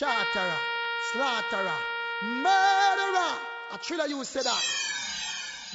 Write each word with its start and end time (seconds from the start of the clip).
charterer, 0.00 0.56
slaughterer, 1.12 1.80
murderer. 2.22 3.32
A 3.74 3.78
thriller 3.82 4.06
you 4.06 4.24
said 4.24 4.44
that. 4.44 4.64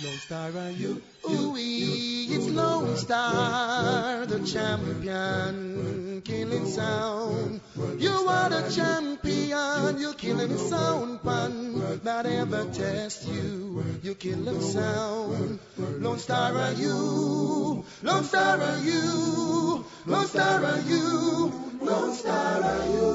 Lone 0.03 0.17
Star 0.17 0.49
and 0.49 0.75
you, 0.75 0.99
Ooh, 1.29 1.55
it's 1.55 2.47
Lone 2.47 2.97
Star, 2.97 4.25
the 4.25 4.39
champion, 4.39 6.23
killing 6.25 6.65
sound. 6.65 7.61
You 7.99 8.09
are 8.09 8.49
the 8.49 8.67
champion, 8.75 9.99
you're 9.99 10.15
killing 10.15 10.57
sound, 10.57 11.04
pan. 11.25 11.99
That 12.03 12.25
ever 12.25 12.65
test 12.71 13.27
you, 13.27 13.83
you 14.03 14.15
kill 14.15 14.39
them 14.45 14.61
sound. 14.61 15.59
Lone 15.77 16.19
Star 16.19 16.55
are 16.55 16.73
you, 16.73 17.83
Lone 18.03 18.23
Star 18.23 18.61
are 18.61 18.77
you, 18.79 19.85
Lone 20.05 20.27
Star 20.27 20.63
are 20.63 20.81
you, 20.81 21.53
Lone 21.81 22.13
Star 22.13 22.63
are 22.63 22.85
you, 22.85 23.07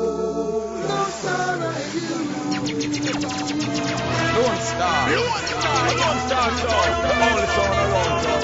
Lone 0.91 1.11
Star 1.11 1.59
are 1.59 1.83
you. 1.95 2.41
Lone 4.31 4.61
Star. 4.61 5.11
Lone 5.11 5.45
Star. 5.47 5.81
Lone 6.01 6.21
Star 6.27 6.49
Show. 6.59 6.81
The 7.01 7.15
only 7.27 7.47
show 7.55 7.69
around 7.71 8.23
town. 8.25 8.43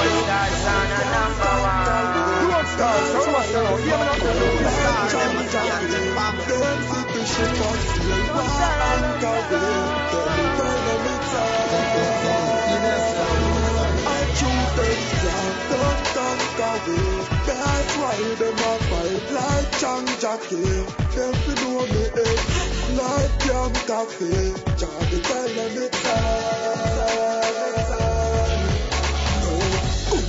Lone 0.00 0.16
Star 0.24 0.46
sound 0.64 0.90
a 0.92 1.04
number 1.14 1.54
one. 1.66 1.88
Lone 2.50 2.68
Star. 2.74 2.96
So 3.10 3.20
what's 3.32 3.50
the 3.52 3.60
Hear 3.60 3.98
me 3.98 4.04
now. 4.04 4.28
Lone 4.30 4.70
Star. 4.70 5.08
Them 5.10 5.30
must 5.34 5.52
be 5.52 5.68
on 5.70 5.82
the 5.90 6.00
farm. 6.14 6.36
them 6.38 7.99
That's 17.46 17.96
why 17.96 18.16
them 18.38 18.58
a 18.58 18.78
fight 18.88 19.26
like 19.32 19.70
Chang. 19.80 20.06
Them 21.14 21.34
fi 21.34 21.52
know 21.60 21.82
me 21.86 22.04
like 22.96 23.44
Yam 23.46 23.72
Cafe. 23.88 24.54
Charlie 24.78 25.22
tell 25.22 25.48
them 25.48 25.74
it's 25.82 27.39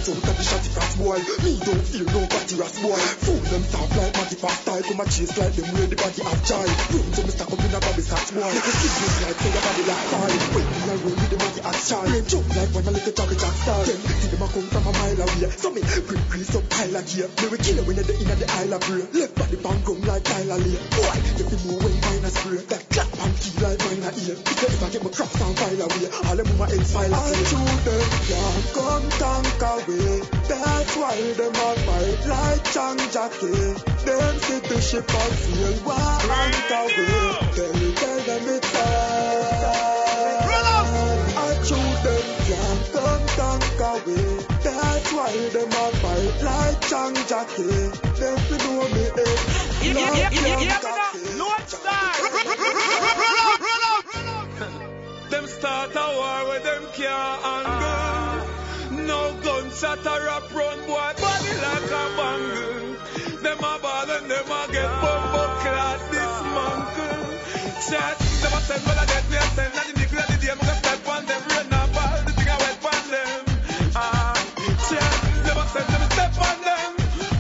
out 0.10 0.18
of 0.18 0.38
the 0.38 0.42
shotty 0.42 0.72
fast 0.74 0.98
boy. 0.98 1.20
Me 1.46 1.54
don't 1.62 1.86
fear 1.86 2.06
nobody 2.10 2.56
ras 2.58 2.76
boy. 2.82 2.98
Fool 3.22 3.42
them 3.54 3.64
soft 3.70 3.94
like 3.98 4.14
Matty 4.18 4.38
fast 4.42 4.62
style. 4.66 4.82
Come 4.82 5.02
a 5.02 5.06
chase 5.06 5.38
like 5.38 5.54
them 5.54 5.68
where 5.78 5.86
the 5.86 5.96
body 5.96 6.22
have 6.26 6.42
child. 6.42 6.70
Run 6.90 7.06
to 7.12 7.22
me 7.22 7.32
stack 7.32 7.52
up 7.52 7.62
in 7.62 7.70
a 7.70 7.80
bobby 7.80 8.02
sacks 8.02 8.32
boy. 8.34 8.50
Make 8.50 8.66
a 8.66 8.74
sickness 8.82 9.16
like 9.22 9.38
say 9.38 9.52
your 9.54 9.62
body 9.62 9.84
like 9.86 10.06
fire. 10.10 10.38
When 10.58 10.66
me 10.66 10.80
a 10.82 10.96
roll 11.06 11.16
with 11.22 11.30
the 11.30 11.38
body 11.38 11.62
ass 11.62 11.80
child. 11.86 12.10
Brain 12.10 12.26
jump 12.26 12.50
like 12.50 12.72
one 12.74 12.88
a 12.88 12.92
little 12.92 13.14
jockey 13.14 13.38
jack 13.38 13.56
star. 13.62 13.82
Them 13.86 14.00
see 14.02 14.30
them 14.32 14.42
a 14.42 14.48
come 14.50 14.68
from 14.74 14.86
a 14.90 14.92
mile 14.92 15.22
away. 15.22 15.50
So 15.54 15.70
me 15.70 15.82
grip 15.86 16.24
grease 16.34 16.56
up 16.58 16.66
pile 16.72 16.98
of 16.98 17.04
gear. 17.06 17.30
Me 17.30 17.46
we 17.52 17.58
kill 17.62 17.78
it 17.78 17.86
when 17.86 17.96
they 18.02 18.18
inna 18.18 18.36
the 18.42 18.48
Isle 18.58 18.74
of 18.74 18.82
Bray. 18.90 19.06
Left 19.22 19.34
body 19.38 19.58
bang 19.62 19.82
gum 19.86 20.00
like 20.10 20.26
Tyler 20.26 20.58
Lee. 20.58 20.82
Boy, 20.98 21.16
you 21.38 21.46
fi 21.46 21.58
move 21.70 21.82
when 21.86 21.96
mine 22.02 22.26
a 22.26 22.32
spray. 22.34 22.62
That 22.74 22.82
clap 22.90 23.10
and 23.22 23.34
key 23.38 23.54
like 23.62 23.80
mine 23.86 24.02
a 24.02 24.12
ear. 24.18 24.34
If 24.34 24.58
you 24.62 24.68
ever 24.72 24.90
get 24.90 25.02
my 25.06 25.12
cross 25.14 25.34
and 25.38 25.54
file 25.62 25.82
away, 25.86 26.10
all 26.26 26.36
them 26.42 26.48
mama 26.58 26.66
else 26.74 26.90
file 26.90 27.14
away. 27.14 27.38
I 27.38 27.44
shoot 27.46 27.80
them 27.86 28.06
can't 28.32 28.66
come 28.74 29.08
tank 29.22 29.62
away. 29.62 29.91
That's 30.48 30.96
why 30.96 31.16
them 31.34 31.56
a 31.56 31.76
fight 31.86 32.26
like 32.28 32.64
Chang 32.74 32.98
Jackie. 33.12 33.74
Them 34.06 34.36
see 34.40 34.60
the 34.60 34.82
ship 34.82 35.14
on 35.14 35.32
sail, 35.32 35.74
why 35.84 36.00
anchor 36.42 36.86
way? 36.96 37.08
Tell 37.56 37.74
me, 37.74 37.88
tell 37.96 38.20
them 38.20 38.44
it's 38.56 38.72
time. 38.72 39.72
I 41.34 41.50
shoot 41.64 41.98
them 42.04 42.26
can't 42.48 42.84
come 42.94 43.26
tank 43.38 43.82
away. 43.92 44.28
That's 44.64 45.10
why 45.14 45.34
them 45.50 45.72
a 45.72 45.86
fight 46.02 46.36
like 46.44 46.80
Chang 46.90 47.16
Jackie. 47.28 47.90
Them 48.20 48.38
fi 48.38 48.56
know 48.64 48.84
me 48.90 49.04
head. 49.16 49.40
Yeah, 49.82 49.94
yeah, 49.94 50.16
yeah, 50.16 50.30
yeah, 50.32 50.42
yeah, 50.42 50.56
like 50.56 50.64
yeah, 50.64 50.80
Jackie. 50.82 51.32
Lone 51.40 51.68
Star. 51.68 52.12
Them 55.30 55.46
start 55.48 55.96
a 55.96 55.98
war 56.18 56.42
with 56.50 56.64
them 56.64 56.84
can't 56.94 57.42
handle. 57.42 57.82
No 57.82 58.01
or 59.80 60.28
a 60.28 60.40
run 60.52 60.80
boy 60.86 61.14
body 61.16 61.54
like 61.64 61.92
a 61.92 62.04
bangle. 62.20 63.42
Them 63.42 63.58
a 63.58 63.80
ball 63.80 64.12
and 64.12 64.30
them 64.30 64.52
a 64.52 64.68
get 64.68 64.92
bumbo 65.00 65.44
class 65.64 66.02
dismantle. 66.12 67.24
Chat, 67.88 68.20
them 68.20 68.52
a 68.52 68.60
send 68.68 68.84
well 68.86 69.00
a 69.00 69.06
death 69.08 69.28
me 69.32 69.38
a 69.38 69.48
send 69.56 69.74
and 69.74 69.88
the 69.88 70.00
nickel 70.00 70.20
of 70.20 70.28
the 70.28 70.38
day 70.44 70.54
me 70.54 70.64
go 70.68 70.74
step 70.76 71.08
on 71.08 71.26
them 71.26 71.42
rain 71.50 71.72
a 71.72 71.82
ball 71.96 72.20
the 72.28 72.32
thing 72.36 72.52
a 72.52 72.56
wet 72.60 72.84
on 72.84 73.04
them. 73.16 73.44
Ah, 73.96 74.36
chat, 74.92 75.16
them 75.48 75.58
a 75.58 75.66
send 75.72 75.88
them 75.88 76.04
step 76.12 76.36
on 76.36 76.58
them 76.68 76.92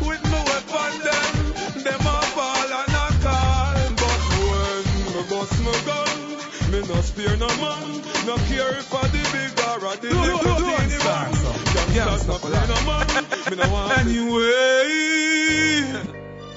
with 0.07 0.23
me 0.31 0.39
weapon 0.47 0.93
them. 1.03 1.35
Them 1.83 1.99
a 1.99 2.17
ball 2.31 2.71
and 2.79 2.95
a 2.95 3.07
call, 3.21 3.75
but 3.99 4.21
when 4.39 4.87
me 5.13 5.21
bust 5.29 5.57
my 5.67 5.75
gun. 5.83 6.31
Me 6.71 6.79
no 6.87 7.01
spare 7.01 7.35
no 7.35 7.51
man, 7.59 8.01
no 8.25 8.35
care 8.47 8.71
I 8.71 9.07
the 9.11 9.21
big 9.35 9.51
or 9.67 9.95
the 9.99 10.15
little. 10.15 10.50
Youngsters 11.93 12.27
no 12.27 12.37
play 12.39 12.67
no 12.67 12.75
man, 12.87 13.07
me 13.49 13.55
no 13.57 13.65
want 13.73 13.97
anyway. 13.99 15.31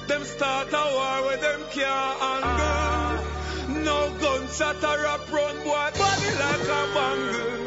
Them 0.07 0.23
start 0.23 0.69
a 0.71 0.83
war 0.95 1.27
with 1.27 1.41
them 1.41 1.61
can't 1.71 2.19
handle. 2.21 2.61
Ah. 2.61 3.19
No 3.67 3.97
gunshot 4.21 4.83
or 4.83 5.03
a 5.03 5.17
run 5.33 5.57
boy 5.63 5.91
body 5.99 6.31
like 6.39 6.67
a 6.71 6.81
bangle. 6.95 7.65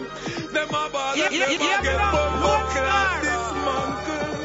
Them 0.53 0.69
a 0.69 0.89
ball 0.89 1.13
and 1.13 1.35
them 1.35 1.61
a 1.61 1.83
get 1.85 1.99
bumbo 2.13 2.53
Star. 2.73 3.21
dismantle. 3.21 4.39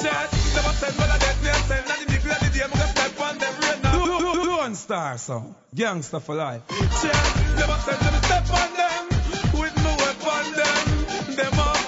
Chat, 0.00 0.30
them 0.30 0.64
a 0.64 0.72
send 0.78 0.96
well 0.98 1.10
a 1.10 1.18
death 1.18 1.40
me 1.42 1.50
a 1.50 1.54
send 1.54 1.90
and 1.90 2.00
the 2.00 2.12
nickel 2.12 2.30
of 2.30 2.38
the 2.38 2.48
day 2.56 2.66
me 2.70 2.74
go 2.78 2.86
step 2.86 3.20
on 3.20 3.34
them 3.38 3.54
rain 3.62 3.78
now. 3.82 4.44
Lone 4.44 4.74
Star 4.76 5.18
song. 5.18 5.54
Gangster 5.74 6.20
for 6.20 6.34
life. 6.36 6.62
Check, 6.68 7.24
them 7.58 7.70
a 7.70 7.78
send 7.80 8.00
them 8.00 8.22
step 8.22 8.46
on 8.60 8.70
them 8.78 9.04
with 9.60 9.76
me 9.82 9.92
weapon 9.98 10.46
them. 10.54 10.86
Them 11.34 11.58
a 11.58 11.79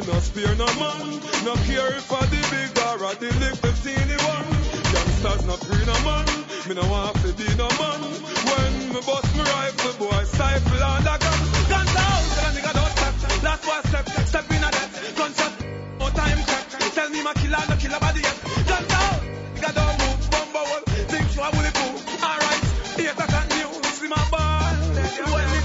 me 0.00 0.12
no 0.12 0.20
spare 0.20 0.54
no 0.56 0.66
man. 0.76 1.20
No 1.44 1.54
care 1.64 1.96
if 1.96 2.08
the 2.08 2.40
big 2.50 2.78
or 2.84 3.14
the 3.16 3.30
little 3.40 3.74
teeny 3.82 4.18
one. 4.28 4.48
Youngsters 4.92 5.44
no 5.46 5.56
free 5.56 5.84
no 5.86 5.96
man. 6.04 6.26
Me 6.68 6.74
no 6.74 6.84
want 6.90 7.16
to 7.22 7.32
be 7.32 7.48
no 7.56 7.68
man. 7.80 8.00
When 8.48 8.72
me 8.92 9.00
bust 9.06 9.30
my 9.36 9.44
rifle, 9.44 9.96
boy 9.98 10.24
stifle 10.24 10.82
and 10.82 11.06
a 11.06 11.16
gun. 11.16 11.40
Guns 11.72 11.96
out, 11.96 12.24
and 12.36 12.46
a 12.46 12.60
nigga 12.60 12.72
don't 12.76 12.92
step. 12.96 13.42
Last 13.42 13.66
one 13.66 13.84
step, 13.84 14.06
step 14.26 14.50
in 14.50 14.64
a 14.64 14.70
death. 14.70 15.14
Gunshot, 15.16 15.54
no 15.98 16.06
time 16.10 16.40
check. 16.44 16.64
Tell 16.94 17.08
me 17.10 17.22
my 17.22 17.34
killer, 17.34 17.64
no 17.68 17.76
killer 17.76 18.00
body 18.00 18.20
yet. 18.20 18.36
Guns 18.68 18.92
out, 18.92 19.20
nigga 19.56 19.70
don't 19.78 19.96
move, 20.00 20.30
bumbo 20.30 20.62
wall. 20.70 20.82
Think 21.10 21.26
you 21.34 21.42
a 21.42 21.48
bully 21.54 21.72
boo. 21.76 21.88
Alright, 22.20 22.62
that 23.16 23.32
and 23.38 23.48
news, 23.54 23.86
see 23.96 24.08
my 24.08 24.22
ball. 24.30 24.74
When 25.32 25.55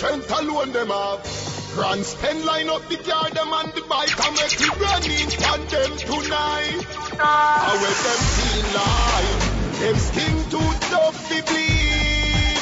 strength 0.00 0.32
alone 0.32 0.72
them 0.72 0.88
have. 0.88 1.20
Grand 1.74 2.02
spend 2.02 2.42
line 2.46 2.70
up 2.70 2.80
the 2.88 2.96
car 2.96 3.28
them 3.36 3.52
and 3.52 3.70
the 3.76 3.82
bike 3.82 4.16
and 4.24 4.34
make 4.40 4.56
it 4.56 4.74
running 4.80 5.28
on 5.52 5.60
them 5.72 5.92
tonight. 6.08 6.84
How 7.20 7.74
will 7.82 7.98
them 8.06 8.22
feel 8.36 8.68
like? 8.80 9.40
Them 9.80 9.96
skin 10.08 10.36
too 10.52 10.70
tough 10.88 11.18
to 11.28 11.38
bleed. 11.48 12.56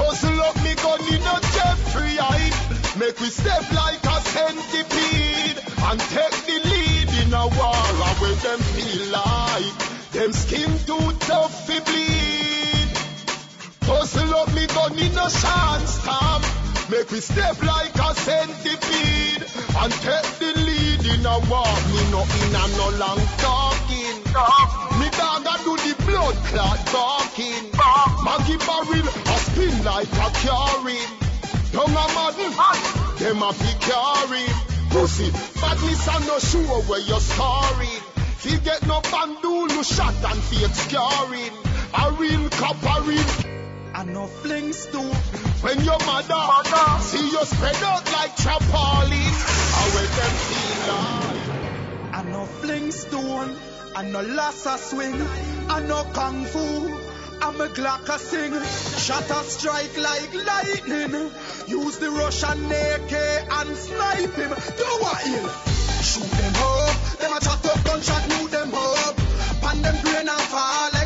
Hustle 0.00 0.40
up 0.40 0.56
me 0.64 0.72
gun 0.80 1.00
in 1.12 1.20
a 1.20 1.36
Jeffrey 1.52 2.16
eye. 2.16 2.50
Make 2.98 3.20
we 3.20 3.28
step 3.28 3.64
like 3.82 4.02
a 4.08 4.18
centipede 4.32 5.58
and 5.88 6.00
take 6.16 6.38
the 6.48 6.58
lead 6.64 7.08
in 7.22 7.34
a 7.34 7.44
war. 7.60 7.82
How 8.00 8.14
will 8.22 8.38
them 8.46 8.60
feel 8.72 9.04
like? 9.12 9.76
Them 10.16 10.32
skin 10.32 10.72
too 10.88 11.12
tough 11.28 11.66
to 11.66 11.82
bleed. 11.82 12.07
Up 14.38 14.54
me 14.54 14.68
gun 14.68 14.96
in 14.96 15.18
a 15.18 15.26
chance 15.28 15.98
stamp. 15.98 16.44
Make 16.88 17.10
we 17.10 17.18
step 17.18 17.60
like 17.60 17.92
a 17.98 18.14
centipede 18.14 19.42
and 19.82 19.92
take 19.92 20.30
the 20.38 20.52
lead 20.62 21.02
in 21.10 21.26
a 21.26 21.38
war. 21.50 21.74
Me 21.90 22.00
no 22.14 22.22
in 22.22 22.54
a 22.54 22.64
no 22.78 22.86
long 23.02 23.18
talking. 23.42 24.18
Me 25.00 25.10
dog 25.18 25.42
a 25.42 25.54
do 25.66 25.74
the 25.82 25.94
blood 26.06 26.36
clot 26.46 26.78
barking. 26.94 27.66
Maggie 28.22 28.62
barrel 28.62 29.08
a 29.10 29.36
spin 29.42 29.74
like 29.82 30.12
a 30.14 30.30
carrying. 30.46 31.10
Don't 31.72 31.90
a 31.90 32.06
madden, 32.14 32.54
them 33.18 33.42
a 33.42 33.52
fi 33.52 33.72
carrying. 33.82 34.58
Pussy, 34.90 35.32
badness 35.60 36.06
a 36.06 36.16
no 36.30 36.38
sure 36.38 36.82
where 36.86 37.00
you're 37.00 37.18
scoring. 37.18 38.02
Fi 38.38 38.56
get 38.58 38.86
no 38.86 39.00
bandul, 39.00 39.66
no 39.66 39.82
shot 39.82 40.14
and 40.30 40.40
fake 40.44 40.74
scarring. 40.74 41.52
A 41.92 42.12
real 42.12 42.48
cop, 42.50 42.76
a 42.84 43.02
real 43.02 43.57
and 43.98 44.14
no 44.14 44.26
flings 44.26 44.86
too. 44.86 45.10
When 45.66 45.80
your 45.84 45.98
mother, 46.06 47.02
see 47.02 47.30
you 47.30 47.44
spread 47.44 47.82
out 47.82 48.04
like 48.12 48.36
trampoline, 48.36 49.38
I 49.80 49.84
will 49.94 50.10
them 50.18 50.34
feel 50.46 50.94
like? 50.94 51.38
fling 52.60 52.92
stone, 52.92 53.56
and 53.96 54.12
no 54.12 54.20
lassa 54.20 54.78
swing, 54.78 55.20
and 55.68 55.88
no 55.88 56.04
kung 56.12 56.44
fu. 56.44 56.60
I'm 57.40 57.60
a 57.60 57.68
Glock 57.68 58.08
a 58.08 58.18
sing, 58.18 58.52
shot 58.98 59.30
a 59.30 59.44
strike 59.44 59.96
like 59.96 60.34
lightning. 60.34 61.30
Use 61.66 61.98
the 61.98 62.10
Russian 62.10 62.66
AK 62.66 63.12
and 63.50 63.76
snipe 63.76 64.34
him. 64.34 64.50
Do 64.78 64.88
what 65.02 65.26
ill? 65.26 65.48
Shoot 66.02 66.30
them 66.38 66.54
up, 66.56 67.18
them 67.18 67.36
a 67.36 67.40
chat 67.40 67.66
up, 67.66 67.84
gunshot, 67.84 68.28
move 68.28 68.50
them 68.50 68.74
up. 68.74 69.16
Pan 69.62 69.82
them 69.82 69.96
grain 70.02 70.28
and 70.28 70.46
fall 70.52 70.97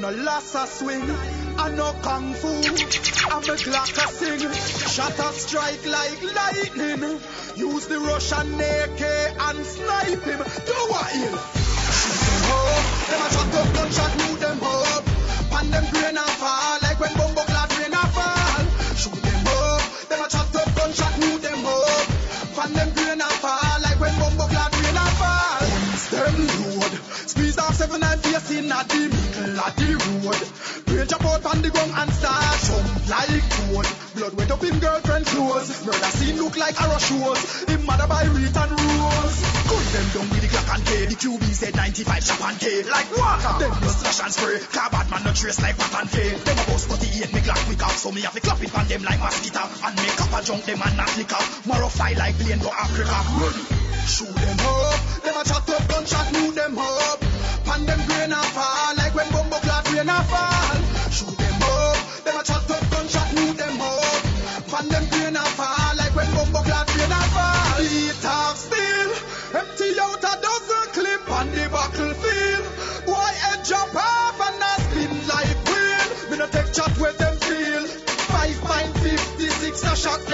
No 0.00 0.10
lassa 0.10 0.66
swing, 0.66 1.08
I 1.56 1.70
no 1.70 1.92
kung 2.02 2.34
fu. 2.34 2.48
I'm 2.48 3.42
a 3.42 3.56
Glock 3.56 3.96
a 3.96 4.08
sing, 4.12 4.52
shot 4.92 5.18
a 5.18 5.32
strike 5.32 5.86
like 5.86 6.22
lightning. 6.22 7.20
Use 7.56 7.86
the 7.86 7.98
Russian 7.98 8.60
AK 8.60 9.00
and 9.40 9.64
snipe 9.64 10.22
him. 10.22 10.38
Do 10.68 10.76
what 10.92 11.14
ill? 11.16 11.38
Shoot 11.96 12.20
them 12.28 12.44
up, 12.52 12.84
them 13.08 13.22
a 13.24 13.28
shot 13.32 13.54
up, 13.56 13.68
gunshot, 13.74 14.12
move 14.20 14.40
them 14.40 14.60
up. 14.62 15.04
Pan 15.50 15.70
them 15.70 15.86
grain 15.90 16.16
and 16.18 16.34
fall 16.36 16.78
like 16.82 17.00
when 17.00 17.14
bumbo 17.14 17.40
clad 17.48 17.72
rain 17.78 17.94
a 17.94 18.04
fall. 18.12 18.64
Shoot 19.00 19.22
them 19.22 19.46
up, 19.48 19.80
them 20.08 20.20
a 20.20 20.28
shot 20.28 20.56
up, 20.56 20.74
gunshot, 20.76 21.18
move 21.20 21.40
them 21.40 21.64
up. 21.64 22.06
Pan 22.52 22.72
them 22.74 22.90
grain 22.92 23.20
and 23.20 23.38
fall 23.40 23.80
like 23.80 23.98
when 23.98 24.14
bumbo 24.20 24.44
clad 24.44 24.74
rain 24.76 24.96
a 24.96 25.06
fall. 25.16 25.64
Them 26.12 26.36
load, 26.46 26.92
squeeze 27.36 27.58
off 27.58 27.74
seven 27.74 28.02
and 28.02 28.20
face 28.22 28.50
in 28.58 28.72
a 28.72 28.80
the 28.88 29.02
middle 29.12 29.60
of 29.60 29.76
the 29.76 29.90
road. 30.24 30.98
Rage 30.98 31.12
up 31.12 31.24
out 31.24 31.44
on 31.46 31.62
the 31.62 31.70
ground 31.70 31.92
and 31.94 32.10
start 32.12 32.60
jump 32.64 33.08
like. 33.10 33.45
Blood 34.26 34.38
wet 34.38 34.50
up 34.50 34.64
in 34.64 34.78
girlfriend 34.80 35.26
clothes. 35.26 35.86
Murder 35.86 36.10
scene 36.18 36.36
look 36.42 36.56
like 36.58 36.74
horror 36.74 36.98
shows. 36.98 37.62
Him 37.70 37.86
mother 37.86 38.10
by 38.10 38.26
Reed 38.26 38.50
and 38.58 38.72
Rose. 38.74 39.38
Gun 39.70 39.86
them 39.94 40.06
down 40.10 40.26
with 40.34 40.42
the 40.42 40.50
Glock 40.50 40.66
and 40.74 40.82
K. 40.82 41.06
The 41.06 41.14
QB 41.14 41.44
said 41.54 41.76
95 41.76 42.24
shot 42.26 42.42
and 42.42 42.58
K. 42.58 42.82
Like 42.90 43.06
water. 43.14 43.54
Them 43.62 43.70
just 43.86 44.02
slash 44.02 44.20
and 44.26 44.34
spray. 44.34 44.58
Car 44.74 44.90
bad 44.90 45.06
man 45.14 45.22
no 45.22 45.30
trace 45.30 45.62
like 45.62 45.78
Pat 45.78 45.94
and 45.94 46.10
K. 46.10 46.34
Them 46.42 46.58
a 46.58 46.64
boss 46.66 46.90
48 46.90 47.34
me 47.34 47.40
Glock 47.46 47.62
quick 47.70 47.82
out. 47.86 47.94
So 47.94 48.10
me 48.10 48.20
have 48.26 48.34
to 48.34 48.42
clap 48.42 48.58
it 48.58 48.74
on 48.74 48.86
them 48.90 49.02
like 49.06 49.20
mosquito. 49.22 49.62
And 49.62 49.94
make 49.94 50.18
up 50.18 50.34
a 50.34 50.38
junk 50.42 50.64
them 50.66 50.82
and 50.82 50.96
not 50.98 51.12
liquor. 51.14 51.42
More 51.70 51.86
fly 51.86 52.18
like 52.18 52.34
plane 52.34 52.58
go 52.58 52.70
Africa. 52.74 53.18
Run. 53.38 53.54
Shoot 54.10 54.34
them 54.34 54.58
up. 54.58 54.98
Them 55.22 55.38
a 55.38 55.42
chat 55.46 55.70
up, 55.70 55.82
gunshot 55.86 56.26
move 56.34 56.54
them 56.58 56.74
up. 56.74 57.22
Pan 57.62 57.86
them 57.86 58.02
grain 58.10 58.34
and 58.34 58.50
fall 58.50 58.90
like 58.98 59.14
when 59.14 59.30
bumbo 59.30 59.58
clad 59.62 59.86
rain 59.94 60.10
a 60.10 60.18
fall. 60.26 60.74
Shoot 61.14 61.38
them 61.38 61.62
up. 61.62 61.98
Them 62.26 62.34
a 62.34 62.42
chat 62.42 62.70
up, 62.74 62.82
gunshot 62.90 63.25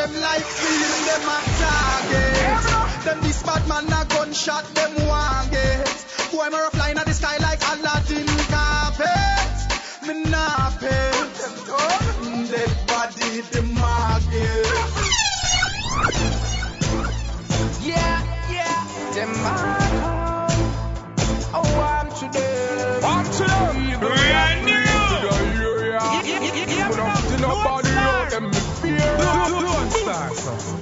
them 0.02 0.20
like 0.20 0.42
steel. 0.42 0.92
Them 1.06 1.28
a 1.28 1.38
target. 1.62 3.04
Them 3.04 3.20
this 3.22 3.42
bad 3.42 3.66
man 3.68 3.86
a 3.86 4.04
gunshot 4.06 4.64
them 4.74 5.06
want 5.06 5.50
get. 5.50 6.06
Boy 6.32 6.48
me 6.48 6.58
rough 6.58 6.78
line 6.78 6.98
at 6.98 7.06
the 7.06 7.14
sky 7.14 7.36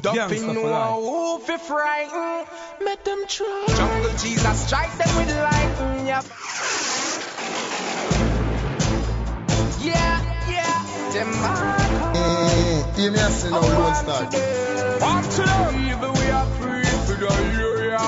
Dumping 0.02 0.38
Gangsta 0.38 0.46
for 0.46 0.54
no 0.54 0.62
life. 0.62 0.94
who 1.04 1.38
fi 1.40 1.56
frighten, 1.58 2.46
make 2.84 3.04
them 3.04 3.24
try. 3.28 3.66
Jungle 3.76 4.10
Jesus 4.16 4.66
strike 4.66 4.96
them 4.96 5.16
with 5.16 5.30
lightning, 5.36 6.06
yep. 6.06 6.24
Yeah, 9.80 10.20
yeah, 10.48 11.12
them 11.12 11.28
are 11.44 11.80
Mm, 12.14 12.96
hear 12.96 13.10
me 13.12 13.18
a 13.18 13.30
say 13.30 13.50
now, 13.50 13.60
Lone 13.60 13.94
Star. 13.94 14.24
I'm 15.02 15.24
to 15.24 15.42
them. 15.42 15.74
Even 15.86 16.12
we 16.12 16.30
are 16.30 16.46
free 16.58 16.84
for 17.06 17.16
the 17.16 17.30
area. 17.60 18.04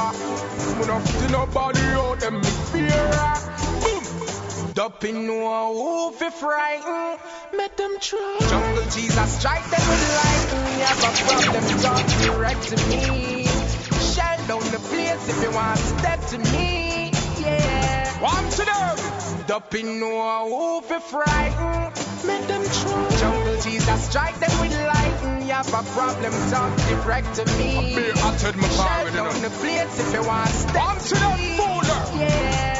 We 0.80 0.86
not 0.86 1.02
fit 1.02 1.30
nobody 1.30 1.80
out 1.80 2.20
them 2.20 2.40
me 2.40 2.50
fear. 2.72 3.61
Boom. 4.74 4.90
Dumping 4.90 5.26
no 5.26 5.74
who 5.74 6.12
fi 6.12 6.30
frighten, 6.30 7.18
make 7.56 7.76
them 7.76 7.96
try. 8.00 8.38
Jungle 8.48 8.82
Jesus 8.90 9.38
strike 9.38 9.68
them 9.70 9.88
with 9.88 10.02
lightning, 10.16 10.78
yep. 10.78 10.96
A 10.96 11.12
problem 11.24 11.64
talk 11.80 12.06
direct 12.22 12.62
to 12.68 12.76
me. 12.88 13.44
Shell 14.12 14.46
down 14.48 14.64
the 14.72 14.78
place 14.88 15.28
if 15.28 15.42
you 15.42 15.50
want 15.52 15.78
to 15.78 15.84
step 15.98 16.26
to 16.28 16.38
me, 16.52 17.10
yeah. 17.40 18.20
I'm 18.24 18.50
to 18.50 18.64
them. 18.64 19.46
Dumping 19.46 20.00
no 20.00 20.48
who 20.48 20.80
fi 20.82 20.98
frighten, 21.00 22.26
make 22.26 22.46
them 22.46 22.64
try. 22.64 23.08
Jungle 23.18 23.60
Jesus 23.60 24.08
strike 24.08 24.38
them 24.40 24.60
with 24.60 24.74
lightning, 24.86 25.48
you 25.48 25.52
have 25.52 25.68
a 25.68 25.82
problem, 25.92 26.32
talk 26.50 26.76
direct 26.88 27.34
to 27.34 27.44
me. 27.58 27.76
I 27.76 27.94
be 27.94 28.10
atted 28.20 28.56
my 28.56 28.68
Shell 28.68 28.86
power, 28.86 29.04
you 29.06 29.16
down 29.16 29.42
the 29.42 29.50
place 29.50 30.00
if 30.00 30.14
you 30.14 30.26
want 30.26 30.48
to 30.48 30.54
step 30.54 30.82
I'm 30.82 30.98
to 30.98 31.14
them, 31.14 31.38
me. 31.38 31.58
fooler. 31.58 32.20
Yeah. 32.20 32.71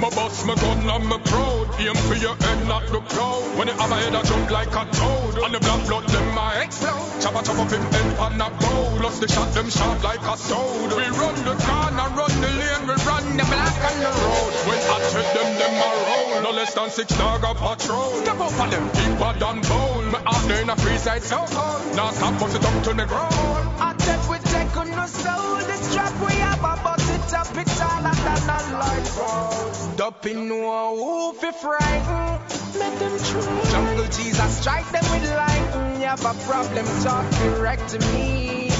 My 0.00 0.10
boss, 0.10 0.44
my 0.44 0.54
gun, 0.56 0.84
and 0.84 1.06
my 1.08 1.16
proud. 1.24 1.72
Aim 1.80 1.94
for 1.94 2.16
your 2.16 2.36
head, 2.36 2.68
not 2.68 2.84
the 2.92 3.00
crowd. 3.00 3.56
When 3.56 3.68
you 3.68 3.74
have 3.74 3.90
a 3.90 3.96
head, 3.96 4.14
I 4.14 4.22
jump 4.22 4.50
like 4.50 4.68
a 4.68 4.84
toad. 4.92 5.38
And 5.40 5.54
the 5.54 5.60
black 5.60 5.86
blood, 5.88 6.04
them 6.08 6.34
my 6.34 6.52
explode. 6.60 7.16
Chop 7.22 7.32
a 7.32 7.40
chop 7.40 7.56
up 7.56 7.70
him 7.70 7.80
head 7.80 8.18
on 8.18 8.36
a 8.36 8.50
bowl. 8.60 8.92
Plus 9.00 9.18
the 9.20 9.28
shot, 9.28 9.54
them 9.54 9.70
sharp 9.70 10.02
like 10.04 10.20
a 10.20 10.36
sword. 10.36 10.92
We 10.92 11.06
run 11.16 11.36
the 11.48 11.56
corner, 11.64 12.08
run 12.12 12.34
the 12.44 12.50
lane, 12.60 12.84
we 12.84 12.96
run 13.08 13.24
the 13.40 13.44
black 13.48 13.76
on 13.88 13.96
the 14.04 14.12
road. 14.20 14.52
When 14.68 14.80
I 14.84 14.96
tread 15.08 15.28
them, 15.32 15.50
them 15.64 15.74
a 15.80 15.90
roll. 16.04 16.42
No 16.44 16.50
less 16.50 16.74
than 16.74 16.90
six 16.90 17.16
dog 17.16 17.44
a 17.44 17.54
patrol. 17.54 18.12
Step 18.20 18.40
up 18.40 18.60
on 18.60 18.68
them, 18.68 18.84
deeper 18.92 19.32
than 19.40 19.60
bowl. 19.64 20.02
Me 20.12 20.18
out 20.28 20.44
there 20.44 20.60
in 20.60 20.68
a 20.68 20.76
free 20.76 20.98
side, 20.98 21.22
so 21.22 21.40
cold. 21.48 21.96
Now 21.96 22.10
stop, 22.10 22.38
bust 22.38 22.56
it 22.56 22.64
up 22.64 22.84
to 22.84 22.92
the 22.92 23.06
ground. 23.06 23.32
I 23.80 23.94
take 23.96 24.28
we 24.28 24.38
take 24.44 24.76
on 24.76 24.90
no 24.90 25.06
soul. 25.06 25.56
This 25.64 25.94
trap 25.94 26.12
we 26.20 26.34
have 26.36 26.60
a 26.60 26.76
bust 26.84 27.00
it 27.00 27.05
up, 27.32 27.56
it's 27.56 27.78
harder 27.78 28.16
than 28.26 28.50
a 28.50 28.78
light 28.78 29.08
road. 29.16 29.96
Dumping 29.96 30.48
no 30.48 30.96
who 30.96 31.32
fi 31.38 31.50
frighten, 31.52 32.40
make 32.78 32.98
them 32.98 33.18
try. 33.18 33.70
Jungle 33.70 34.04
Jesus 34.06 34.40
I 34.40 34.48
strike 34.48 34.90
them 34.92 35.04
with 35.12 35.30
lightning. 35.34 36.00
You 36.00 36.06
have 36.06 36.24
a 36.24 36.34
problem, 36.46 36.86
talk 37.02 37.30
direct 37.30 37.88
to 37.90 37.98
me. 38.12 38.70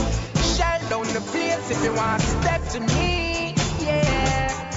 Shell 0.54 0.80
down 0.90 1.06
the 1.14 1.22
place 1.32 1.70
if 1.70 1.82
you 1.84 1.92
want 1.94 2.20
to 2.22 2.28
step 2.28 2.62
to 2.74 2.80
me, 2.80 3.54
yeah. 3.80 4.70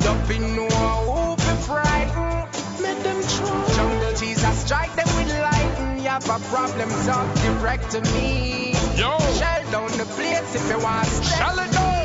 Dumping 0.00 0.56
no 0.56 0.68
who 0.68 1.36
fi 1.36 1.54
frighten, 1.68 2.82
make 2.82 3.02
them 3.02 3.20
try. 3.22 3.74
Jungle 3.76 4.14
Jesus 4.14 4.64
strike 4.64 4.94
them 4.96 5.08
with 5.16 5.30
lightning. 5.40 5.98
You 6.04 6.08
have 6.08 6.28
a 6.28 6.38
problem, 6.50 6.88
talk 7.06 7.34
direct 7.36 7.90
to 7.92 8.00
me. 8.12 8.72
Yo. 8.96 9.18
Shell 9.38 9.70
down 9.70 9.90
the 9.96 10.04
place 10.16 10.54
if 10.54 10.68
you 10.68 10.78
want 10.82 11.06
to 11.06 11.24
step 11.24 11.38
Shell 11.38 11.58
it 11.58 11.72
down. 11.72 11.99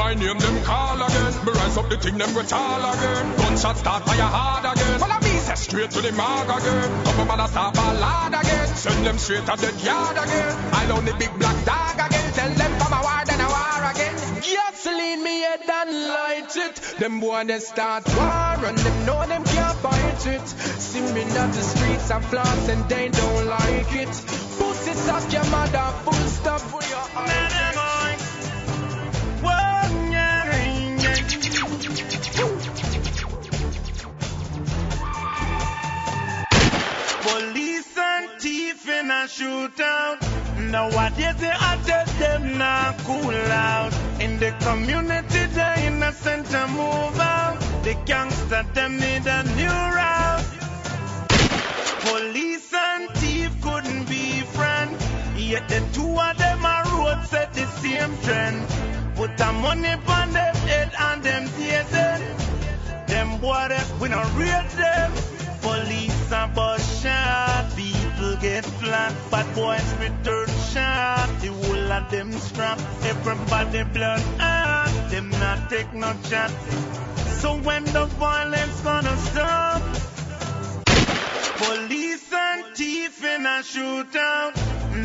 My 0.00 0.14
name 0.14 0.38
them 0.38 0.64
call 0.64 0.96
again. 0.96 1.44
Me 1.44 1.52
rise 1.52 1.76
up 1.76 1.90
the 1.90 1.96
thing 1.98 2.16
them 2.16 2.32
go 2.32 2.42
tall 2.42 2.80
again. 2.92 3.36
Gunshot 3.36 3.76
start 3.76 4.02
fire 4.06 4.30
hard 4.36 4.64
again. 4.64 4.98
Follow 4.98 5.20
me 5.20 5.34
say 5.46 5.54
straight 5.56 5.90
to 5.90 6.00
the 6.00 6.12
mark 6.12 6.48
again. 6.48 7.04
Couple 7.04 7.26
man 7.26 7.40
a 7.40 7.46
start 7.48 7.76
a 7.76 7.86
lad 8.00 8.32
again. 8.32 8.66
Send 8.68 9.04
them 9.04 9.18
straight 9.18 9.44
to 9.44 9.56
the 9.60 9.70
yard 9.84 10.16
again. 10.16 10.52
I 10.72 10.86
down 10.88 11.04
the 11.04 11.12
big 11.20 11.32
black 11.38 11.58
dog 11.68 12.00
again. 12.06 12.32
Tell 12.32 12.48
them 12.48 12.72
from 12.80 12.92
a 12.96 13.00
war 13.04 13.22
then 13.28 13.40
a 13.44 13.48
war 13.52 13.80
again. 13.92 14.16
Gasoline 14.40 15.22
me 15.22 15.36
head 15.44 15.68
and 15.68 15.92
light 16.16 16.56
it. 16.56 16.76
Them 16.98 17.20
boy 17.20 17.44
they 17.44 17.58
start 17.58 18.08
war 18.16 18.56
and 18.68 18.78
them 18.78 19.04
know 19.04 19.20
them 19.26 19.44
can't 19.44 19.78
fight 19.84 20.26
it. 20.26 20.46
See 20.80 21.04
me 21.12 21.22
on 21.36 21.50
the 21.52 21.62
streets 21.72 22.10
and 22.10 22.24
floss 22.24 22.68
and 22.72 22.88
they 22.88 23.10
don't 23.10 23.46
like 23.46 23.92
it. 24.04 24.14
Pussy 24.56 24.94
suck 24.96 25.30
your 25.30 25.44
mother 25.52 25.86
full 26.04 26.26
stop 26.40 26.60
for 26.72 26.82
your 26.88 27.04
Police 27.12 27.56
and 29.52 29.69
in 38.90 39.10
a 39.10 39.24
shootout. 39.26 40.18
Nowadays 40.70 41.36
they 41.36 41.52
tell 41.86 42.06
them 42.18 42.58
not 42.58 42.98
cool 42.98 43.34
out. 43.50 43.92
In 44.20 44.38
the 44.38 44.52
community, 44.60 45.46
the 45.46 45.86
innocent 45.86 46.46
to 46.46 46.66
move 46.68 47.18
out. 47.20 47.58
The 47.84 47.94
gangster 48.04 48.64
them 48.74 48.98
need 48.98 49.26
a 49.26 49.42
new 49.56 49.78
route. 49.96 50.44
Police 52.04 52.72
and 52.74 53.10
thief 53.18 53.50
couldn't 53.62 54.08
be 54.08 54.40
friends. 54.56 55.02
Yet 55.36 55.68
the 55.68 55.80
two 55.92 56.18
of 56.18 56.36
them 56.38 56.64
are 56.64 56.84
road 56.98 57.24
set 57.26 57.54
the 57.54 57.66
same 57.80 58.16
trend. 58.22 58.66
Put 59.16 59.36
the 59.36 59.52
money 59.52 59.94
on 60.06 60.32
them 60.32 60.54
head 60.68 60.92
and 60.98 61.22
them 61.22 61.44
teasing. 61.56 62.22
Them 63.06 63.40
boy, 63.40 63.68
we 64.00 64.08
not 64.08 64.26
read 64.36 64.68
them. 64.70 65.39
Police 65.62 66.32
and 66.32 66.54
bus 66.54 67.02
shot, 67.02 67.66
people 67.76 68.36
get 68.40 68.64
flat, 68.64 69.14
but 69.30 69.46
boys 69.54 69.94
return 70.00 70.48
shot. 70.72 71.28
The 71.40 71.48
whole 71.48 71.92
of 71.92 72.10
them 72.10 72.32
strap, 72.32 72.78
everybody 73.04 73.82
blood 73.84 74.22
ah, 74.38 75.08
them 75.10 75.30
not 75.30 75.68
take 75.70 75.92
no 75.92 76.14
chat. 76.28 76.50
So 77.40 77.56
when 77.56 77.84
the 77.84 78.06
violence 78.18 78.80
gonna 78.80 79.16
stop? 79.16 79.82
Police 81.56 82.32
and 82.32 82.76
thief 82.76 83.22
in 83.24 83.44
a 83.44 83.60
shootout. 83.62 84.56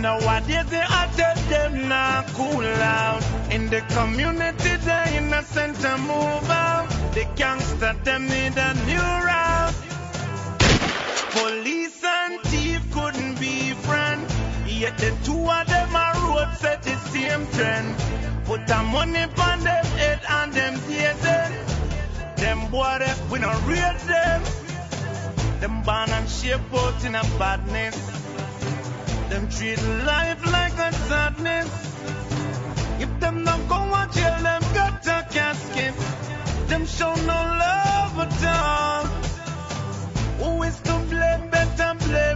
Nowadays 0.01 0.65
they 0.69 0.83
tell 1.17 1.35
them 1.49 1.89
not 1.89 2.27
cool 2.33 2.65
out. 2.65 3.23
In 3.51 3.69
the 3.69 3.81
community, 3.93 4.75
the 4.77 5.15
innocent 5.17 5.77
move 6.01 6.49
out. 6.49 6.87
The 7.13 7.27
gangster 7.35 7.93
them 8.03 8.27
need 8.27 8.57
a 8.57 8.73
new 8.85 8.99
route. 8.99 9.94
Police 11.35 12.01
and 12.01 12.39
thief 12.43 12.81
couldn't 12.93 13.39
be 13.41 13.71
friends. 13.87 14.33
Yet 14.65 14.97
the 14.97 15.11
two 15.25 15.49
of 15.57 15.67
them 15.67 15.93
are 15.93 16.15
road 16.25 16.49
set 16.57 16.81
the 16.83 16.95
same 17.11 17.45
trend. 17.55 17.95
Put 18.45 18.65
the 18.67 18.81
money 18.83 19.25
on 19.47 19.59
them 19.59 19.85
head 19.99 20.21
and 20.29 20.53
them 20.53 20.73
teasing. 20.87 21.53
Them 22.37 22.71
boy, 22.71 23.03
we 23.29 23.39
not 23.39 23.67
read 23.67 23.97
them. 24.11 24.41
Them 25.59 25.81
born 25.83 26.09
and 26.09 26.29
shape 26.29 26.73
out 26.73 27.03
in 27.03 27.15
a 27.15 27.23
badness. 27.37 27.97
Them 29.29 29.49
treat 29.49 29.81
life 30.07 30.41
like 30.45 30.77
a 30.87 30.93
sadness. 31.09 31.69
If 33.01 33.19
them 33.19 33.43
not 33.43 33.59
go 33.67 33.79
to 33.83 34.13
jail, 34.13 34.39
them 34.41 34.61
got 34.73 35.05
a 35.07 35.27
casket. 35.33 35.95
Them 36.69 36.85
show 36.85 37.13
no 37.13 37.39
love 37.59 37.64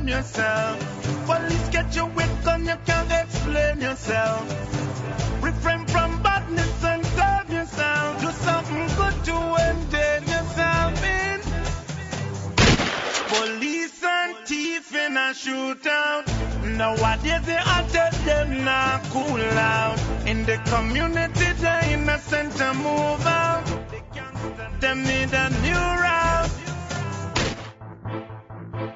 yourself. 0.10 0.78
Police 1.25 1.70
get 1.70 1.96
you 1.96 2.06
with 2.08 2.44
gun, 2.44 2.66
you 2.66 2.78
can't 2.86 3.12
explain 3.12 3.80
yourself. 3.80 4.44
Refrain 5.44 5.86
from 5.88 6.22
badness 6.24 6.84
and 6.84 7.06
serve 7.06 7.50
yourself. 7.50 8.22
Do 8.22 8.32
something 8.32 8.88
good 9.00 9.18
to 9.30 9.38
entertain 9.68 10.22
yourself 10.34 11.04
in. 11.06 11.39
Police 13.34 14.04
and 14.04 14.36
thief 14.48 14.96
in 14.96 15.16
a 15.16 15.30
shootout. 15.42 16.25
Nowadays 16.78 17.46
they 17.46 17.60
tell 17.94 18.12
them 18.25 18.66
not 18.66 19.04
cool 19.13 19.42
out. 19.58 20.00
In 20.25 20.44
the 20.46 20.58
community, 20.74 21.51
the 21.63 21.92
innocent 21.94 22.56
to 22.58 22.74
move 22.74 23.25
out. 23.25 23.66
Them 24.80 25.04
need 25.04 25.34
a 25.34 25.50
new 25.62 25.86
route. 26.04 26.59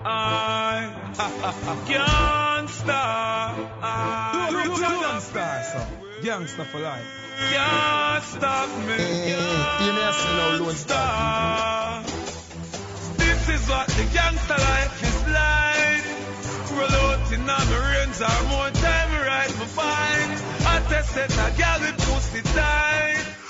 I 0.05 0.91
can't 1.87 2.69
stop. 2.69 3.57
I 3.81 4.49
Gangsta, 4.53 5.63
so. 5.63 5.79
Gangsta 6.21 6.65
for 6.65 6.79
life. 6.79 7.05
can't 7.51 8.23
stop 8.23 8.69
me. 8.79 8.93
Eh, 8.93 9.85
you 9.85 9.93
may 9.93 10.11
seen 10.11 10.37
how 10.37 10.57
Lone 10.59 10.75
Star. 10.75 12.03
This 13.17 13.49
is 13.49 13.69
what 13.69 13.87
the 13.87 14.03
gangster 14.13 14.57
life 14.57 15.03
is 15.03 15.19
like. 15.31 16.05
Roll 16.77 16.91
out 16.91 17.31
in 17.31 17.49
on 17.49 17.65
the 17.69 17.79
range 17.79 18.19
or 18.19 18.43
more 18.49 18.69
time 18.71 19.11
ride 19.27 19.55
my 19.57 19.65
fine. 19.65 20.31
I 20.67 20.79
tested 20.89 21.31
a 21.31 21.57
gal 21.57 21.79
with 21.79 21.97
pussy 21.97 22.41
tight. 22.41 23.42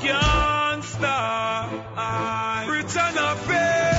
Can't 0.00 0.84
stop. 0.94 1.70
I 1.96 2.66
return 2.68 3.18
a 3.18 3.36
pay. 3.46 3.90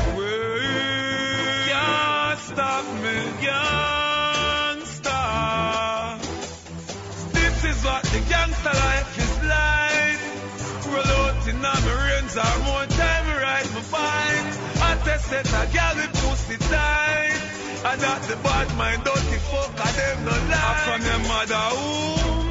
Can't 1.70 2.40
stop 2.40 2.86
me. 3.04 3.16
Can't 3.42 4.88
stop. 4.88 6.22
This 7.34 7.64
is 7.66 7.84
what 7.84 8.04
the 8.04 8.20
gangster 8.30 8.74
life 8.74 9.18
is 9.18 9.38
like. 9.44 10.20
Roll 10.94 11.12
out 11.20 11.48
in 11.48 11.66
on 11.66 11.82
the 11.84 11.96
range 12.06 12.38
or 12.38 12.58
more 12.66 12.86
time 12.86 13.26
ride 13.42 13.70
my 13.74 13.82
fine. 13.82 14.48
I 14.82 14.96
tested 15.04 15.48
a 15.48 15.66
gal 15.74 15.96
with 15.96 16.14
pussy 16.14 16.58
tight. 16.58 17.42
I 17.86 17.98
got 17.98 18.22
the 18.24 18.36
bad 18.38 18.76
mind, 18.78 19.04
dirty 19.04 19.38
fuck, 19.50 19.80
I 19.80 19.92
them 19.92 20.26
no 20.26 20.32
lie. 20.32 20.82
From 20.86 21.02
your 21.06 21.20
mother 21.30 21.68
womb, 21.76 22.45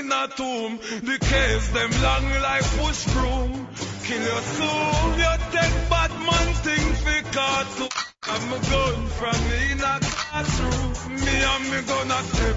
in 0.00 0.10
a 0.10 0.28
tomb. 0.28 0.78
The 0.78 1.18
case 1.20 1.68
them 1.76 1.90
long 2.02 2.26
life 2.40 2.68
push 2.80 3.04
broom. 3.12 3.68
Kill 4.04 4.22
your 4.22 4.42
soul, 4.56 5.06
you 5.20 5.32
take 5.52 5.76
bad 5.92 6.12
man 6.26 6.48
thing 6.64 6.86
for 7.02 7.20
cartoon. 7.36 7.88
I'm 8.32 8.52
a 8.56 8.58
gun 8.70 8.98
from 9.18 9.38
me 9.48 9.60
in 9.72 9.80
a 9.80 9.94
classroom. 10.00 10.90
Me 11.24 11.36
and 11.52 11.64
me 11.70 11.78
gonna 11.90 12.20
step, 12.32 12.56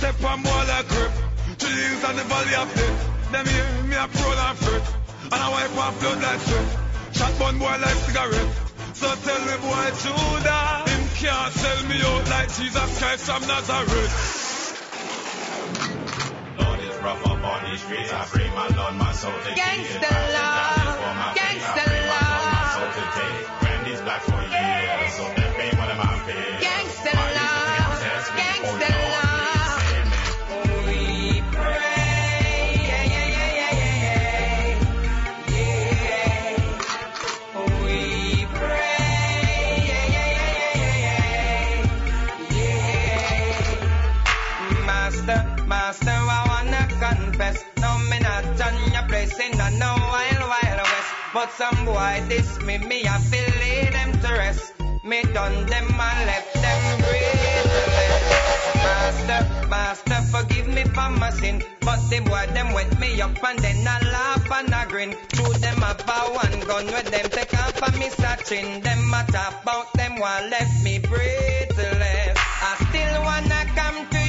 step 0.00 0.24
on 0.24 0.42
more 0.42 0.64
like 0.72 0.88
grip. 0.88 1.12
The 1.58 1.68
hills 1.68 2.04
and 2.08 2.18
the 2.18 2.24
valley 2.32 2.54
of 2.62 2.68
death. 2.74 3.00
Them 3.32 3.46
hear 3.46 3.68
me 3.90 3.96
a 3.96 4.06
pro 4.08 4.30
and 4.32 4.58
fret. 4.58 4.84
And 5.24 5.40
I 5.44 5.48
wipe 5.52 5.76
off 5.76 6.00
blood 6.00 6.22
like 6.22 6.40
sweat. 6.40 6.68
Shot 7.12 7.34
one 7.40 7.58
boy 7.58 7.76
like 7.84 8.00
cigarette. 8.06 8.52
So 8.94 9.08
tell 9.26 9.42
me 9.48 9.56
boy 9.60 9.88
Judah, 10.02 10.88
him 10.88 11.04
can't 11.20 11.52
sell 11.52 11.80
me 11.88 11.98
out 12.00 12.24
like 12.30 12.48
Jesus 12.56 12.98
Christ 12.98 13.24
from 13.26 13.42
Nazareth. 13.46 14.42
Rough 17.02 17.26
up 17.26 17.44
on 17.44 17.70
these 17.70 17.82
streets. 17.82 18.12
I 18.12 18.24
pray 18.26 18.48
my 18.50 18.68
Lord, 18.68 18.94
my 18.94 19.12
soul 19.12 19.32
to 19.32 19.50
Gangsta 19.54 20.12
love, 20.34 21.34
gangsta 21.36 21.91
But 51.32 51.50
some 51.52 51.86
boy 51.86 52.22
diss 52.28 52.60
me, 52.60 52.76
me 52.76 53.08
I 53.08 53.16
feel 53.16 53.48
lead 53.60 53.94
them 53.94 54.12
to 54.20 54.32
rest. 54.34 54.74
Me 55.02 55.22
done 55.32 55.64
them 55.64 55.88
and 55.88 56.26
left 56.26 56.52
them 56.52 57.00
breathless. 57.00 58.74
Master, 58.76 59.68
master, 59.68 60.20
forgive 60.30 60.68
me 60.68 60.84
for 60.84 61.08
my 61.08 61.30
sin. 61.30 61.64
But 61.80 62.00
the 62.10 62.20
boy 62.20 62.46
them 62.52 62.74
wet 62.74 62.98
me 63.00 63.18
up 63.22 63.42
and 63.42 63.58
then 63.60 63.88
I 63.88 63.98
laugh 64.12 64.50
and 64.52 64.74
I 64.74 64.84
grin. 64.84 65.16
Shoot 65.34 65.54
them 65.54 65.78
about 65.78 66.34
one 66.34 66.60
gun 66.68 66.86
with 66.86 67.10
them 67.10 67.30
take 67.30 67.54
off 67.54 67.82
of 67.82 67.98
me 67.98 68.10
searching. 68.10 68.82
Them 68.82 69.14
a 69.14 69.24
talk 69.32 69.62
about 69.62 69.90
them 69.94 70.20
while 70.20 70.46
left 70.50 70.84
me 70.84 70.98
breathless. 70.98 72.36
I 72.36 72.76
still 72.90 73.22
wanna 73.22 73.64
come 73.74 74.06
to 74.10 74.21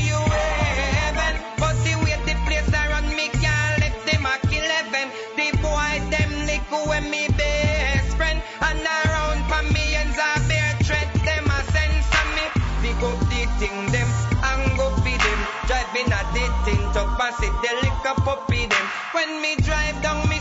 lick 6.73 6.87
when 6.89 7.09
me 7.09 7.27
best 7.37 8.17
friend 8.17 8.41
and 8.61 8.79
around 8.81 9.41
for 9.49 9.63
and 9.95 10.09
a 10.09 10.31
bear 10.49 10.71
threat 10.83 11.09
them 11.25 11.45
a 11.45 11.59
sense 11.71 12.07
of 12.19 12.27
me. 12.35 12.45
Pick 12.81 13.01
up 13.03 13.19
the 13.29 13.41
thing 13.59 13.91
them 13.91 14.09
and 14.49 14.77
go 14.77 14.89
feed 15.03 15.21
them. 15.21 15.39
Driving 15.67 16.11
a 16.11 16.21
the 16.33 16.45
thing 16.65 16.81
to 16.93 17.03
pass 17.17 17.41
it, 17.43 17.53
the 17.61 17.71
up 18.05 18.17
puppy 18.25 18.65
them. 18.65 18.85
When 19.13 19.41
me 19.41 19.55
drive 19.57 20.01
down, 20.01 20.32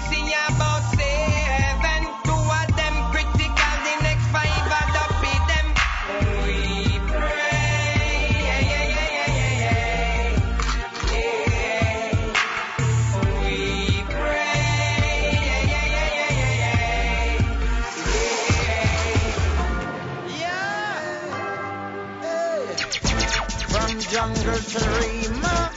jungle 24.12 24.58
to 24.58 24.78
Rema, 25.00 25.72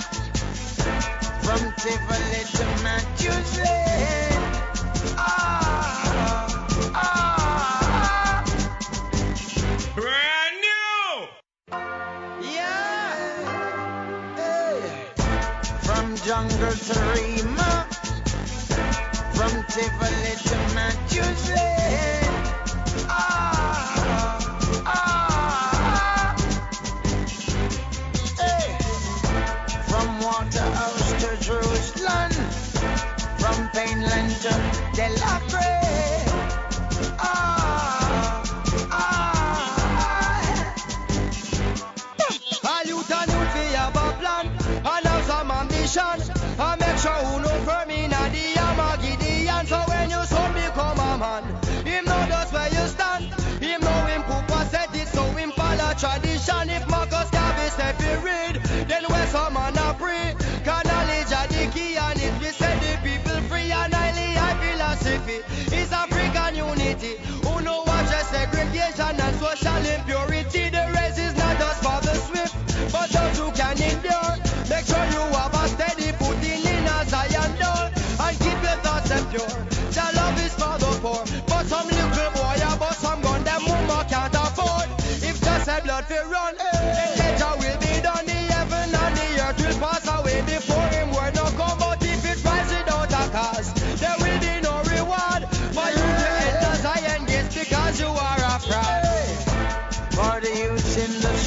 from 1.41 1.61
Tivoli 1.79 2.43
to 2.55 2.65
Matthews 2.83 3.57
Lane. 3.59 4.43
Ah, 5.17 6.57
ah, 6.95 8.43
Brand 9.95 10.57
new. 10.67 11.27
yeah. 12.51 14.35
Hey. 14.35 15.11
From 15.85 16.15
jungle 16.17 16.75
to 16.87 16.95
Rema, 17.15 17.87
from 19.35 19.53
Tivoli 19.69 20.35
to 20.43 20.57
Matthews 20.75 21.49
They 34.45 35.09
lock 35.15 35.44
and 69.85 70.01
impurity. 70.01 70.69
The 70.69 70.83
race 70.95 71.17
is 71.17 71.35
not 71.37 71.57
just 71.57 71.79
for 71.83 71.99
the 72.01 72.15
swift, 72.25 72.55
but 72.91 73.09
those 73.09 73.37
who 73.39 73.51
can 73.51 73.75
endure. 73.81 74.33
Make 74.69 74.85
sure 74.85 75.05
you 75.13 75.23
have 75.37 75.53
a 75.53 75.67
steady 75.67 76.11
footing 76.17 76.65
and 78.25 78.39
keep 78.39 78.59
your 78.63 78.77
thoughts. 78.81 79.09
Your 79.95 80.11
love 80.13 80.37
is 80.45 80.53
for 80.53 80.77
the 80.79 80.91
poor, 81.01 81.23
but 81.47 81.65
some 81.67 81.87
little 81.87 82.31
boy 82.31 82.55
some 82.93 83.21
gun 83.21 83.43
them 83.43 83.61
can't 84.09 84.35
afford. 84.35 84.89
If 85.21 85.41
just 85.41 85.67
a 85.67 85.81
blood 85.83 86.05
will 86.09 86.29
run, 86.29 86.55
later 87.17 87.53
will 87.59 87.79
be 87.79 87.84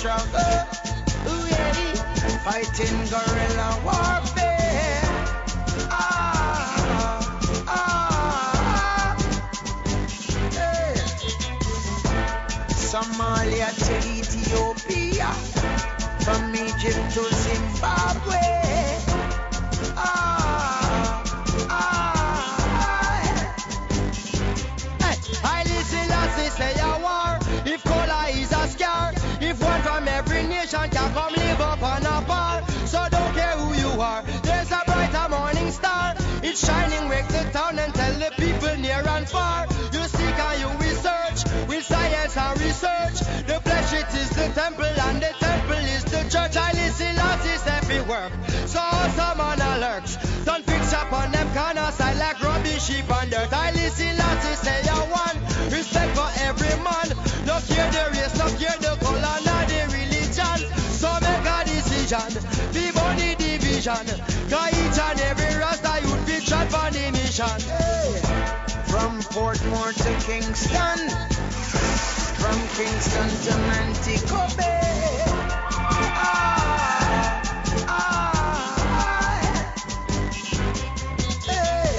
struggle, 0.08 0.64
ooh 1.28 1.46
yeah, 1.48 1.72
fighting 2.44 2.98
guerrilla 3.12 3.68
warfare. 3.84 5.02
Ah, 5.90 7.20
ah, 7.68 9.16
hey. 10.50 10.94
Somalia 12.90 13.68
to 13.84 13.94
Ethiopia, 14.08 15.30
from 16.24 16.54
Egypt 16.54 17.04
to 17.12 17.24
Zimbabwe. 17.34 18.67
Every 30.74 30.88
nation 30.88 30.90
can 30.90 31.12
come 31.14 31.34
live 31.34 31.60
up 31.60 31.82
on 31.82 32.02
a 32.02 32.26
par. 32.26 32.62
So 32.86 33.06
don't 33.10 33.34
care 33.34 33.56
who 33.56 33.74
you 33.74 34.00
are, 34.00 34.22
there's 34.42 34.70
a 34.70 34.82
brighter 34.86 35.28
morning 35.28 35.70
star. 35.70 36.14
It's 36.42 36.64
shining, 36.66 37.08
wake 37.08 37.28
the 37.28 37.44
town 37.52 37.78
and 37.78 37.94
tell 37.94 38.12
the 38.14 38.30
people 38.36 38.76
near 38.76 39.02
and 39.06 39.28
far. 39.28 39.66
You 39.92 40.02
seek 40.04 40.38
and 40.38 40.60
you 40.60 40.68
research, 40.78 41.68
with 41.68 41.84
science 41.84 42.36
and 42.36 42.60
research. 42.60 43.18
The 43.46 43.60
flesh 43.60 43.92
it 43.92 44.14
is 44.14 44.30
the 44.30 44.48
temple 44.54 44.84
and 44.84 45.22
the 45.22 45.32
temple 45.38 45.84
is 45.96 46.04
the 46.04 46.22
church. 46.30 46.56
I 46.56 46.72
listen 46.72 47.16
say 47.58 47.80
fi 47.88 48.00
work, 48.08 48.32
so 48.66 48.80
some 49.16 49.40
on 49.40 49.60
a 49.60 49.78
lurch. 49.78 50.16
Don't 50.44 50.64
fix 50.64 50.92
up 50.92 51.12
on 51.12 51.32
them 51.32 51.48
corner 51.54 51.90
I 52.00 52.14
like 52.14 52.42
rubbish, 52.42 52.84
sheep 52.84 53.10
and 53.10 53.30
dirt. 53.30 53.52
I 53.52 53.72
listen 53.72 54.16
Lassie 54.16 54.56
say 54.64 54.80
a 54.88 54.98
one, 55.24 55.38
respect 55.72 56.16
for 56.16 56.30
every 56.44 56.76
man. 56.82 57.08
No 57.46 57.56
care 57.66 57.90
the 57.90 58.04
race, 58.12 58.36
no 58.38 58.46
care 58.58 58.78
the 58.80 58.97
a 62.12 62.30
decision, 62.30 62.72
be 62.72 62.90
body 62.92 63.34
division. 63.34 64.06
Cause 64.48 64.72
each 64.72 64.98
and 64.98 65.20
every 65.20 65.58
rasta 65.58 66.00
youth 66.02 66.26
be 66.26 66.40
shot 66.40 66.68
for 66.70 66.90
the 66.90 67.10
mission. 67.12 67.60
hey. 67.68 68.20
From 68.88 69.20
Portmore 69.20 69.92
to 69.92 70.10
Kingston, 70.24 71.10
from 72.40 72.58
Kingston 72.76 73.30
to 73.44 73.52
Montego 73.68 74.46
Bay. 74.56 75.22
Ah, 76.00 77.42
ah, 77.88 79.40
hey. 81.46 81.92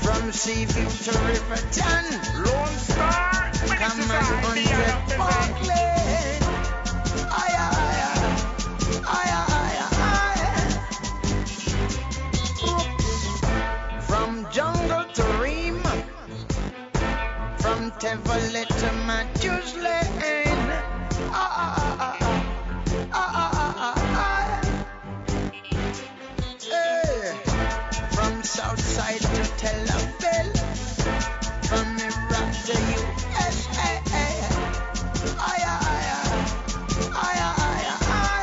From 0.00 0.32
Seaview 0.32 0.88
to 1.04 1.12
Riverton, 1.26 2.04
Lone 2.44 2.78
Star. 2.78 3.50
come 3.76 4.00
and 4.00 4.10
hundred 4.10 5.16
Parkland. 5.16 5.97
Chevrolet 18.08 18.66
to 18.66 18.90
my 19.04 19.22
juice 19.38 19.74
lane. 19.76 20.72
Ah, 21.30 21.52
ah, 21.60 21.76
ah, 21.76 22.16
ah, 22.20 22.40
ah, 23.12 23.30
ah, 23.34 23.52
ah, 23.54 23.74
ah. 23.76 23.94
ah, 23.98 24.24
ah. 24.24 24.62
From 28.14 28.42
Southside 28.42 29.20
to 29.20 29.44
to 32.64 32.76
USA. 32.96 33.92
Aye, 35.38 35.64
aye, 35.68 36.08
aye, 37.12 37.42
aye, 37.60 37.92
aye. 38.00 38.38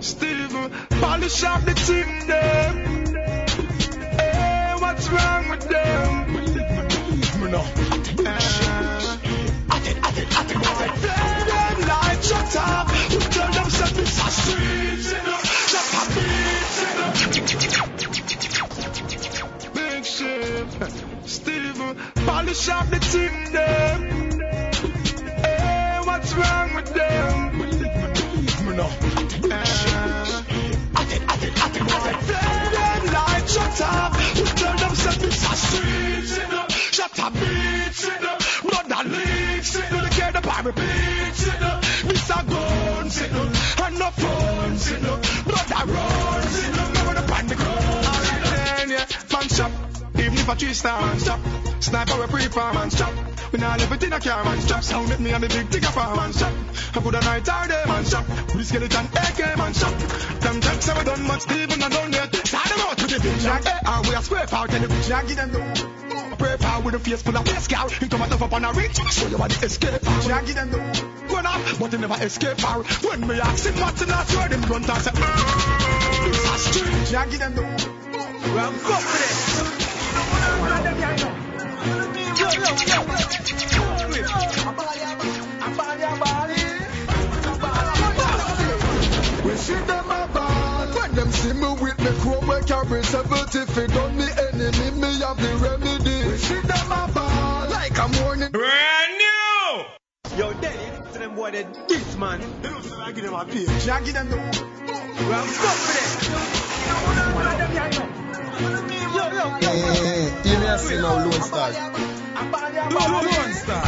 Steven, 0.00 0.70
polish 1.00 1.44
up 1.44 1.60
the 1.64 1.74
team 1.74 2.26
there. 2.26 2.43
Thank 7.64 7.94
you. 7.94 8.03
A 50.62 50.74
star 50.74 51.00
man 51.00 51.18
stop. 51.18 51.40
Sniper 51.80 52.22
a 52.22 52.28
pre 52.28 52.48
man 52.48 52.90
stop. 52.90 53.12
We 53.52 53.58
now 53.58 53.76
live 53.76 54.02
in 54.02 54.12
a 54.12 54.20
car 54.20 54.44
man 54.44 54.60
stop. 54.60 54.82
Sound 54.84 55.10
at 55.10 55.20
me 55.20 55.32
and 55.32 55.42
the 55.42 55.48
big 55.48 55.70
digger 55.70 55.88
farm 55.88 56.16
man 56.16 56.32
stop. 56.32 56.52
I 56.94 57.00
put 57.00 57.14
a 57.14 57.20
night 57.20 57.48
all 57.48 57.66
day 57.66 57.82
man. 57.86 58.04
With 58.04 58.58
the 58.58 58.64
skeleton 58.64 59.06
AK 59.06 59.58
man 59.58 59.74
stop. 59.74 59.94
Them 60.40 60.60
jacks 60.60 60.86
have 60.86 61.04
done 61.04 61.22
much 61.26 61.50
even 61.50 61.82
I 61.82 61.88
don't 61.88 62.12
yet. 62.12 62.34
Side 62.46 62.70
them 62.70 62.80
out 62.80 62.98
to 62.98 63.06
the 63.06 63.16
bitch. 63.16 63.44
Like, 63.44 63.66
eh, 63.66 63.80
and 63.84 64.06
we 64.06 64.14
a 64.14 64.18
and 64.18 64.84
the 64.84 64.88
bitch. 64.94 65.10
Now 65.10 65.22
give 65.22 65.36
them 65.36 65.50
the 65.52 66.04
Pray 66.38 66.56
for 66.56 66.82
with 66.82 66.94
a 66.94 66.98
face 66.98 67.22
full 67.22 67.36
of 67.36 67.46
waste 67.46 67.70
gal. 67.70 67.88
Him 67.88 68.08
come 68.08 68.22
and 68.22 68.32
up 68.32 68.52
on 68.52 68.64
a 68.64 68.72
reach, 68.72 68.96
show 69.12 69.28
you 69.28 69.38
what 69.38 69.50
the 69.50 69.66
escape. 69.66 70.02
Can't 70.02 70.46
give 70.46 70.56
them 70.56 70.70
the 70.70 70.78
run 71.30 71.46
up, 71.46 71.60
but 71.78 71.90
they 71.90 71.98
never 71.98 72.22
escape 72.22 72.60
her. 72.60 72.82
When 73.06 73.26
me 73.26 73.40
ask 73.40 73.64
him 73.64 73.80
what's 73.80 74.02
in 74.02 74.08
that 74.08 74.34
word, 74.34 74.52
him 74.52 74.62
run 74.62 74.82
down 74.82 75.00
say, 75.00 75.12
"Ah, 75.14 76.26
it's 76.26 76.44
a 76.44 76.58
street. 76.58 77.10
Can't 77.10 77.30
give 77.30 77.40
them 77.40 77.54
the 77.54 77.62
well, 78.54 78.70
go 78.70 78.78
for 78.78 79.22
it. 79.22 79.43
Carry 92.66 93.02
70 93.04 93.64
feet 93.72 93.96
on 93.96 94.16
me 94.16 94.24
enemy 94.24 94.90
Me 95.00 95.20
have 95.20 95.36
the 95.36 95.50
remedy 95.62 96.28
We 96.28 96.36
see 96.38 96.60
them 96.60 96.92
a 96.92 97.08
ball 97.12 97.68
Like 97.70 97.96
a 97.98 98.08
morning 98.20 98.50
Brand 98.50 99.18
new! 99.18 99.84
Yo, 100.38 100.52
Denny, 100.54 101.12
to 101.12 101.18
them 101.18 101.34
boy 101.34 101.50
they 101.52 101.66
this 101.88 102.16
man. 102.16 102.42
I 102.98 103.12
give 103.12 103.24
them 103.24 103.34
a 103.34 103.44
page. 103.44 103.68
Can't 103.86 104.04
give 104.04 104.14
them 104.14 104.28
the 104.30 104.36
Well, 104.36 105.44
fuck 105.44 105.78
with 105.86 106.34
Eh, 107.76 107.90
You 107.92 108.23
may 110.74 110.80
see 110.80 110.96
now 110.96 111.16
Lone 111.18 111.32
Star 111.32 111.70
Lone 112.90 113.54
Star, 113.54 113.84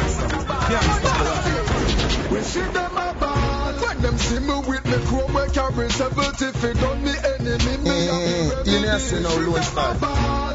life. 0.71 2.31
We 2.31 2.41
see 2.41 2.61
them 2.61 2.97
a 2.97 3.15
ball 3.19 3.73
When 3.75 4.03
them 4.03 4.19
see 4.19 4.41
me 4.41 4.55
with 4.67 4.85
me 4.85 4.99
crow 5.07 5.27
We 5.27 5.51
carry 5.51 5.91
70 5.91 6.53
feet 6.59 6.83
on 6.83 7.05
me 7.05 7.15
enemy 7.35 7.77
Me 7.79 8.07
the 8.07 8.13
remedy 8.23 8.71
you 8.71 8.81
may 8.81 8.99
see 8.99 9.21
now 9.21 9.37
Lone 9.37 9.63
Star. 9.63 9.95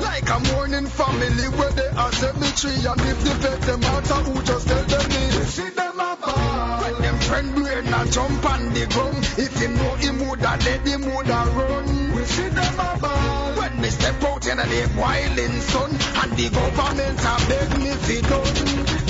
Like 0.02 0.30
a 0.30 0.40
morning 0.54 0.88
family 0.88 1.48
where 1.58 1.72
they 1.72 1.90
are 1.90 2.12
cemetery 2.12 2.76
And 2.88 3.02
if 3.02 3.24
they 3.24 3.36
pet 3.48 3.62
them 3.62 3.84
out 3.84 4.08
who 4.08 4.42
just 4.44 4.68
tell 4.68 4.84
them 4.84 5.10
me 5.10 5.24
We 5.38 5.46
see 5.46 5.70
them 5.70 6.00
a 6.00 6.18
ball 6.22 6.84
When 6.84 7.02
them 7.02 7.18
friend 7.20 7.56
brain 7.56 7.94
a 7.94 8.06
jump 8.12 8.46
on 8.46 8.74
the 8.74 8.86
ground 8.88 9.24
If 9.38 9.60
him 9.60 9.76
know 9.76 9.96
him 9.96 10.20
woulda 10.20 10.58
dead 10.60 10.88
him 10.88 11.02
woulda 11.02 11.40
run 11.56 12.01
See 12.26 12.50
them 12.50 12.80
a 12.80 12.98
ball 13.00 13.54
When 13.58 13.82
me 13.82 13.90
step 13.90 14.24
out 14.24 14.46
in 14.46 14.58
the 14.58 14.92
boiling 14.96 15.60
sun 15.62 15.92
And 16.22 16.32
the 16.38 16.50
government 16.50 17.20
a 17.20 17.34
beg 17.50 17.70
me 17.82 17.92
fi 18.06 18.22
done 18.22 18.56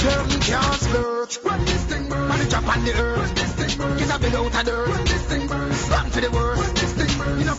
Them 0.01 0.39
can't 0.39 0.81
skirt 0.81 1.39
When 1.43 1.65
this 1.65 1.83
thing 1.85 2.09
burn. 2.09 2.27
Man 2.29 2.41
it 2.41 2.49
drop 2.49 2.67
on 2.67 2.83
the 2.85 2.93
earth. 2.93 3.19
When 3.19 3.35
this 3.35 3.53
thing 3.53 3.77
burn. 3.77 3.97
Get 3.97 4.15
a 4.15 4.19
bit 4.19 4.33
out 4.33 4.55
of 4.55 4.65
dirt 4.65 4.89
When 4.89 5.03
this 5.05 5.23
thing 5.25 5.47
burn. 5.47 5.69
Run 5.91 6.09
for 6.09 6.21
the 6.21 6.31
worst. 6.31 6.61
When 6.61 6.73
this 6.75 6.93
thing 6.93 7.17
burn. 7.19 7.39
You 7.39 7.45
know. 7.45 7.57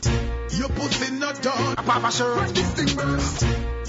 Your 0.59 0.69
pussy 0.71 1.12
not 1.15 1.43
done. 1.43 1.73
a 1.79 1.83
papa 1.83 2.11
shirt. 2.12 2.37
When 2.37 2.55
this 2.55 2.71
thing 2.73 2.97
burn. 2.97 3.21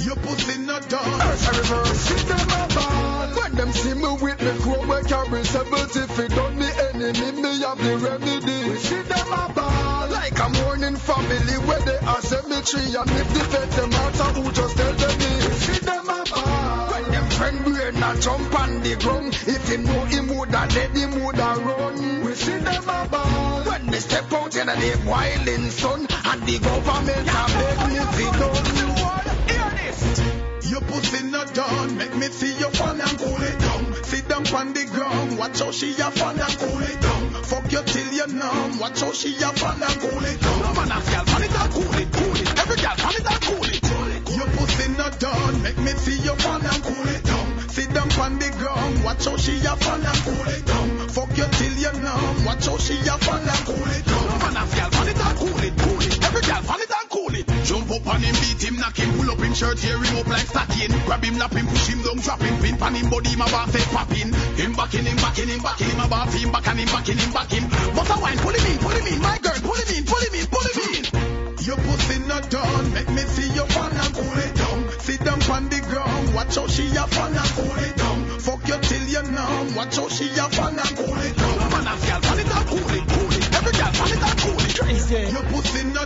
Your 0.04 0.16
pussy 0.18 0.58
not 0.60 0.90
done. 0.90 1.22
Earth 1.22 1.48
a 1.48 1.52
reverse 1.58 2.00
See 2.00 2.24
them 2.28 2.50
a 2.50 2.68
ball. 2.76 3.28
When 3.40 3.56
them 3.56 3.72
see 3.72 3.94
me 3.94 4.12
with 4.22 4.42
me 4.42 4.54
crow 4.60 4.82
We 4.84 5.04
carry 5.08 5.44
70 5.44 6.08
feet. 6.14 6.38
On 6.38 6.58
me 6.60 6.70
enemy 6.92 7.42
Me 7.42 7.62
have 7.62 7.80
the 7.80 7.98
remedy. 8.04 8.70
We 8.70 8.78
see 8.78 9.02
them 9.02 9.32
a 9.32 9.54
ball 9.54 9.93
a 10.44 10.50
morning 10.64 10.96
family 10.96 11.58
Where 11.68 11.80
they 11.80 11.98
are 11.98 12.22
cemetery 12.22 12.96
And 13.00 13.12
if 13.12 13.28
they 13.34 13.46
pet 13.52 13.70
them 13.72 13.94
out 13.94 14.36
Who 14.36 14.52
just 14.52 14.78
tell 14.78 14.94
them 14.94 15.18
We 15.20 15.54
see 15.64 15.80
them 15.80 16.10
a 16.10 16.20
When 16.92 17.12
them 17.12 17.30
friend 17.30 17.64
brain 17.64 18.04
a 18.04 18.20
jump 18.20 18.60
on 18.60 18.82
the 18.82 18.96
ground. 18.96 19.34
If 19.48 19.70
him 19.70 19.84
know 19.84 20.06
him 20.06 20.28
woulda 20.28 20.68
dead 20.70 20.96
him 20.98 21.12
woulda 21.22 21.50
run. 21.66 22.24
We 22.24 22.34
see 22.36 22.58
them 22.58 22.90
a 22.90 23.08
ball 23.10 23.64
When 23.64 23.86
me 23.88 24.00
step 24.00 24.32
out 24.34 24.56
in 24.56 24.68
the 24.68 24.92
boiling 25.06 25.70
sun 25.72 26.08
And 26.10 26.42
the 26.48 26.60
government 26.60 27.28
a 27.28 27.44
beg 27.58 27.80
me 27.90 28.00
fi 28.16 28.26
done 28.40 28.66
Hear 29.50 29.70
this. 29.80 30.72
Your 30.72 30.82
pussy 30.82 31.28
not 31.28 31.54
done. 31.54 31.98
Make 31.98 32.16
me 32.16 32.28
see 32.28 32.58
your 32.60 32.72
fun 32.72 33.00
and 33.00 33.20
cool 33.20 33.42
it 33.42 33.60
down. 33.60 33.73
On 34.54 34.72
the 34.72 34.86
ground. 34.86 35.40
Watch 35.40 35.60
how 35.60 35.72
she 35.72 35.94
a 35.98 36.12
fun 36.12 36.40
and 36.40 36.58
cool 36.60 36.82
it 36.84 37.02
down. 37.02 37.44
Fuck 37.44 37.72
you 37.72 37.82
till 37.82 38.14
you 38.14 38.28
numb. 38.38 38.78
Watch 38.78 39.02
how 39.02 39.12
she 39.12 39.34
a 39.42 39.50
fun 39.50 39.82
and 39.82 39.98
cool 40.00 40.24
it 40.24 40.40
down. 40.40 40.60
No 40.62 40.74
man 40.78 40.92
ask 40.92 41.10
girl, 41.10 41.26
fun 41.26 41.42
it 41.42 41.58
and 41.58 41.74
cool 41.74 41.96
it, 41.98 42.10
cool 42.14 42.36
it. 42.38 42.60
Every 42.62 42.78
girl, 42.78 42.96
fun 43.02 43.16
it 43.18 43.26
and 43.26 43.42
cool 43.50 43.66
it. 43.66 43.82
Your 44.38 44.48
pussy 44.54 44.94
not 44.94 45.20
done. 45.20 45.64
Make 45.64 45.78
me 45.80 45.92
see 45.98 46.22
your 46.22 46.36
fun 46.38 46.62
and 46.62 46.84
cool 46.84 47.08
it 47.10 47.24
down. 47.24 47.70
Sit 47.70 47.94
down 47.94 48.12
on 48.22 48.38
the 48.38 48.50
ground. 48.62 49.04
Watch 49.04 49.26
how 49.26 49.38
she 49.38 49.58
a 49.58 49.74
fun 49.76 50.06
and 50.06 50.20
cool 50.22 50.48
it 50.48 50.66
down. 50.66 51.10
Fuck 51.10 51.34
you 51.36 51.48
till 51.50 51.74
you 51.74 51.94
numb. 52.06 52.46
Watch 52.46 52.68
how 52.68 52.78
she 52.78 52.94
a 53.02 53.18
fun 53.26 53.42
and 53.42 53.64
cool 53.66 53.90
it 53.90 54.06
down. 54.06 54.26
No 54.30 54.38
man 54.38 54.58
ask 54.58 54.78
girl, 54.78 54.92
fun 54.94 55.08
it 55.10 55.18
and 55.18 55.38
cool 55.42 55.60
it, 55.66 55.74
cool 55.82 55.98
it. 56.00 56.24
Every 56.24 56.42
girl, 56.46 56.62
fun 56.62 56.80
it 56.80 56.92
and 56.94 57.03
it. 57.36 57.48
Jump 57.66 57.90
up 57.92 58.08
on 58.08 58.22
him, 58.22 58.36
beat 58.42 58.62
him, 58.62 58.76
knock 58.78 58.98
him, 58.98 59.10
pull 59.18 59.30
up 59.32 59.40
him 59.40 59.54
shirt, 59.54 59.78
tear 59.78 59.98
him 59.98 60.18
up 60.18 60.28
like 60.28 60.48
stacking. 60.48 60.92
Grab 61.06 61.24
him, 61.24 61.38
lap 61.38 61.54
him, 61.54 61.68
push 61.68 61.88
him 61.88 62.02
down, 62.04 62.18
drop 62.18 62.42
him, 62.42 62.56
pin 62.62 62.78
pan 62.78 62.96
him, 62.96 63.10
body, 63.10 63.36
my 63.36 63.50
bar 63.52 63.68
say 63.70 63.84
popping. 63.94 64.34
Him 64.60 64.74
back 64.74 64.94
in 64.94 65.06
him, 65.06 65.18
back 65.18 65.38
in 65.40 65.48
him, 65.48 65.62
back 65.62 65.82
in 65.82 65.88
him, 65.90 65.98
my 65.98 66.08
bar 66.08 66.28
him, 66.28 66.52
back 66.52 66.68
and 66.68 66.80
him, 66.80 66.88
back 66.88 67.10
in 67.10 67.18
him, 67.18 67.32
back 67.32 67.52
him. 67.52 67.66
But 67.96 68.10
a 68.10 68.16
wine, 68.22 68.38
pull 68.38 68.54
him 68.54 68.66
in, 68.66 68.78
pull 68.80 68.92
him 68.92 69.08
in, 69.08 69.22
my 69.22 69.38
girl, 69.40 69.60
pull 69.62 69.76
him 69.76 69.90
in, 69.96 70.04
pull 70.06 70.22
him 70.22 70.34
in, 70.36 70.46
pull 70.48 70.68
him 70.68 70.80
in. 70.94 71.44
Your 71.64 71.78
pussy 71.78 72.20
not 72.28 72.50
done, 72.50 72.94
make 72.94 73.10
me 73.10 73.22
see 73.22 73.48
your 73.56 73.66
fun 73.68 73.92
and 73.96 74.14
cool 74.14 74.38
it 74.38 74.54
down. 74.56 75.00
Sit 75.00 75.24
down 75.24 75.42
on 75.50 75.70
the 75.70 75.80
ground, 75.88 76.36
watch 76.36 76.56
how 76.56 76.68
she 76.68 76.88
a 76.90 77.08
fun 77.08 77.32
and 77.32 77.50
cool 77.56 77.78
it 77.80 77.96
down. 77.96 78.40
Fuck 78.40 78.68
you 78.68 78.78
till 78.82 79.08
you 79.08 79.32
numb, 79.32 79.74
watch 79.76 79.96
how 79.96 80.10
she 80.10 80.28
a 80.28 80.50
fun 80.50 80.78
and 80.78 80.98
cool 80.98 81.13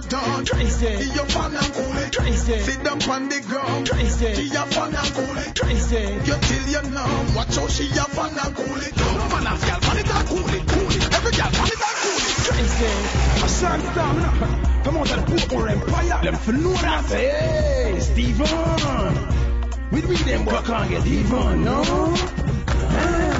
pussy 0.10 0.16
not 0.16 0.46
done, 0.46 0.46
Crazy. 0.46 0.98
see 0.98 1.14
your 1.16 1.26
fun 1.26 1.56
and 1.56 1.74
cool 1.74 1.98
it. 1.98 2.16
Crazy. 2.16 2.60
Sit 2.60 2.84
down 2.84 3.02
on 3.10 3.30
the 3.30 3.42
ground, 3.48 3.90
Crazy. 3.90 4.34
she 4.36 4.48
a 4.56 4.66
fun 4.66 4.96
and 4.96 5.14
cool 5.14 5.38
it. 5.38 5.60
Crazy. 5.60 5.98
You 6.26 6.38
till 6.42 6.68
you 6.68 6.82
numb, 6.92 7.36
watch 7.36 7.56
how 7.56 7.68
she 7.68 7.88
a 7.90 8.04
fun 8.16 8.32
and 8.32 8.56
cool 8.56 8.78
it. 8.78 8.98
No 8.98 9.30
man, 9.30 9.48
a 9.48 9.58
girl, 9.58 9.80
fun 9.82 9.98
it 9.98 10.10
and 10.10 10.28
cool 10.28 10.54
it, 10.54 10.68
cool 10.68 10.92
it. 10.92 11.14
Every 11.14 11.32
girl, 11.32 11.52
fun 11.52 11.68
it 11.68 11.82
and 11.88 11.98
cool 12.04 12.22
it. 12.24 12.38
Crazy. 12.48 12.92
A 13.38 13.78
me 13.78 13.84
nah. 13.96 14.84
Come 14.84 14.98
out 14.98 15.12
of 15.12 15.26
the 15.26 15.32
Portmore 15.36 15.70
Empire. 15.70 16.24
Them 16.24 16.36
for 16.36 16.54
know 16.54 16.74
that. 16.74 17.06
Hey, 17.06 18.00
Stephen. 18.00 18.48
We 19.92 20.02
read 20.02 20.20
them 20.20 20.46
boy 20.46 20.62
can't 20.66 20.90
get 20.90 21.08
even, 21.08 21.64
no? 21.64 21.84
Ah. 21.88 23.37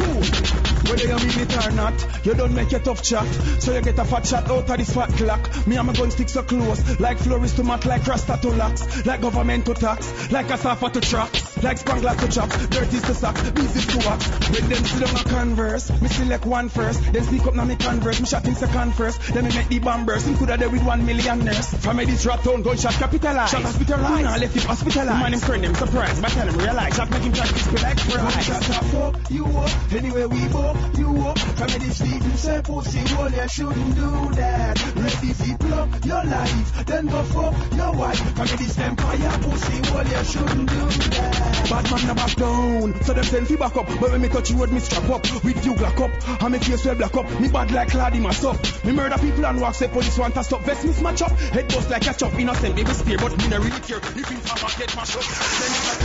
Fool. 0.00 0.60
Whether 0.90 1.06
you 1.06 1.18
mean 1.18 1.38
it 1.38 1.66
or 1.66 1.70
not, 1.72 2.26
you 2.26 2.34
don't 2.34 2.54
make 2.54 2.72
a 2.72 2.80
tough 2.80 3.02
chat. 3.02 3.26
So 3.60 3.72
you 3.74 3.82
get 3.82 3.98
a 3.98 4.04
fat 4.04 4.26
shot 4.26 4.50
out 4.50 4.68
of 4.68 4.76
this 4.78 4.92
fat 4.92 5.10
clock. 5.10 5.66
Me 5.66 5.76
and 5.76 5.86
my 5.86 5.92
gun 5.92 6.10
stick 6.10 6.28
so 6.28 6.42
close. 6.42 6.98
Like 6.98 7.18
florist 7.18 7.56
to 7.56 7.64
mat, 7.64 7.84
like 7.84 8.06
rasta 8.06 8.38
to 8.42 8.48
locks. 8.50 9.06
Like 9.06 9.20
government 9.20 9.66
to 9.66 9.74
tax. 9.74 10.32
Like 10.32 10.50
a 10.50 10.56
safa 10.58 10.90
to 10.90 11.00
tracks. 11.00 11.62
Like 11.62 11.78
spangler 11.78 12.14
to 12.16 12.28
chop. 12.28 12.48
Dirt 12.70 12.92
is 12.92 13.02
to 13.02 13.14
sack. 13.14 13.36
Beef 13.54 13.76
is 13.76 13.86
to 13.86 13.98
wax. 13.98 14.26
When 14.50 14.68
them 14.68 14.84
sit 14.84 15.00
down 15.06 15.16
a 15.16 15.24
converse, 15.28 16.00
me 16.00 16.08
select 16.08 16.46
one 16.46 16.68
first. 16.70 17.12
Then 17.12 17.22
sneak 17.24 17.46
up 17.46 17.54
now 17.54 17.64
me 17.66 17.76
converse. 17.76 18.20
Me 18.20 18.26
shot 18.26 18.46
him 18.46 18.54
second 18.54 18.94
first. 18.94 19.20
Then 19.34 19.44
me 19.44 19.54
make 19.54 19.68
the 19.68 19.78
bombers. 19.78 20.26
Him 20.26 20.36
coulda 20.38 20.56
there 20.56 20.70
with 20.70 20.82
one 20.82 21.04
million 21.04 21.44
nurse. 21.44 21.74
From 21.74 21.98
me 21.98 22.06
this 22.06 22.26
rat 22.26 22.42
town, 22.42 22.62
gunshot 22.62 22.94
capitalize. 22.94 23.50
Shot 23.50 23.62
hospitalized. 23.62 24.24
Nah, 24.24 24.36
left 24.36 24.56
him 24.56 24.62
hospitalized. 24.62 25.20
Man 25.20 25.34
him 25.34 25.40
friend 25.40 25.64
him 25.64 25.74
surprised. 25.74 26.22
But 26.22 26.30
tell 26.30 26.48
him 26.48 26.58
realize. 26.58 26.96
Shot 26.96 27.10
make 27.10 27.22
him 27.22 27.32
to 27.32 27.46
spit 27.46 27.82
like 27.82 28.00
fries. 28.00 28.44
Shut 28.44 28.70
up, 28.70 28.84
fuck 28.86 29.30
you 29.30 29.44
up. 29.44 29.70
Anyway, 29.92 30.24
we 30.24 30.46
both 30.48 30.98
you 30.98 31.08
up. 31.26 31.36
In 31.60 31.80
this 31.80 31.98
sleep, 31.98 32.22
you 32.22 32.36
say 32.36 32.62
pussy 32.62 33.00
hole, 33.12 33.28
you 33.28 33.48
shouldn't 33.48 33.94
do 33.96 34.34
that. 34.34 34.94
Ready 34.94 35.32
fi 35.32 35.56
plug 35.56 36.04
your 36.06 36.24
life, 36.24 36.86
then 36.86 37.06
go 37.06 37.22
fuck 37.24 37.72
your 37.74 37.92
wife. 37.92 38.34
Come 38.36 38.46
in 38.46 38.56
this 38.56 38.78
empire, 38.78 39.38
pussy 39.42 39.90
hole, 39.90 40.04
you 40.04 40.24
shouldn't 40.24 40.70
do 40.70 40.86
that. 41.10 41.66
Bad 41.70 41.90
man 41.90 42.06
no 42.06 42.14
back 42.14 42.36
down, 42.36 43.02
so 43.02 43.12
them 43.14 43.24
send 43.24 43.48
fi 43.48 43.56
back 43.56 43.76
up. 43.76 43.86
But 44.00 44.12
when 44.12 44.20
me 44.22 44.28
touch 44.28 44.50
you, 44.50 44.58
with 44.58 44.72
me 44.72 44.78
strap 44.78 45.10
up. 45.10 45.44
With 45.44 45.66
you 45.66 45.74
black 45.74 46.00
up, 46.00 46.10
I 46.40 46.48
me 46.48 46.58
face 46.58 46.84
well 46.84 46.94
black 46.94 47.16
up. 47.16 47.40
Me 47.40 47.48
bad 47.48 47.72
like 47.72 48.20
mass 48.20 48.44
up. 48.44 48.84
Me 48.84 48.92
murder 48.92 49.18
people 49.18 49.44
and 49.44 49.60
walk 49.60 49.74
say 49.74 49.88
police 49.88 50.16
want 50.16 50.34
to 50.34 50.44
stop. 50.44 50.60
Vest 50.62 50.84
me 50.84 50.92
smash 50.92 51.22
up, 51.22 51.32
head 51.32 51.66
bust 51.66 51.90
like 51.90 52.06
a 52.06 52.14
chop. 52.14 52.32
Innocent 52.34 52.76
baby 52.76 52.92
spear, 52.92 53.18
but 53.18 53.36
me 53.36 53.48
no 53.48 53.58
really 53.58 53.80
care. 53.80 53.98
If 53.98 54.28
him 54.28 54.38
farmer 54.38 54.72
get 54.78 54.94
mash 54.94 55.16
up, 55.16 55.22
then 55.22 55.72
it's 55.74 56.00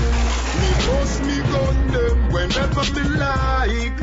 Me 0.59 0.69
bust 0.87 1.23
me 1.23 1.37
gun 1.37 1.87
them 1.91 2.24
whenever 2.35 2.85
me 2.95 3.03
like. 3.23 3.97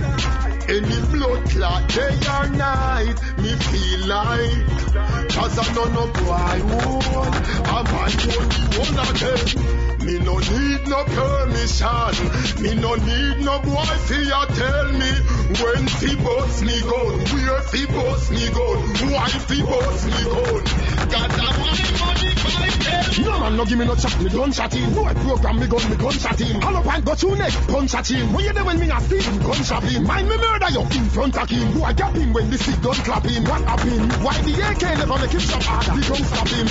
Any 0.74 0.98
blood 1.12 1.42
clot 1.50 1.88
day 1.88 2.16
or 2.36 2.48
night, 2.56 3.16
me 3.42 3.52
feel 3.68 4.02
like. 4.08 4.62
Cause 5.34 5.58
I'm 5.60 5.74
not 5.74 5.90
no 5.92 6.04
boy 6.16 6.58
one, 6.72 7.34
I'm 7.74 7.88
on 8.00 8.12
only 8.36 8.64
one 8.80 8.94
them. 9.20 9.42
Me 10.04 10.14
no 10.18 10.34
need 10.38 10.82
no 10.88 11.00
permission, 11.16 12.14
me 12.62 12.74
no 12.74 12.94
need 12.94 13.36
no 13.44 13.58
boy 13.60 13.96
ya 14.30 14.44
tell 14.46 14.88
me 15.00 15.12
when 15.60 15.86
fi 15.98 16.10
bust 16.24 16.62
me 16.64 16.80
gun, 16.90 17.14
where 17.32 17.62
fi 17.70 17.86
bust 17.86 18.30
me 18.30 18.44
gun, 18.56 18.78
why 19.12 19.28
fi 19.28 19.62
bust 19.62 20.06
me 20.06 20.22
gun. 20.32 20.64
Cause 21.12 21.38
I 21.38 22.21
No 23.18 23.38
man 23.40 23.56
no 23.56 23.64
give 23.64 23.78
me 23.78 23.84
no 23.84 23.94
chat, 23.94 24.18
me 24.22 24.30
gunshot 24.30 24.72
him. 24.72 24.94
Boy 24.94 25.12
program 25.12 25.60
me 25.60 25.66
gun, 25.66 25.90
me 25.90 25.96
gunshot 25.96 26.40
him. 26.40 26.60
Hollow 26.62 26.82
pint 26.82 27.04
go 27.04 27.14
through 27.14 27.36
neck, 27.36 27.52
gunshot 27.68 28.08
him. 28.08 28.32
When 28.32 28.44
you 28.44 28.52
there 28.52 28.64
when 28.64 28.80
me 28.80 28.88
a 28.90 29.00
sleep, 29.00 29.42
gunshot 29.42 29.82
him. 29.84 30.04
Mind 30.04 30.28
me 30.28 30.36
murder 30.36 30.70
you 30.70 30.80
in 30.80 31.04
front 31.10 31.36
of 31.36 31.50
him. 31.50 31.72
Boy 31.78 31.92
gap 31.92 32.16
him 32.16 32.32
when 32.32 32.48
the 32.50 32.56
stick 32.56 32.80
gun 32.80 32.94
clap 32.94 33.24
him. 33.24 33.44
What 33.44 33.62
happen? 33.62 34.00
Why 34.24 34.40
the 34.40 34.52
AK 34.64 34.82
never 34.98 35.18
make 35.18 35.30
him 35.30 35.40
shot 35.40 35.62
harder? 35.62 36.00
The 36.00 36.08
gun 36.08 36.24
stop 36.24 36.48
him. 36.48 36.66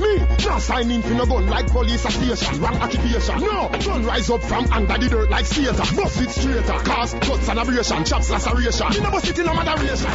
Me, 0.00 0.46
not 0.46 0.62
sign 0.62 0.90
in 0.90 1.02
for 1.02 1.14
no 1.14 1.26
gun 1.26 1.46
like 1.46 1.70
police 1.70 2.02
station. 2.02 2.60
Wrong 2.60 2.76
occupation. 2.76 3.40
No, 3.40 3.68
gun 3.68 4.04
rise 4.04 4.30
up 4.30 4.42
from 4.42 4.72
under 4.72 4.98
the 4.98 5.08
dirt 5.08 5.30
like 5.30 5.46
skater. 5.46 5.72
Bust 5.72 6.20
it 6.20 6.30
straighter. 6.30 6.78
Cause 6.82 7.14
cuts 7.14 7.48
and 7.48 7.58
abrasion, 7.58 8.04
chops 8.04 8.30
laceration. 8.30 8.88
Me 8.90 9.00
never 9.00 9.20
sit 9.20 9.38
in 9.38 9.46
a 9.46 9.54
moderation. 9.54 10.10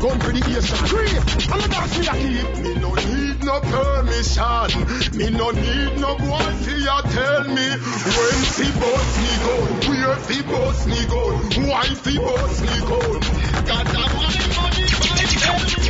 Gun 0.00 0.18
for 0.18 0.32
the 0.32 0.42
Asian. 0.48 0.80
Creep, 0.88 1.22
and 1.52 1.62
the 1.62 1.68
dance 1.68 1.98
me 1.98 2.06
a 2.08 2.14
keep. 2.16 2.64
Me 2.64 2.74
no 2.80 2.94
need 2.94 3.21
no 3.44 3.60
permission. 3.60 4.68
Me 5.16 5.30
no 5.30 5.50
need 5.50 5.98
no 5.98 6.16
boy 6.16 6.52
for 6.62 6.76
ya 6.76 7.00
tell 7.02 7.44
me 7.44 7.68
when 8.16 8.38
fi 8.54 8.68
boss 8.80 9.12
me 9.22 9.32
gun, 9.44 9.70
where 9.90 10.16
fi 10.16 10.42
boss 10.42 10.86
me 10.86 11.00
gun, 11.06 11.68
why 11.68 11.84
fi 11.84 12.16
boss 12.18 12.60
me 12.60 12.78
gun. 12.88 13.20
Got 13.66 13.84
that 13.86 14.10
money, 14.14 14.46
money, 14.56 14.86
money, 15.02 15.26
tell 15.42 15.58
me. 15.58 15.82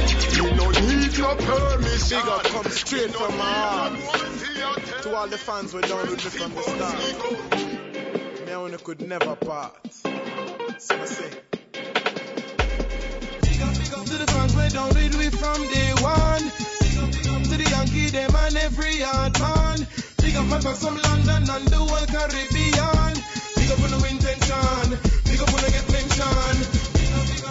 Me 0.43 0.49
no 0.57 0.67
need 0.71 1.19
no 1.19 1.35
permission. 1.37 2.19
Big 2.19 2.29
up 2.29 2.43
come 2.45 2.71
straight 2.71 3.11
from 3.15 3.37
my 3.39 3.45
heart. 3.45 3.93
To 5.03 5.15
all 5.15 5.29
the 5.29 5.39
fans 5.39 5.73
who 5.73 5.81
down 5.81 6.11
with 6.11 6.25
me 6.25 6.31
from 6.31 6.55
the 6.55 6.63
start. 6.63 6.99
Me 8.47 8.53
and 8.53 8.73
you 8.73 8.79
could 8.79 9.01
never 9.01 9.37
part. 9.37 9.93
So 9.93 10.97
I 10.97 11.05
say. 11.05 11.31
To 14.13 14.19
the 14.19 14.27
fans 14.27 14.57
way 14.57 14.69
down 14.69 14.89
with 14.89 15.17
we 15.17 15.31
from 15.31 15.67
day 15.69 15.93
one. 16.03 16.82
The 17.83 18.15
and 18.15 18.57
every 18.63 18.99
yard 18.99 19.35
man. 19.41 19.87
Big 20.23 20.37
up 20.37 20.47
my 20.47 20.61
from 20.61 20.95
London 21.03 21.51
and 21.51 21.67
the 21.67 21.83
Caribbean. 22.07 23.15
Big 23.59 23.71
up 23.75 23.83
on 23.83 23.91
the 23.91 23.99
intention. 24.07 24.87
Big 25.27 25.43
up 25.43 25.51
when 25.51 25.65
I 25.67 25.71
get 25.75 25.87
mentioned. 25.91 26.63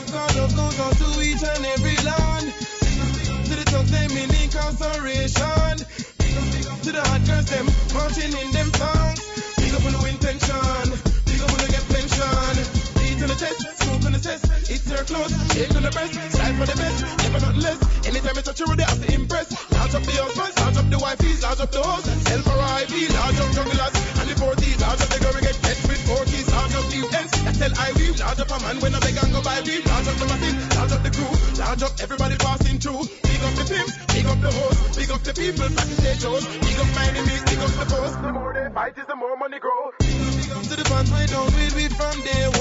God 0.08 0.36
love 0.40 0.56
goes 0.56 0.98
to 1.04 1.20
each 1.20 1.44
and 1.44 1.66
every 1.76 1.98
land. 2.08 2.48
Big 2.48 3.00
up, 3.04 3.12
big 3.12 3.28
up 3.28 3.44
To 3.44 3.54
the 3.60 3.66
thugs 3.76 3.92
them 3.92 4.12
in 4.16 4.32
incarceration. 4.40 5.76
Big 6.16 6.36
up, 6.40 6.48
big 6.56 6.66
up 6.66 6.80
to 6.80 6.92
the 6.96 7.04
hot 7.04 7.22
girls 7.28 7.48
them 7.52 7.68
marching 7.92 8.32
in 8.32 8.52
them 8.56 8.72
songs. 8.80 9.20
Big 9.60 9.76
up 9.76 9.84
on 9.84 9.92
the 9.92 10.02
intention. 10.16 10.88
Big 11.28 11.42
up 11.44 11.52
when 11.52 11.60
I 11.60 11.68
get 11.76 11.86
mentioned. 11.92 12.60
Beat 13.04 13.20
on 13.20 13.28
the 13.28 13.36
chest, 13.36 13.68
on 13.68 13.76
the 13.76 13.81
chest. 14.22 14.46
It's 14.70 14.90
her 14.92 15.04
clothes, 15.04 15.34
shake 15.54 15.74
on 15.76 15.84
the 15.84 15.92
breast, 15.92 16.14
style 16.14 16.56
for 16.56 16.68
the 16.70 16.78
best, 16.78 16.98
never 17.26 17.42
not 17.42 17.58
less. 17.58 17.80
Anytime 18.06 18.38
it's 18.38 18.50
a 18.50 18.54
true, 18.54 18.76
they 18.76 18.86
have 18.86 19.02
to 19.02 19.14
impress. 19.14 19.50
Large 19.74 19.96
up 19.98 20.04
the 20.06 20.16
husbands, 20.22 20.56
large 20.62 20.78
up 20.78 20.88
the 20.94 21.00
wifeys, 21.02 21.42
large 21.42 21.62
up 21.62 21.72
the 21.72 21.82
hoes. 21.82 22.06
Sell 22.06 22.42
for 22.46 22.58
IP, 22.82 22.94
large 23.18 23.40
up 23.42 23.50
junglers, 23.58 23.94
and 24.22 24.28
the 24.30 24.36
40s, 24.38 24.78
large 24.82 25.02
up 25.02 25.10
the 25.10 25.20
girl 25.20 25.34
we 25.34 25.42
get 25.42 25.58
get 25.66 25.80
with 25.90 26.02
40s, 26.06 26.48
large 26.54 26.76
up 26.78 26.86
the 26.94 27.00
ends. 27.18 27.34
I 27.42 27.52
tell 27.58 27.74
I 27.82 27.88
weave, 27.98 28.18
large 28.22 28.40
up 28.40 28.52
a 28.54 28.58
man 28.62 28.78
when 28.80 28.94
I 28.96 29.00
beg 29.02 29.18
and 29.18 29.32
go 29.34 29.42
buy 29.42 29.60
weave, 29.66 29.86
large 29.90 30.08
up 30.08 30.18
the 30.22 30.26
massive, 30.30 30.58
large 30.78 30.94
up 30.94 31.02
the 31.02 31.12
crew, 31.12 31.34
large 31.58 31.84
up 31.84 31.94
everybody 32.00 32.36
passing 32.38 32.78
through. 32.78 33.02
Big 33.26 33.42
up 33.42 33.54
the 33.58 33.66
pimps, 33.66 33.94
big 34.14 34.26
up 34.30 34.40
the 34.40 34.52
hoes, 34.54 34.78
big 34.96 35.10
up 35.10 35.22
the 35.26 35.34
people, 35.34 35.68
practice 35.74 36.02
their 36.06 36.18
shows, 36.22 36.46
big 36.62 36.78
up 36.78 36.90
my 36.94 37.06
enemies, 37.10 37.42
big 37.50 37.60
up 37.60 37.74
the 37.74 37.86
foes. 37.90 38.14
The 38.22 38.32
more 38.32 38.54
they 38.54 38.70
fight 38.70 38.98
is 38.98 39.08
the 39.10 39.18
more 39.18 39.36
money 39.36 39.58
grow. 39.58 39.92
Big 40.00 40.52
up 40.54 40.64
to 40.70 40.76
the 40.78 40.86
fans, 40.86 41.10
don't 41.10 41.50
we 41.58 41.90
from 41.90 42.22
day 42.22 42.46
one 42.60 42.61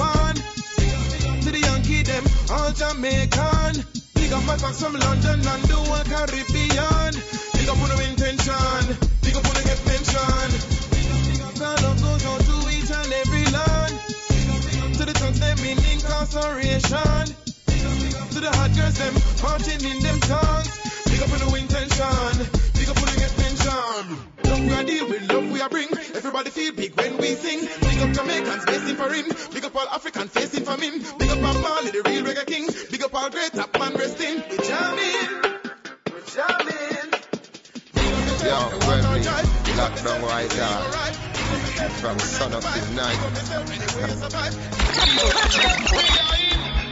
the 2.03 2.11
them, 2.11 2.23
all 2.49 2.71
Jamaican. 2.71 3.85
Big 4.15 4.31
up 4.33 4.43
my 4.45 4.57
fans 4.57 4.81
from 4.81 4.93
London 4.93 5.39
and 5.39 5.63
the 5.65 5.75
whole 5.75 6.03
Caribbean. 6.05 7.13
Big 7.53 7.69
up 7.69 7.77
on 7.77 7.89
the 7.89 7.97
intention, 8.09 8.97
big 9.21 9.35
up 9.35 9.45
on 9.45 9.53
the 9.53 9.63
get 9.65 9.81
mentioned. 9.85 10.53
God 11.59 11.81
love 11.83 12.01
goes 12.01 12.25
out 12.25 12.41
to 12.41 12.55
each 12.73 12.91
and 12.91 13.13
every 13.13 13.45
land. 13.53 13.93
To 14.97 15.05
the 15.05 15.13
thugs 15.13 15.39
them 15.39 15.59
in 15.59 15.77
incarceration. 15.93 17.25
To 18.33 18.39
the 18.39 18.51
hot 18.53 18.71
girls 18.75 18.97
them 18.97 19.13
marching 19.43 19.83
in 19.85 19.99
them 20.01 20.19
tongues. 20.21 20.69
Big 21.05 21.21
up 21.21 21.31
on 21.31 21.39
the 21.39 21.57
intention, 21.57 22.47
big 22.73 22.89
up 22.89 22.97
on 22.97 23.07
the 23.13 23.20
mentioned. 23.71 24.17
Love 24.43 24.59
we 24.59 24.73
a 24.73 24.83
deal 24.83 25.07
with, 25.09 25.31
love 25.31 25.51
we 25.51 25.61
a 25.61 25.69
bring. 25.69 25.87
Everybody 26.15 26.49
feel 26.49 26.73
big 26.73 26.95
when 26.97 27.17
we 27.17 27.35
sing. 27.35 27.59
Big 27.61 27.99
up 27.99 28.11
Jamaicans 28.11 28.65
facing 28.65 28.95
for 28.95 29.13
him. 29.13 29.25
Big 29.53 29.65
up 29.65 29.75
all 29.75 29.87
African 29.87 30.27
facing 30.27 30.65
for 30.65 30.79
him. 30.81 31.01
Big 31.17 31.29
up 31.29 31.39
Marley, 31.39 31.91
the 31.91 32.01
real 32.05 32.23
reggae 32.23 32.45
king. 32.45 32.67
Big 32.89 33.03
up 33.03 33.13
all 33.13 33.29
great 33.29 33.53
top 33.53 33.77
man 33.77 33.93
resting. 33.93 34.43
We 34.49 34.57
jamming, 34.57 35.59
we 36.05 36.21
jamming. 36.33 37.11
Yo, 38.41 38.57
Wembley, 38.87 39.21
lockdown 39.77 40.21
right 40.23 40.49
there. 40.49 40.81
From 42.01 42.19
sun 42.19 42.53
up 42.53 42.63
to 42.63 42.93
night. 42.93 43.19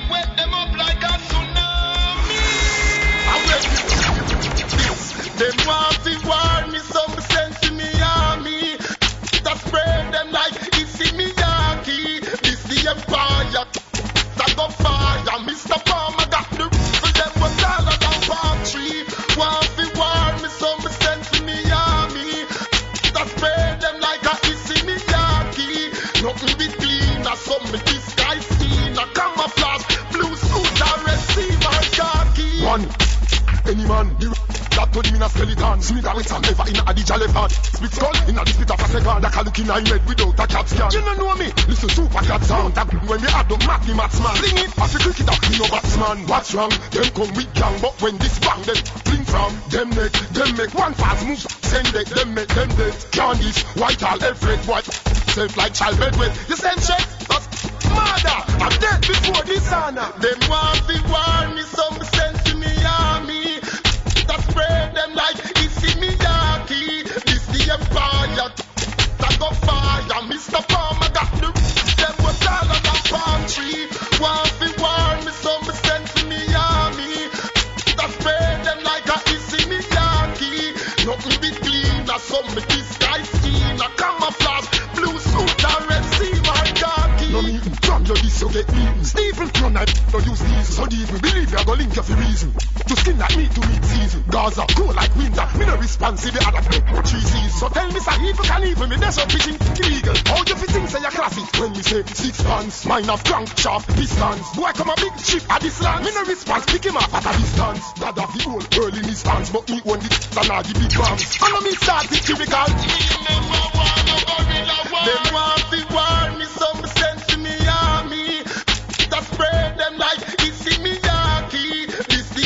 Wet 0.09 0.37
them 0.37 0.53
up 0.53 0.77
like 0.77 1.03
a 1.03 1.17
tsunami. 1.27 1.78
Me, 6.71 6.77
some 6.79 7.15
sense 7.21 7.63
in. 7.67 7.77
That 9.43 9.57
spread 9.65 10.13
them 10.13 10.31
like 10.31 10.53
Issey 10.77 11.09
Miyake. 11.17 12.21
This 12.41 12.63
the 12.69 12.89
empire. 12.89 13.65
That 14.37 14.53
go. 14.55 15.39
Mr. 15.47 15.77
Palmer 15.85 16.27
got 16.29 16.49
the 16.51 16.67
for 17.39 17.51
taller 17.61 17.97
than 18.03 18.19
palm 18.29 18.57
tree. 18.69 19.01
Me, 20.41 20.49
some 20.49 20.81
sense 21.01 21.39
in. 21.39 21.45
That 23.13 23.27
spread 23.35 23.81
them 23.81 23.99
like 23.99 24.23
Issey 24.45 24.79
Miyake. 24.85 26.23
Nothing 26.23 26.57
be 26.57 26.67
clean, 26.77 27.21
a 27.25 27.35
some 27.35 27.65
me 27.71 27.79
disguise. 27.85 28.47
A 28.99 29.05
camouflage, 29.13 29.85
blue 30.11 30.35
suit. 30.35 30.69
One, 32.69 33.08
any 33.69 33.85
man, 33.85 34.09
the 34.17 34.33
that 34.79 34.93
told 34.93 35.05
him 35.05 35.15
in 35.15 35.21
a 35.21 35.29
skeleton. 35.29 35.81
Smith 35.81 36.07
and 36.07 36.15
Wesson 36.15 36.41
never 36.41 36.65
in 36.71 36.77
a 36.79 36.83
Adija 36.87 37.15
elephant. 37.19 37.51
Split 37.51 37.91
skull 37.91 38.15
in 38.31 38.37
a 38.39 38.41
the 38.47 38.51
split 38.55 38.71
of 38.71 38.79
a 38.79 38.87
second. 38.87 39.21
That 39.21 39.31
can 39.35 39.43
look 39.45 39.59
in 39.59 39.69
a 39.69 39.75
head 39.75 40.01
without 40.07 40.39
a 40.39 40.45
cat 40.47 40.65
scan. 40.69 40.89
You 40.95 41.01
don't 41.03 41.19
know 41.19 41.35
me, 41.35 41.47
listen 41.67 41.89
super 41.89 42.23
cat 42.23 42.43
sound. 42.47 42.73
That 42.79 42.87
when 43.05 43.19
me 43.21 43.27
add 43.29 43.51
up 43.51 43.61
Matty 43.67 43.93
Matsman. 43.93 44.35
Sing 44.39 44.57
it, 44.57 44.71
as 44.79 44.95
a 44.95 44.99
cricketer, 45.03 45.37
me 45.51 45.55
no 45.59 45.67
batsman. 45.67 46.17
What's 46.31 46.49
wrong? 46.55 46.73
Them 46.95 47.09
come 47.11 47.31
with 47.35 47.51
gang, 47.53 47.77
but 47.83 47.93
when 48.01 48.15
this 48.17 48.39
bang, 48.39 48.61
them 48.63 48.79
fling 49.05 49.25
from 49.27 49.51
them 49.69 49.89
neck. 49.93 50.13
Them 50.33 50.49
make 50.55 50.73
one 50.73 50.93
fast 50.95 51.21
move, 51.27 51.43
send 51.43 51.91
it, 51.93 52.07
them 52.09 52.33
make 52.33 52.49
them 52.49 52.69
dead. 52.79 52.95
Candice, 53.13 53.61
white 53.75 54.01
all 54.01 54.23
every 54.23 54.57
white. 54.63 54.87
Self 55.35 55.57
like 55.57 55.73
child 55.75 55.99
bedwet. 55.99 56.33
You 56.49 56.55
send 56.55 56.79
check, 56.81 57.03
that's 57.27 57.45
murder. 57.91 58.39
I'm 58.63 58.73
dead 58.79 58.99
before 59.03 59.43
dishonor. 59.43 60.09
Them 60.23 60.39
want 60.47 60.81
to 60.87 60.97
war 61.11 61.43
me, 61.51 61.63
some 61.67 61.99
sense 62.15 62.41
in 62.47 62.59
me 62.63 62.71
army 62.87 63.28
that 64.29 64.41
spray 64.45 64.79
them 64.93 65.11
like 65.15 65.37
Issey 65.65 65.93
Miyake. 65.97 67.03
This 67.25 67.45
the 67.49 67.61
empire 67.73 68.49
that 69.17 69.35
go 69.39 69.49
fire. 69.65 70.21
Mr. 70.29 70.61
Palmer 70.69 71.09
got 71.17 71.31
the 71.41 71.49
them 71.99 72.15
was 72.21 72.39
all 72.45 72.69
on 72.75 72.81
that 72.87 73.01
palm 73.09 73.41
tree. 73.49 73.89
One 74.21 74.47
fi 74.61 74.69
warn 74.77 75.25
me, 75.25 75.31
so 75.33 75.51
me 75.65 75.73
send 75.81 76.05
to 76.13 76.21
Miami. 76.29 77.13
That 77.97 78.09
spray 78.17 78.49
them 78.65 78.79
like 78.85 79.07
a 79.09 79.17
Issey 79.33 79.63
Miyake. 79.71 81.05
Nothing 81.07 81.37
be 81.41 81.49
clean, 81.65 82.09
as 82.09 82.21
some 82.21 82.49
me 82.55 82.61
kiss. 82.69 82.88
Your 88.09 88.17
this 88.17 88.41
you 88.41 88.49
get 88.49 88.67
beaten. 88.67 89.05
Stephen, 89.05 89.49
no 89.61 89.69
knife, 89.69 90.13
no 90.13 90.19
use 90.19 90.41
these. 90.41 90.67
So 90.73 90.85
deep, 90.87 91.11
me 91.13 91.19
believe 91.19 91.51
you 91.51 91.65
go 91.65 91.73
link 91.73 91.95
you 91.95 92.01
for 92.01 92.17
reason. 92.17 92.51
To 92.53 92.95
skin 92.97 93.17
like 93.19 93.37
meat 93.37 93.51
to 93.53 93.61
meat 93.61 93.85
season. 93.85 94.23
Gaza, 94.27 94.65
cool 94.73 94.93
like 94.93 95.15
winter. 95.15 95.45
Me 95.57 95.65
no 95.65 95.77
responsive, 95.77 96.33
the 96.33 96.41
other 96.41 96.61
three 97.05 97.21
seasons. 97.21 97.59
So 97.59 97.69
tell 97.69 97.87
me, 97.87 97.99
sir, 97.99 98.17
evil 98.25 98.45
can 98.45 98.63
evil 98.65 98.87
me. 98.87 98.95
That's 98.97 99.17
what 99.17 99.29
pitching 99.29 99.57
illegal. 99.61 100.15
How 100.25 100.41
you 100.41 100.55
fit 100.57 100.69
things 100.73 100.89
say 100.89 101.01
you 101.01 101.13
classy? 101.13 101.43
When 101.61 101.71
me 101.71 101.81
say 101.85 102.03
six 102.03 102.41
pants, 102.41 102.85
mine 102.85 103.05
have 103.05 103.23
crank 103.23 103.57
shaft 103.57 103.95
distance. 103.95 104.55
Boy 104.57 104.71
come 104.73 104.89
a 104.89 104.95
big 104.97 105.13
ship 105.21 105.45
at 105.49 105.61
this 105.61 105.81
land. 105.81 106.03
Me 106.03 106.11
no 106.11 106.23
response, 106.25 106.65
pick 106.65 106.85
him 106.85 106.97
up 106.97 107.13
at 107.13 107.25
a 107.29 107.37
distance. 107.37 107.93
Dad 107.93 108.17
have 108.17 108.33
the 108.33 108.41
whole 108.41 108.65
world 108.73 108.97
in 108.97 109.03
his 109.05 109.21
hands, 109.21 109.49
but 109.53 109.69
me 109.69 109.81
own 109.85 109.99
the 110.01 110.09
and 110.39 110.49
all 110.49 110.63
the 110.63 110.73
big 110.73 110.93
bombs. 110.97 111.37
I 111.41 111.51
know 111.53 111.61
me 111.61 111.71
start 111.77 112.09
it 112.09 112.25
typical. 112.25 112.69
Them 114.99 115.23
want 115.31 115.61
to 115.69 115.79
war 115.93 116.37
me, 116.37 116.45
some 116.45 116.81
sense 116.87 116.98
in 116.98 116.98
me 116.98 116.98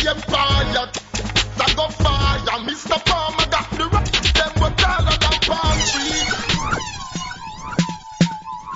the 0.03 0.09
empire. 0.11 0.91
That 1.57 1.73
go 1.75 1.87
fire. 1.87 2.39
Mr. 2.67 3.05
Palmer 3.05 3.47
got 3.49 3.69
the 3.71 3.85
rock. 3.89 4.05
Them 4.37 4.53
were 4.61 4.75
taller 4.75 5.17
than 5.23 5.39
palm 5.47 5.77
tree. 5.91 6.23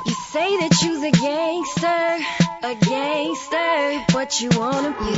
You 0.06 0.14
say 0.32 0.58
that 0.62 0.82
you's 0.84 1.04
a 1.04 1.12
gangster, 1.12 2.26
a 2.64 2.76
gangster, 2.76 4.06
but 4.14 4.40
you 4.40 4.50
wanna 4.56 4.94
be 4.94 5.14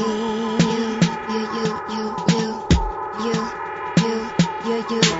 you, 0.67 0.99
you, 1.27 1.47
you, 1.53 1.79
you, 1.87 2.15
you, 2.27 2.63
you, 3.13 3.51
you, 4.01 4.31
you, 4.65 4.85
you, 4.89 5.01
you. 5.11 5.18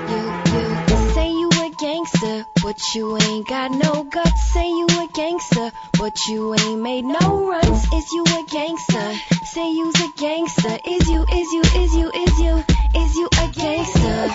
Gangster, 2.00 2.46
but 2.64 2.96
you 2.96 3.18
ain't 3.18 3.48
got 3.48 3.72
no 3.72 4.04
guts. 4.04 4.52
Say 4.54 4.68
you 4.68 4.88
a 4.88 5.08
gangster, 5.14 5.72
but 5.98 6.28
you 6.28 6.54
ain't 6.56 6.82
made 6.82 7.04
no 7.04 7.50
runs. 7.50 7.94
Is 7.94 8.12
you 8.14 8.24
a 8.24 8.44
gangster? 8.50 9.14
Say 9.44 9.72
you's 9.72 9.96
a 9.96 10.10
gangster. 10.16 10.78
Is 10.86 11.10
you, 11.10 11.26
is 11.34 11.52
you, 11.52 11.62
is 11.62 11.96
you, 11.96 12.12
is 12.14 12.40
you, 12.40 12.64
is 12.96 13.16
you 13.16 13.28
a 13.28 13.48
gangster? 13.52 14.28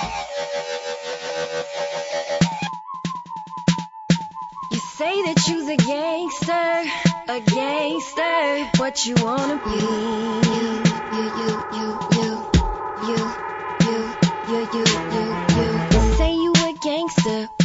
You 4.71 4.79
say 4.79 5.23
that 5.23 5.47
you's 5.49 5.69
a 5.69 5.77
gangster, 5.77 7.33
a 7.33 7.41
gangster, 7.41 8.71
but 8.79 9.07
you 9.07 9.15
wanna 9.25 9.57
be 9.65 10.84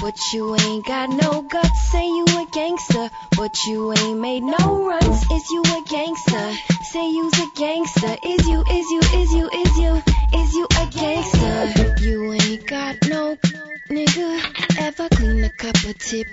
but 0.09 0.33
you 0.33 0.55
ain't 0.55 0.83
got 0.87 1.07
no 1.09 1.43
guts. 1.43 1.91
Say 1.91 2.07
you 2.07 2.25
a 2.25 2.47
gangster, 2.51 3.11
but 3.37 3.63
you 3.67 3.93
ain't 3.93 4.19
made 4.19 4.41
no 4.41 4.87
runs. 4.87 5.31
Is 5.31 5.47
you 5.51 5.61
a 5.61 5.83
gangster? 5.87 6.51
Say 6.81 7.11
you's 7.11 7.37
a 7.37 7.47
gangster. 7.55 8.17
Is 8.23 8.47
you, 8.47 8.63
is 8.71 8.89
you, 8.89 9.01
is 9.19 9.31
you, 9.31 9.49
is 9.53 9.77
you, 9.77 10.01
is 10.33 10.53
you 10.55 10.65
a 10.65 10.87
gangster? 10.87 11.95
You 12.01 12.33
ain't 12.33 12.65
got 12.65 12.95
no 13.07 13.37
nigga. 13.89 14.79
Ever 14.79 15.09
clean 15.09 15.43
a 15.43 15.49
cup 15.49 15.75
of 15.75 15.97
tip 15.99 16.27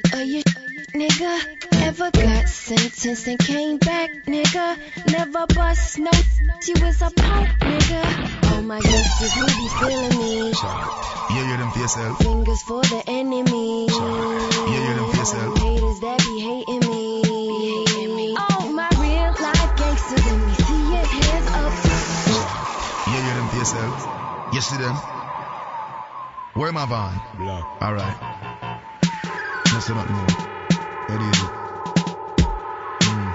nigga? 0.96 1.82
Ever 1.82 2.11
got 2.11 2.48
sentenced 2.48 3.26
and 3.26 3.38
came 3.38 3.78
back, 3.78 4.11
nigga? 4.26 4.78
Never 5.12 5.46
bust 5.46 5.98
no 5.98 6.11
you 6.66 6.74
was 6.82 7.00
a 7.02 7.11
punk 7.11 7.48
nigga. 7.61 8.02
Oh 8.50 8.62
my 8.62 8.80
gangsters, 8.80 9.35
who 9.35 9.46
be 9.46 9.68
feeling 9.78 10.18
me? 10.18 10.52
Yeah, 11.30 11.50
you 11.50 11.56
them 11.59 11.70
for 11.70 11.78
yourself. 11.78 12.18
Fingers 12.18 12.62
for 12.62 12.82
the 12.82 13.04
enemy. 13.06 13.87
Yeah, 13.87 14.88
you 14.88 14.94
them 14.94 15.11
for 15.11 15.16
yourself. 15.16 15.59
Haters 15.59 16.00
that 16.00 16.18
be 16.18 16.40
hating 16.40 16.90
me. 16.90 18.35
Oh 18.38 18.72
my 18.72 18.88
real 18.98 19.32
life 19.40 19.76
gangsters, 19.76 20.26
let 20.26 20.38
me 20.46 20.54
see 20.54 20.92
your 20.94 21.06
hands 21.06 21.46
up. 21.54 21.72
Yeah, 23.06 23.28
you 23.28 23.35
them 23.35 23.48
for 23.48 23.56
yourself. 23.56 24.54
You 24.54 24.61
see 24.61 24.76
them? 24.78 24.96
Where 26.54 26.72
my 26.72 26.87
van? 26.87 27.20
Black. 27.38 27.64
Alright. 27.82 28.16
No 29.72 29.80
say 29.80 29.94
nothing 29.94 30.16
more. 30.16 30.56
What 31.09 31.23
is 31.23 31.29
it? 31.29 31.51
Mm. 32.99 33.33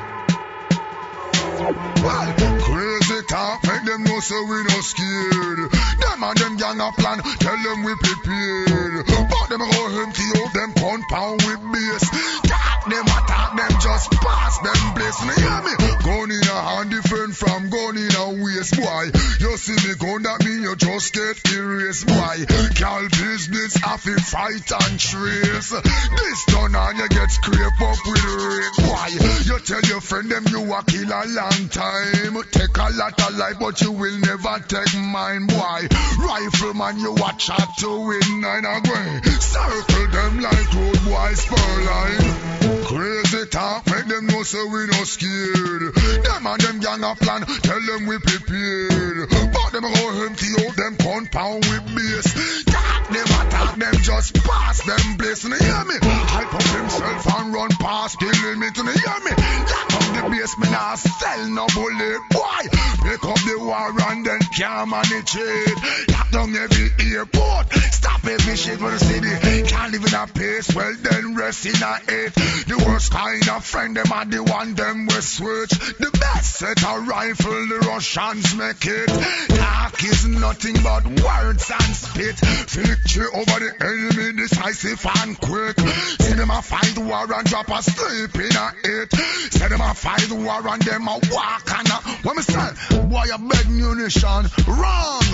Well, 2.03 2.33
crazy 2.59 3.23
talk, 3.29 3.63
make 3.63 3.85
them 3.85 4.03
know 4.03 4.19
so 4.19 4.43
we 4.43 4.63
no 4.63 4.81
scared. 4.81 5.71
Them 5.71 6.21
and 6.21 6.37
them 6.37 6.57
gang 6.57 6.81
a 6.81 6.91
plan, 6.91 7.19
tell 7.39 7.57
them 7.63 7.83
we 7.83 7.95
prepared. 7.95 9.05
But 9.07 9.47
them 9.47 9.59
go 9.59 10.01
empty 10.01 10.23
out 10.35 10.53
them 10.53 10.73
compound 10.73 11.43
with 11.43 11.61
base. 11.71 12.70
Them 12.89 13.05
attack 13.05 13.55
them, 13.55 13.79
just 13.79 14.09
pass 14.09 14.57
them 14.59 14.93
place. 14.95 15.21
You 15.21 15.31
hear 15.37 15.61
me? 15.61 15.73
Gun 16.01 16.31
in 16.31 16.41
a 16.49 16.61
hand 16.65 16.89
different 16.89 17.35
from 17.35 17.69
gun 17.69 17.95
in 17.95 18.15
a 18.15 18.27
waist, 18.41 18.75
boy. 18.75 19.05
You 19.39 19.55
see 19.57 19.77
me 19.87 19.93
gun, 20.01 20.23
that 20.23 20.43
mean 20.43 20.63
you 20.63 20.75
just 20.75 21.13
get 21.13 21.37
erased, 21.53 22.07
boy. 22.07 22.41
Cal 22.73 23.05
business, 23.05 23.75
have 23.77 24.03
to 24.03 24.17
fight 24.17 24.65
and 24.65 24.99
trace. 24.99 25.69
This 25.69 26.45
done 26.47 26.73
and 26.73 26.97
you 26.97 27.09
get 27.09 27.29
scrape 27.29 27.81
up 27.85 27.99
with 28.01 28.25
rape, 28.25 28.77
boy. 28.81 29.09
You 29.45 29.59
tell 29.61 29.81
your 29.85 30.01
friend 30.01 30.31
them 30.31 30.45
you 30.49 30.73
a 30.73 30.83
kill 30.83 31.05
a 31.05 31.21
long 31.29 31.69
time. 31.69 32.41
Take 32.49 32.77
a 32.77 32.89
lot 32.97 33.21
of 33.21 33.37
life, 33.37 33.57
but 33.59 33.79
you 33.81 33.91
will 33.91 34.17
never 34.17 34.57
take 34.65 34.97
mine, 34.97 35.45
boy. 35.45 35.85
Rifleman, 36.17 36.97
you 36.99 37.13
watch 37.13 37.49
out 37.51 37.77
to 37.77 38.07
win 38.07 38.41
nine 38.41 38.65
away. 38.65 39.21
Circle 39.37 40.07
them 40.07 40.39
like 40.41 40.73
road 40.73 41.37
spur 41.37 41.83
line. 41.85 42.80
Crazy 42.85 43.45
talk, 43.47 43.85
make 43.87 44.07
them 44.07 44.27
know 44.27 44.43
so 44.43 44.67
we 44.67 44.85
no 44.87 45.03
scared. 45.03 45.93
Them 45.93 46.47
and 46.47 46.61
them 46.61 46.79
gang 46.79 47.03
a 47.03 47.15
plan, 47.15 47.41
tell 47.41 47.81
them 47.81 48.07
we 48.07 48.17
prepared. 48.19 49.29
But 49.29 49.71
them 49.71 49.83
go 49.83 50.23
empty 50.25 50.47
out 50.59 50.75
them 50.75 50.97
compound 50.97 51.65
with 51.65 51.85
base. 51.95 52.63
Talk 52.65 53.07
them 53.07 53.25
attack 53.25 53.75
them, 53.77 53.93
just 54.01 54.35
pass 54.43 54.83
them 54.83 55.17
place. 55.17 55.43
You 55.43 55.55
hear 55.55 55.85
me? 55.85 55.95
Hype 56.01 56.53
up 56.53 56.63
himself 56.63 57.39
and 57.39 57.53
run 57.53 57.69
past 57.79 58.19
the 58.19 58.25
limit. 58.25 58.77
You 58.77 58.83
hear 58.83 59.19
me? 59.25 59.33
Lock 59.71 59.93
up 59.95 60.10
the 60.13 60.29
base, 60.29 60.57
me 60.57 60.69
nah 60.69 60.95
sell 60.95 61.47
no 61.49 61.67
bullet, 61.73 62.21
boy. 62.31 62.63
Pick 63.03 63.23
up 63.25 63.39
the 63.41 63.57
war 63.59 63.91
and 64.11 64.25
then 64.25 64.39
can't 64.55 64.89
manage 64.89 65.35
it. 65.35 66.11
Lock 66.11 66.31
down 66.31 66.55
every 66.55 66.89
airport, 67.13 67.73
stop 67.73 68.25
every 68.25 68.55
shit 68.55 68.79
for 68.79 68.91
the 68.91 68.99
city. 68.99 69.67
Can't 69.67 69.91
live 69.91 70.05
in 70.05 70.13
a 70.13 70.27
pace, 70.27 70.73
well 70.75 70.93
then 71.01 71.35
rest 71.35 71.65
in 71.65 71.81
a 71.81 71.99
it. 72.07 72.33
The 72.67 72.83
worst 72.85 73.11
kind 73.11 73.49
of 73.49 73.65
friend, 73.65 73.97
them 73.97 74.11
are 74.11 74.25
the 74.25 74.43
one 74.43 74.73
them 74.75 75.07
we 75.07 75.21
switch. 75.21 75.71
The 75.97 76.11
best 76.11 76.55
set 76.55 76.81
a 76.83 76.99
rifle, 76.99 77.67
the 77.67 77.79
Russians 77.87 78.55
make 78.55 78.85
it. 78.85 79.09
Talk 79.57 80.03
is 80.03 80.25
nothing 80.27 80.77
but 80.83 81.05
words 81.05 81.71
and 81.71 81.95
spit. 81.95 82.37
Victory 82.69 83.27
over 83.33 83.59
the 83.59 83.71
enemy, 83.81 84.33
decisive 84.33 85.05
and 85.23 85.39
quick. 85.39 85.79
See 86.21 86.33
them 86.33 86.51
a 86.51 86.61
fight 86.61 86.97
war 86.97 87.25
and 87.33 87.47
drop 87.47 87.69
asleep 87.69 88.35
in 88.35 88.55
a 88.55 88.71
it. 88.83 89.13
See 89.51 89.67
them 89.67 89.81
a 89.81 89.93
fight 90.01 90.27
the 90.27 90.35
war 90.35 90.67
and 90.67 90.81
them 90.81 91.07
a 91.07 91.15
walk 91.29 91.69
and 91.69 91.89
a. 91.89 91.97
What 92.25 92.35
me 92.35 92.41
say? 92.41 92.69
Boy, 93.05 93.25
a 93.29 93.37
beg 93.37 93.69
munition. 93.69 94.43
Wrong. 94.65 95.27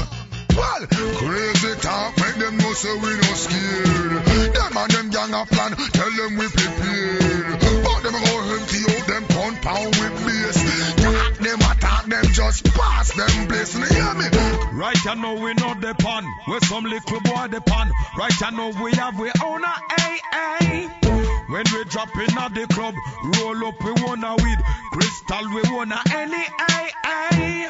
Well, 0.58 0.88
crazy 1.22 1.74
talk, 1.80 2.18
make 2.18 2.36
them 2.36 2.58
know 2.58 2.74
so 2.74 2.92
we 2.98 3.14
no 3.14 3.34
scared. 3.38 4.26
Them 4.56 4.76
and 4.76 4.92
them 4.92 5.10
gang 5.10 5.34
a 5.34 5.46
plan, 5.46 5.72
tell 5.72 6.12
them 6.12 6.38
we 6.38 6.48
prepared. 6.50 7.60
But 7.86 8.00
them 8.04 8.18
go 8.18 8.36
empty 8.58 8.82
out 8.92 9.08
them 9.08 9.24
compound 9.32 9.96
with 9.96 10.18
base. 10.26 10.62
Talk 10.98 11.38
them 11.38 11.60
attack 11.62 12.06
them, 12.06 12.26
just 12.34 12.66
pass 12.74 13.14
them 13.14 13.48
place. 13.48 13.78
You 13.78 13.86
hear 13.86 14.14
me? 14.16 14.26
Right 14.74 15.08
I 15.08 15.14
know 15.14 15.36
we 15.36 15.54
know 15.54 15.76
the 15.80 15.96
pun. 16.00 16.26
Where 16.46 16.60
some 16.62 16.86
little 16.86 17.22
boy 17.22 17.48
the 17.48 17.62
pun. 17.62 17.92
Right 18.18 18.44
I 18.44 18.50
know 18.50 18.70
we 18.84 18.92
have 18.94 19.20
we 19.20 19.32
own 19.44 19.64
a 19.64 19.76
AA. 20.00 21.07
When 21.50 21.64
we 21.74 21.84
drop 21.86 22.14
in 22.18 22.38
at 22.38 22.54
the 22.54 22.68
club, 22.68 22.94
roll 23.40 23.68
up 23.68 23.82
we 23.82 23.92
wanna 24.04 24.36
weed. 24.44 24.60
Crystal 24.92 25.48
we 25.54 25.62
wanna 25.72 26.00
any 26.14 26.44
AA. 26.60 27.70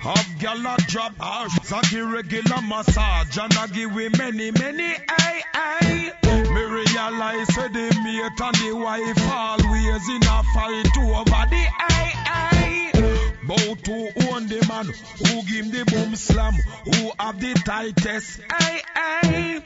Have 0.00 0.38
gal 0.38 0.64
a 0.64 0.76
drop 0.86 1.12
ash, 1.20 1.50
Zagi 1.66 2.00
regular 2.12 2.62
massage, 2.62 3.36
and 3.38 3.52
I 3.54 3.66
give 3.66 3.92
we 3.92 4.08
many, 4.10 4.52
many 4.52 4.94
AA. 5.08 6.12
Me 6.54 6.62
realize 6.62 7.52
say 7.52 7.66
the 7.66 7.90
mate 8.04 8.40
and 8.40 8.54
the 8.62 8.72
wife 8.76 9.32
always 9.32 10.08
in 10.08 10.22
a 10.22 10.42
fight 10.54 10.96
over 10.96 11.46
the 11.50 11.66
AA. 11.90 13.15
Bout 13.44 13.84
to 13.84 13.92
own 14.28 14.48
the 14.48 14.64
man 14.68 14.86
who 14.86 15.42
give 15.42 15.70
the 15.70 15.84
boom 15.90 16.16
slam, 16.16 16.54
who 16.84 17.12
have 17.18 17.40
the 17.40 17.54
tightest 17.54 18.40
AA. 18.50 19.60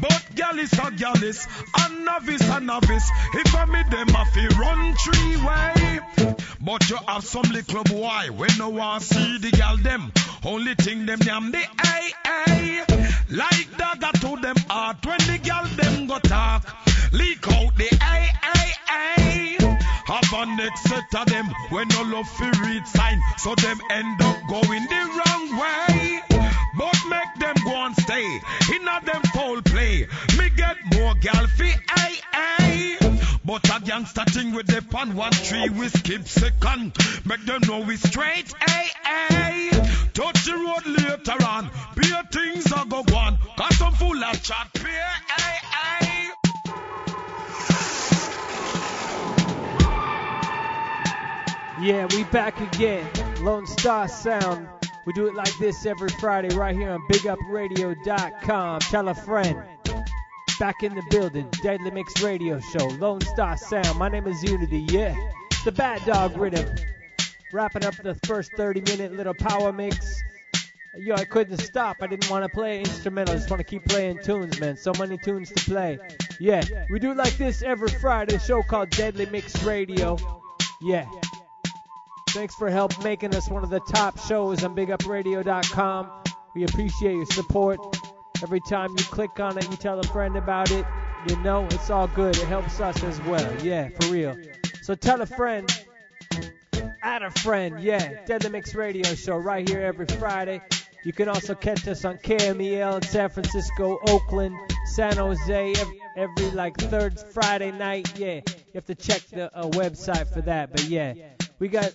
But 0.00 0.34
gal 0.34 0.58
is 0.58 0.72
a 0.72 0.90
gal 0.92 1.14
a 1.14 1.88
novice 2.04 2.48
a 2.48 2.60
novice. 2.60 3.10
If 3.34 3.54
I 3.54 3.64
meet 3.66 3.90
them, 3.90 4.16
I 4.16 4.24
feel 4.24 4.50
run 4.58 4.94
three 4.94 5.36
way. 5.36 6.00
But 6.60 6.88
you 6.90 6.98
have 7.06 7.24
some 7.24 7.50
little 7.50 7.84
boy 7.84 8.30
when 8.34 8.50
no 8.58 8.70
one 8.70 9.00
see 9.00 9.38
the 9.38 9.50
gal 9.50 9.76
them. 9.76 10.12
Only 10.44 10.74
thing 10.74 11.06
them 11.06 11.20
yam 11.22 11.50
the 11.50 11.64
AA. 11.78 12.84
Like 13.30 13.76
dagger 13.76 14.18
to 14.20 14.40
them 14.40 14.56
heart 14.68 15.04
when 15.04 15.18
the 15.18 15.38
gal 15.42 15.64
them 15.64 16.06
go 16.06 16.18
talk. 16.18 16.64
Leak 17.12 17.46
out. 17.48 17.77
Next 20.46 20.84
set 20.84 21.12
of 21.16 21.26
them 21.26 21.46
when 21.70 21.88
no 21.88 22.02
love 22.02 22.28
fi 22.28 22.48
read 22.62 22.86
sign, 22.86 23.20
so 23.38 23.56
them 23.56 23.80
end 23.90 24.22
up 24.22 24.36
going 24.48 24.84
the 24.84 25.02
wrong 25.18 25.58
way. 25.58 26.22
But 26.78 26.96
make 27.08 27.34
them 27.40 27.56
go 27.64 27.74
and 27.74 27.96
stay 27.96 28.24
in 28.72 28.86
a 28.86 29.00
them 29.04 29.22
foul 29.34 29.60
play. 29.62 30.06
Me 30.38 30.48
get 30.56 30.76
more 30.94 31.14
gal 31.16 31.44
fi 31.48 31.74
AA. 31.90 32.98
But 33.44 33.68
a 33.68 33.80
gangster 33.84 34.24
thing 34.26 34.54
with 34.54 34.68
the 34.68 34.80
pan 34.80 35.16
one 35.16 35.32
tree 35.32 35.70
we 35.70 35.88
skip 35.88 36.28
second. 36.28 36.92
Make 37.24 37.44
them 37.44 37.60
know 37.66 37.80
we 37.80 37.96
straight 37.96 38.54
AA. 38.60 39.70
Touch 40.14 40.44
the 40.44 40.54
road 40.54 40.86
later 40.86 41.44
on. 41.46 41.68
Beer 41.96 42.22
things 42.30 42.70
are 42.72 42.84
go 42.84 43.00
on. 43.16 43.38
Cause 43.56 43.76
some 43.76 43.94
full 43.94 44.22
of 44.22 44.40
chat 44.40 44.68
pay 44.72 45.02
AA. 45.30 46.37
Yeah, 51.80 52.08
we 52.10 52.24
back 52.24 52.60
again. 52.60 53.08
Lone 53.40 53.64
Star 53.66 54.08
Sound. 54.08 54.68
We 55.06 55.12
do 55.12 55.28
it 55.28 55.34
like 55.34 55.56
this 55.58 55.86
every 55.86 56.08
Friday 56.08 56.54
right 56.56 56.74
here 56.74 56.90
on 56.90 57.00
BigUpRadio.com. 57.08 58.80
Tell 58.80 59.08
a 59.08 59.14
friend. 59.14 59.62
Back 60.58 60.82
in 60.82 60.96
the 60.96 61.04
building, 61.08 61.48
Deadly 61.62 61.92
Mix 61.92 62.20
Radio 62.20 62.58
Show, 62.58 62.84
Lone 62.98 63.20
Star 63.20 63.56
Sound. 63.56 63.96
My 63.96 64.08
name 64.08 64.26
is 64.26 64.42
Uni-T, 64.42 64.86
yeah. 64.90 65.14
The 65.64 65.70
Bad 65.70 66.04
Dog 66.04 66.36
Rhythm. 66.36 66.68
Wrapping 67.52 67.84
up 67.84 67.94
the 67.94 68.16
first 68.26 68.52
30 68.56 68.80
minute 68.80 69.12
little 69.12 69.34
power 69.34 69.72
mix. 69.72 70.20
Yo, 70.96 71.14
I 71.14 71.24
couldn't 71.26 71.58
stop. 71.58 71.98
I 72.00 72.08
didn't 72.08 72.28
want 72.28 72.44
to 72.44 72.48
play 72.48 72.80
instrumental. 72.80 73.34
I 73.34 73.38
just 73.38 73.50
want 73.50 73.60
to 73.60 73.64
keep 73.64 73.84
playing 73.84 74.18
tunes, 74.24 74.58
man. 74.58 74.76
So 74.76 74.92
many 74.98 75.16
tunes 75.16 75.52
to 75.52 75.64
play. 75.64 76.00
Yeah, 76.40 76.64
we 76.90 76.98
do 76.98 77.12
it 77.12 77.16
like 77.16 77.36
this 77.36 77.62
every 77.62 77.88
Friday. 77.88 78.38
Show 78.38 78.62
called 78.64 78.90
Deadly 78.90 79.26
Mix 79.26 79.62
Radio. 79.62 80.18
Yeah. 80.82 81.08
Thanks 82.38 82.54
for 82.54 82.70
help 82.70 83.02
making 83.02 83.34
us 83.34 83.48
one 83.48 83.64
of 83.64 83.70
the 83.70 83.80
top 83.80 84.16
shows 84.16 84.62
on 84.62 84.76
BigUpRadio.com. 84.76 86.08
We 86.54 86.62
appreciate 86.62 87.14
your 87.14 87.26
support. 87.26 87.80
Every 88.44 88.60
time 88.60 88.90
you 88.90 89.04
click 89.06 89.40
on 89.40 89.58
it, 89.58 89.68
you 89.68 89.76
tell 89.76 89.98
a 89.98 90.04
friend 90.04 90.36
about 90.36 90.70
it. 90.70 90.86
You 91.28 91.34
know, 91.42 91.66
it's 91.72 91.90
all 91.90 92.06
good. 92.06 92.36
It 92.36 92.46
helps 92.46 92.78
us 92.78 93.02
as 93.02 93.20
well. 93.22 93.52
Yeah, 93.64 93.88
for 93.88 94.12
real. 94.12 94.36
So 94.82 94.94
tell 94.94 95.20
a 95.20 95.26
friend, 95.26 95.68
add 97.02 97.24
a 97.24 97.32
friend. 97.32 97.82
Yeah, 97.82 98.24
Deadly 98.24 98.50
Mix 98.50 98.72
Radio 98.72 99.16
Show 99.16 99.36
right 99.36 99.68
here 99.68 99.80
every 99.80 100.06
Friday. 100.06 100.62
You 101.04 101.12
can 101.12 101.28
also 101.28 101.56
catch 101.56 101.88
us 101.88 102.04
on 102.04 102.18
KMEL 102.18 102.98
in 102.98 103.02
San 103.02 103.30
Francisco, 103.30 103.98
Oakland, 104.06 104.56
San 104.94 105.16
Jose 105.16 105.72
every, 105.76 106.00
every 106.16 106.50
like 106.52 106.78
third 106.78 107.18
Friday 107.18 107.72
night. 107.72 108.16
Yeah, 108.16 108.42
you 108.46 108.74
have 108.76 108.86
to 108.86 108.94
check 108.94 109.22
the 109.22 109.52
uh, 109.52 109.68
website 109.70 110.32
for 110.32 110.42
that. 110.42 110.70
But 110.70 110.84
yeah, 110.84 111.14
we 111.58 111.68
got 111.68 111.92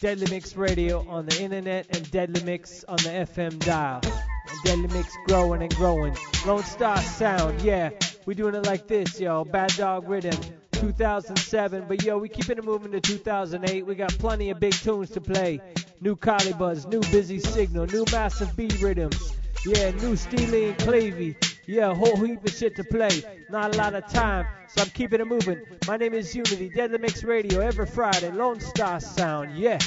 Deadly 0.00 0.26
Mix 0.30 0.56
Radio 0.56 1.06
on 1.08 1.26
the 1.26 1.42
internet 1.42 1.86
and 1.96 2.10
Deadly 2.10 2.42
Mix 2.44 2.84
on 2.84 2.96
the 2.98 3.08
FM 3.08 3.58
dial. 3.60 4.00
And 4.04 4.62
Deadly 4.64 4.88
Mix 4.88 5.08
growing 5.26 5.62
and 5.62 5.74
growing. 5.74 6.16
Lone 6.46 6.62
Star 6.62 6.98
Sound, 6.98 7.62
yeah. 7.62 7.90
We 8.26 8.34
doing 8.34 8.54
it 8.54 8.66
like 8.66 8.86
this, 8.86 9.18
yo. 9.18 9.44
Bad 9.44 9.74
Dog 9.76 10.08
Rhythm, 10.08 10.38
2007. 10.72 11.86
But 11.88 12.02
yo, 12.02 12.18
we 12.18 12.28
keeping 12.28 12.58
it 12.58 12.64
moving 12.64 12.92
to 12.92 13.00
2008. 13.00 13.86
We 13.86 13.94
got 13.94 14.10
plenty 14.18 14.50
of 14.50 14.60
big 14.60 14.74
tunes 14.74 15.10
to 15.10 15.20
play. 15.20 15.60
New 16.00 16.16
Collie 16.16 16.52
Buzz, 16.52 16.86
new 16.86 17.00
Busy 17.10 17.40
Signal, 17.40 17.86
new 17.86 18.04
Massive 18.12 18.54
B 18.56 18.68
Rhythms. 18.80 19.32
Yeah, 19.64 19.90
new 19.92 20.14
Steely 20.16 20.68
and 20.68 20.78
Clevie. 20.78 21.55
Yeah, 21.66 21.90
a 21.90 21.94
whole 21.94 22.16
heap 22.16 22.44
of 22.44 22.52
shit 22.52 22.76
to 22.76 22.84
play. 22.84 23.22
Not 23.50 23.74
a 23.74 23.78
lot 23.78 23.94
of 23.94 24.06
time, 24.06 24.46
so 24.68 24.82
I'm 24.82 24.90
keeping 24.90 25.20
it 25.20 25.26
moving. 25.26 25.60
My 25.88 25.96
name 25.96 26.14
is 26.14 26.32
Uni-T, 26.32 26.68
Deadly 26.68 26.98
Mix 26.98 27.24
Radio, 27.24 27.60
every 27.60 27.86
Friday. 27.86 28.30
Lone 28.30 28.60
Star 28.60 29.00
Sound, 29.00 29.58
yeah. 29.58 29.78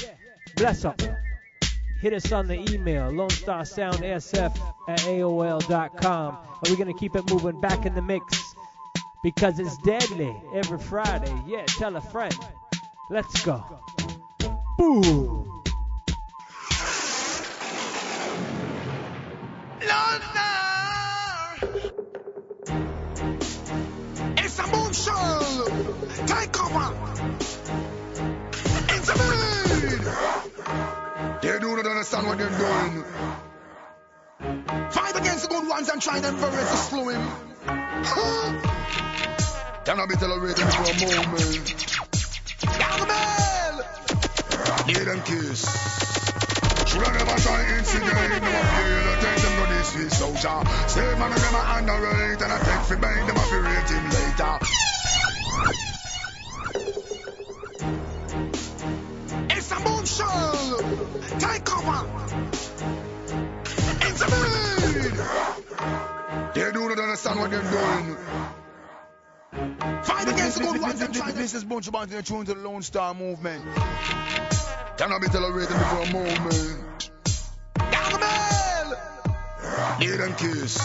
Bless 0.56 0.84
up. 0.84 1.00
Hit 2.00 2.12
us 2.12 2.30
on 2.32 2.48
the 2.48 2.70
email, 2.70 3.10
Lone 3.10 3.30
Star 3.30 3.64
Sound 3.64 3.96
SF 3.96 4.58
at 4.88 4.98
AOL.com. 5.00 6.38
And 6.62 6.68
we're 6.68 6.76
going 6.76 6.92
to 6.92 6.98
keep 6.98 7.16
it 7.16 7.30
moving 7.30 7.58
back 7.62 7.86
in 7.86 7.94
the 7.94 8.02
mix 8.02 8.54
because 9.22 9.58
it's 9.58 9.78
deadly 9.78 10.34
every 10.54 10.78
Friday. 10.78 11.34
Yeah, 11.46 11.64
tell 11.66 11.96
a 11.96 12.00
friend. 12.02 12.36
Let's 13.08 13.42
go. 13.42 13.64
Boom. 14.76 15.62
Star. 19.80 20.49
It's 21.62 21.68
a 24.58 24.66
moonshell. 24.66 25.66
Take 26.26 26.52
cover. 26.52 26.94
It's 28.88 29.08
a. 29.10 29.14
They 31.42 31.58
do 31.58 31.76
not 31.76 31.86
understand 31.86 32.26
what 32.28 32.38
they're 32.38 32.48
doing. 32.48 33.04
Fight 34.90 35.16
against 35.16 35.42
the 35.42 35.48
good 35.50 35.68
ones 35.68 35.90
and 35.90 36.00
try 36.00 36.20
them 36.20 36.36
very 36.36 36.52
to 36.52 36.76
slow 36.76 37.08
him. 37.08 37.28
Can 39.84 40.00
I 40.00 40.06
be 40.06 40.14
tolerating 40.16 40.66
for 40.66 40.82
a 40.82 40.94
moment? 40.98 41.84
Bell! 43.06 43.82
Hear 44.86 45.04
them 45.04 45.22
kiss. 45.24 45.60
Should 46.86 47.04
I 47.04 47.12
never 47.18 47.36
try 47.38 47.76
instigate? 47.76 48.40
Never 48.40 48.64
feel 48.80 49.49
this 49.80 49.92
sweet 49.92 50.12
soldier. 50.12 50.62
Say 50.88 51.18
man 51.18 51.32
a 51.32 51.36
underrate 51.78 52.42
and 52.42 52.52
I 52.52 52.58
take 52.58 52.84
for 52.86 52.96
bang 52.96 53.26
them 53.26 53.36
a 53.36 53.40
fi 53.40 53.56
rate 53.56 53.90
him 53.90 54.04
later. 54.16 54.58
It's 59.56 59.70
a 59.70 59.80
moonshell. 59.80 60.78
Take 61.38 61.64
cover. 61.64 62.00
It's 64.06 64.20
a 64.20 64.28
moon. 64.30 65.14
They 66.54 66.72
do 66.72 66.88
not 66.88 66.98
understand 66.98 67.40
what 67.40 67.50
they're 67.50 67.62
doing. 67.62 68.16
Fight 70.02 70.28
against 70.28 70.58
the 70.58 70.64
good 70.64 70.80
ones 70.82 71.00
and 71.00 71.14
try 71.14 71.32
This 71.32 71.54
is 71.54 71.64
Bunch 71.64 71.86
of 71.86 71.92
Bounty 71.94 72.16
and 72.16 72.26
tune 72.26 72.44
to 72.44 72.54
the 72.54 72.60
Lone 72.60 72.82
Star 72.82 73.14
Movement. 73.14 73.64
Can 74.96 75.12
I 75.12 75.18
be 75.18 75.28
tolerating 75.28 75.76
me 75.76 75.82
for 75.84 76.02
a 76.02 76.12
moment? 76.12 77.10
Them 79.70 80.34
kiss. 80.34 80.76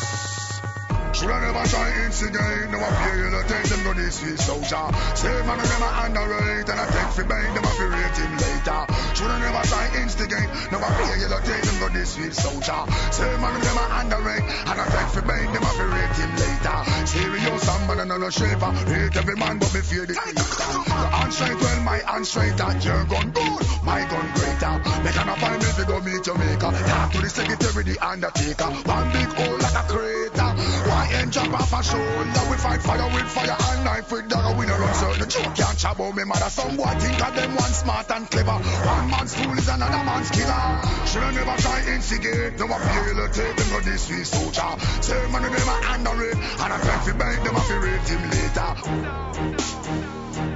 Should 1.15 1.31
I 1.31 1.39
never 1.39 1.65
try 1.69 2.05
instigate? 2.05 2.69
No, 2.71 2.77
I 2.77 2.91
feel 3.07 3.31
the 3.31 3.43
take 3.47 3.63
them 3.71 3.83
go 3.83 3.93
this 3.93 4.19
soldier. 4.45 4.91
Say 5.15 5.31
man, 5.47 5.57
them 5.57 5.81
a 5.81 5.89
underrate 6.03 6.67
and 6.67 6.79
I 6.79 6.85
take 6.91 7.11
for 7.15 7.23
bang 7.23 7.53
them 7.55 7.63
rate 7.63 8.17
him 8.19 8.35
later. 8.35 8.85
I 9.23 9.39
never 9.39 9.63
try 9.67 10.01
instigate? 10.01 10.49
I 10.49 10.91
feel 11.07 11.29
the 11.29 11.39
take 11.45 11.63
them 11.63 11.79
go 11.79 11.89
this 11.89 12.13
sweet 12.13 12.33
soldier. 12.33 12.81
Say 13.11 13.31
man, 13.39 13.55
them 13.61 13.77
a 13.77 13.85
underrate 14.03 14.43
and 14.43 14.79
I 14.81 14.85
take 14.91 15.09
for 15.15 15.21
bang 15.23 15.51
them 15.53 15.63
a 15.63 15.71
fi 15.71 15.85
rate 15.87 16.15
him 16.19 16.31
later. 16.35 16.79
Serious 17.07 17.63
some 17.63 17.87
man 17.87 17.99
and 17.99 18.09
no 18.09 18.29
shaver. 18.29 18.71
Rate 18.91 19.15
every 19.15 19.35
man 19.35 19.59
but 19.59 19.73
me 19.73 19.81
fear 19.81 20.05
the 20.05 20.13
creator. 20.13 20.43
The 20.43 21.07
hand 21.15 21.33
straight 21.33 21.59
well, 21.59 21.81
my 21.81 21.97
hand 21.97 22.27
straighter. 22.27 22.69
Your 22.83 23.05
gun 23.05 23.31
good, 23.31 23.63
my 23.83 24.01
gun 24.03 24.27
greater. 24.35 24.75
Make 25.03 25.17
an 25.17 25.29
appointment 25.29 25.75
to 25.79 25.85
go 25.85 26.01
meet 26.01 26.23
Jamaica. 26.23 26.67
Talk 26.75 27.11
to 27.13 27.21
the 27.21 27.29
secretary, 27.29 27.83
the 27.83 27.97
undertaker. 28.03 28.69
One 28.83 29.07
big 29.15 29.31
hole 29.31 29.57
like 29.63 29.77
a 29.79 29.83
crater. 29.87 30.51
Why 30.91 31.09
end 31.15 31.31
drop 31.31 31.53
off 31.55 31.73
a 31.73 31.79
shoulder? 31.83 32.43
We 32.51 32.57
fight 32.57 32.81
fire 32.83 33.09
with 33.15 33.29
fire 33.31 33.57
and 33.57 33.85
knife 33.85 34.11
with 34.11 34.27
dagger. 34.29 34.53
We 34.59 34.65
no 34.65 34.77
run 34.77 34.93
certain 34.93 35.29
joke 35.29 35.55
can't 35.55 35.77
chat 35.77 35.95
about 35.95 36.15
me 36.15 36.23
mother. 36.25 36.49
Some 36.49 36.75
boy 36.75 36.91
think 36.99 37.21
of 37.25 37.35
them 37.35 37.55
one 37.55 37.73
smart 37.73 38.11
and 38.11 38.29
clever. 38.29 38.59
One 38.59 39.04
man's 39.05 39.35
fool 39.35 39.57
is 39.57 39.67
another 39.67 40.03
man's 40.03 40.29
killer. 40.31 40.81
Shoulda 41.05 41.31
never 41.31 41.61
try 41.61 41.83
instigate. 41.93 42.59
No 42.59 42.65
a 42.65 42.79
feel 42.79 43.19
it 43.19 43.33
take 43.33 43.55
them 43.55 43.69
go 43.69 43.79
this 43.81 44.07
sweet 44.07 44.25
soldier. 44.25 44.79
Say 45.01 45.31
man 45.31 45.43
them 45.43 45.53
a 45.53 45.75
underrate 45.93 46.35
and 46.35 46.73
I 46.73 46.77
try 46.81 46.97
fi 47.05 47.11
bang 47.13 47.43
them 47.43 47.55
a 47.55 47.61
fi 47.61 47.75
rate 47.75 48.09
him 48.09 48.23
later. 48.29 48.69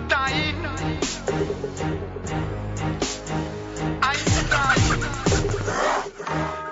Dying. 0.10 0.66
I'm 4.02 4.22
dying. 4.50 5.04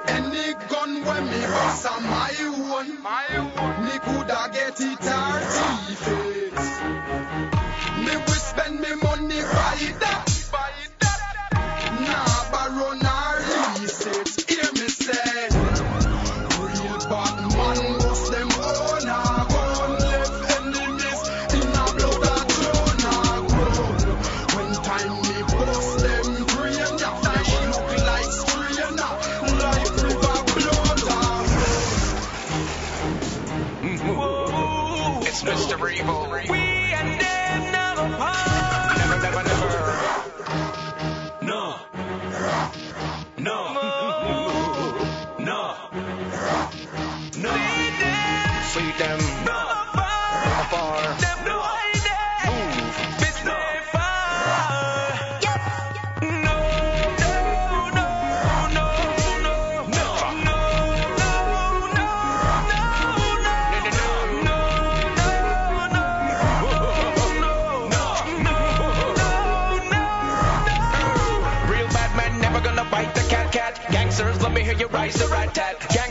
Any 0.08 0.54
gun 0.70 0.92
when 1.06 1.24
me 1.26 1.42
bust 1.42 1.86
a 1.86 2.00
my 2.02 2.34
own, 2.42 3.02
my 3.02 3.26
own. 3.38 3.86
Me 3.86 3.96
coulda 4.00 4.50
get 4.54 4.80
it 4.80 5.08
or 5.08 5.40
thief 5.56 6.08
it. 6.08 6.97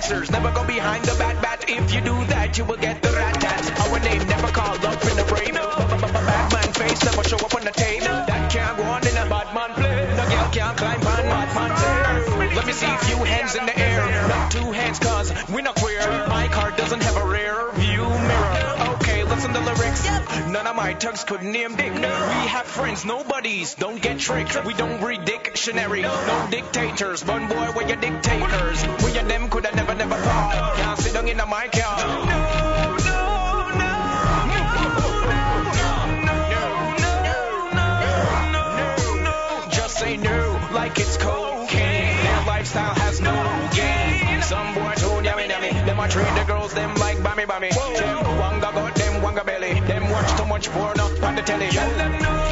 Tat. 0.07 0.17
Gangsters 0.17 0.31
never 0.31 0.55
go 0.55 0.67
behind 0.67 1.05
the 1.05 1.15
bat 1.19 1.43
bat. 1.43 1.65
If 1.69 1.95
you 1.95 2.01
do 2.01 2.25
that, 2.27 2.59
you 2.59 2.65
will 2.65 2.77
get 2.77 3.03
the 3.03 3.11
rat 3.11 3.41
tat. 3.41 3.81
Our 3.81 4.01
name 4.01 4.27
never 4.29 4.49
called 4.49 4.85
up 4.85 5.03
in 5.05 5.17
the 5.17 5.25
brave. 5.25 5.55
Bad 5.55 6.53
man 6.53 6.73
face 6.73 7.05
never 7.05 7.25
show 7.25 7.37
up 7.37 7.55
on 7.55 7.65
the 7.65 7.73
tape. 7.73 8.03
That 8.03 8.51
can't 8.51 8.77
go 8.77 8.85
on 8.85 9.07
in 9.07 9.17
a 9.17 9.27
bad 9.29 9.55
man 9.55 9.75
play. 9.75 10.17
No 10.17 10.25
girl 10.29 10.51
can't 10.51 10.77
climb 10.77 11.01
on 11.01 11.23
bad 11.27 11.55
man. 11.55 12.39
Let 12.39 12.57
Let 12.57 12.67
me 12.67 12.73
see 12.73 12.87
a 12.87 12.99
few 12.99 13.17
hands 13.25 13.55
in 13.55 13.67
the 13.67 13.79
air. 13.79 14.29
Not 14.29 14.51
two 14.51 14.73
hands, 14.73 14.99
cause 14.99 15.33
we're 15.49 15.63
not 15.63 15.76
my 20.77 20.93
tugs 20.93 21.25
could 21.25 21.43
name 21.43 21.75
dick. 21.75 21.93
We 21.95 22.01
have 22.01 22.67
friends, 22.67 23.05
no 23.05 23.25
buddies. 23.25 23.75
Don't 23.75 24.01
get 24.01 24.19
tricked. 24.19 24.65
We 24.65 24.75
don't 24.75 25.03
read 25.03 25.25
dictionary. 25.25 26.03
No 26.03 26.49
dictators. 26.51 27.25
One 27.25 27.49
boy, 27.49 27.67
where 27.75 27.89
your 27.89 27.97
dictators. 27.97 28.87
We 29.03 29.19
and 29.19 29.31
them 29.31 29.49
could 29.49 29.65
have 29.65 29.75
never, 29.75 29.95
never 29.95 30.17
thought. 30.17 30.75
Can't 30.77 30.99
sit 31.01 31.15
down 31.15 31.29
in 31.29 31.39
my 31.39 31.69
car. 31.73 31.97
Just 39.71 39.99
say 39.99 40.17
no, 40.19 40.69
like 40.75 40.99
it's 40.99 41.17
cocaine. 41.17 42.23
Their 42.25 42.47
lifestyle 42.47 42.95
has 42.95 43.21
no 43.23 43.35
gain. 43.75 44.43
Some 44.43 44.75
boy 44.75 44.93
told 44.97 45.25
yummy 45.25 45.49
yummy. 45.49 45.71
Them 45.71 45.99
a 45.99 46.09
treat 46.09 46.35
the 46.37 46.45
girls, 46.47 46.75
them 46.75 46.95
like. 46.97 47.17
Them 47.17 48.19
wanga 48.39 48.56
got 48.56 48.56
wanga 49.23 49.45
belly. 49.45 49.81
Them 49.81 50.11
watch 50.11 50.37
too 50.37 50.47
much 50.47 50.71
porn 50.71 51.01
up 51.01 51.23
on 51.23 51.35
the 51.37 51.43
telly. 51.43 51.69
Tell 51.69 51.91
them 51.97 52.13
no, 52.23 52.47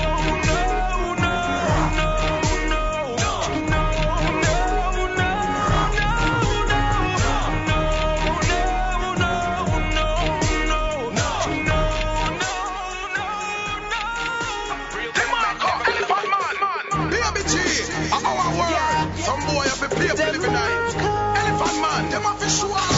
living 20.35 20.53
night. 20.53 20.95
Elephant 21.37 21.81
man, 21.81 22.11
them 22.11 22.23
have 22.23 22.41
to 22.41 22.49
show 22.49 22.73
up. 22.73 22.91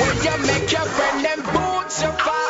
When 0.00 0.16
you 0.24 0.46
make 0.46 0.72
your 0.72 0.86
friend 0.86 1.24
them 1.24 1.40
boots 1.52 2.02
you 2.02 2.10
far, 2.12 2.47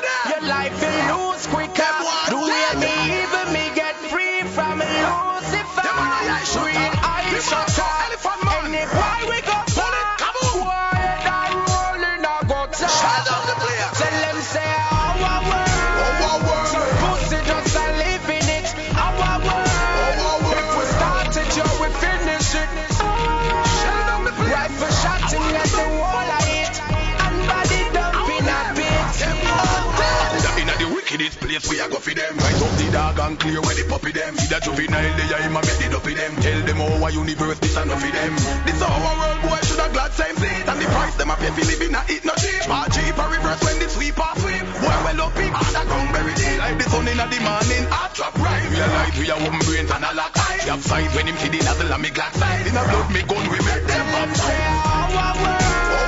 the 32.88 32.96
dog 32.96 33.18
and 33.18 33.38
clear 33.38 33.60
where 33.60 33.74
the 33.76 33.84
puppy 33.88 34.12
them. 34.12 34.36
See 34.36 34.48
that 34.48 34.62
juvenile 34.62 35.12
they 35.16 35.28
are 35.28 35.42
him 35.44 35.54
bet 35.54 35.80
it 35.80 35.94
up 35.94 36.02
for 36.02 36.14
them. 36.14 36.32
Tell 36.40 36.60
them 36.64 36.80
oh, 36.80 36.98
how 36.98 37.06
a 37.06 37.10
universe 37.12 37.58
this 37.60 37.76
and 37.76 37.90
for 37.90 38.12
them. 38.12 38.32
This 38.64 38.80
our 38.82 38.98
world 39.04 39.40
boy 39.44 39.60
should 39.64 39.80
have 39.80 39.92
glad 39.92 40.12
same 40.12 40.36
seat 40.36 40.64
and 40.68 40.78
the 40.80 40.86
price 40.88 41.16
them 41.16 41.30
a 41.30 41.36
pay 41.36 41.52
for 41.52 41.64
living 41.68 41.94
a 41.94 42.02
it 42.08 42.24
no 42.24 42.34
cheap. 42.40 42.62
Far 42.64 42.88
cheaper 42.88 43.28
reverse 43.28 43.62
when 43.64 43.76
the 43.78 43.88
sweep 43.88 44.18
off 44.18 44.38
sweep. 44.40 44.64
Boy 44.80 44.96
well 45.04 45.20
up 45.28 45.36
in 45.36 45.52
underground 45.52 46.08
bury 46.12 46.34
deep. 46.34 46.58
Like 46.58 46.76
the 46.78 46.86
sun 46.88 47.08
inna 47.08 47.26
the 47.28 47.38
morning 47.44 47.84
hot 47.92 48.10
drop 48.16 48.34
right. 48.40 48.64
Realize 48.72 49.14
we 49.20 49.26
a 49.28 49.36
open 49.36 49.62
brains 49.68 49.90
and 49.92 50.04
a 50.04 50.12
lock 50.16 50.34
eyes. 50.48 50.64
Have 50.68 50.82
size 50.82 51.12
when 51.14 51.26
him 51.28 51.36
see 51.36 51.52
the 51.52 51.60
nozzle 51.64 51.92
and 51.92 52.02
me 52.02 52.10
glass 52.10 52.34
side. 52.40 52.66
In 52.66 52.76
a 52.76 52.82
blood 52.88 53.08
me 53.12 53.22
gun 53.22 53.44
we 53.52 53.58
make 53.60 53.84
them 53.84 54.06
upside. 54.16 54.64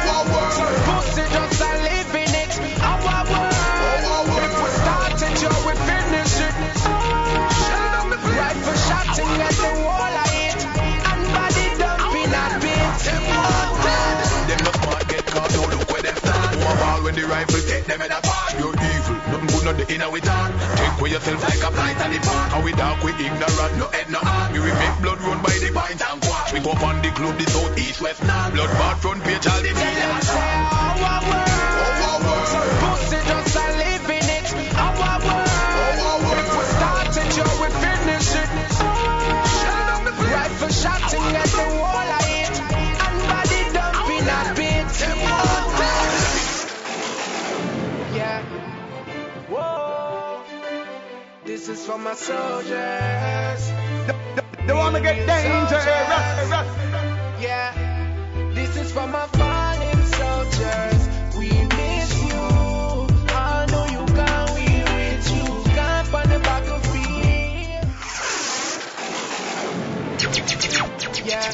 Our 0.01 0.25
world, 0.33 0.81
pussy 0.89 1.25
just 1.29 1.61
a 1.61 2.00
rifle 17.31 17.63
take 17.63 17.87
them 17.87 18.03
in 18.03 18.11
a 18.11 18.21
part. 18.21 18.53
You're 18.59 18.75
evil, 18.75 19.19
nothing 19.31 19.51
good, 19.55 19.65
not 19.65 19.77
the 19.79 19.87
inner 19.95 20.11
we 20.11 20.21
talk. 20.21 20.51
Take 20.77 20.99
away 20.99 21.11
yourself 21.11 21.41
like 21.47 21.63
a 21.63 21.71
blind 21.71 21.99
and 22.03 22.13
the 22.15 22.21
park. 22.27 22.53
And 22.55 22.65
we 22.65 22.73
dark, 22.73 22.99
we 23.05 23.13
ignorant, 23.15 23.73
no 23.79 23.87
head, 23.95 24.11
no 24.11 24.19
heart. 24.19 24.53
We 24.53 24.59
make 24.59 24.97
blood 25.01 25.21
run 25.23 25.41
by 25.43 25.55
the 25.63 25.71
pint 25.73 26.03
and 26.03 26.21
quart. 26.21 26.53
We 26.53 26.61
go 26.61 26.73
up 26.73 26.83
on 26.83 27.01
the 27.01 27.11
club, 27.15 27.39
the 27.39 27.47
south, 27.49 27.79
east, 27.79 28.01
west, 28.03 28.23
north. 28.27 28.53
Blood 28.53 28.73
bar 28.77 28.97
front 28.97 29.23
page, 29.23 29.47
all 29.47 29.63
the 29.63 29.71
media. 29.71 30.11
Oh, 30.35 31.50
is 51.71 51.87
for 51.87 51.99
my 51.99 52.15
soldiers. 52.15 53.63
They 54.67 54.73
wanna 54.73 55.01
get 55.01 55.25
dangerous. 55.27 55.87
Yeah. 57.41 57.71
This 58.53 58.77
is 58.77 58.93
for 58.93 59.07
my 59.07 59.27
fallen 59.39 60.05
soldiers. 60.19 61.01
We 61.39 61.51
miss 61.79 62.11
you. 62.29 62.43
I 63.31 63.67
know 63.71 63.87
you 63.97 64.05
can. 64.19 64.47
We 64.57 64.67
with 64.91 65.27
you. 65.37 65.47
Camp 65.77 66.15
on 66.15 66.27
the 66.33 66.41
battlefield. 66.49 67.85
Yeah. 71.25 71.53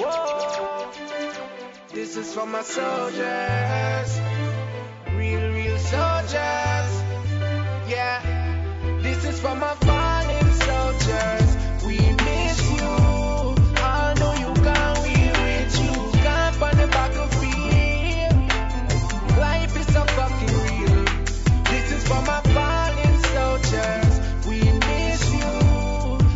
Whoa. 0.00 0.90
This 1.94 2.16
is 2.16 2.34
for 2.34 2.46
my 2.46 2.62
soldiers. 2.62 4.10
Real, 5.14 5.44
real 5.52 5.78
soldiers. 5.78 6.75
Fallen 9.46 10.52
soldiers. 10.54 11.56
We 11.86 11.98
miss 11.98 12.58
you. 12.72 12.90
I 13.78 14.14
know 14.18 14.34
you 14.42 14.52
can. 14.66 14.94
We 15.04 15.14
with 15.38 15.74
you. 15.82 15.94
The. 16.24 16.36
Life 19.38 19.76
is 19.76 19.86
fucking. 20.16 21.04
This 21.64 21.86
is 21.92 22.02
fallen 22.08 23.14
soldiers. 23.22 24.14
We 24.48 24.58
miss 24.60 25.22
you. 25.32 25.54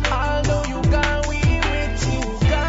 I 0.09 0.41
know 0.47 0.63
you 0.71 0.81
can. 0.89 1.19
We 1.27 1.39
with 1.67 2.01
you. 2.13 2.23
The. 2.47 2.63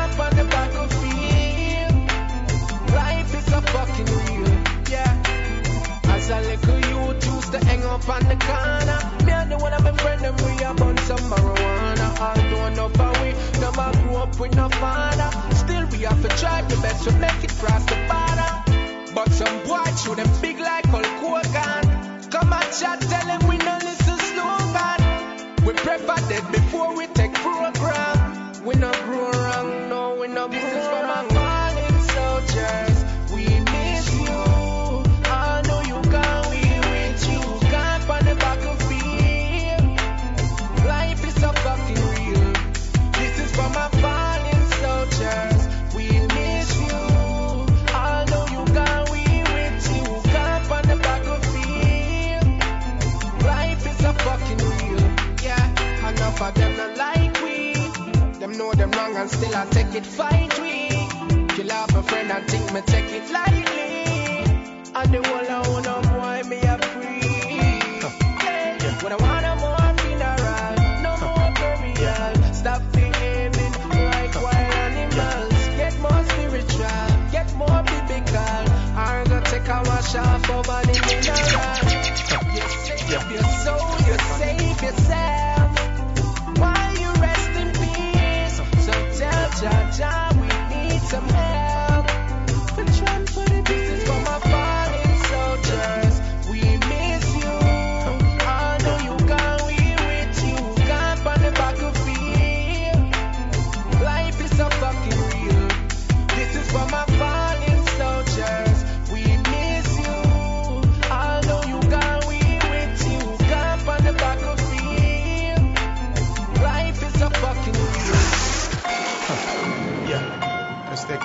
Life 2.92 3.32
is 3.32 3.46
fucking. 3.70 4.10
Yeah. 4.90 5.12
As 6.08 6.26
a 6.30 6.40
little 6.40 7.14
to 7.52 7.58
hang 7.64 7.84
up 7.84 8.08
on 8.08 8.22
the 8.24 8.36
corner. 8.44 9.11
And 9.62 9.70
one 9.70 9.74
of 9.74 9.84
my 9.84 9.92
friend 10.02 10.20
them 10.22 10.36
we 10.38 10.64
a 10.64 10.74
bun 10.74 10.98
some 10.98 11.18
marijuana. 11.30 12.08
Although 12.18 12.68
no 12.74 12.88
for 12.88 13.12
we 13.22 13.32
never 13.60 13.92
grew 13.98 14.16
up 14.16 14.40
with 14.40 14.56
no 14.56 14.68
father. 14.68 15.30
Still 15.54 15.86
we 15.86 15.98
have 16.04 16.20
to 16.22 16.28
try 16.36 16.62
the 16.62 16.76
best 16.82 17.04
to 17.04 17.12
make 17.18 17.44
it 17.44 17.50
cross 17.60 17.84
the 17.86 17.96
border. 18.10 19.14
But 19.14 19.30
some 19.30 19.62
boy 19.64 19.84
show 20.02 20.14
them 20.14 20.28
big 20.40 20.58
like 20.58 20.86
Hulk 20.86 21.06
Hogan. 21.22 22.30
Come 22.30 22.52
and 22.52 22.72
chat, 22.72 23.00
tell 23.02 23.26
them 23.26 23.48
we 23.48 23.56
no 23.58 23.78
listen 23.82 24.18
slogan. 24.18 25.64
We 25.64 25.72
prefer 25.74 26.16
dead 26.28 26.50
before 26.50 26.96
we 26.96 27.06
take 27.08 27.34
program. 27.34 28.64
We 28.64 28.74
no 28.74 28.90
grow 29.04 29.30
wrong, 29.30 29.88
no, 29.88 30.16
we 30.20 30.26
no 30.28 30.48
This 30.48 30.91
know 58.62 58.72
them 58.74 58.90
wrong 58.92 59.16
and 59.16 59.30
still 59.30 59.54
I 59.54 59.64
take 59.66 59.94
it 59.94 60.06
fight 60.06 60.52
we. 60.60 60.74
Kill 61.54 61.72
off 61.72 61.94
a 61.94 62.02
friend 62.02 62.30
and 62.30 62.44
think 62.50 62.72
me 62.72 62.80
take 62.94 63.10
it 63.18 63.26
lightly. 63.30 63.90
And 64.98 65.08
the 65.14 65.20
one 65.34 65.46
I 65.56 65.58
own 65.68 65.86
up, 65.86 66.04
why 66.18 66.42
me 66.50 66.58
a 66.74 66.76
free? 66.92 67.20
Huh. 68.02 68.10
Hey, 68.44 68.78
yeah. 68.82 69.02
When 69.02 69.12
I 69.12 69.18
want 69.24 69.44
a 69.50 69.54
more 69.64 69.88
no 71.06 71.12
more 71.24 71.48
burial. 71.58 71.96
Yeah. 72.02 72.52
Stop 72.60 72.82
behaving 72.92 73.74
like 74.12 74.34
wild 74.44 74.74
animals. 74.84 75.62
Get 75.80 75.94
more 76.06 76.22
spiritual, 76.30 77.06
get 77.36 77.48
more 77.62 77.80
biblical. 77.90 78.64
I'm 79.04 79.24
gonna 79.30 79.50
take 79.52 79.68
a 79.76 79.78
wash 79.88 80.14
off 80.14 80.50
over 80.56 80.80
the 80.88 80.94
mineral. 81.06 81.82
Save 83.10 83.30
your 83.32 83.46
soul, 83.64 83.90
you 84.06 84.16
save 84.38 84.82
yourself. 84.82 85.41
Tell 89.62 89.90
Jah 89.92 90.31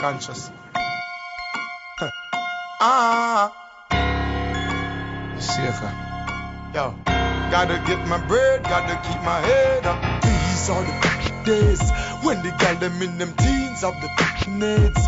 Yeah, 0.08 0.20
just 0.20 0.30
stay 0.30 0.52
conscious. 0.52 0.52
Huh. 2.00 2.12
Ah, 2.80 3.52
safer. 5.40 5.92
Yo, 6.74 6.94
gotta 7.52 7.82
get 7.88 8.08
my 8.08 8.18
bread, 8.28 8.64
gotta 8.64 8.96
keep 9.08 9.22
my 9.24 9.40
head 9.42 9.86
up. 9.86 10.00
These 10.22 10.70
are 10.70 10.84
the 10.84 11.44
days 11.44 11.82
when 12.22 12.44
the 12.44 12.52
gal 12.60 12.76
them 12.76 13.02
in 13.02 13.18
them 13.18 13.34
teens 13.36 13.84
of 13.84 13.96
the 14.00 14.10
needs. 14.48 15.02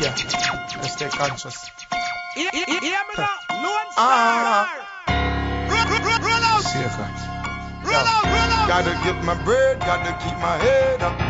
Yeah, 0.00 0.14
just 0.14 0.92
stay 0.94 1.08
conscious. 1.08 1.70
Hear 2.36 2.50
me 2.52 3.14
now? 3.18 3.28
Lone 3.50 3.90
Ah. 3.96 4.68
Star. 4.68 5.22
Safer. 6.62 7.10
Yo, 7.84 8.00
gotta 8.68 8.94
get 9.04 9.24
my 9.24 9.34
bread, 9.44 9.80
gotta 9.80 10.12
keep 10.24 10.38
my 10.38 10.56
head 10.58 11.02
up. 11.02 11.23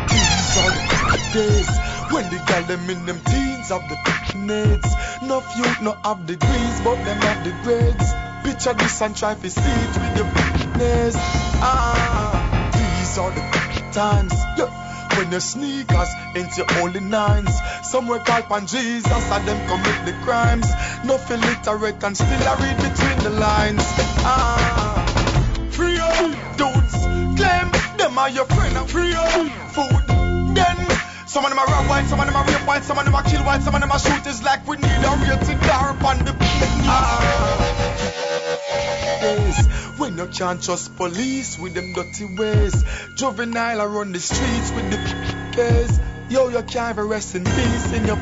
The 0.55 1.19
days 1.33 1.69
when 2.13 2.23
the 2.31 2.41
gal 2.47 2.63
them 2.63 2.89
in 2.89 3.05
them 3.05 3.19
teens 3.25 3.71
of 3.71 3.81
the 3.89 3.97
needs. 4.35 4.89
No 5.21 5.43
youth 5.57 5.81
no 5.81 5.91
have 6.03 6.25
degrees, 6.25 6.81
but 6.81 6.95
them 7.03 7.19
have 7.19 7.43
the 7.43 7.51
grades. 7.63 8.13
Picture 8.43 8.73
this 8.73 9.01
and 9.01 9.15
try 9.15 9.33
to 9.33 9.49
see 9.49 9.61
it 9.61 9.95
with 9.99 10.17
your 10.17 10.29
business. 10.33 11.15
Ah, 11.59 12.71
these 12.73 13.17
are 13.17 13.31
the 13.31 13.55
times. 13.91 14.33
Yeah. 14.57 14.71
When 15.17 15.31
your 15.31 15.39
sneakers 15.39 16.09
ain't 16.35 16.55
your 16.57 16.67
only 16.79 16.99
nines. 16.99 17.55
Somewhere 17.83 18.19
call 18.19 18.39
upon 18.39 18.67
Jesus 18.67 19.31
and 19.31 19.47
them 19.47 19.59
commit 19.67 20.05
the 20.05 20.13
crimes. 20.23 20.67
No 21.05 21.15
illiterate 21.15 22.03
and 22.03 22.15
still 22.15 22.47
I 22.47 22.55
read 22.63 22.77
between 22.77 23.19
the 23.23 23.39
lines. 23.39 23.83
Ah, 24.27 25.03
free 25.71 25.97
up 25.97 26.17
dudes, 26.57 26.95
claim 27.39 27.71
them 27.97 28.17
are 28.17 28.29
your 28.29 28.45
friend. 28.45 28.89
Free 28.89 29.13
up 29.13 29.31
food, 29.71 30.24
some 31.35 31.43
of 31.43 31.49
them 31.51 31.59
are 31.59 31.67
rob 31.67 31.89
white, 31.89 32.05
some 32.05 32.17
of 32.21 32.25
them 32.27 32.35
are 32.37 32.45
rape 32.45 32.65
white, 32.65 32.81
some 32.85 32.97
of 32.97 33.03
them 33.03 33.13
are 33.13 33.23
kill 33.23 33.43
white, 33.43 33.61
some 33.61 33.75
of 33.75 33.81
them 33.81 33.91
are 33.91 33.99
shooters 33.99 34.41
like 34.41 34.65
we 34.65 34.77
need 34.77 34.85
a 34.85 35.17
rated 35.19 35.59
car 35.63 35.91
upon 35.91 36.17
the 36.19 36.33
ah. 36.87 37.59
Days 39.19 39.67
when 39.99 40.17
you 40.17 40.27
can't 40.27 40.63
trust 40.63 40.95
police 40.95 41.59
with 41.59 41.73
them 41.73 41.91
dirty 41.91 42.23
ways. 42.23 42.85
Juvenile 43.17 43.81
are 43.81 43.99
on 43.99 44.13
the 44.13 44.19
streets 44.21 44.71
with 44.71 44.89
the 44.91 44.97
case. 45.53 45.99
Yo, 46.29 46.47
you 46.47 46.63
can't 46.63 46.95
even 46.95 47.09
rest 47.09 47.35
in 47.35 47.43
peace 47.43 47.91
in 47.91 48.05
your 48.07 48.15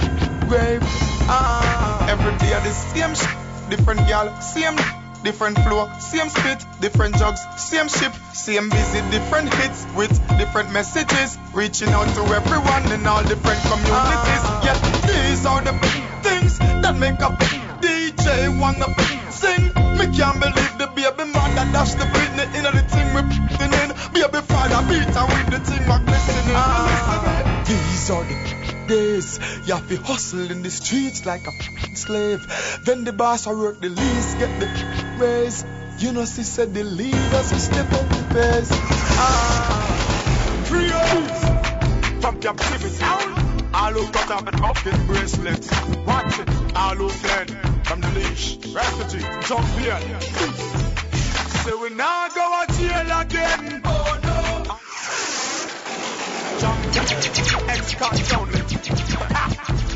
grave. 0.49 0.81
Ah, 1.29 2.07
Every 2.09 2.35
day 2.39 2.49
the 2.49 2.71
same 2.71 3.13
sh- 3.13 3.69
different 3.69 4.07
gal, 4.07 4.41
same 4.41 4.75
different 5.23 5.57
flow, 5.59 5.89
same 5.99 6.29
spit, 6.29 6.65
different 6.81 7.15
jugs, 7.17 7.41
same 7.57 7.87
ship, 7.87 8.13
same 8.33 8.69
busy, 8.69 9.01
different 9.09 9.53
hits 9.53 9.85
with 9.95 10.11
different 10.37 10.71
messages, 10.71 11.37
reaching 11.53 11.89
out 11.89 12.07
to 12.15 12.21
everyone 12.33 12.91
in 12.91 13.07
all 13.07 13.23
different 13.23 13.61
communities. 13.63 14.43
Yeah, 14.65 14.77
these 15.07 15.45
are 15.45 15.61
the 15.61 15.73
things 16.21 16.59
that 16.59 16.95
make 16.97 17.19
a 17.19 17.29
DJ 17.81 18.59
wanna 18.59 18.87
sing. 19.31 19.63
Me 19.97 20.05
can't 20.17 20.39
believe 20.39 20.77
the 20.77 20.87
baby 20.95 21.31
mother 21.31 21.65
dash 21.71 21.93
the 21.93 22.05
Britney 22.13 22.45
in 22.57 22.63
the 22.63 22.83
thing 22.91 23.07
we 23.15 23.21
putting 23.47 23.73
in. 23.81 23.89
Baby 24.13 24.41
father 24.45 24.81
beat 24.87 25.15
her 25.15 25.25
with 25.25 25.49
the 25.51 25.59
thing 25.59 25.83
we 25.87 26.05
glistening. 26.05 26.55
Ah, 26.55 27.63
these 27.65 28.09
are 28.09 28.23
the 28.23 28.72
days 28.87 29.39
you 29.65 29.73
have 29.73 29.87
to 29.89 29.97
hustle 29.97 30.49
in 30.51 30.61
the 30.63 30.69
streets 30.69 31.25
like 31.25 31.45
a 31.47 31.95
slave. 31.95 32.39
Then 32.85 33.03
the 33.03 33.13
boss 33.13 33.45
will 33.47 33.59
work 33.59 33.81
the 33.81 33.89
least, 33.89 34.39
get 34.39 34.59
the 34.59 34.67
raise. 35.19 35.65
You 35.99 36.11
know, 36.11 36.25
she 36.25 36.43
said 36.43 36.73
the 36.73 36.83
leaders 36.83 37.51
will 37.51 37.59
step 37.59 37.91
up 37.93 38.09
the 38.09 38.25
pace. 38.33 38.69
Ah, 38.71 40.63
Free 40.65 40.89
us 40.91 42.21
from 42.21 42.39
captivity. 42.39 43.03
All 43.73 43.91
who 43.91 44.11
cut 44.11 44.31
off 44.31 44.47
and 44.47 44.61
off 44.61 44.81
his 44.83 44.97
bracelets. 45.05 45.69
Watch 46.05 46.39
it. 46.39 46.75
All 46.75 46.95
who 46.95 47.09
fled 47.09 47.49
from 47.85 48.01
the 48.01 48.09
leash. 48.09 48.57
Refugee, 48.73 49.25
jump 49.47 49.67
here. 49.79 49.99
Say 51.63 51.73
we 51.81 51.89
now 51.91 52.27
go 52.29 52.63
to 52.67 52.73
jail 52.73 53.19
again. 53.21 53.81
Oh 53.85 54.19
no. 54.23 54.32
Ex-con 56.63 58.39
only. 58.39 58.61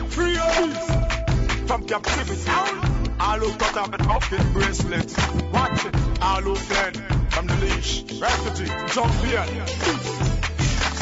Free 0.10 0.36
from 1.66 1.86
captivity. 1.86 2.52
All 3.20 3.40
who 3.40 3.58
cut 3.58 3.78
off 3.78 3.94
and 3.94 4.08
off 4.08 4.30
his 4.30 4.44
bracelets. 4.52 5.16
Watch 5.54 5.86
it. 5.86 5.96
All 6.22 6.42
who 6.42 6.56
fled 6.56 6.98
from 7.32 7.48
the 7.48 7.56
leash. 7.56 8.04
Refugee, 8.20 8.72
jump 8.94 9.14
here. 9.24 9.68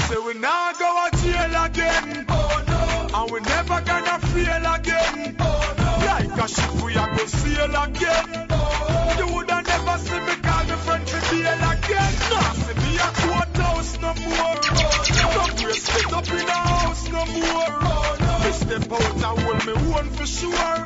Say 0.08 0.18
we 0.26 0.34
now 0.36 0.72
go 0.74 1.08
to 1.12 1.18
jail 1.24 1.64
again. 1.66 2.26
Oh 2.30 2.64
no. 2.68 3.22
And 3.22 3.32
we 3.32 3.40
never 3.40 3.82
gonna 3.82 4.20
fail 4.20 4.74
again. 4.76 5.36
Oh 5.40 5.44
no. 5.70 5.75
A 6.46 6.48
ship 6.48 6.84
we 6.84 6.94
a 6.94 7.06
go 7.18 7.26
sail 7.26 7.76
again. 7.76 8.28
You 9.18 9.26
woulda 9.34 9.64
never 9.64 9.98
see 9.98 10.20
me 10.20 10.36
call 10.46 10.64
me 10.66 10.76
friend 10.86 11.08
to 11.08 11.18
bail 11.32 11.64
again. 11.74 12.14
Nah, 12.30 12.54
see 12.54 12.76
me 12.86 12.92
a 13.02 13.10
courthouse 13.18 13.94
no 14.00 14.14
more. 14.14 14.60
Oh 14.62 14.86
no. 15.18 15.34
No 15.34 15.44
bracelet 15.58 16.14
up 16.14 16.30
in 16.30 16.46
the 16.46 16.60
house 16.70 17.10
no 17.10 17.26
more. 17.26 17.82
No. 18.22 18.40
Me 18.46 18.52
step 18.62 18.92
out 18.94 19.16
and 19.16 19.40
hold 19.42 19.66
me 19.66 19.74
own 19.96 20.08
for 20.12 20.28
sure. 20.28 20.78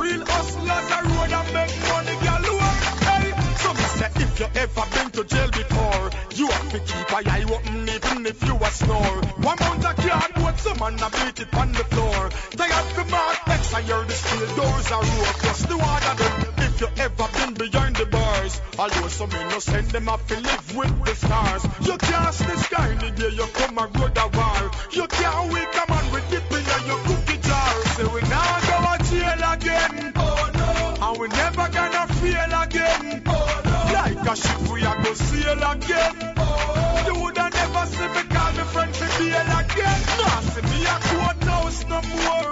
Real 0.00 0.24
hustlers 0.24 0.88
a 0.96 1.00
road 1.12 1.32
and 1.36 1.48
make 1.52 1.76
money 1.92 2.16
galore. 2.24 2.74
Hey, 3.04 3.36
so 3.60 3.68
me 3.74 3.84
say 4.00 4.10
if 4.16 4.40
you 4.40 4.48
ever 4.54 4.84
been 4.94 5.10
to 5.10 5.24
jail 5.24 5.50
before, 5.50 6.10
you 6.36 6.48
have 6.48 6.72
to 6.72 6.78
keep 6.78 7.12
a 7.12 7.30
eye 7.30 7.44
open 7.52 7.86
even 7.86 8.24
if 8.24 8.42
you 8.42 8.56
a 8.56 8.70
snore. 8.70 9.20
One 9.44 9.58
mount 9.60 9.84
a 9.84 9.92
cardboard, 9.92 10.58
some 10.58 10.78
man 10.78 10.98
a 11.04 11.10
beat 11.10 11.40
it 11.40 11.52
on 11.52 11.72
the 11.72 11.84
floor. 11.84 12.30
Tired 12.56 12.86
for 12.96 13.04
mark 13.10 13.44
I 13.72 13.82
hear 13.82 14.02
the 14.04 14.12
steel 14.12 14.56
doors 14.56 14.90
are 14.92 15.02
roar. 15.02 15.32
Plus 15.42 15.62
the 15.66 15.76
water 15.76 16.14
them, 16.20 16.54
if 16.58 16.80
you 16.80 16.88
ever 16.98 17.28
been 17.38 17.54
behind 17.54 17.96
the 17.96 18.06
bars. 18.06 18.60
Although 18.78 19.08
some 19.08 19.30
innocent, 19.30 19.88
them 19.92 20.06
have 20.06 20.26
to 20.26 20.36
live 20.40 20.76
with 20.76 21.04
the 21.04 21.14
stars. 21.14 21.62
You 21.86 21.96
can't 21.98 22.34
stay 22.34 22.56
sky 22.66 22.94
the 22.94 23.10
day 23.10 23.30
you 23.30 23.46
come 23.54 23.78
and 23.78 23.90
road 23.98 24.18
a 24.18 24.26
war. 24.36 24.70
You 24.92 25.06
can't 25.06 25.52
wake 25.52 25.74
a 25.74 25.84
man 25.90 26.12
with 26.12 26.30
dip 26.30 26.50
in 26.50 26.86
your 26.86 27.00
cookie 27.06 27.38
jar. 27.46 27.70
Say 27.94 28.06
we 28.14 28.20
now 28.28 28.60
go 28.68 28.78
to 28.96 29.04
jail 29.10 29.42
again. 29.54 30.12
Oh 30.16 30.50
no. 30.54 31.06
And 31.06 31.18
we 31.20 31.28
never 31.28 31.68
gonna 31.70 32.04
fail 32.20 32.52
again. 32.62 33.22
Oh 33.26 33.62
no. 33.64 33.92
Like 33.94 34.26
a 34.26 34.34
ship 34.36 34.60
we 34.72 34.82
a 34.82 34.92
go 35.02 35.14
sail 35.14 35.62
again. 35.72 36.34
Oh. 36.36 37.04
You 37.06 37.14
woulda 37.20 37.50
never 37.50 37.86
see 37.86 38.08
me 38.14 38.22
call 38.34 38.52
me 38.52 38.64
friend 38.72 38.94
for 38.94 39.10
bail 39.18 39.50
again. 39.58 40.00
Nah, 40.18 40.40
see 40.52 40.62
me 40.62 40.78
a 40.84 40.96
courthouse 41.08 41.80
no 41.88 42.02
more. 42.02 42.43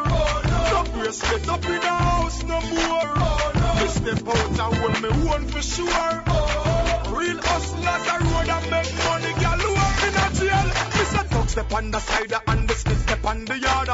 No. 1.13 1.19
No 1.19 1.53
up 1.53 1.65
in 1.67 1.73
the 1.73 1.89
house 1.89 2.43
no 2.45 2.59
more. 2.73 3.13
Oh 3.21 3.53
no. 3.55 3.83
Me 3.83 3.89
step 3.89 4.29
out 4.29 4.49
and 4.49 4.77
hold 4.81 5.03
me 5.03 5.09
own 5.29 5.47
for 5.47 5.61
sure. 5.61 6.23
Oh. 6.27 7.15
Real 7.15 7.37
hustlers 7.37 8.07
a 8.09 8.17
road 8.25 8.49
and 8.49 8.71
make 8.73 8.93
money 9.05 9.33
galore 9.45 9.93
in 10.09 10.15
a 10.17 10.27
jail. 10.41 10.69
Me 10.97 11.05
say 11.13 11.29
dog 11.29 11.49
step 11.51 11.73
on 11.75 11.91
the 11.91 12.01
side 12.01 12.33
and 12.47 12.67
the 12.67 12.75
stick 12.75 12.97
step 12.97 13.25
on 13.27 13.45
the 13.45 13.59
yard. 13.59 13.89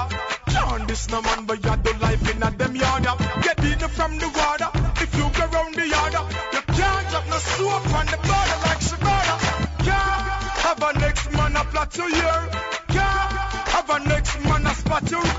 Can't 0.47 0.87
this 0.87 1.09
no 1.11 1.21
man 1.23 1.45
but 1.45 1.65
you 1.65 1.77
do 1.83 1.93
life 1.99 2.37
in 2.37 2.41
a 2.41 2.51
them 2.53 2.77
yard. 2.77 3.09
Get 3.43 3.65
in 3.65 3.89
from 3.89 4.19
the 4.19 4.29
water 4.29 4.71
if 5.03 5.13
you 5.17 5.29
go 5.35 5.47
round 5.47 5.75
the 5.75 5.89
yard. 5.89 6.15
You 6.53 6.63
can't 6.71 7.09
drop 7.11 7.27
no 7.27 7.39
soap 7.39 7.95
on 7.99 8.07
the 8.07 8.19
border 8.29 8.59
like 8.63 8.83
Shabada. 8.87 9.37
Can't 9.83 10.59
have 10.63 10.83
a 10.85 10.99
next 11.01 11.33
man 11.33 11.57
a 11.57 11.65
plot 11.65 11.97
you 11.99 12.07
here. 12.15 12.49
Can't 12.95 13.33
have 13.75 13.91
a 13.91 13.99
next 14.07 14.41
man 14.45 14.67
a 14.69 14.75
spot 14.75 15.11
you. 15.11 15.38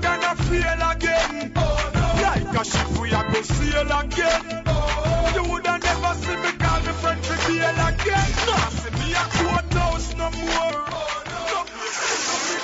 gonna 0.00 0.34
fail 0.36 0.82
again. 0.90 1.52
Oh, 1.56 1.90
no. 1.94 2.22
Like 2.22 2.60
a 2.60 2.64
ship, 2.64 2.90
we 3.00 3.12
are 3.12 3.30
go 3.32 3.42
sail 3.42 3.90
again. 4.00 4.62
Oh, 4.66 5.32
you 5.34 5.42
woulda 5.50 5.78
never 5.78 6.14
see 6.14 6.36
me 6.36 6.50
call 6.58 6.80
me 6.80 6.92
friend 7.00 7.22
to 7.22 7.34
bail 7.46 7.78
again. 7.88 8.30
No, 8.46 8.56
see 8.76 8.92
me 9.00 9.08
a 9.12 9.24
courthouse 9.36 10.14
no 10.16 10.30
more. 10.30 10.76
Oh, 10.88 11.22
no. 11.52 11.60
Me 11.64 11.88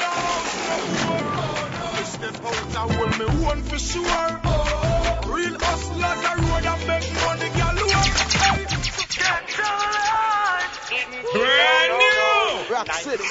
house 0.03 0.57
no 0.69 0.77
more. 1.07 2.05
Step 2.05 2.45
out, 2.45 2.77
I 2.77 2.79
hold 2.95 3.13
me 3.19 3.27
one 3.45 3.63
for 3.63 3.79
sure. 3.79 4.41
Oh, 4.45 5.21
Real 5.27 5.57
hustlers, 5.59 6.03
I 6.03 6.35
road 6.37 6.67
and 6.67 6.83
make 6.89 7.09
money 7.23 7.51
galore. 7.59 8.03
Get 8.93 9.17
your 9.19 9.67
life. 11.45 11.52
Rock 12.83 12.97
City. 12.99 13.23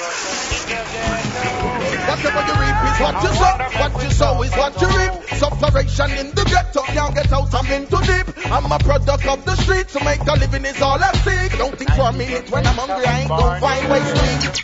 Whatever 2.08 2.42
you 2.48 2.54
reap 2.56 2.78
is 2.88 2.96
what 3.00 3.22
you 3.22 3.28
sow. 3.36 3.54
What 3.80 3.92
you 4.02 4.10
sow 4.10 4.42
is 4.42 4.52
what 4.52 4.80
you 4.80 4.88
reap. 4.88 5.12
Sufferation 5.38 6.10
in 6.18 6.30
the 6.30 6.44
ghetto, 6.44 6.82
can't 6.82 7.14
get 7.14 7.32
out, 7.32 7.54
I'm 7.54 7.66
in 7.66 7.86
too 7.86 8.00
deep. 8.00 8.26
I'm 8.50 8.72
a 8.72 8.78
product 8.78 9.26
of 9.26 9.44
the 9.44 9.56
streets, 9.56 9.92
to 9.92 10.04
make 10.04 10.20
a 10.20 10.32
living 10.36 10.64
is 10.64 10.80
all 10.80 10.98
I 11.02 11.12
seek. 11.12 11.58
Don't 11.58 11.76
think 11.76 11.90
for 11.90 12.08
a 12.08 12.12
minute 12.12 12.50
when 12.50 12.66
I'm 12.66 12.76
hungry, 12.76 13.04
I 13.06 13.20
ain't 13.20 13.28
gonna 13.28 13.60
find 13.60 13.90
ways 13.90 14.12
to 14.12 14.24
eat. 14.32 14.62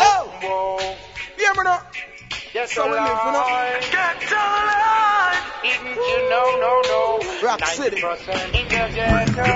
Yo! 0.00 0.32
Hear 1.36 1.52
me 1.52 1.62
now? 1.64 1.82
Yes, 2.54 2.70
So 2.74 2.84
we 2.84 2.92
live, 2.92 3.00
you 3.00 3.32
know? 3.32 3.48
Get 3.80 4.28
alive. 4.30 5.40
Even 5.64 5.86
you 5.96 6.28
know, 6.28 6.52
no, 6.60 6.82
no. 6.84 7.40
Rock 7.42 7.64
City. 7.64 7.96
90% 7.96 8.44
in 8.44 8.68
the 8.68 8.68
ghetto. 8.68 9.52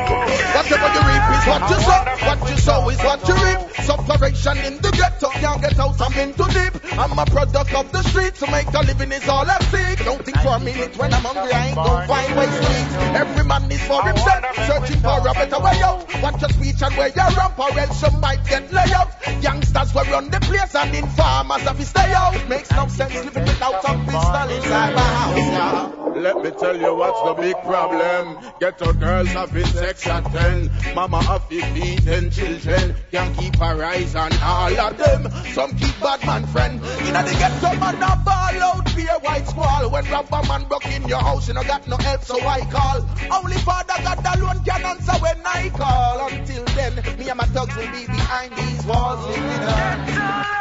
Whatever 0.57 0.89
you 0.97 1.05
reap 1.05 1.29
is 1.37 1.45
what 1.47 1.61
you 1.69 1.77
sow. 1.77 2.01
What 2.25 2.41
you 2.51 2.57
sow 2.57 2.89
is 2.89 2.99
what 3.05 3.29
you 3.29 3.35
reap. 3.35 3.76
Sufferation 3.87 4.59
in 4.59 4.75
the 4.83 4.91
ghetto, 4.91 5.31
can't 5.31 5.63
get 5.63 5.79
out, 5.79 6.01
I'm 6.01 6.13
in 6.19 6.35
too 6.35 6.49
deep. 6.49 6.75
I'm 6.99 7.19
a 7.19 7.25
product 7.27 7.75
of 7.75 7.93
the 7.93 8.03
streets, 8.03 8.41
to 8.41 8.51
make 8.51 8.67
a 8.67 8.81
living 8.81 9.13
is 9.13 9.29
all 9.29 9.49
I 9.49 9.59
seek. 9.71 10.05
Don't 10.05 10.25
think 10.25 10.39
for 10.39 10.57
a 10.57 10.61
minute 10.61 10.97
when 10.97 11.15
I'm 11.15 11.23
hungry, 11.23 11.53
I 11.53 11.67
ain't 11.69 11.77
gonna 11.77 12.07
find 12.07 12.37
ways 12.37 12.51
to 12.51 12.67
eat. 12.67 12.89
Every 13.15 13.45
man 13.45 13.71
is 13.71 13.83
for 13.87 14.03
himself, 14.03 14.45
searching 14.67 15.01
for 15.01 15.19
a 15.19 15.33
better 15.35 15.61
way 15.61 15.81
out. 15.83 16.23
Watch 16.23 16.41
your 16.41 16.51
speech 16.51 16.83
and 16.83 16.95
where 16.97 17.09
you 17.09 17.37
ramp, 17.37 17.59
or 17.59 17.79
else 17.79 18.03
you 18.03 18.19
might 18.19 18.45
get 18.47 18.73
lay 18.73 18.93
out. 18.93 19.11
Youngsters 19.43 19.95
will 19.95 20.05
run 20.05 20.31
the 20.31 20.41
place 20.41 20.75
and 20.75 20.95
informers 20.95 21.63
have 21.63 21.79
to 21.79 21.85
stay 21.85 22.13
out. 22.13 22.49
Makes 22.49 22.71
no 22.73 22.89
sense 22.89 23.15
living 23.15 23.45
without 23.45 23.85
a 23.85 23.95
pistol 24.05 24.49
inside 24.51 24.95
my 24.95 25.03
house. 25.03 25.37
Yeah. 25.37 25.93
Let 26.17 26.43
me 26.43 26.51
tell 26.51 26.77
you 26.81 26.95
what's 26.95 27.23
the 27.23 27.35
big 27.43 27.57
problem. 27.63 28.39
Ghetto 28.59 28.93
girls 28.95 29.29
having 29.29 29.67
sex 29.67 30.07
at 30.07 30.25
10. 30.25 30.71
Mama 30.95 31.23
have 31.23 31.47
to 31.51 31.61
feed 31.61 31.99
them 32.01 32.31
children. 32.31 32.95
Can't 33.11 33.37
keep 33.37 33.57
her 33.57 33.76
eyes 33.85 34.15
on 34.15 34.33
all 34.43 34.81
of 34.81 34.99
them. 34.99 35.31
Some 35.53 35.77
keep 35.77 35.99
bad 36.01 36.25
man 36.27 36.47
friend. 36.47 36.81
You 37.05 37.13
know 37.13 37.23
they 37.23 37.35
get 37.35 37.53
some 37.61 37.79
man 37.79 37.97
a 37.97 38.17
ball 38.25 38.63
out, 38.63 38.97
be 38.97 39.07
a 39.07 39.19
white 39.19 39.47
squall. 39.47 39.91
When 39.91 40.05
rubber 40.11 40.43
man 40.49 40.65
broke 40.69 40.87
in 40.87 41.09
your 41.09 41.21
house, 41.21 41.49
you 41.49 41.55
know 41.55 41.63
got 41.63 41.87
no 41.89 41.97
help, 41.97 42.23
so 42.23 42.41
I 42.41 42.61
call. 42.61 43.07
Only 43.33 43.57
Father 43.59 43.95
God 44.03 44.39
alone 44.39 44.65
can 44.65 44.85
answer 44.85 45.13
when 45.21 45.41
I 45.45 45.69
call. 45.71 46.29
Until 46.29 46.65
then, 46.77 46.95
me 47.19 47.29
and 47.29 47.39
my 47.39 47.45
thugs 47.47 47.77
will 47.77 47.91
be 47.93 48.07
behind 48.07 48.53
these 48.57 48.85
walls 48.87 49.27
living 49.27 49.43
on. 49.43 50.57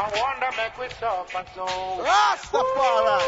I 0.00 0.10
wonder 0.14 0.50
make 0.56 0.78
we 0.78 0.88
stop 0.94 1.28
and 1.34 1.48
so. 1.54 1.66
Rastafari. 2.04 3.18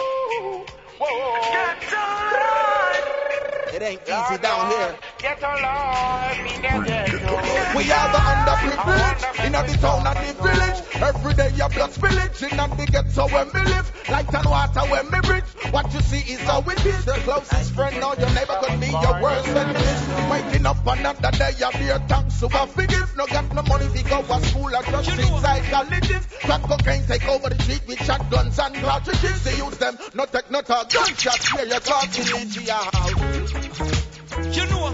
Get 1.53 1.93
alive. 1.93 3.30
It 3.73 3.83
ain't 3.83 4.03
easy 4.03 4.39
down 4.43 4.71
here. 4.71 4.97
Get 5.18 5.43
alive 5.43 6.39
in 6.39 6.62
the 6.62 6.91
ghetto. 6.91 7.79
We 7.79 7.87
are 7.93 8.11
the 8.11 8.18
underprivileged 8.18 9.47
in 9.47 9.53
the 9.53 9.79
town 9.79 10.07
and 10.07 10.18
the 10.18 10.43
village. 10.43 10.81
Every 11.01 11.35
day 11.35 11.51
you 11.51 11.68
blood 11.68 11.91
spillage 11.91 12.43
in 12.43 12.57
the 12.57 12.87
ghetto 12.91 13.29
when 13.29 13.47
we 13.55 13.61
live. 13.71 13.87
Light 14.11 14.35
and 14.35 14.47
water 14.47 14.81
when 14.91 15.07
we 15.12 15.21
bridge. 15.21 15.45
What 15.71 15.93
you 15.95 16.01
see 16.01 16.33
is 16.33 16.41
how 16.41 16.62
it 16.62 16.85
is. 16.85 17.05
The 17.05 17.12
closest 17.23 17.75
friend 17.75 18.03
or 18.03 18.16
your 18.16 18.31
neighbor 18.35 18.59
could 18.61 18.81
be 18.81 18.89
your 18.89 19.23
worst 19.23 19.49
enemy. 19.49 20.31
Waking 20.31 20.66
up 20.66 20.85
another 20.87 21.31
day, 21.31 21.53
you 21.59 21.71
be 21.79 21.89
a 21.91 21.99
thanks 22.09 22.41
to 22.41 22.47
a 22.47 22.66
forgive. 22.66 23.16
No 23.16 23.27
got 23.27 23.55
no 23.55 23.62
money 23.62 23.87
to 23.87 24.03
go 24.09 24.23
to 24.23 24.47
school 24.47 24.75
or 24.75 24.83
just 24.83 25.11
inside 25.11 25.62
colleges. 25.71 26.27
Crack 26.43 26.62
cocaine 26.62 27.07
take 27.07 27.29
over 27.29 27.49
the 27.51 27.62
street 27.62 27.83
with 27.87 28.03
shotguns 28.03 28.59
and 28.59 28.75
cartridges. 28.77 29.45
They 29.45 29.57
use 29.57 29.79
them, 29.79 29.97
no 30.14 30.25
take 30.27 30.51
no 30.51 30.61
talk. 30.62 30.91
Gunshots 30.91 31.55
where 31.55 31.66
you 31.66 31.79
talk 31.79 32.11
to 32.11 32.23
the 32.23 32.62
your 32.64 32.75
house. 32.75 33.60
You 33.61 34.67
know, 34.67 34.87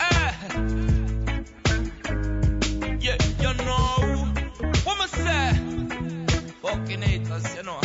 eh. 0.00 0.32
Yeah, 3.00 3.16
you 3.40 3.54
know. 3.64 3.94
Haters, 7.02 7.56
you 7.56 7.62
know. 7.62 7.83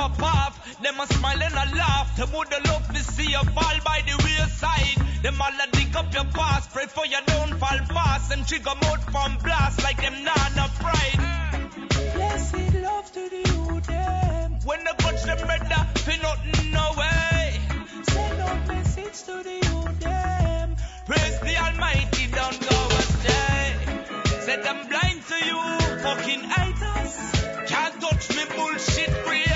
Pop 0.00 0.22
off, 0.22 0.80
them 0.82 0.98
a 0.98 1.06
smile 1.06 1.42
and 1.42 1.54
a 1.54 1.76
laugh. 1.76 2.16
Them 2.16 2.32
woulda 2.32 2.58
love 2.68 2.86
to 2.88 3.00
see 3.12 3.30
you 3.30 3.42
fall 3.56 3.78
by 3.84 3.98
the 4.08 4.16
wayside. 4.24 4.98
Them 5.22 5.40
all 5.42 5.60
a 5.64 5.66
dig 5.72 5.94
up 5.94 6.12
your 6.14 6.24
past, 6.24 6.70
pray 6.72 6.86
for 6.86 7.04
your 7.04 7.20
downfall 7.26 7.80
fast. 7.94 8.30
Them 8.30 8.42
trigger 8.44 8.76
mouth 8.82 9.04
from 9.12 9.36
blast 9.44 9.82
like 9.82 10.00
them 10.00 10.24
nah 10.24 10.46
no 10.56 10.66
pride. 10.80 11.20
Blessed 12.14 12.74
love 12.86 13.12
to 13.12 13.22
the 13.34 13.42
youth 13.50 13.86
them. 13.86 14.58
When 14.64 14.80
they 14.86 14.94
touch 15.04 15.22
them 15.24 15.38
brother, 15.46 15.82
fi 16.06 16.16
nothing 16.26 16.70
no 16.78 16.86
way. 17.00 17.60
Send 18.12 18.40
out 18.40 18.68
message 18.68 19.18
to 19.28 19.36
the 19.48 19.56
youth 19.68 20.00
them. 20.00 20.76
Praise 21.08 21.38
the 21.40 21.54
Almighty, 21.66 22.24
don't 22.38 22.60
go 22.70 22.78
astray. 23.00 23.66
Said 24.46 24.66
I'm 24.66 24.80
blind 24.88 25.20
to 25.30 25.38
you, 25.50 25.60
fucking 26.04 26.44
haters. 26.54 27.14
Can't 27.70 28.00
touch 28.00 28.24
me 28.36 28.44
bullshit 28.56 29.12
creators. 29.24 29.49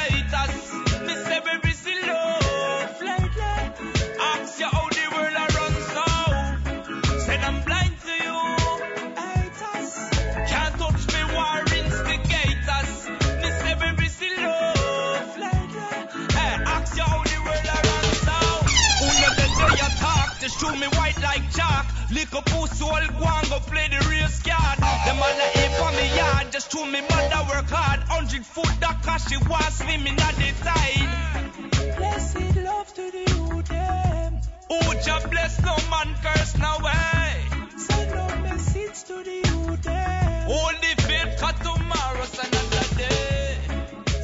Show 26.74 26.86
me 26.86 27.00
mother 27.00 27.42
work 27.50 27.70
hard. 27.70 28.00
Hundred 28.08 28.44
foot 28.44 28.74
that 28.80 29.02
cause 29.02 29.24
she 29.28 29.36
was 29.36 29.74
swimming 29.78 30.18
at 30.18 30.34
the 30.42 30.50
tide. 30.66 31.96
Blessed 31.96 32.56
love 32.56 32.88
to 32.94 33.10
the 33.16 33.24
youth 33.34 33.68
them. 33.68 34.40
Who 34.68 34.80
just 35.08 35.30
bless 35.30 35.62
no 35.62 35.76
man 35.90 36.10
curse 36.22 36.56
no 36.58 36.72
way. 36.86 37.30
Send 37.76 38.10
no 38.14 38.26
message 38.42 38.98
to 39.08 39.16
the 39.28 39.36
youth 39.48 39.82
them. 39.82 40.50
Hold 40.50 40.76
the 40.84 41.02
faith 41.06 41.32
cause 41.40 41.58
tomorrow's 41.68 42.38
another 42.46 42.86
day. 43.02 43.58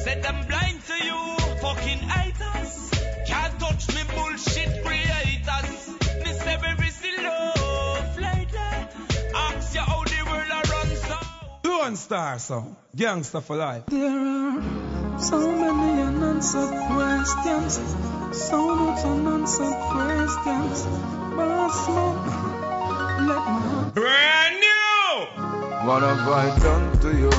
Said 0.03 0.25
I'm 0.25 0.45
blind 0.47 0.79
to 0.89 0.97
you, 1.07 1.21
fucking 1.63 2.03
haters. 2.15 2.91
Can't 3.27 3.59
touch 3.59 3.83
me 3.95 4.01
bullshit 4.15 4.83
Lone 11.81 11.95
Star 11.95 12.37
Sound, 12.37 12.75
gangster 12.95 13.41
for 13.41 13.55
life. 13.55 13.85
There 13.87 14.05
are 14.07 15.17
so 15.17 15.39
many 15.51 16.01
unanswered 16.03 16.69
questions, 16.93 17.73
so 18.37 18.75
much 18.75 19.03
unanswered 19.03 19.79
questions. 19.89 20.85
But 21.35 21.69
smoke, 21.69 22.25
let 23.25 23.41
my 23.49 23.59
heart 23.65 23.95
Brand 23.95 24.55
new! 24.61 25.25
What 25.87 26.03
have 26.03 26.27
I 26.29 26.55
done 26.61 26.99
to 26.99 27.17
you? 27.17 27.31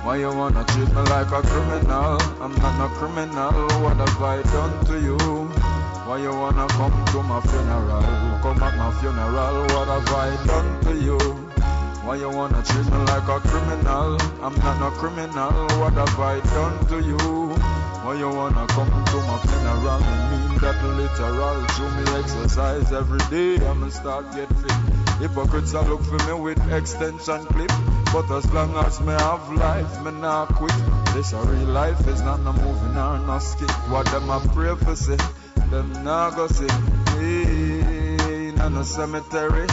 Why 0.00 0.16
you 0.16 0.32
wanna 0.32 0.64
treat 0.64 0.88
me 0.88 1.02
like 1.12 1.30
a 1.30 1.42
criminal? 1.42 2.16
I'm 2.40 2.54
not 2.64 2.86
a 2.86 2.94
criminal. 2.94 3.52
What 3.84 3.98
have 3.98 4.22
I 4.22 4.42
done 4.44 4.84
to 4.86 4.98
you? 4.98 5.18
Why 6.08 6.16
you 6.22 6.30
wanna 6.30 6.66
come 6.68 7.04
to 7.12 7.22
my 7.22 7.40
funeral? 7.42 8.00
Come 8.40 8.62
at 8.62 8.78
my 8.78 8.90
funeral. 8.98 9.60
What 9.76 9.88
have 9.88 10.08
I 10.08 10.46
done 10.46 10.84
to 10.84 10.94
you? 10.96 11.47
Why 12.08 12.16
you 12.16 12.30
wanna 12.30 12.62
treat 12.62 12.86
me 12.86 12.96
like 13.04 13.28
a 13.28 13.38
criminal? 13.38 14.16
I'm 14.40 14.56
not 14.64 14.80
no 14.80 14.90
criminal. 14.92 15.52
What 15.78 15.92
have 15.92 16.18
I 16.18 16.40
done 16.40 16.86
to 16.86 17.02
you? 17.06 17.18
Why 18.00 18.14
you 18.14 18.30
wanna 18.30 18.66
come 18.68 18.88
to 18.88 19.16
my 19.28 19.36
funeral? 19.44 20.00
Me 20.00 20.38
mean 20.48 20.58
that 20.58 20.80
literal. 20.96 21.66
Show 21.76 21.90
me 21.90 22.18
exercise 22.18 22.94
every 22.94 23.20
day. 23.28 23.62
I'ma 23.62 23.90
start 23.90 24.24
get 24.34 24.48
fit. 24.48 24.72
Hypocrites 25.20 25.74
a 25.74 25.82
look 25.82 26.02
for 26.02 26.16
me 26.26 26.32
with 26.32 26.72
extension 26.72 27.44
clip. 27.44 27.72
But 28.10 28.30
as 28.30 28.50
long 28.54 28.74
as 28.86 29.02
me 29.02 29.12
have 29.12 29.52
life, 29.52 30.02
me 30.02 30.12
not 30.12 30.54
quit. 30.54 30.72
This 31.12 31.34
a 31.34 31.42
real 31.42 31.68
life, 31.68 32.08
is 32.08 32.22
not 32.22 32.40
no 32.40 32.54
moving 32.54 32.96
or 32.96 33.18
no 33.18 33.38
skit. 33.38 33.70
What 33.90 34.06
them 34.06 34.30
a 34.30 34.40
pray 34.54 34.74
for 34.76 34.96
say, 34.96 35.18
them 35.68 35.92
not 36.04 36.36
go 36.36 36.48
see. 36.48 36.72
Hey, 37.18 38.48
in 38.48 38.58
a 38.58 38.82
cemetery. 38.82 39.66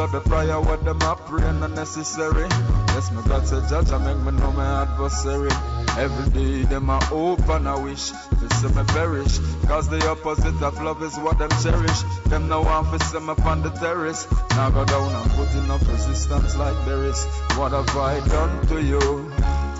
So 0.00 0.06
the 0.06 0.20
prayer 0.20 0.58
what 0.58 0.82
them 0.82 1.02
a 1.02 1.14
pray 1.14 1.52
not 1.60 1.72
necessary. 1.72 2.48
Yes, 2.96 3.12
my 3.12 3.20
God 3.20 3.46
say 3.46 3.60
judge, 3.68 3.92
I 3.92 3.98
make 3.98 4.16
me 4.24 4.32
know 4.32 4.50
my 4.50 4.64
adversary. 4.80 5.52
Every 6.00 6.30
day 6.32 6.62
them 6.62 6.88
a 6.88 7.04
hope 7.04 7.46
and 7.50 7.68
a 7.68 7.78
wish 7.78 8.08
to 8.08 8.46
see 8.56 8.68
me 8.68 8.82
perish. 8.96 9.36
Cause 9.68 9.90
the 9.90 10.00
opposite 10.08 10.56
of 10.62 10.80
love 10.80 11.02
is 11.02 11.18
what 11.18 11.36
them 11.36 11.50
cherish. 11.62 12.00
Them 12.32 12.48
no 12.48 12.62
want 12.62 12.98
to 12.98 13.06
see 13.08 13.20
me 13.20 13.32
upon 13.32 13.60
the 13.60 13.68
terrace. 13.76 14.26
Now 14.56 14.70
go 14.70 14.86
down 14.86 15.12
and 15.12 15.30
put 15.32 15.52
enough 15.52 15.86
resistance 15.86 16.56
like 16.56 16.82
berries. 16.86 17.22
What 17.60 17.72
have 17.72 17.94
I 17.94 18.26
done 18.26 18.66
to 18.68 18.80
you? 18.80 19.00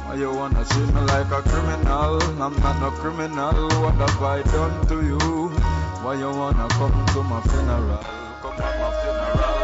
Why 0.04 0.16
you 0.16 0.34
wanna 0.34 0.66
treat 0.66 0.92
me 0.92 1.00
like 1.00 1.32
a 1.32 1.40
criminal? 1.48 2.20
I'm 2.44 2.54
not 2.60 2.76
no 2.78 2.90
criminal. 3.00 3.68
What 3.80 3.94
have 3.94 4.22
I 4.22 4.42
done 4.42 4.86
to 4.88 4.96
you? 5.00 5.48
Why 6.04 6.16
you 6.16 6.28
wanna 6.28 6.68
come 6.76 7.06
to 7.06 7.22
my 7.22 7.40
funeral? 7.40 8.04
Come 8.42 8.56
to 8.56 8.62
my 8.62 8.90
funeral. 9.00 9.59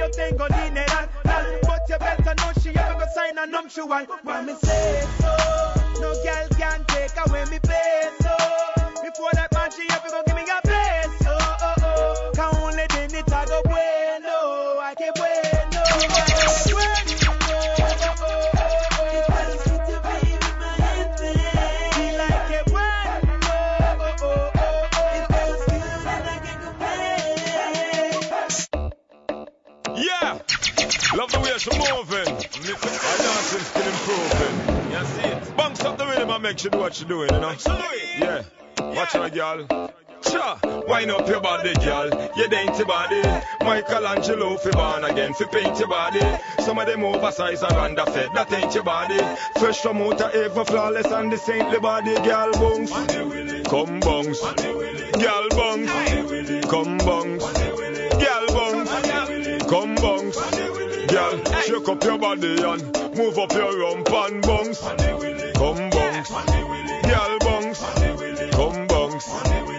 You 0.00 0.10
tengo 0.12 0.48
dinero. 0.48 1.08
But 1.24 1.88
you 1.88 1.98
better 1.98 2.34
know 2.38 2.52
she 2.62 2.70
ever 2.70 2.94
go 2.98 3.06
sign 3.14 3.38
a 3.38 3.46
nuptial. 3.46 3.88
When 3.88 4.46
me 4.46 4.54
say 4.54 5.04
so, 5.20 5.36
no 6.00 6.14
girl 6.24 6.48
can 6.56 6.84
take 6.86 7.16
away 7.26 7.44
me 7.50 7.58
peso. 7.60 8.34
Before 9.02 9.32
that 9.34 9.48
man, 9.52 9.70
she 9.70 9.86
ever 9.90 10.08
go 10.08 10.29
make 36.50 36.58
she 36.58 36.68
do 36.68 36.78
what 36.78 36.94
she 36.94 37.04
doing, 37.04 37.32
you 37.32 37.40
know? 37.40 37.54
Yeah. 38.18 38.42
Watch 38.80 39.12
her, 39.12 39.30
girl. 39.30 39.92
Cha, 40.22 40.58
wind 40.88 41.10
up 41.10 41.28
your 41.28 41.40
body, 41.40 41.72
girl. 41.74 42.08
Your 42.36 42.48
dainty 42.48 42.84
body. 42.84 43.22
Michelangelo 43.64 44.56
fi 44.56 44.70
born 44.72 45.04
again 45.04 45.32
fi 45.32 45.44
paint 45.44 45.78
your 45.78 45.88
body. 45.88 46.20
Some 46.58 46.78
of 46.78 46.86
them 46.86 47.04
oversized 47.04 47.62
and 47.62 47.72
underfed. 47.72 48.34
That 48.34 48.52
ain't 48.52 48.74
your 48.74 48.82
body. 48.82 49.18
Fresh 49.58 49.78
from 49.78 50.02
outer 50.02 50.30
even 50.34 50.64
flawless 50.64 51.06
and 51.06 51.32
the 51.32 51.38
saintly 51.38 51.78
body, 51.78 52.14
girl. 52.16 52.52
Bounce, 52.52 52.90
come 53.68 54.00
bounce, 54.00 54.40
girl 55.22 55.48
bounce, 55.50 56.66
come 56.66 56.98
bounce, 56.98 57.44
girl 58.24 58.46
bounce, 58.48 59.64
come 59.70 59.94
bounce, 59.94 60.36
girl. 61.06 61.44
Shake 61.62 61.88
up 61.88 62.04
your 62.04 62.18
body 62.18 62.62
and 62.62 63.16
move 63.16 63.38
up 63.38 63.52
your 63.52 63.78
rump 63.78 64.10
and 64.10 64.42
bounce, 64.42 64.80
come 65.54 65.90
bounce, 66.28 67.02
girl 67.02 67.38
come 68.52 68.86
bounce, 68.86 69.69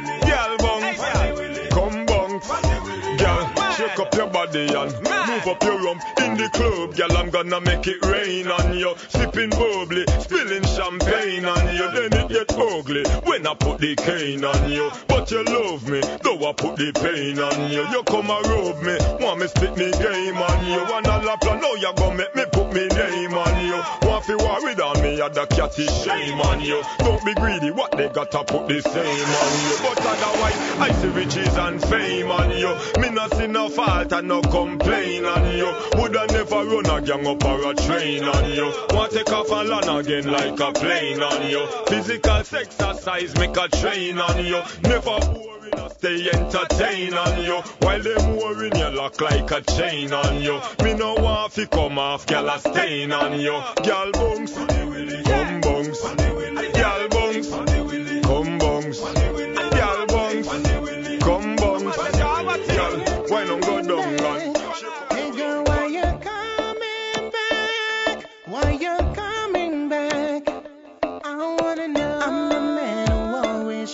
up 4.11 4.17
your 4.17 4.27
body 4.27 4.67
and 4.73 4.93
move 4.93 5.47
up 5.47 5.63
your 5.63 5.79
rump 5.83 6.03
in 6.21 6.35
the 6.35 6.49
club, 6.49 6.95
girl. 6.95 7.17
I'm 7.17 7.29
gonna 7.29 7.61
make 7.61 7.87
it 7.87 8.03
rain 8.05 8.47
on 8.47 8.77
you, 8.77 8.93
sipping 9.09 9.49
bubbly, 9.51 10.05
spilling 10.19 10.63
champagne 10.63 11.45
on 11.45 11.75
you. 11.75 11.91
Then 11.91 12.13
it 12.19 12.29
get 12.29 12.51
ugly 12.57 13.05
when 13.23 13.47
I 13.47 13.53
put 13.55 13.79
the 13.79 13.95
cane 13.95 14.43
on 14.43 14.71
you. 14.71 14.91
But 15.07 15.31
you 15.31 15.43
love 15.43 15.87
me, 15.87 16.01
though 16.23 16.49
I 16.49 16.53
put 16.53 16.75
the 16.75 16.91
pain 16.91 17.39
on 17.39 17.71
you. 17.71 17.87
You 17.87 18.03
come 18.03 18.29
and 18.29 18.45
rub 18.47 18.81
me, 18.83 18.97
want 19.23 19.39
me 19.39 19.47
spit 19.47 19.77
me 19.77 19.91
game 19.91 20.37
on 20.37 20.65
you. 20.65 20.81
Wanna 20.91 21.23
lap 21.23 21.43
you, 21.43 21.55
know 21.55 21.75
you 21.75 21.93
gonna 21.95 22.15
make 22.15 22.35
me 22.35 22.45
put 22.51 22.73
me 22.73 22.87
name 22.87 23.33
on 23.33 23.65
you. 23.65 23.79
Want 24.07 24.25
fi 24.25 24.35
worry 24.35 24.75
on 24.75 25.01
me, 25.01 25.19
had 25.19 25.33
the 25.33 25.45
catty 25.47 25.87
shame 25.87 26.39
on 26.41 26.59
you. 26.61 26.81
Don't 26.99 27.23
be 27.23 27.33
greedy, 27.33 27.71
what 27.71 27.91
they 27.91 28.09
gotta 28.09 28.43
put 28.43 28.67
the 28.67 28.81
same 28.81 29.29
on 29.39 29.51
you. 29.63 29.75
But 29.83 29.99
otherwise, 30.03 30.59
I 30.79 30.91
see 30.99 31.07
riches 31.09 31.55
and 31.57 31.81
fame 31.81 32.31
on 32.31 32.51
you. 32.57 32.75
Me 33.01 33.09
not 33.09 33.33
see 33.35 33.47
no 33.47 33.69
fault 34.01 34.13
and 34.13 34.27
no 34.27 34.41
complain 34.41 35.25
on 35.25 35.57
you. 35.57 35.73
Woulda 35.93 36.27
never 36.31 36.65
run 36.65 36.85
a 36.85 37.01
gang 37.01 37.27
up 37.27 37.45
or 37.45 37.71
a 37.71 37.75
train 37.75 38.23
on 38.23 38.51
you. 38.51 38.73
Want 38.91 39.11
take 39.11 39.31
off 39.31 39.51
and 39.51 39.69
land 39.69 39.89
again 39.89 40.31
like 40.31 40.59
a 40.59 40.71
plane 40.71 41.21
on 41.21 41.49
you. 41.49 41.65
Physical 41.87 42.37
exercise 42.37 43.35
make 43.35 43.57
a 43.57 43.67
train 43.67 44.17
on 44.17 44.45
you. 44.45 44.61
Never 44.83 45.19
boring, 45.19 45.73
I 45.75 45.87
stay 45.89 46.29
entertain 46.31 47.13
on 47.13 47.43
you. 47.43 47.61
While 47.79 48.01
them 48.01 48.37
worrying 48.37 48.75
you 48.75 48.89
lock 48.89 49.21
like 49.21 49.51
a 49.51 49.61
chain 49.61 50.13
on 50.13 50.41
you. 50.41 50.59
Me 50.83 50.93
no 50.93 51.15
want 51.15 51.53
fi 51.53 51.65
come 51.65 51.99
off, 51.99 52.25
gyal 52.25 52.55
a 52.55 52.59
stain 52.59 53.11
on 53.11 53.39
you. 53.39 53.53
Gyal 53.83 54.13
bounce, 54.13 54.53
come 54.55 55.70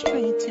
always 0.04 0.44
treats. 0.44 0.46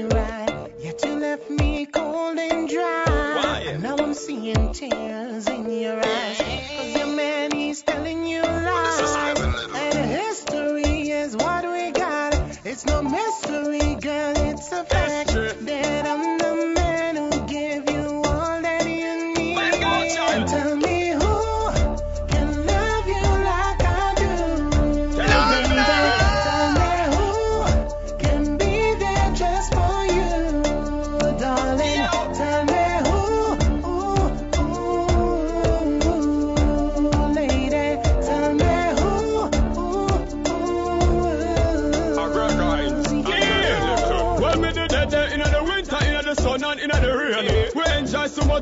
Yet 0.80 1.04
you 1.04 1.20
left 1.20 1.50
me 1.50 1.86
cold 1.86 2.38
and 2.38 2.70
dry. 2.70 3.64
And 3.68 3.84
now 3.84 3.98
I'm 3.98 4.14
seeing 4.14 4.74
tears 4.74 5.48
in 5.48 5.70
your 5.70 5.98
eyes. 5.98 6.38
Cause 6.38 6.96
your 6.96 7.08
man, 7.08 7.52
he's 7.52 7.82
telling 7.82 8.26
you 8.26 8.42
lies. 8.42 9.40
And 9.76 10.10
history 10.10 11.10
is 11.10 11.36
what 11.36 11.64
we 11.66 11.92
got. 11.92 12.34
It's 12.66 12.86
no 12.86 13.02
mystery, 13.02 13.96
girl, 13.96 14.38
it's 14.38 14.72
a 14.72 14.84
fact. 14.84 15.17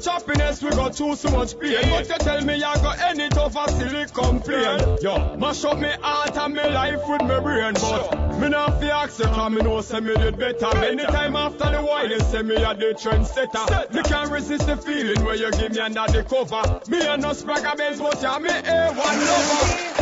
Much 0.06 0.22
happiness, 0.22 0.62
we 0.62 0.70
go 0.72 0.90
through 0.90 1.16
so 1.16 1.32
much 1.32 1.60
pain. 1.60 1.78
But 1.90 2.08
you 2.08 2.18
tell 2.18 2.42
me 2.44 2.64
I 2.64 2.76
got 2.76 3.00
any 3.00 3.28
tough, 3.30 3.58
I 3.58 3.66
still 3.68 4.06
complain. 4.08 4.98
Yo, 5.02 5.36
mash 5.38 5.64
up 5.64 5.80
me 5.80 5.90
heart 6.00 6.38
and 6.38 6.54
me 6.54 6.62
life 6.62 7.08
with 7.08 7.22
me 7.22 7.40
brain, 7.40 7.74
but 7.74 8.38
me 8.40 8.50
not 8.50 8.80
fi 8.80 8.90
ask 8.90 9.18
you, 9.20 9.26
'cause 9.26 9.52
me 9.52 9.62
know 9.62 9.82
say 9.82 10.00
me 10.02 10.14
did 10.16 10.38
better. 10.38 10.78
Anytime 10.78 11.36
after 11.36 11.72
the 11.72 11.82
while, 11.82 12.08
you 12.08 12.20
say 12.20 12.44
me 12.44 12.56
a 12.56 12.74
the 12.76 12.94
trendsetter. 12.94 13.94
Me 13.94 14.04
can't 14.04 14.30
resist 14.30 14.68
the 14.68 14.78
feeling 14.78 15.24
where 15.26 15.36
you 15.36 15.52
give 15.52 15.72
me 15.72 15.80
under 15.80 16.06
the 16.12 16.24
cover. 16.24 16.82
Me 16.88 17.06
a 17.08 17.18
no 17.18 17.30
Spragga 17.30 17.76
Benz, 17.76 18.00
but 18.00 18.22
you 18.22 18.40
me 18.42 18.50
A1 18.50 19.20
lover. 19.28 19.96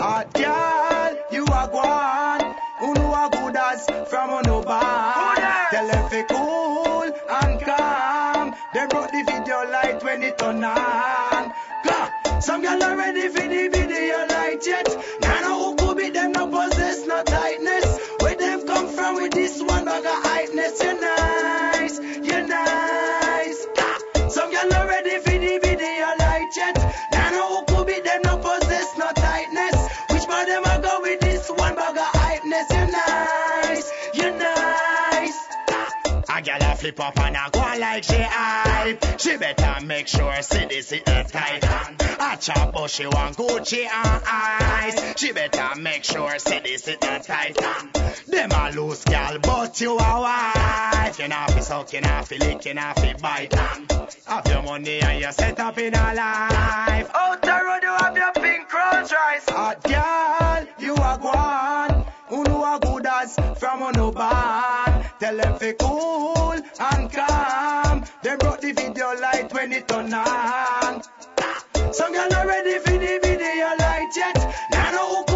Hot 0.00 0.32
girl, 0.34 1.16
you 1.30 1.44
a 1.44 1.68
guan. 1.68 2.54
Who 2.80 2.92
know 2.94 3.14
a 3.14 3.28
good 3.30 3.56
as 3.56 3.86
from 4.08 4.30
a 4.30 4.42
no 4.42 4.60
bad. 4.62 5.70
Tell 5.70 5.86
them 5.86 6.10
fi 6.10 6.22
cool 6.24 7.02
and 7.02 7.14
calm. 7.14 7.23
They 8.74 8.86
brought 8.88 9.12
the 9.12 9.22
video 9.22 9.70
light 9.70 10.02
when 10.02 10.24
it 10.24 10.36
turn 10.36 10.64
on. 10.64 11.52
Some 12.40 12.62
girl 12.62 12.82
are 12.82 12.96
ready 12.96 13.28
for 13.28 13.46
the 13.46 13.68
video 13.68 14.26
light 14.26 14.66
yet. 14.66 15.23
Flip 36.42 37.00
up 37.00 37.18
and 37.20 37.36
I 37.36 37.48
go 37.50 37.60
on 37.60 37.80
like 37.80 38.04
she 38.04 38.16
hype. 38.18 39.20
She 39.20 39.36
better 39.36 39.86
make 39.86 40.08
sure 40.08 40.42
see 40.42 40.64
this 40.66 40.90
her 40.90 41.24
tight 41.24 41.64
a 41.64 42.36
chop 42.38 42.72
but 42.72 42.90
she 42.90 43.06
want 43.06 43.36
Gucci 43.36 43.84
and 43.86 44.22
ice. 44.26 45.14
She 45.16 45.32
better 45.32 45.80
make 45.80 46.04
sure 46.04 46.38
see 46.38 46.58
this 46.60 46.86
her 46.86 46.96
tight 46.96 47.56
them 48.26 48.50
a 48.52 48.72
loose 48.72 49.04
gal 49.04 49.38
but 49.38 49.80
you 49.80 49.92
a 49.92 49.96
wife. 49.96 51.18
You 51.18 51.28
know 51.28 51.44
fi 51.48 51.60
suck, 51.60 51.92
you 51.92 52.00
know 52.00 52.22
fi 52.22 52.36
lick, 52.38 52.64
you 52.64 52.74
know 52.74 52.92
fi 52.96 53.12
bite 53.14 53.54
have 54.26 54.46
your 54.46 54.62
money 54.62 55.00
and 55.00 55.20
you 55.20 55.32
set 55.32 55.60
up 55.60 55.78
in 55.78 55.94
a 55.94 56.14
life. 56.14 57.10
Out 57.14 57.42
the 57.42 57.48
road 57.48 57.82
you 57.82 57.96
have 58.00 58.16
your 58.16 58.32
pink 58.32 58.72
Rolls 58.72 59.12
Royce. 59.12 59.48
Hot 59.48 59.82
girl, 59.84 60.66
you 60.78 60.94
a 60.94 61.18
gone. 61.22 62.06
Who 62.28 62.44
know 62.44 62.74
a 62.74 62.80
good 62.80 63.06
as 63.06 63.36
from 63.58 63.82
on 63.82 63.94
no 63.94 64.10
bad. 64.10 64.83
Tell 65.24 65.38
them 65.38 65.58
fi 65.58 65.72
cool 65.80 66.52
and 66.52 67.10
calm. 67.10 68.04
They 68.22 68.36
brought 68.36 68.60
the 68.60 68.72
video 68.72 69.14
light 69.18 69.50
when 69.54 69.72
it 69.72 69.88
turn 69.88 70.12
on. 70.12 71.02
Some 71.92 72.12
girl 72.12 72.28
not 72.28 72.46
ready 72.46 72.78
for 72.78 72.90
the 72.90 73.18
video 73.22 73.68
light 73.78 74.12
yet. 74.14 74.54
Now 74.70 74.90
no 74.92 75.33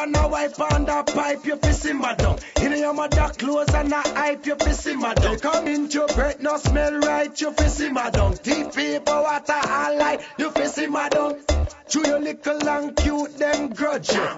And 0.00 0.16
I 0.16 0.26
wipe 0.26 0.60
on 0.60 0.84
the 0.84 1.02
pipe. 1.12 1.44
You 1.44 1.56
fi 1.56 1.72
simmer 1.72 2.14
down. 2.14 2.38
In 2.62 2.78
your 2.78 2.94
mother 2.94 3.30
clothes 3.36 3.74
and 3.74 3.92
I 3.92 4.02
hype. 4.02 4.46
You 4.46 4.54
fi 4.54 4.70
simmer 4.70 5.14
down. 5.14 5.38
Come 5.40 5.66
into 5.66 5.98
your 5.98 6.34
no 6.40 6.56
smell 6.56 6.98
right. 7.00 7.40
You 7.40 7.50
fi 7.50 7.66
simmer 7.66 8.10
down. 8.12 8.34
Deep 8.44 8.72
paper 8.72 9.20
water 9.22 9.52
and 9.52 9.98
light. 9.98 10.20
You 10.38 10.50
fi 10.52 10.66
simmer 10.66 11.08
down. 11.08 11.40
Chew 11.88 12.06
your 12.06 12.20
little 12.20 12.68
and 12.68 12.96
cute 12.96 13.38
them 13.38 13.70
grudge 13.70 14.12
you. 14.12 14.28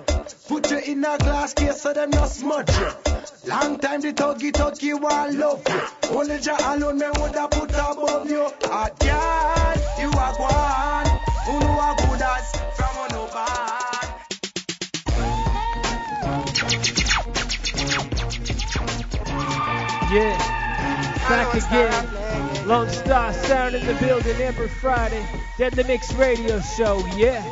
Put 0.48 0.70
you 0.70 0.78
in 0.78 1.04
a 1.04 1.18
glass 1.18 1.52
case 1.52 1.82
so 1.82 1.92
them 1.92 2.10
not 2.10 2.30
smudge 2.30 2.70
you. 2.78 2.90
Long 3.46 3.78
time 3.78 4.00
the 4.00 4.12
tuggy 4.14 4.52
tuggy 4.52 4.98
want 4.98 5.34
love 5.34 5.62
you. 5.68 6.16
Only 6.16 6.38
Jah 6.38 6.56
alone 6.58 6.98
me 6.98 7.06
woulda 7.16 7.48
put 7.50 7.70
above 7.72 8.30
you. 8.30 8.48
Hot 8.62 8.98
girl, 8.98 10.00
you 10.00 10.08
a 10.08 10.34
gone. 10.38 11.20
Who 11.44 11.60
know 11.60 11.80
a 11.80 11.96
good 11.98 12.22
as 12.22 12.50
from 12.76 12.96
a 12.96 13.08
no 13.12 13.26
bad. 13.26 13.89
Yeah, 20.12 20.36
back 21.28 21.54
again. 21.54 22.66
Lone 22.66 22.88
Star 22.88 23.32
Sound 23.32 23.76
in 23.76 23.86
the 23.86 23.94
building 23.94 24.40
every 24.40 24.66
Friday. 24.66 25.24
Deadly 25.58 25.84
Mix 25.84 26.12
Radio 26.14 26.58
Show, 26.58 27.06
yeah. 27.14 27.44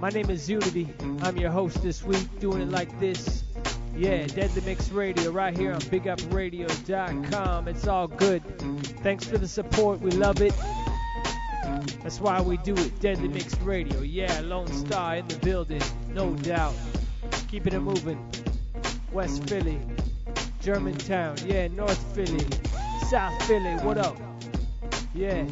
My 0.00 0.08
name 0.08 0.28
is 0.30 0.50
Uni-T. 0.50 0.88
I'm 1.20 1.36
your 1.36 1.52
host 1.52 1.80
this 1.84 2.02
week, 2.02 2.26
doing 2.40 2.62
it 2.62 2.70
like 2.70 2.98
this. 2.98 3.44
Yeah, 3.96 4.26
Deadly 4.26 4.62
Mix 4.62 4.90
Radio 4.90 5.30
right 5.30 5.56
here 5.56 5.72
on 5.72 5.80
BigUpRadio.com. 5.82 7.68
It's 7.68 7.86
all 7.86 8.08
good. 8.08 8.42
Thanks 9.04 9.24
for 9.24 9.38
the 9.38 9.46
support. 9.46 10.00
We 10.00 10.10
love 10.10 10.42
it. 10.42 10.54
That's 12.02 12.20
why 12.20 12.40
we 12.40 12.56
do 12.56 12.74
it. 12.74 12.98
Deadly 12.98 13.28
Mix 13.28 13.56
Radio. 13.60 14.00
Yeah, 14.00 14.40
Lone 14.40 14.72
Star 14.72 15.18
in 15.18 15.28
the 15.28 15.36
building. 15.36 15.82
No 16.08 16.34
doubt. 16.34 16.74
Keeping 17.52 17.74
it 17.74 17.80
moving. 17.80 18.18
West 19.12 19.46
Philly. 19.46 19.78
Germantown. 20.62 21.36
Yeah, 21.44 21.68
North 21.68 22.02
Philly. 22.14 22.46
South 23.10 23.42
Philly. 23.42 23.74
What 23.84 23.98
up? 23.98 24.16
Yeah. 25.14 25.44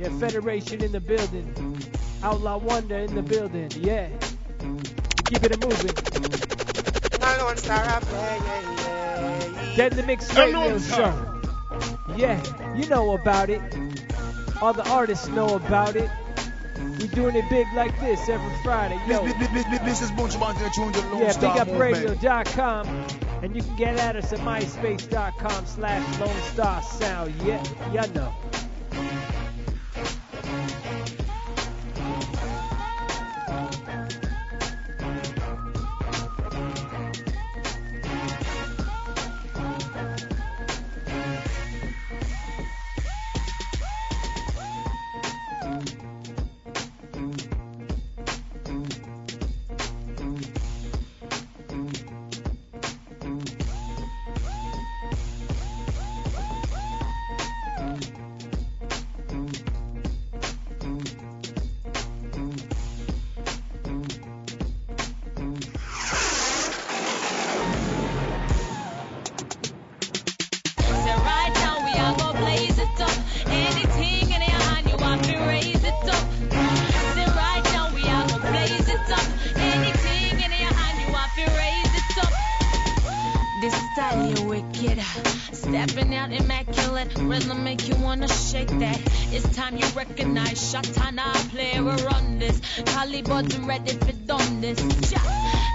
Yeah, 0.00 0.08
Federation 0.18 0.82
in 0.82 0.90
the 0.90 0.98
building. 0.98 1.78
Outlaw 2.24 2.58
Wonder 2.58 2.96
in 2.96 3.14
the 3.14 3.22
building. 3.22 3.70
Yeah. 3.76 4.08
Keep 5.26 5.44
it 5.44 5.64
moving. 5.64 5.94
I 7.22 7.36
yeah, 7.38 8.40
yeah, 8.42 9.60
yeah. 9.70 9.76
Deadly 9.76 10.02
Mix 10.02 10.34
Radio 10.34 10.76
Show. 10.80 11.40
Yeah, 12.16 12.74
you 12.74 12.88
know 12.88 13.14
about 13.14 13.48
it. 13.48 13.62
All 14.60 14.72
the 14.72 14.90
artists 14.90 15.28
know 15.28 15.54
about 15.54 15.94
it. 15.94 16.10
We 17.04 17.10
doing 17.10 17.36
it 17.36 17.50
big 17.50 17.66
like 17.74 18.00
this 18.00 18.30
every 18.30 18.56
Friday. 18.62 18.98
Yo. 19.06 19.26
This 19.84 20.00
is 20.00 20.10
Bunch 20.12 20.40
Bank 20.40 20.58
and 20.58 21.12
Lone 21.12 21.20
Yeah, 21.20 21.32
bigupradio.com. 21.34 22.88
And 23.42 23.54
you 23.54 23.62
can 23.62 23.76
get 23.76 23.98
at 23.98 24.16
us 24.16 24.32
at 24.32 24.38
myspace.com 24.38 25.66
slash 25.66 26.18
Lone 26.18 26.42
Star 26.44 26.82
Sound. 26.82 27.34
Yeah, 27.44 27.62
ya 27.92 28.06
know. 28.14 28.32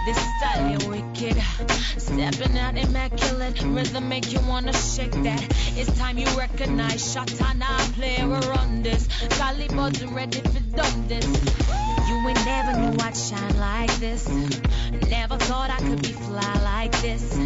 This 0.05 0.17
style 0.37 0.89
wicked, 0.89 1.41
stepping 1.97 2.57
out 2.57 2.77
immaculate. 2.77 3.61
Rhythm 3.63 4.07
make 4.07 4.31
you 4.31 4.39
wanna 4.47 4.73
shake 4.73 5.11
that. 5.23 5.45
It's 5.77 5.97
time 5.99 6.17
you 6.17 6.25
recognize 6.37 7.03
Shatana 7.13 7.77
player 7.93 8.31
on 8.59 8.81
this. 8.81 9.07
Calibur's 9.37 10.03
ready 10.05 10.39
for 10.39 10.59
done 10.75 11.07
this. 11.07 11.27
You 12.07 12.15
ain't 12.27 12.45
never 12.45 12.79
knew 12.79 12.97
I'd 13.01 13.15
shine 13.15 13.57
like 13.59 13.93
this. 13.99 14.27
Never 15.09 15.37
thought 15.37 15.69
I 15.69 15.77
could 15.77 16.01
be 16.01 16.13
fly 16.13 16.53
like 16.63 16.93
this. 17.01 17.37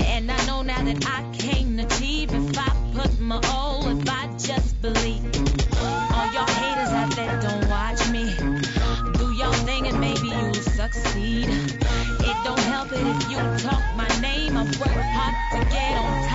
And 0.00 0.30
I 0.30 0.46
know 0.46 0.62
now 0.62 0.82
that 0.82 1.06
I 1.06 1.36
can 1.36 1.78
achieve 1.78 2.32
if 2.32 2.58
I 2.58 2.74
put 2.94 3.20
my 3.20 3.40
all, 3.52 3.86
if 3.88 4.08
I 4.08 4.26
just 4.38 4.80
believe. 4.80 5.24
All 6.14 6.26
y'all 6.32 6.46
haters 6.46 6.92
out 6.92 7.10
there 7.16 7.40
don't 7.40 7.61
talk 13.58 13.82
my 13.96 14.08
name. 14.20 14.56
I 14.56 14.62
work 14.62 15.02
hard 15.14 15.34
to 15.52 15.70
get 15.70 15.98
on 15.98 16.28
top 16.28 16.31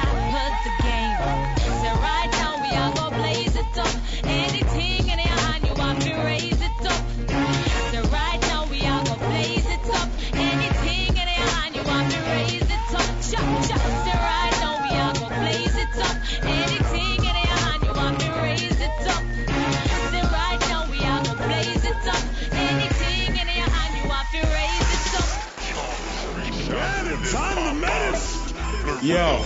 Yo, 29.01 29.37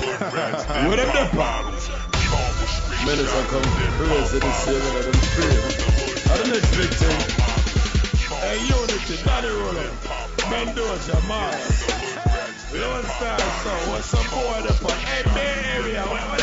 what 0.88 1.00
up 1.00 1.12
the 1.12 1.28
pop? 1.36 1.66
Minutes 3.06 3.34
are 3.36 3.48
come 3.48 3.64
crazy 4.00 4.40
this 4.40 4.68
year 4.68 4.80
and 4.80 5.04
them 5.04 5.20
free. 5.36 5.60
I 6.32 6.38
the 6.38 6.48
next 6.56 6.72
big 6.72 6.88
thing. 6.96 7.20
Hey, 8.40 8.64
Uni-T, 8.64 9.20
Daddy 9.26 9.50
Rolo. 9.50 9.92
Mendoja, 10.48 11.20
Mars. 11.28 11.84
Lone 12.72 13.04
Star 13.04 13.40
Sound. 13.40 13.92
What's 13.92 14.06
some 14.06 14.24
boy 14.32 14.64
up 14.72 14.86
on 14.86 15.36
Bay 15.36 15.56
Area? 15.76 16.04
What, 16.04 16.22
what, 16.30 16.40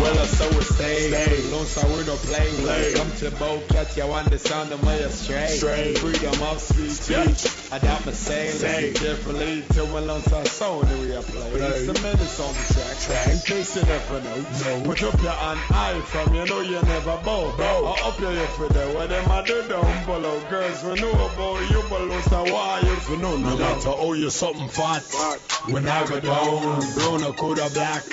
Well, 0.00 0.18
I 0.18 0.24
so 0.24 0.48
we 0.56 0.62
stay. 0.64 1.50
Lone 1.50 1.66
Star 1.66 1.86
we 1.90 2.04
don't 2.04 2.18
play. 2.20 2.94
Come 2.94 3.12
to 3.18 3.30
Bow 3.32 3.60
Cat, 3.68 3.94
you 3.94 4.06
want 4.06 4.30
the 4.30 4.38
sound 4.38 4.72
of 4.72 4.82
my 4.82 4.96
straight. 5.08 5.98
Freedom 5.98 6.42
of 6.44 6.60
speech. 6.60 7.67
Adapt 7.70 8.06
my 8.06 8.12
say. 8.12 8.46
Listen 8.46 8.94
carefully 8.94 9.62
to 9.74 9.84
when 9.92 10.06
Lone 10.06 10.22
Star 10.22 10.42
Sound 10.46 10.88
we 11.00 11.14
are 11.14 11.22
play. 11.22 11.50
It's 11.52 11.88
a 11.88 12.02
menace 12.02 12.40
on 12.40 12.54
the 12.54 12.64
track. 12.72 13.28
In 13.28 13.38
case 13.40 13.76
you 13.76 13.82
never 13.82 14.20
know. 14.22 14.84
Put 14.84 15.02
up 15.02 15.20
your 15.22 15.32
hand 15.32 15.60
high 15.60 16.00
from 16.00 16.34
you 16.34 16.46
know 16.46 16.60
you 16.60 16.80
never 16.80 17.20
bow. 17.22 17.52
Or 17.84 17.96
up 18.08 18.18
your 18.20 18.32
hip 18.32 18.48
for 18.50 18.68
them. 18.68 18.94
What 18.94 19.10
them 19.10 19.30
I 19.30 19.42
do 19.44 19.68
down 19.68 20.06
below. 20.06 20.40
Girls, 20.48 20.82
we 20.82 20.94
know 20.94 21.10
about 21.10 21.70
you, 21.70 21.82
Lone 21.90 22.22
Star 22.22 22.44
why 22.44 22.80
you 23.10 23.16
know 23.18 23.36
no 23.36 23.56
matter 23.56 23.90
how 23.90 24.12
you 24.14 24.30
something 24.30 24.68
fat. 24.68 25.02
When 25.68 25.86
I 25.86 26.06
go 26.06 26.20
down, 26.20 26.80
brown 26.94 27.22
or 27.22 27.34
coulda 27.34 27.68
black. 27.74 28.04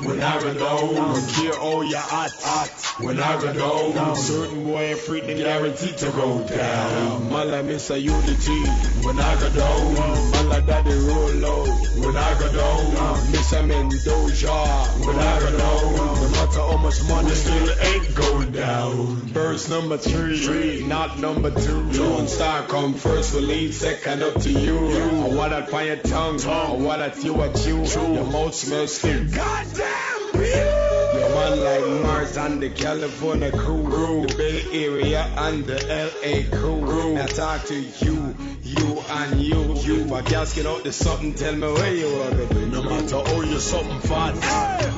When 0.00 0.22
I 0.22 0.40
go 0.40 0.54
down, 0.54 0.94
don't 0.94 1.28
care 1.28 1.54
how 1.58 1.82
you 1.82 1.96
hot, 1.96 2.30
hot. 2.38 3.02
When 3.04 3.18
I 3.18 3.40
go 3.40 3.92
down, 3.92 4.14
certain 4.14 4.64
boy 4.64 4.94
freaking 4.94 5.38
guaranteed 5.38 5.98
to 5.98 6.10
go 6.12 6.46
down. 6.46 7.30
Mala 7.30 7.64
miss 7.64 7.90
a 7.90 7.98
Uni-T. 7.98 8.91
When 9.04 9.18
I 9.18 9.40
go 9.40 9.48
down, 9.50 9.94
mala 10.30 10.60
daddy 10.62 10.92
roll 10.92 11.30
low. 11.44 11.64
When 12.04 12.16
I 12.16 12.38
go 12.38 12.52
down, 12.52 13.32
miss 13.32 13.52
a 13.52 13.62
Mendoja. 13.62 15.06
When 15.06 15.18
I 15.18 15.38
go 15.40 15.58
down, 15.58 15.94
no 15.96 16.28
matter 16.30 16.60
how 16.60 16.76
much 16.76 17.02
money, 17.08 17.30
still 17.30 17.70
ain't 17.80 18.14
going 18.14 18.52
down. 18.52 19.16
Verse 19.32 19.68
number 19.68 19.96
three, 19.98 20.84
not 20.86 21.18
number 21.18 21.50
two. 21.50 22.26
Star 22.26 22.62
come 22.62 22.94
first, 22.94 23.34
will 23.34 23.42
lead 23.42 23.74
second 23.74 24.22
up 24.22 24.40
to 24.42 24.50
you. 24.50 24.78
Oh, 24.78 25.30
I 25.30 25.34
want 25.34 25.50
that 25.50 25.72
on 25.72 25.86
your 25.86 25.96
tongue, 25.96 26.38
oh, 26.44 26.88
I 26.88 26.96
that 26.98 27.24
you 27.24 27.34
what 27.34 27.66
you. 27.66 27.84
Your 27.84 28.24
mouth 28.24 28.54
smells 28.54 28.94
stink. 28.94 29.34
Goddamn, 29.34 31.01
your 31.12 31.28
man 31.28 31.60
like 31.60 32.02
Mars 32.02 32.36
and 32.36 32.62
the 32.62 32.70
California 32.70 33.50
crew, 33.50 34.26
the 34.26 34.34
Bay 34.34 34.84
Area 34.84 35.22
and 35.36 35.64
the 35.64 35.78
LA 35.84 36.56
crew. 36.56 37.16
I 37.16 37.26
talk 37.26 37.64
to 37.66 37.74
you, 37.74 38.34
you 38.62 39.02
and 39.08 39.40
you, 39.40 39.74
you. 39.80 40.04
But 40.06 40.24
gas 40.26 40.54
get 40.54 40.66
out 40.66 40.84
the 40.84 40.92
something, 40.92 41.34
tell 41.34 41.54
me 41.54 41.66
where 41.72 41.94
you 41.94 42.08
are 42.22 42.30
gonna. 42.30 42.66
No 42.66 42.82
matter 42.82 43.22
how 43.24 43.40
you 43.42 43.58
something 43.58 44.00
fat. 44.00 44.32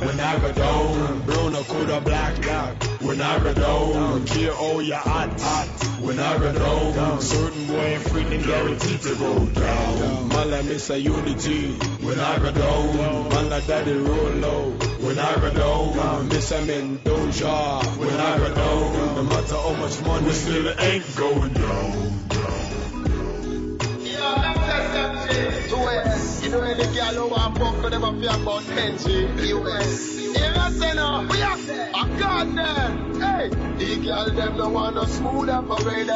When 0.01 0.21
I 0.21 0.39
go 0.39 0.53
down, 0.53 1.23
brown 1.23 1.57
or 1.57 1.65
coulda 1.65 2.01
black, 2.01 2.41
black. 2.43 2.83
When 3.03 3.21
I 3.21 3.39
go 3.39 3.55
down, 3.55 4.27
care 4.27 4.55
how 4.55 4.79
you 4.79 4.95
hot, 4.95 5.41
hot. 5.41 5.69
When 6.01 6.19
I 6.19 6.39
go 6.39 6.53
down, 6.53 7.21
certain 7.21 7.67
boy 7.67 7.99
freaking 7.99 8.47
guaranteed 8.47 9.01
to 9.03 9.15
go 9.17 9.47
down. 9.47 10.29
Man 10.29 10.51
like 10.51 10.65
miss 10.65 10.91
a 10.91 11.01
Uni-T. 11.01 11.73
When 12.03 12.21
I 12.21 12.39
go 12.39 12.53
down, 12.53 13.29
man 13.31 13.51
like 13.51 13.67
Daddy 13.67 13.93
Rolo. 13.93 14.71
When 15.05 15.19
I 15.19 15.35
go 15.35 15.51
down, 15.51 15.99
miss 16.23 16.53
in 16.53 16.67
Mendoja. 16.67 17.83
When 17.99 18.09
I 18.11 18.39
go 18.39 18.55
down, 18.55 19.17
no 19.17 19.23
matter 19.23 19.55
how 19.55 19.73
much 19.75 20.01
money, 20.03 20.27
we 20.27 20.33
still 20.33 20.81
ain't 20.81 21.17
going 21.17 21.53
down. 21.53 22.84
US. 25.31 26.43
You 26.45 26.51
know 26.51 26.61
any 26.61 26.85
girl 26.95 27.15
who 27.15 27.29
want 27.29 27.59
fuck 27.59 27.83
with 27.83 27.93
them 27.93 28.05
up 28.05 28.15
here 28.17 28.31
about 28.31 28.63
Benji. 28.63 29.19
US. 29.49 30.15
You 30.17 30.33
know 30.33 30.71
say 30.71 30.95
no? 30.95 31.27
We 31.31 31.43
are 31.43 32.19
got 32.19 32.55
them. 32.55 33.21
Hey. 33.21 33.49
The 33.79 33.97
girl 34.05 34.31
them 34.31 34.57
no 34.57 34.69
want 34.69 34.97
no 34.97 35.05
smooth 35.05 35.51
operator. 35.51 36.15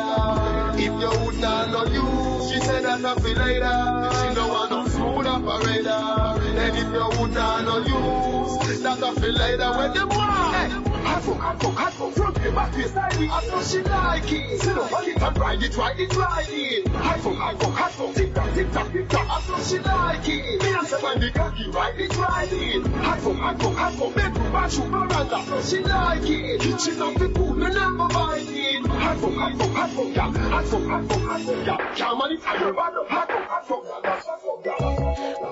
If 0.74 0.84
you 0.84 1.24
would 1.24 1.40
not 1.40 1.70
know 1.70 1.84
you, 1.86 2.52
she 2.52 2.60
said 2.60 2.84
that 2.84 3.04
I 3.04 3.14
feel 3.16 3.36
later. 3.36 4.10
She 4.18 4.34
no 4.34 4.48
want 4.48 4.70
no 4.70 4.88
smooth 4.88 5.26
operator. 5.26 5.90
And 5.90 6.76
if 6.76 6.92
you 6.92 7.20
would 7.20 7.32
not 7.32 7.64
know 7.64 7.78
you, 7.78 8.58
that 8.82 9.02
I 9.02 9.14
feel 9.14 9.32
later 9.32 9.70
when 9.70 9.92
them 9.92 10.08
want. 10.08 10.54
Hey. 10.54 10.87
Fuck, 11.08 11.74
hot 11.74 11.92
fuck, 11.92 12.12
front 12.12 12.38
way, 12.38 12.50
back 12.50 12.72
side 12.74 13.16
way. 13.18 13.28
I 13.28 13.46
know 13.46 13.62
she 13.62 13.80
like 13.82 14.32
it. 14.32 14.60
Sit 14.60 14.78
on 14.78 15.04
it 15.08 15.22
and 15.22 15.62
it, 15.62 15.76
ride 15.76 16.00
it, 16.00 16.16
ride 16.16 16.46
it. 16.48 16.88
Fuck, 16.88 17.36
hot 17.36 17.92
fuck, 17.92 18.14
tick 18.14 18.34
tock, 18.34 18.54
tick 18.54 18.72
tock, 18.72 18.92
tick 18.92 19.08
tock. 19.08 19.26
I 19.28 19.48
know 19.48 19.62
she 19.62 19.78
like 19.78 20.28
it. 20.28 20.62
Me 20.62 20.68
and 20.68 21.02
when 21.02 21.20
the 21.20 21.30
cocky 21.34 21.70
ride 21.70 21.98
it, 21.98 22.16
ride 22.16 22.52
it. 22.52 22.82
Fuck, 22.84 23.36
hot 23.36 23.92
fuck, 23.94 24.14
bedroom, 24.14 24.52
bathroom, 24.52 24.90
veranda. 24.90 25.36
I 25.36 25.46
know 25.46 25.62
she 25.62 25.78
like 25.78 26.28
it. 26.28 26.60
Kitchen 26.60 27.02
up 27.02 27.14
the 27.14 27.28
pool, 27.30 27.54
me 27.54 27.68
never 27.68 28.08
buy 28.08 28.38
it. 28.40 28.86
Fuck, 28.86 29.00
hot 29.00 29.90
fuck, 29.90 30.14
yeah. 30.14 30.32
Fuck, 30.62 30.82
hot 30.82 31.04
fuck, 31.08 31.66
yeah. 31.66 31.94
Can't 31.94 32.18
manify 32.18 32.54
your 32.60 32.72
body. 32.74 32.96
Hot 33.08 33.66
fuck, 33.66 33.84
hot 33.86 34.62
yeah. 34.64 35.47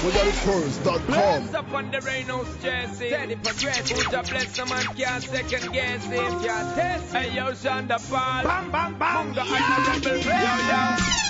WeGotItFirst.com. 0.00 1.06
Bless 1.06 1.54
up 1.54 1.72
on 1.74 1.90
the 1.90 2.00
Reynolds 2.00 2.62
jersey. 2.62 3.08
Steady 3.08 3.36
progress. 3.36 3.90
Who's 3.90 4.06
a 4.06 4.22
bless 4.22 4.56
no 4.56 4.64
man 4.64 4.84
can't 4.96 5.22
second 5.22 5.72
guess 5.74 6.06
it. 6.06 6.18
Can't 6.18 6.74
test. 6.74 7.12
Hey 7.12 7.34
yo, 7.34 7.52
Shonda 7.52 7.98
Paul. 8.10 8.44
Bam 8.44 8.70
bam 8.70 8.98
bam. 8.98 9.34
Munga 9.34 9.44
and 9.44 10.02
the 10.02 10.10
rebel. 10.10 10.24
Yo 10.24 11.14
yo. 11.14 11.29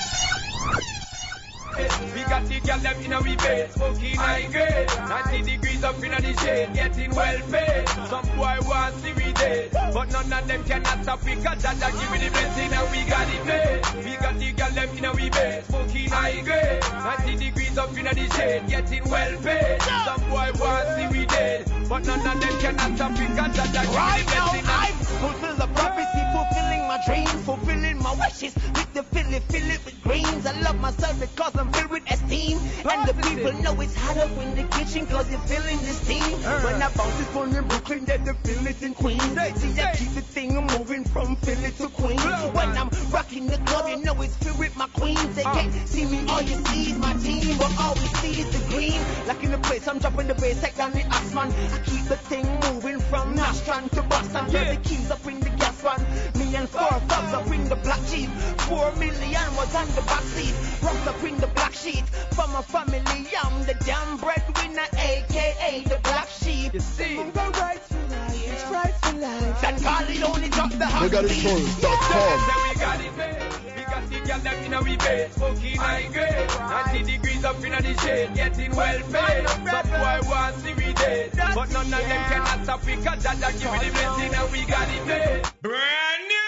We 2.14 2.22
got 2.24 2.44
the 2.46 2.60
girl 2.60 2.78
them 2.78 3.00
in 3.04 3.12
a 3.12 3.20
we 3.22 3.36
bed, 3.36 3.72
smoking 3.72 4.16
high 4.16 4.46
grade. 4.50 4.88
90 5.08 5.42
degrees 5.50 5.82
up 5.84 6.02
in 6.02 6.10
the 6.10 6.32
shade, 6.40 6.74
getting 6.74 7.14
well 7.14 7.40
paid. 7.50 7.88
Some 8.08 8.26
boy 8.36 8.58
want 8.68 8.94
see 9.00 9.12
we 9.14 9.32
dead, 9.32 9.70
but 9.72 10.10
none 10.12 10.32
of 10.32 10.46
them 10.46 10.64
cannot 10.64 11.02
stop 11.02 11.24
we 11.24 11.34
cause 11.36 11.62
that 11.62 11.80
give 11.80 12.10
me 12.12 12.18
the 12.18 12.30
blessing 12.30 12.72
and 12.72 12.90
we 12.90 13.00
got 13.08 13.28
it 13.32 13.44
made. 13.46 14.04
We 14.04 14.16
got 14.16 14.38
the 14.38 14.52
girl 14.52 14.70
them 14.70 14.98
in 14.98 15.04
a 15.04 15.12
we 15.12 15.30
bed, 15.30 15.64
smoking 15.66 16.10
high 16.10 16.40
grade. 16.40 16.82
90 16.82 17.36
degrees 17.44 17.78
up 17.78 17.96
in 17.96 18.04
the 18.04 18.34
shade, 18.36 18.68
getting 18.68 19.04
well 19.08 19.36
paid. 19.40 19.82
Some 19.82 20.20
boy 20.28 20.50
want 20.60 20.86
see 20.96 21.08
we 21.18 21.26
dead, 21.26 21.70
but 21.88 22.04
none 22.04 22.26
of 22.26 22.40
them 22.40 22.60
cannot 22.60 22.96
stop 22.96 23.12
we 23.18 23.26
cause 23.26 23.56
that 23.56 23.72
give 23.72 23.90
me 23.90 23.96
Right 23.96 24.26
the 24.26 24.34
now, 24.34 24.50
blessing 24.52 24.66
I 24.68 24.90
and 24.90 24.99
fulfill 25.20 25.54
the 25.56 25.68
prophecy, 25.74 26.22
fulfilling 26.32 26.82
my 26.88 26.98
dreams, 27.06 27.44
fulfilling 27.44 27.98
my 28.02 28.14
wishes. 28.14 28.54
With 28.74 28.92
the 28.94 29.02
fill 29.02 29.32
it, 29.34 29.42
fill 29.52 29.70
it 29.70 29.84
with 29.84 30.00
greens. 30.02 30.46
I 30.46 30.58
love 30.62 30.80
myself 30.80 31.20
because 31.20 31.54
I'm 31.56 31.70
filled 31.72 31.90
with 31.90 32.10
esteem. 32.10 32.58
And 32.88 33.06
the 33.08 33.14
people 33.28 33.52
know 33.62 33.80
it's 33.80 33.94
hot 33.94 34.16
up 34.16 34.30
in 34.42 34.56
the 34.56 34.64
kitchen 34.76 35.06
cause 35.06 35.30
you're 35.30 35.40
feeling 35.40 35.78
this 35.78 36.00
team. 36.08 36.24
When 36.64 36.82
I 36.82 36.88
bounce 36.94 37.16
this 37.18 37.32
one 37.34 37.54
in 37.54 37.66
Brooklyn, 37.68 38.04
then 38.06 38.24
the 38.24 38.34
feel 38.34 38.66
it 38.66 38.82
in 38.82 38.94
Queens. 38.94 39.22
See, 39.22 39.80
I 39.80 39.94
keep 39.94 40.12
the 40.14 40.22
thing 40.22 40.56
I'm 40.56 40.66
moving 40.78 41.04
from 41.04 41.36
Philly 41.36 41.70
to 41.72 41.88
Queens. 41.88 42.24
When 42.24 42.70
I'm 42.76 42.90
rocking 43.10 43.46
the 43.46 43.58
club, 43.58 43.88
you 43.88 43.98
know 44.04 44.20
it's 44.22 44.36
filled 44.36 44.58
with 44.58 44.76
my 44.76 44.86
queens. 44.88 45.34
They 45.36 45.42
can't 45.42 45.72
see 45.88 46.06
me, 46.06 46.24
all 46.28 46.42
you 46.42 46.56
see 46.66 46.90
is 46.92 46.98
my 46.98 47.12
team. 47.14 47.56
But 47.58 47.72
all 47.78 47.94
we 47.94 48.06
see 48.20 48.40
is 48.40 48.50
the 48.50 48.62
green. 48.68 49.00
Like 49.26 49.42
in 49.44 49.50
the 49.50 49.58
place, 49.58 49.86
I'm 49.86 49.98
dropping 49.98 50.28
the 50.28 50.34
bass, 50.34 50.60
take 50.62 50.76
down 50.76 50.92
the 50.92 51.02
ass 51.06 51.34
man. 51.34 51.52
I 51.52 51.78
keep 51.84 52.04
the 52.06 52.16
thing 52.16 52.46
moving 52.72 53.00
from 53.00 53.34
Nostrand 53.34 53.92
to 53.92 54.02
Boston. 54.02 54.46
Yeah. 54.50 54.74
the 54.74 54.80
keys 54.88 55.09
up 55.10 55.26
in 55.26 55.40
the 55.40 55.50
gas 55.50 55.80
van. 55.82 56.00
Me 56.38 56.54
and 56.56 56.68
four 56.68 56.88
thugs 57.08 57.34
up 57.34 57.46
in 57.48 57.68
the 57.68 57.76
black 57.76 58.00
jeep. 58.06 58.30
Four 58.68 58.92
million 58.96 59.48
was 59.56 59.74
on 59.74 59.86
the 59.94 60.02
back 60.02 60.22
seat. 60.22 60.54
Rocks 60.82 61.06
up 61.06 61.22
in 61.24 61.36
the 61.38 61.46
black 61.48 61.72
sheet. 61.74 62.04
For 62.36 62.46
my 62.48 62.62
family, 62.62 63.26
I'm 63.42 63.64
the 63.66 63.74
damn 63.84 64.16
breadwinner, 64.18 64.86
aka 64.94 65.82
the 65.84 65.98
black 66.02 66.28
sheep. 66.28 66.74
You 66.74 66.80
see, 66.80 67.16
go 67.16 67.50
right 67.60 67.80
for 67.80 68.02
life, 68.08 68.52
it's 68.52 68.64
right 68.70 68.94
for 69.02 69.16
life. 69.18 69.60
That 69.60 69.82
Carly 69.82 70.22
only 70.22 70.48
dropped 70.48 70.78
the 70.78 70.86
house. 70.86 71.10
WeGotItFirst.com. 71.10 72.68
we 72.68 72.80
got 72.80 73.00
it 73.00 73.16
made. 73.16 73.64
We 73.64 73.70
got 73.72 73.79
the 74.08 74.20
girl 74.26 74.38
them 74.38 74.64
inna 74.64 74.82
we 74.82 74.96
bed, 74.96 75.32
smoking 75.32 75.76
high 75.76 76.06
grade. 76.12 76.48
90 76.48 77.02
degrees 77.04 77.44
up 77.44 77.64
inna 77.64 77.80
the 77.82 77.94
shade, 78.00 78.34
getting 78.34 78.74
well 78.74 79.00
paid. 79.12 79.48
Some 79.48 79.88
boy 79.90 80.20
want 80.28 80.56
see 80.56 80.74
we 80.74 80.92
dead, 80.94 81.30
but 81.54 81.70
none 81.72 81.86
of 81.86 81.90
them 81.90 82.24
cannot 82.30 82.64
stop 82.64 82.84
we 82.86 82.96
'cause 82.96 83.22
Jah 83.22 83.34
Jah 83.40 83.52
give 83.52 83.72
me 83.72 83.78
the 83.78 83.90
blessing 83.92 84.34
and 84.34 84.52
we 84.52 84.64
got 84.64 84.88
it 84.88 85.06
made. 85.06 85.42
Brand 85.62 86.22
new. 86.32 86.40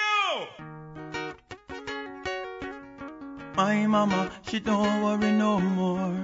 My 3.54 3.86
mama, 3.86 4.30
she 4.48 4.60
don't 4.60 5.02
worry 5.02 5.30
no 5.32 5.60
more. 5.60 6.14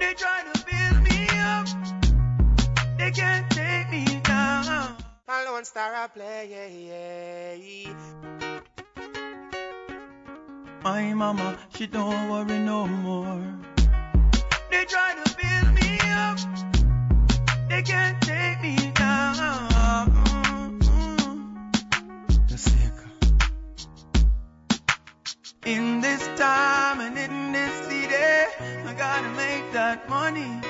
They 0.00 0.14
try 0.14 0.42
to 0.50 0.54
build 0.68 1.02
me 1.08 1.28
up, 1.52 1.66
they 2.96 3.10
can't 3.10 3.50
take 3.50 3.90
me 3.90 4.04
down. 4.22 4.96
My 5.26 5.44
Lone 5.44 5.64
Star 5.64 5.94
I 5.94 6.06
play, 6.06 6.48
yeah, 6.50 6.66
yeah. 6.66 7.18
My 10.84 11.12
mama, 11.12 11.58
she 11.74 11.86
don't 11.86 12.30
worry 12.30 12.58
no 12.58 12.86
more. 12.86 13.42
They 14.70 14.84
try 14.84 15.14
to 15.22 15.36
build 15.36 15.74
me 15.74 15.98
up, 16.02 16.38
they 17.68 17.82
can't 17.82 18.20
take 18.22 18.62
me 18.62 18.76
down. 18.94 19.18
In 25.66 26.00
this 26.00 26.26
time 26.38 27.00
and 27.00 27.18
in 27.18 27.52
this 27.52 27.74
city, 27.86 28.14
I 28.86 28.94
gotta 28.96 29.28
make 29.32 29.70
that 29.72 30.08
money 30.08 30.60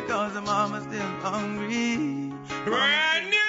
because 0.00 0.32
the 0.34 0.40
mama's 0.40 0.82
still 0.82 1.12
hungry. 1.20 2.32
Brand 2.64 3.30
new. 3.30 3.46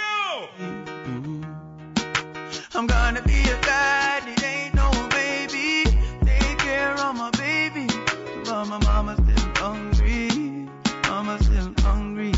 I'm 2.76 2.86
gonna 2.86 3.24
be 3.24 3.42
a 3.42 3.62
dad, 3.62 4.39
my 8.66 8.80
mama's 8.80 9.20
still 9.20 9.52
hungry. 9.56 10.68
Mama's 11.04 11.46
still 11.46 11.74
hungry. 11.80 12.34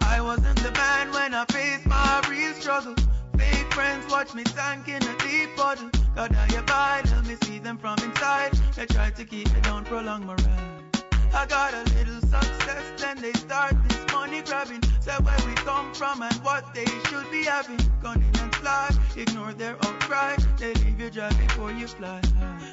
I 0.00 0.20
wasn't 0.20 0.58
the 0.62 0.72
man 0.72 1.12
when 1.12 1.34
I 1.34 1.44
faced 1.46 1.86
my 1.86 2.22
real 2.28 2.52
struggle. 2.54 2.94
Fake 3.36 3.72
friends 3.72 4.10
watch 4.10 4.34
me 4.34 4.44
sink 4.46 4.88
in 4.88 5.02
a 5.02 5.18
deep 5.18 5.56
puddle. 5.56 5.90
God, 6.14 6.34
I 6.34 6.46
abide, 6.56 7.10
let 7.10 7.26
me 7.26 7.36
see 7.42 7.58
them 7.58 7.78
from 7.78 7.98
inside. 8.02 8.52
They 8.74 8.86
try 8.86 9.10
to 9.10 9.24
keep 9.24 9.52
me 9.54 9.60
down, 9.60 9.84
prolong 9.84 10.26
my 10.26 10.34
ride. 10.34 10.86
I 11.34 11.46
got 11.46 11.74
a 11.74 11.82
little 11.94 12.20
success, 12.22 12.84
then 12.98 13.20
they 13.20 13.32
start 13.34 13.74
this 13.88 14.04
money 14.12 14.42
grabbing. 14.42 14.82
Say 15.00 15.12
where 15.22 15.36
we 15.46 15.54
come 15.54 15.92
from 15.92 16.22
and 16.22 16.34
what 16.36 16.74
they 16.74 16.86
should 17.08 17.30
be 17.30 17.44
having. 17.44 17.78
Gunning 18.02 18.34
and 18.40 18.54
fly, 18.56 18.90
ignore 19.16 19.52
their 19.52 19.76
outcry. 19.84 20.36
They 20.58 20.72
leave 20.74 20.98
you 21.00 21.10
dry 21.10 21.30
before 21.34 21.72
you 21.72 21.86
fly. 21.86 22.20
It's 22.22 22.65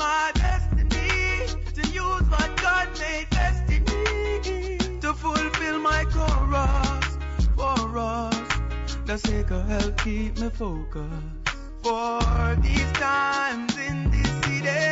my 0.00 0.32
destiny 0.34 1.46
to 1.76 1.82
use 1.90 2.26
what 2.34 2.50
God 2.56 2.88
made 2.98 3.28
best 3.30 3.70
in 3.70 3.84
me 3.84 4.78
to 5.02 5.12
fulfill 5.12 5.78
my 5.78 6.04
chorus 6.14 7.06
for 7.54 7.98
us. 7.98 8.48
The 9.04 9.18
sake 9.18 9.50
of 9.50 9.68
help 9.68 9.98
keep 9.98 10.38
me 10.40 10.48
focused. 10.48 11.50
For 11.82 12.56
these 12.62 12.92
times 12.92 13.76
in 13.76 14.10
this 14.10 14.30
city, 14.44 14.90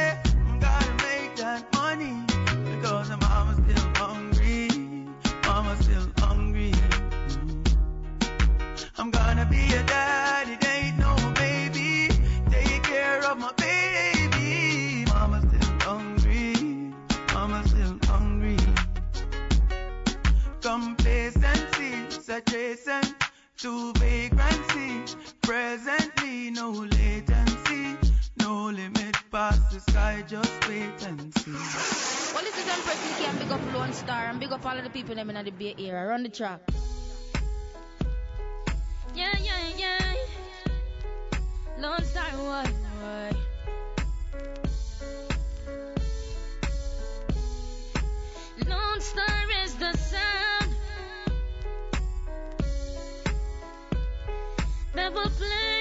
gotta 0.61 0.93
make 1.09 1.33
that 1.37 1.65
to 23.59 23.93
vagrancy. 23.95 25.17
Presently, 25.43 26.51
no 26.51 26.71
latency. 26.71 27.97
No 28.39 28.67
limit 28.67 29.17
past 29.33 29.71
the 29.73 29.81
sky, 29.81 30.23
just 30.29 30.69
wait 30.69 31.03
and 31.03 31.35
see. 31.39 31.51
Well, 31.51 32.45
this 32.45 32.57
is 32.57 32.69
Empress 32.69 33.01
Nikki 33.11 33.25
and 33.29 33.39
big 33.41 33.51
up 33.51 33.75
Lone 33.75 33.93
Star 33.93 34.27
and 34.27 34.39
big 34.39 34.53
up 34.53 34.65
all 34.65 34.79
of 34.79 34.85
the 34.85 34.91
people 34.91 35.19
in 35.19 35.27
the 35.27 35.51
Bay 35.51 35.75
Area. 35.77 36.07
Run 36.07 36.23
the 36.23 36.29
track. 36.29 36.61
Yeah, 39.15 39.35
yeah, 39.43 39.59
yeah. 39.77 40.15
Lone 41.79 42.05
Star 42.05 42.31
boy. 42.37 42.71
Lone 48.69 49.01
Star 49.01 49.45
is 49.65 49.75
the 49.75 49.97
that 54.99 55.15
will 55.15 55.78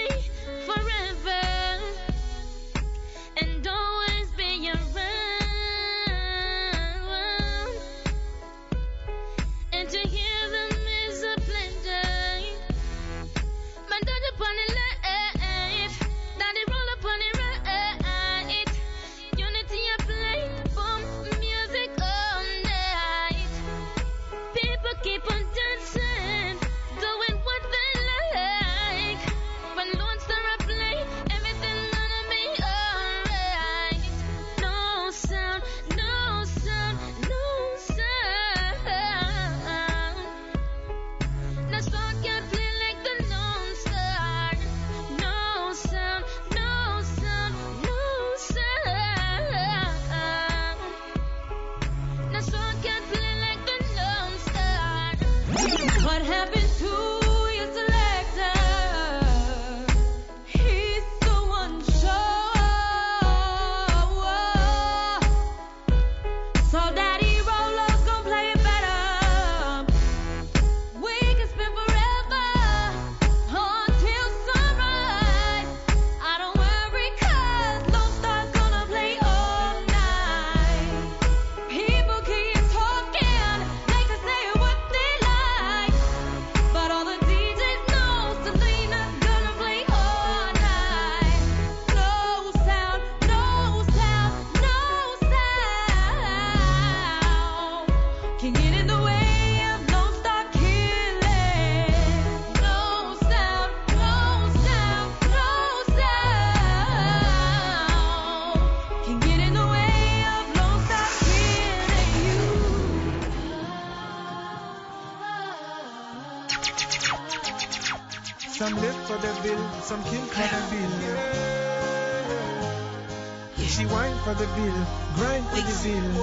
whine 124.37 124.45
for 124.45 124.45
the 124.45 124.49
bill, 124.61 124.85
grind 125.15 125.45
for 125.47 125.55
the 125.55 125.61
bill. 125.83 126.13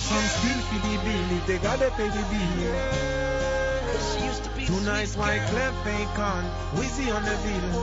Some 0.00 0.26
steal 0.26 0.60
for 0.66 0.78
the 0.88 0.94
bill, 1.04 1.36
if 1.38 1.46
they 1.46 1.58
gotta 1.58 1.90
pay 1.90 2.08
the 2.08 2.24
bill. 2.30 2.74
She 4.10 4.24
used 4.24 4.44
to 4.44 4.50
be 4.50 4.66
Tonight, 4.66 5.06
sweetest 5.06 5.18
White 5.18 5.38
girl. 5.38 5.48
Clef 5.50 5.86
ain't 5.86 6.14
gone. 6.16 6.44
Weezy 6.74 7.14
on 7.14 7.24
the 7.24 7.36
bill. 7.44 7.80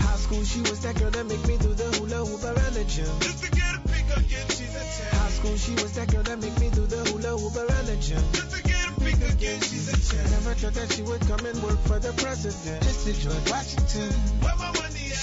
High 0.00 0.16
school, 0.16 0.44
she 0.44 0.60
was 0.60 0.80
that 0.80 0.98
girl 0.98 1.10
that 1.10 1.26
make 1.26 1.46
me 1.46 1.58
do 1.58 1.74
the 1.74 1.84
hula 1.98 2.24
hoop 2.24 2.44
around 2.44 2.74
the 2.74 2.84
gym. 2.84 3.06
Just 3.20 3.44
to 3.44 3.50
get 3.50 3.74
a 3.74 3.80
pick 3.88 4.16
again, 4.16 4.46
she's 4.48 4.74
a 4.74 5.10
10. 5.10 5.20
High 5.20 5.30
school, 5.30 5.56
she 5.56 5.72
was 5.74 5.92
that 5.94 6.10
girl 6.10 6.22
that 6.22 6.40
make 6.40 6.58
me 6.58 6.70
do 6.70 6.86
the 6.86 7.04
hula 7.10 7.36
hoop 7.36 7.56
around 7.56 7.86
the 7.86 7.96
gym. 7.96 8.22
Just 8.32 8.56
to 8.56 8.62
get 8.62 8.88
a 8.88 8.92
pick 9.00 9.20
again, 9.20 9.60
she's 9.60 9.88
a 9.92 10.16
10. 10.16 10.30
Never 10.30 10.54
thought 10.54 10.74
that 10.74 10.92
she 10.92 11.02
would 11.02 11.20
come 11.22 11.44
and 11.44 11.62
work 11.62 11.78
for 11.80 11.98
the 11.98 12.12
president. 12.12 12.82
Just 12.82 13.06
to 13.06 13.12
George 13.12 13.50
Washington. 13.50 14.71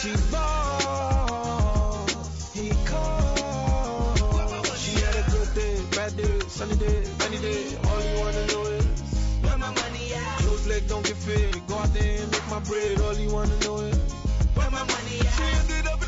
She 0.01 0.15
ball. 0.31 2.07
He 2.53 2.69
called. 2.85 4.65
She 4.77 4.95
had 4.95 5.15
a 5.15 5.23
good 5.29 5.53
day, 5.53 5.75
bad 5.91 6.15
day, 6.15 6.39
sunny 6.47 6.75
day, 6.75 7.03
rainy 7.19 7.39
day. 7.39 7.75
All 7.83 8.01
you 8.01 8.19
wanna 8.21 8.47
know 8.47 8.63
is 8.63 8.85
where 9.43 9.57
my 9.57 9.71
money 9.73 10.13
at? 10.13 10.37
Close 10.39 10.67
leg 10.67 10.87
don't 10.87 11.05
get 11.05 11.17
fit. 11.17 11.67
Go 11.67 11.75
out 11.79 11.93
there 11.93 12.21
and 12.21 12.31
make 12.31 12.47
my 12.49 12.59
bread. 12.59 13.01
All 13.01 13.13
you 13.13 13.29
wanna 13.29 13.59
know 13.59 13.75
is 13.79 13.97
where 14.55 14.71
my 14.71 14.85
money 14.85 15.19
at? 15.19 15.33
She 15.35 15.43
ended 15.73 15.87
up 15.91 15.98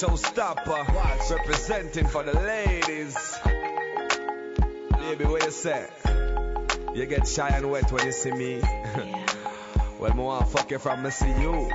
the 0.00 0.16
Shaka, 0.16 0.62
the 0.64 0.70
showstopper. 0.70 1.30
Representing 1.30 2.06
for 2.06 2.22
the 2.22 2.32
ladies. 2.32 3.16
Baby, 4.98 5.24
what 5.24 5.44
you 5.44 5.50
say? 5.50 5.88
You 6.94 7.06
get 7.06 7.26
shy 7.26 7.48
and 7.48 7.70
wet 7.70 7.90
when 7.92 8.06
you 8.06 8.12
see 8.12 8.32
me. 8.32 8.58
Yeah. 8.58 9.26
well, 9.98 10.14
me 10.14 10.22
want 10.22 10.48
fuck 10.48 10.70
you 10.70 10.78
from 10.78 11.02
me 11.02 11.10
see 11.10 11.28
you. 11.40 11.70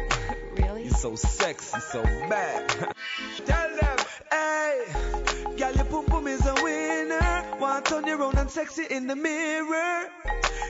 Really? 0.58 0.86
You 0.86 0.92
so 0.92 1.16
sexy, 1.16 1.80
so 1.80 2.04
bad. 2.04 2.70
Tell 3.46 3.76
them, 3.76 3.98
hey, 4.32 4.86
girl, 5.58 5.74
your 5.74 5.86
pum 5.86 6.06
pum 6.06 6.28
is 6.28 6.46
a 6.46 6.54
winner. 6.64 7.58
Want 7.60 7.86
turn 7.86 8.06
you 8.08 8.16
round 8.16 8.38
and 8.38 8.50
sexy 8.50 8.86
in 8.90 9.08
the 9.08 9.16
mirror. 9.16 10.03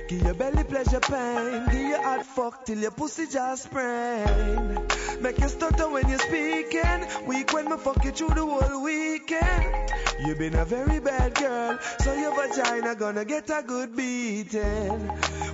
Give 0.08 0.22
your 0.22 0.34
belly 0.34 0.64
pleasure 0.64 1.00
pain. 1.00 1.66
Give 1.72 1.88
your 1.88 2.02
hot 2.02 2.26
fuck 2.26 2.66
till 2.66 2.78
your 2.78 2.92
pussy 2.92 3.28
just 3.28 3.64
sprain. 3.64 4.88
Make 5.22 5.40
you 5.40 5.48
stutter 5.48 5.90
when 5.90 6.10
you're 6.10 6.20
speaking. 6.20 7.08
Weak 7.28 7.54
when 7.54 7.70
me 7.70 7.78
fuck 7.78 8.04
you 8.04 8.12
through 8.12 8.36
the 8.36 8.46
whole 8.46 8.84
weekend. 8.84 9.92
You 10.26 10.36
been 10.36 10.56
a 10.56 10.66
very 10.66 11.00
bad 11.00 11.36
girl, 11.36 11.80
so 12.00 12.14
your 12.14 12.34
vagina 12.36 12.96
gonna 12.96 13.26
get 13.26 13.50
a 13.50 13.64
good 13.66 13.96
beating. 13.96 15.00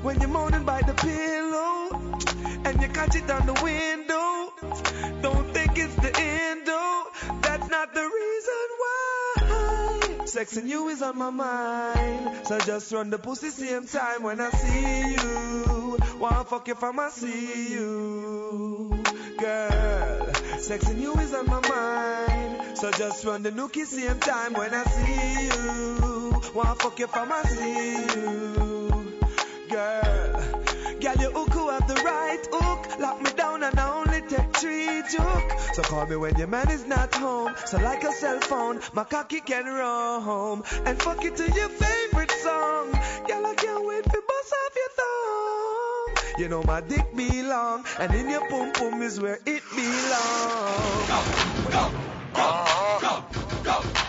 When 0.03 0.19
you're 0.19 0.29
moaning 0.29 0.63
by 0.63 0.81
the 0.81 0.93
pillow, 0.93 2.09
and 2.65 2.81
you 2.81 2.87
catch 2.89 3.15
it 3.15 3.29
on 3.29 3.45
the 3.45 3.53
window. 3.63 5.21
Don't 5.21 5.53
think 5.53 5.77
it's 5.77 5.95
the 5.95 6.11
end, 6.19 6.65
though. 6.65 7.03
That's 7.41 7.69
not 7.69 7.93
the 7.93 8.01
reason 8.01 8.65
why. 8.81 9.58
Sexing 10.29 10.67
you 10.67 10.89
is 10.89 11.01
on 11.01 11.17
my 11.17 11.31
mind. 11.31 12.45
So 12.45 12.59
just 12.59 12.91
run 12.91 13.09
the 13.09 13.17
pussy 13.17 13.49
same 13.49 13.87
time 13.87 14.21
when 14.21 14.39
I 14.39 14.51
see 14.51 15.15
you. 15.15 15.97
Wanna 16.19 16.45
fuck 16.45 16.67
from 16.77 16.99
I 16.99 17.09
see 17.09 17.73
you. 17.73 19.01
Girl, 19.39 20.27
sexing 20.59 20.99
you 20.99 21.15
is 21.15 21.33
on 21.33 21.47
my 21.47 21.67
mind. 21.67 22.77
So 22.77 22.91
just 22.91 23.25
run 23.25 23.41
the 23.41 23.49
nookie 23.49 23.87
same 23.87 24.19
time 24.19 24.53
when 24.53 24.71
I 24.71 24.83
see 24.83 25.45
you. 25.47 26.41
Wanna 26.53 26.75
fuck 26.75 26.99
from 27.09 27.31
I 27.31 27.41
see 27.43 27.93
you. 28.19 29.17
Girl, 29.71 30.63
Girl, 31.01 31.15
you 31.15 31.31
hook 31.31 31.53
who 31.53 31.69
have 31.69 31.87
the 31.87 31.95
right 31.95 32.45
hook. 32.51 32.99
Lock 32.99 33.21
me 33.21 33.31
down 33.31 33.63
and 33.63 33.79
I 33.79 33.99
only 33.99 34.21
take 34.27 34.53
three 34.57 35.01
jook. 35.09 35.59
So 35.73 35.81
call 35.83 36.05
me 36.05 36.17
when 36.17 36.37
your 36.37 36.47
man 36.47 36.69
is 36.69 36.85
not 36.85 37.13
home. 37.15 37.55
So 37.65 37.77
like 37.77 38.03
a 38.03 38.11
cell 38.11 38.39
phone, 38.41 38.81
my 38.93 39.05
cocky 39.05 39.39
can 39.39 39.65
roam. 39.65 40.63
And 40.85 41.01
fuck 41.01 41.23
it 41.23 41.37
to 41.37 41.43
your 41.43 41.69
favorite 41.69 42.31
song. 42.31 42.91
Girl, 43.27 43.45
I 43.45 43.53
can't 43.55 43.85
wait 43.85 44.03
for 44.03 44.21
bust 44.29 44.53
off 44.61 44.75
your 44.75 44.91
thumb. 44.99 46.41
You 46.41 46.49
know 46.49 46.63
my 46.63 46.81
dick 46.81 47.15
be 47.15 47.43
long, 47.43 47.85
and 47.97 48.13
in 48.13 48.29
your 48.29 48.47
pum 48.49 48.73
pum 48.73 49.01
is 49.01 49.19
where 49.21 49.39
it 49.45 49.63
belongs. 49.75 51.07
Go, 51.07 51.23
go, 51.71 51.91
go, 52.35 52.99
go, 53.01 53.23
go. 53.63 53.83
go. 53.93 54.08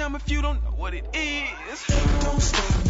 down 0.00 0.14
if 0.14 0.30
you 0.30 0.40
don't 0.40 0.64
know 0.64 0.70
what 0.70 0.94
it 0.94 1.04
is. 1.12 1.86
Don't 2.22 2.40
stop, 2.40 2.89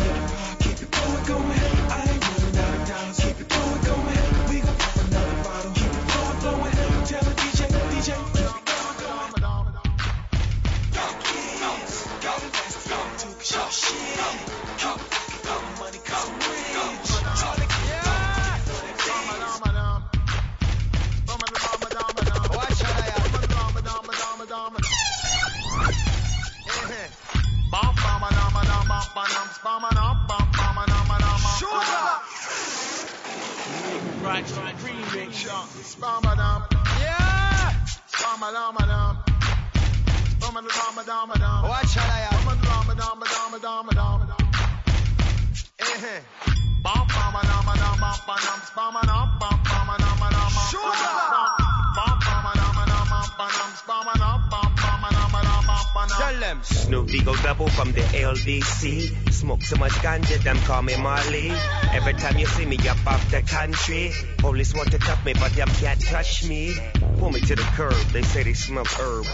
them. 57.11 57.21
Snoop 57.25 57.43
double 57.43 57.69
from 57.69 57.93
the 57.93 58.01
LBC. 58.01 59.33
Smoke 59.33 59.63
so 59.63 59.77
much 59.77 59.93
ganja, 59.93 60.43
them 60.43 60.59
call 60.59 60.83
me 60.83 60.97
Marley. 60.97 61.51
Every 61.93 62.15
time 62.15 62.39
you 62.39 62.47
see 62.47 62.67
me 62.67 62.77
up 62.89 63.07
off 63.07 63.31
the 63.31 63.43
country, 63.43 64.13
police 64.39 64.75
want 64.75 64.91
to 64.93 64.99
touch 64.99 65.25
me, 65.25 65.35
but 65.35 65.53
them 65.53 65.69
can't 65.69 66.01
touch 66.01 66.45
me. 66.45 66.75
Pull 67.19 67.31
me 67.31 67.41
to 67.41 67.55
the 67.57 67.63
curb, 67.77 67.95
they 68.13 68.23
say 68.23 68.43
they 68.43 68.55
smell 68.55 68.85
herb. 68.85 69.27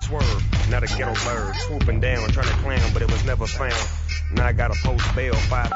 Swerve, 0.00 0.70
not 0.70 0.82
a 0.82 0.86
ghetto 0.86 1.14
bird, 1.24 1.56
swooping 1.56 2.00
down, 2.00 2.28
trying 2.28 2.48
to 2.48 2.54
clown, 2.62 2.92
but 2.92 3.02
it 3.02 3.10
was 3.10 3.24
never 3.24 3.46
found. 3.46 3.88
Now 4.32 4.46
I 4.46 4.52
got 4.52 4.70
a 4.70 4.78
post 4.82 5.14
bail, 5.14 5.34
five. 5.34 5.72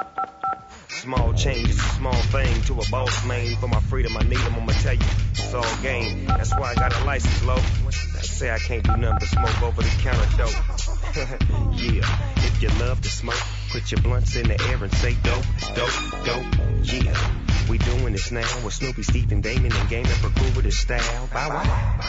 Small 0.89 1.33
change 1.33 1.71
is 1.71 1.79
a 1.79 1.89
small 1.97 2.21
thing 2.35 2.63
to 2.63 2.75
a 2.75 2.91
boss 2.91 3.25
man. 3.25 3.57
For 3.57 3.69
my 3.69 3.81
freedom, 3.81 4.17
I 4.17 4.23
need 4.23 4.31
need 4.31 4.41
'em, 4.41 4.55
I'ma 4.57 4.73
tell 4.73 4.95
you, 4.95 5.07
it's 5.31 5.55
all 5.55 5.77
game. 5.83 6.27
That's 6.27 6.51
why 6.53 6.73
I 6.73 6.75
got 6.75 6.95
a 7.01 7.05
license, 7.05 7.43
low. 7.45 7.57
They 7.57 8.23
say 8.23 8.51
I 8.51 8.59
can't 8.59 8.83
do 8.83 8.97
nothing 8.97 9.19
but 9.21 9.29
smoke 9.29 9.63
over 9.63 9.83
the 9.83 9.89
counter 10.03 10.37
dope. 10.37 10.88
yeah, 11.17 12.05
if 12.37 12.63
you 12.63 12.69
love 12.81 13.01
to 13.01 13.09
smoke, 13.09 13.41
put 13.71 13.91
your 13.91 14.01
blunts 14.03 14.37
in 14.37 14.49
the 14.49 14.61
air 14.69 14.83
and 14.83 14.93
say 14.93 15.17
dope, 15.23 15.45
dope, 15.75 16.25
dope. 16.25 16.45
Yeah, 16.83 17.33
we 17.69 17.79
doing 17.79 18.13
this 18.13 18.31
now 18.31 18.47
with 18.63 18.75
Snoopy, 18.75 19.03
Stephen, 19.03 19.41
Damon, 19.41 19.73
and 19.73 19.89
Game 19.89 20.05
for 20.05 20.63
his 20.63 20.79
style. 20.79 21.29
Bow 21.33 21.49
wow. 21.49 22.01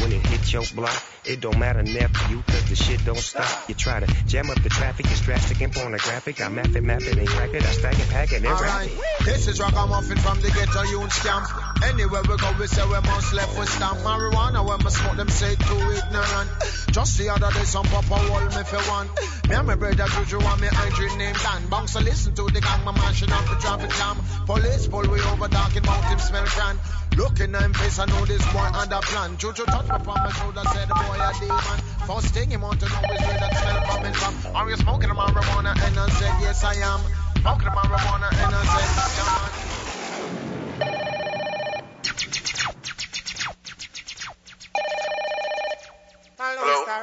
When 0.00 0.12
it 0.12 0.26
hit 0.26 0.52
your 0.52 0.62
block, 0.74 1.02
it 1.26 1.40
don't 1.40 1.58
matter 1.58 1.82
nephew, 1.82 2.42
cause 2.46 2.68
the 2.70 2.76
shit 2.76 3.04
don't 3.04 3.18
stop. 3.18 3.68
You 3.68 3.74
try 3.74 4.00
to 4.00 4.06
jam 4.24 4.48
up 4.48 4.62
the 4.62 4.70
traffic, 4.70 5.04
it's 5.10 5.20
drastic 5.20 5.60
and 5.60 5.72
pornographic. 5.72 6.40
I 6.40 6.48
map 6.48 6.68
it, 6.74 6.82
map 6.82 7.02
it, 7.02 7.18
and 7.18 7.28
crack 7.28 7.52
it, 7.52 7.62
I 7.62 7.72
stack 7.72 7.98
it, 7.98 8.08
pack 8.08 8.32
it, 8.32 8.36
and 8.36 8.44
rap 8.46 8.58
Alright, 8.58 8.90
it. 8.90 9.24
this 9.26 9.48
is 9.48 9.60
Ragamuffin 9.60 10.16
from 10.16 10.40
the 10.40 10.50
ghetto 10.50 10.82
youth 10.84 11.12
camp. 11.22 11.69
Anywhere 11.82 12.22
we 12.28 12.36
go, 12.36 12.52
we 12.58 12.66
say 12.66 12.84
we 12.84 13.00
must 13.00 13.32
left 13.32 13.58
with 13.58 13.68
stamp 13.68 13.98
marijuana. 14.00 14.66
When 14.66 14.78
we 14.84 14.90
smoke 14.90 15.16
them, 15.16 15.28
say 15.28 15.54
too 15.54 15.80
ignorant. 15.92 16.50
Just 16.92 17.18
the 17.18 17.30
other 17.30 17.50
day, 17.50 17.64
some 17.64 17.86
papa 17.86 18.16
hold 18.16 18.54
me 18.54 18.62
for 18.64 18.82
one. 18.90 19.08
Me 19.48 19.54
and 19.56 19.66
my 19.66 19.74
brother 19.74 20.06
Juju 20.06 20.38
and 20.38 20.60
me 20.60 20.68
hydrate 20.68 21.16
named 21.16 21.38
Dan. 21.38 21.66
Bounce 21.68 21.92
so 21.92 22.00
listen 22.00 22.34
to 22.34 22.44
the 22.52 22.60
gang, 22.60 22.84
my 22.84 22.92
mashing 22.92 23.32
up 23.32 23.44
the 23.46 23.56
traffic 23.56 23.90
jam. 23.90 24.16
Police 24.46 24.86
pull 24.88 25.08
we 25.08 25.20
over, 25.20 25.48
talking 25.48 25.82
about 25.82 26.04
him 26.04 26.18
smell 26.18 26.46
can. 26.46 26.78
Looking 27.16 27.54
at 27.54 27.62
him 27.62 27.74
face, 27.74 27.98
I 27.98 28.06
know 28.06 28.24
this 28.26 28.44
boy 28.52 28.68
under 28.74 29.00
plan. 29.00 29.36
Juju 29.36 29.64
touch 29.64 29.88
me 29.88 29.96
on 29.96 30.04
my 30.04 30.32
shoulder, 30.32 30.62
said 30.72 30.88
the 30.88 30.94
boy 30.94 31.18
a 31.18 31.30
demon. 31.40 31.78
First 32.06 32.34
thing 32.34 32.50
he 32.50 32.56
want 32.56 32.80
to 32.80 32.86
know 32.86 33.02
is 33.08 33.20
where 33.24 33.38
that 33.40 33.56
smell 33.56 33.80
coming 33.86 34.14
from. 34.14 34.34
Are 34.54 34.68
you 34.70 34.76
smoking 34.76 35.10
marijuana? 35.10 35.72
And 35.74 35.98
I 35.98 36.08
said, 36.10 36.34
yes 36.40 36.64
I 36.64 36.74
am. 36.74 37.00
Smoking 37.40 37.72
marijuana, 37.72 38.28
and 38.30 38.54
I 38.54 38.62
said, 38.68 38.88
yeah 39.16 39.30
man. 39.34 39.69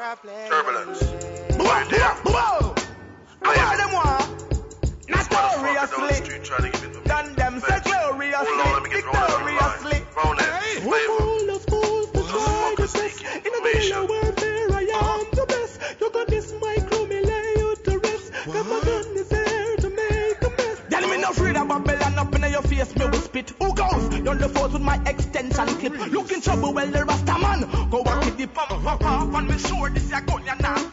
Turbulence. 0.07 1.01
Whoa, 1.03 1.83
whoa, 2.23 2.31
whoa. 2.31 2.75
I 3.43 3.55
hear 3.59 3.77
them 3.77 3.91
want. 3.91 4.23
Notoriously. 5.09 7.03
Done 7.03 7.35
them 7.35 7.59
say 7.59 7.79
gloriously. 7.83 8.47
Victoriously. 8.89 9.97
Hey. 10.39 10.79
Full 10.79 11.49
of 11.49 11.61
fools 11.65 12.11
to 12.11 12.23
try 12.23 12.75
the 12.77 12.83
best. 12.83 13.21
In 13.23 13.51
a 13.53 13.61
guerrilla 13.61 14.05
warfare, 14.07 14.16
face, 22.77 22.95
me 22.95 23.05
will 23.05 23.13
spit. 23.13 23.49
Who 23.61 23.73
goes? 23.73 24.09
The 24.09 24.49
force 24.49 24.73
with 24.73 24.81
my 24.81 25.01
extension 25.05 25.67
clip. 25.79 26.11
Look 26.11 26.29
trouble, 26.41 26.73
well, 26.73 26.87
the 26.87 27.05
Rasta 27.05 27.39
man. 27.39 27.61
Go 27.89 28.01
walk 28.01 28.25
with 28.25 28.37
the 28.37 28.47
pump, 28.47 28.99
pump, 28.99 29.35
and 29.35 29.61
sure 29.61 29.89
this 29.89 30.11
a 30.11 30.21
gun, 30.21 30.45
not. 30.59 30.91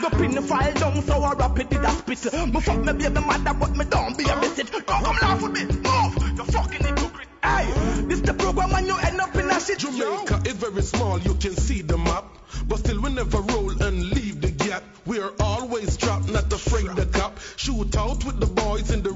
The 0.00 0.10
pin 0.10 0.42
file 0.42 0.74
down, 0.74 1.02
so 1.02 1.22
I 1.22 1.32
rap 1.34 1.58
it, 1.58 1.70
did 1.70 1.84
a 1.84 1.90
spit. 1.90 2.32
Me 2.32 2.60
fuck 2.60 2.78
me 2.78 2.92
baby 2.92 3.20
mother, 3.20 3.54
but 3.54 3.76
me 3.76 3.84
don't 3.84 4.16
be 4.16 4.24
a 4.28 4.36
visit. 4.36 4.70
Don't 4.70 4.86
come 4.86 5.16
laugh 5.20 5.42
with 5.42 5.52
me, 5.52 5.64
move. 5.64 6.38
You 6.38 6.44
fucking 6.44 6.86
hypocrite. 6.86 7.28
Hey, 7.42 7.66
this 8.06 8.20
the 8.20 8.34
program 8.34 8.70
when 8.70 8.86
you 8.86 8.96
end 8.98 9.20
up 9.20 9.34
in 9.34 9.50
a 9.50 9.60
shit. 9.60 9.78
Jamaica 9.78 10.42
is 10.46 10.54
very 10.54 10.82
small, 10.82 11.18
you 11.18 11.34
can 11.34 11.56
see 11.56 11.82
the 11.82 11.98
map. 11.98 12.24
But 12.66 12.78
still 12.78 13.00
we 13.00 13.12
never 13.12 13.40
roll 13.40 13.82
and 13.82 14.10
leave 14.10 14.40
the 14.40 14.50
gap. 14.50 14.84
We're 15.04 15.32
always 15.40 15.96
trapped, 15.96 16.28
not 16.28 16.52
afraid 16.52 16.86
the 16.96 17.06
cop. 17.06 17.38
Shoot 17.56 17.96
out 17.96 18.24
with 18.24 18.38
the 18.38 18.46
boys 18.46 18.90
in 18.90 19.02
the 19.02 19.12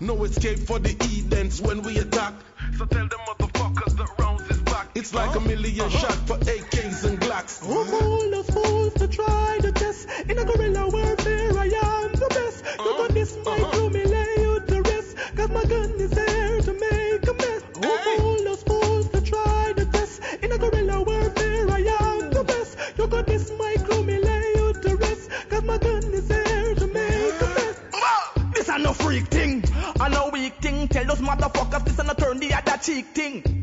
no 0.00 0.24
escape 0.24 0.58
for 0.58 0.78
the 0.78 0.94
Edens 1.10 1.60
when 1.60 1.82
we 1.82 1.98
attack. 1.98 2.34
So 2.76 2.84
tell 2.86 3.08
them 3.08 3.20
motherfuckers 3.26 3.96
that 3.96 4.08
rounds 4.18 4.50
is 4.50 4.58
back. 4.62 4.88
It's 4.94 5.14
like 5.14 5.34
a 5.34 5.40
1000000 5.40 5.80
uh-huh. 5.80 5.88
shot 5.88 6.18
for 6.26 6.36
AKs 6.38 7.04
and 7.04 7.20
Glocks. 7.20 7.62
All 7.68 8.30
the 8.30 8.52
fools 8.52 8.94
to 8.94 9.08
try 9.08 9.58
the 9.60 9.72
the 32.88 33.02
thing. 33.02 33.57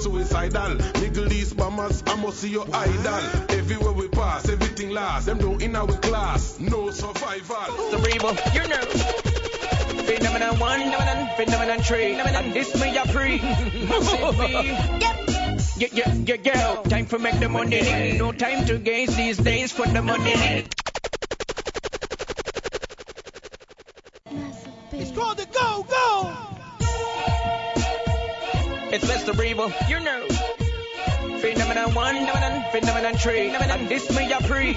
Suicidal. 0.00 0.74
Middle 1.00 1.32
East 1.32 1.56
bombers, 1.56 2.02
I 2.06 2.16
must 2.16 2.40
see 2.40 2.50
your 2.50 2.66
idol. 2.72 3.20
Everywhere 3.50 3.92
we 3.92 4.08
pass, 4.08 4.48
everything 4.48 4.90
lasts. 4.90 5.26
Them 5.26 5.38
don't 5.38 5.62
in 5.62 5.76
our 5.76 5.86
class, 5.86 6.58
no 6.58 6.90
survival. 6.90 7.90
Cerebral, 7.90 8.36
you 8.54 8.68
know. 8.68 8.84
Phenomenon 10.06 10.58
one, 10.58 10.80
phenomenon, 10.80 11.28
phenomenon 11.36 11.82
three. 11.82 12.14
And 12.14 12.52
this 12.52 12.74
me 12.80 12.96
a 12.96 13.04
pre. 13.06 13.36
Yeah, 15.80 15.88
yeah, 15.92 16.12
yeah, 16.12 16.36
yeah. 16.44 16.82
Time 16.82 17.06
for 17.06 17.18
make 17.18 17.40
the 17.40 17.48
money. 17.48 18.18
No 18.18 18.32
time 18.32 18.66
to 18.66 18.78
gaze 18.78 19.16
these 19.16 19.38
days 19.38 19.72
for 19.72 19.86
the 19.86 20.02
money. 20.02 20.66
One, 33.24 33.50
phenomenon, 33.50 33.50
phenomenon 33.50 33.50
three. 33.50 33.50
And 33.70 33.88
this 33.88 34.10
me 34.16 34.32
a 34.32 34.40
pre. 34.40 34.76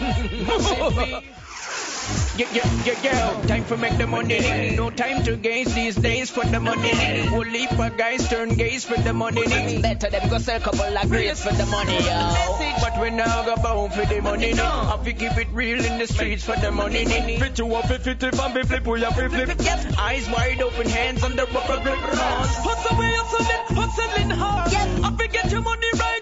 Yeah, 2.35 2.47
yeah, 2.51 2.83
yeah, 2.83 2.99
yeah. 3.03 3.41
Time 3.47 3.63
for 3.63 3.77
make 3.77 3.97
the 3.97 4.07
money. 4.07 4.75
No 4.75 4.89
time 4.89 5.23
to 5.23 5.37
gaze 5.37 5.73
these 5.73 5.95
days 5.95 6.29
for 6.31 6.43
the 6.43 6.59
money. 6.59 6.91
We'll 7.31 7.47
leave 7.47 7.69
for 7.69 7.89
guys 7.91 8.27
turn 8.27 8.55
gaze 8.55 8.83
for 8.83 8.99
the 8.99 9.13
money. 9.13 9.81
Better 9.81 10.09
them 10.09 10.29
go 10.29 10.37
sell 10.39 10.59
couple 10.59 10.81
of 10.81 11.09
grades 11.09 11.41
for 11.43 11.53
the 11.53 11.65
money, 11.67 11.95
yo. 12.03 12.35
But 12.81 12.99
we 12.99 13.11
now 13.11 13.45
go 13.45 13.55
bound 13.55 13.93
for 13.93 14.05
the 14.05 14.19
money. 14.21 14.53
Now. 14.53 14.97
I 14.99 15.03
fi 15.03 15.13
keep 15.13 15.37
it 15.37 15.47
real 15.53 15.85
in 15.85 15.97
the 15.99 16.07
streets 16.07 16.43
for 16.43 16.55
the 16.57 16.71
money. 16.71 17.05
Fit 17.05 17.59
you 17.59 17.73
up, 17.75 17.85
fit 17.87 18.07
it 18.07 18.23
and 18.23 18.53
be 18.53 18.63
flip, 18.63 18.85
we 18.85 19.01
have 19.01 19.15
to 19.15 19.29
flip. 19.29 19.49
Eyes 19.97 20.27
wide 20.29 20.61
open, 20.61 20.89
hands 20.89 21.23
on 21.23 21.35
the 21.35 21.45
rubber 21.45 21.81
grip. 21.83 21.99
Hustle 21.99 22.97
away, 22.97 23.13
hustling, 23.15 23.77
hustling 23.77 24.29
hard. 24.31 24.73
I 24.73 25.15
forget 25.15 25.51
your 25.51 25.61
money 25.61 25.87
right 25.99 26.12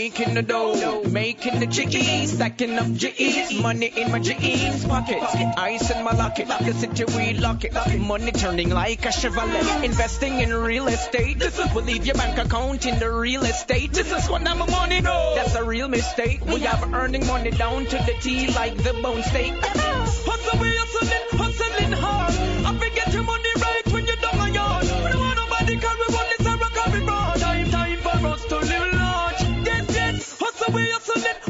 making 0.00 0.32
the 0.32 0.42
dough, 0.42 1.02
making 1.10 1.60
the 1.60 1.66
chickies, 1.66 2.32
stacking 2.32 2.78
up 2.78 2.90
G's, 3.00 3.52
money 3.60 3.88
in 4.00 4.10
my 4.10 4.18
jeans 4.18 4.82
pockets, 4.86 5.34
ice 5.58 5.90
in 5.90 6.02
my 6.02 6.12
locket, 6.12 6.48
the 6.48 6.72
city 6.72 7.04
we 7.16 7.34
lock 7.34 7.64
it, 7.64 7.74
money 8.00 8.32
turning 8.32 8.70
like 8.70 9.04
a 9.04 9.08
Chevrolet, 9.08 9.84
investing 9.84 10.40
in 10.40 10.54
real 10.54 10.88
estate. 10.88 11.38
This 11.38 11.58
is 11.58 11.74
leave 11.74 12.06
your 12.06 12.14
bank 12.14 12.38
account 12.38 12.86
in 12.86 12.98
the 12.98 13.10
real 13.12 13.44
estate. 13.44 13.92
This 13.92 14.10
is 14.10 14.30
what 14.30 14.48
I'm 14.48 14.60
money. 14.60 15.02
That's 15.02 15.54
a 15.54 15.64
real 15.64 15.88
mistake. 15.88 16.46
We 16.46 16.60
have 16.60 16.82
earning 16.94 17.26
money 17.26 17.50
down 17.50 17.84
to 17.84 17.96
the 18.08 18.14
T 18.22 18.46
like 18.54 18.76
the 18.78 18.94
bone 19.02 19.22
steak. 19.22 19.52
Hustle, 19.60 20.60
we 20.60 20.68
hustling, 20.80 21.26
hustling 21.42 21.92
hard. 21.92 22.34
I 22.68 22.72
forget 22.78 23.12
your 23.12 23.24
money 23.24 23.49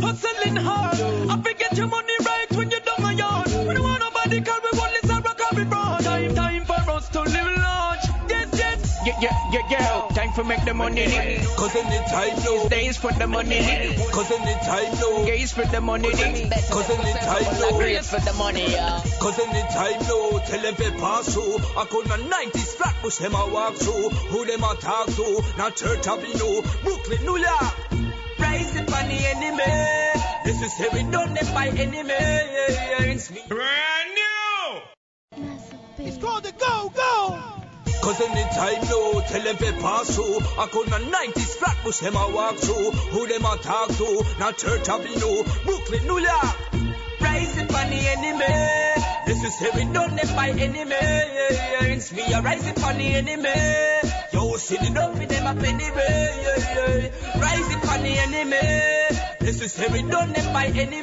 hustling, 0.00 0.34
hustling 0.34 0.56
hard. 0.56 1.30
I 1.30 1.42
forget 1.42 1.76
your 1.76 1.86
money 1.86 2.12
right 2.24 2.46
when 2.52 2.70
you're 2.70 2.80
down 2.80 3.04
on 3.04 3.18
yard. 3.18 3.46
We 3.68 3.74
don't 3.74 3.82
want 3.82 4.00
nobody 4.00 4.40
call 4.40 4.60
we 4.60 4.78
want 4.78 4.92
this 5.00 5.10
a 5.10 5.20
rock 5.20 5.40
and 5.52 5.70
broad. 5.70 6.04
Time, 6.04 6.34
time 6.34 6.64
for 6.64 6.90
us 6.90 7.08
to 7.10 7.20
live 7.22 7.56
large. 7.56 8.04
Yes, 8.28 8.48
yes. 8.58 9.02
Yeah, 9.06 9.16
yeah, 9.20 9.50
yeah, 9.52 9.70
yeah. 9.70 10.08
Time 10.14 10.32
for 10.32 10.44
make 10.44 10.64
the 10.64 10.74
money. 10.74 11.06
Cause 11.56 11.76
anytime 11.76 12.44
no. 12.44 12.68
Days 12.68 12.96
for 12.96 13.12
the 13.12 13.26
money. 13.26 13.60
Cause 14.12 14.30
anytime 14.30 14.98
no. 15.00 15.24
Gaze 15.24 15.52
for 15.52 15.66
the 15.66 15.80
money. 15.80 16.10
Cause 16.10 16.90
anytime 16.90 17.60
no. 17.60 17.78
Grades 17.78 18.08
for 18.10 18.20
the 18.20 18.32
money, 18.34 18.72
yo. 18.72 19.00
Cause 19.20 19.38
anytime 19.38 20.00
no, 20.08 20.38
tell 20.46 20.62
them 20.62 20.74
they 20.78 20.90
pass 20.98 21.32
through. 21.34 21.56
I 21.76 21.84
could 21.90 22.08
not 22.08 22.20
90s 22.20 22.74
flat 22.76 22.94
push 23.02 23.16
them 23.18 23.34
a 23.34 23.46
walk 23.48 23.74
through. 23.74 24.08
Who 24.32 24.46
them 24.46 24.64
a 24.64 24.74
talk 24.80 25.06
to? 25.06 25.42
Not 25.58 25.76
Church 25.76 26.06
Avenue, 26.06 26.62
Brooklyn, 26.82 27.24
New 27.24 27.36
York. 27.36 27.89
Rise 28.50 28.76
up 28.78 28.92
on 28.98 29.08
the 29.08 29.20
enemy. 29.32 29.74
This 30.44 30.60
is 30.60 30.74
how 30.76 30.90
we 30.92 31.04
done 31.08 31.34
them 31.34 31.54
by 31.54 31.68
enemy. 31.68 32.14
It's 33.14 33.30
me. 33.30 33.42
Brand 33.46 34.10
new. 34.18 35.46
It's 36.04 36.18
called 36.18 36.42
the 36.42 36.50
go, 36.50 36.90
go. 36.92 37.38
Cause 38.02 38.20
anytime 38.20 38.82
no, 38.90 39.20
tell 39.20 39.42
them 39.44 39.56
they 39.60 39.72
pass 39.80 40.16
through. 40.16 40.40
I 40.58 40.66
could 40.72 40.90
not 40.90 41.00
90s 41.00 41.54
flat 41.58 41.76
push 41.84 41.98
them 41.98 42.16
a 42.16 42.28
walk 42.34 42.56
through. 42.56 42.90
Who 43.12 43.28
them 43.28 43.44
a 43.44 43.56
talk 43.58 43.88
to? 43.90 44.24
Not 44.40 44.58
Church 44.58 44.88
Avenue, 44.88 45.44
Brooklyn, 45.64 46.04
New 46.08 46.18
York. 46.18 46.56
Rise 47.20 47.56
up 47.56 47.68
the 47.68 48.00
enemy. 48.16 48.56
This 49.26 49.44
is 49.44 49.54
how 49.60 49.78
we 49.78 49.84
done 49.92 50.16
them 50.16 50.34
by 50.34 50.48
enemy. 50.48 50.96
It's 51.94 52.12
me 52.12 52.24
a 52.32 52.42
rise 52.42 52.66
up 52.66 52.74
the 52.96 53.14
enemy. 53.14 54.09
Sit 54.56 54.82
it 54.82 54.96
up 54.96 55.18
with 55.18 55.28
them 55.28 55.46
up 55.46 55.62
anyway. 55.62 57.10
Up 57.74 57.88
on 57.92 58.02
the 58.02 58.18
enemy. 58.18 58.80
We 59.92 60.02
done 60.02 60.32
them 60.32 60.52
by 60.52 60.66
enemy. 60.66 61.02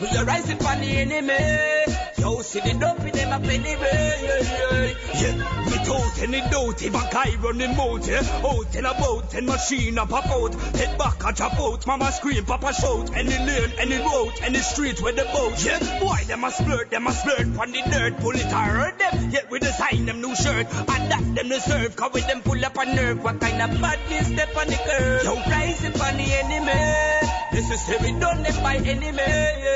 We 0.00 0.08
a 0.16 0.24
rise 0.24 0.50
up 0.50 0.64
on 0.64 0.80
the 0.80 0.86
enemy. 0.86 1.94
Yo, 2.18 2.40
it 2.66 2.82
up 2.82 3.02
with 3.02 3.19
them 3.30 3.42
up 3.42 3.48
anyway. 3.48 4.96
Yeah, 5.14 5.36
me 5.66 5.84
told 5.84 6.18
any 6.18 6.40
doubt 6.50 6.82
if 6.82 6.94
a 6.94 7.12
guy 7.12 7.36
running 7.40 7.76
mouth, 7.76 8.08
yeah. 8.08 8.42
Out 8.44 8.74
and 8.74 8.86
about, 8.86 9.34
and 9.34 9.46
machine 9.46 9.98
a 9.98 10.06
pop 10.06 10.26
out. 10.26 10.54
Head 10.54 10.98
back 10.98 11.24
at 11.24 11.32
a 11.32 11.36
drop 11.36 11.58
out, 11.60 11.86
mama 11.86 12.12
scream, 12.12 12.44
papa 12.44 12.72
shout. 12.72 13.14
Any 13.16 13.38
lane, 13.38 13.72
any 13.78 13.98
road, 13.98 14.32
any 14.42 14.58
street 14.58 15.00
where 15.02 15.12
the 15.12 15.24
boat, 15.24 15.64
yeah. 15.64 15.78
Boy, 16.00 16.18
them 16.26 16.44
a 16.44 16.50
splurt, 16.50 16.90
them 16.90 17.06
a 17.06 17.10
splurt 17.10 17.58
on 17.58 17.72
the 17.72 17.82
dirt. 17.90 18.18
Pull 18.20 18.34
it 18.34 18.42
hurt 18.42 18.98
them, 18.98 19.30
yet 19.30 19.50
we 19.50 19.58
design 19.58 20.06
them 20.06 20.20
new 20.20 20.34
shirt. 20.34 20.66
And 20.72 21.10
that 21.10 21.34
them 21.34 21.48
deserve, 21.48 21.96
cause 21.96 22.12
with 22.12 22.26
them 22.26 22.42
pull 22.42 22.64
up 22.64 22.76
a 22.76 22.84
nerve. 22.86 23.22
What 23.22 23.40
kind 23.40 23.62
of 23.62 23.80
badness 23.80 24.26
step 24.26 24.56
on 24.56 24.66
the 24.66 24.76
curve? 24.76 25.24
Yo, 25.24 25.34
rise 25.34 25.84
up 25.84 26.00
on 26.00 26.16
the 26.16 26.24
enemy. 26.24 27.30
This 27.52 27.70
is 27.70 28.00
we 28.00 28.12
done 28.18 28.42
by 28.62 28.76
enemy. 28.76 29.70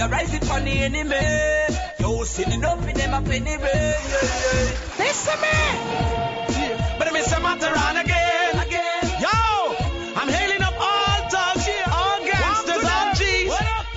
A 0.00 0.08
rise 0.08 0.34
up 0.34 0.50
on 0.50 0.64
the 0.64 0.70
enemy. 0.70 1.89
It 2.12 2.64
up 2.64 2.80
with 2.80 2.96
them 2.96 3.14
up. 3.14 3.24
Listen 3.24 3.54
me. 5.40 5.48
But 6.98 7.06
I 7.06 7.10
miss 7.12 7.30
a 7.30 7.38
matter 7.38 7.70
on 7.70 7.98
again. 7.98 8.58
Again. 8.58 9.04
Yo, 9.22 9.30
I'm 10.18 10.26
hailing 10.28 10.60
up 10.60 10.74
all 10.74 11.30
dogs, 11.30 11.68
all 11.86 12.18
gangsters, 12.26 12.82
all 12.84 13.14
G's. 13.14 13.54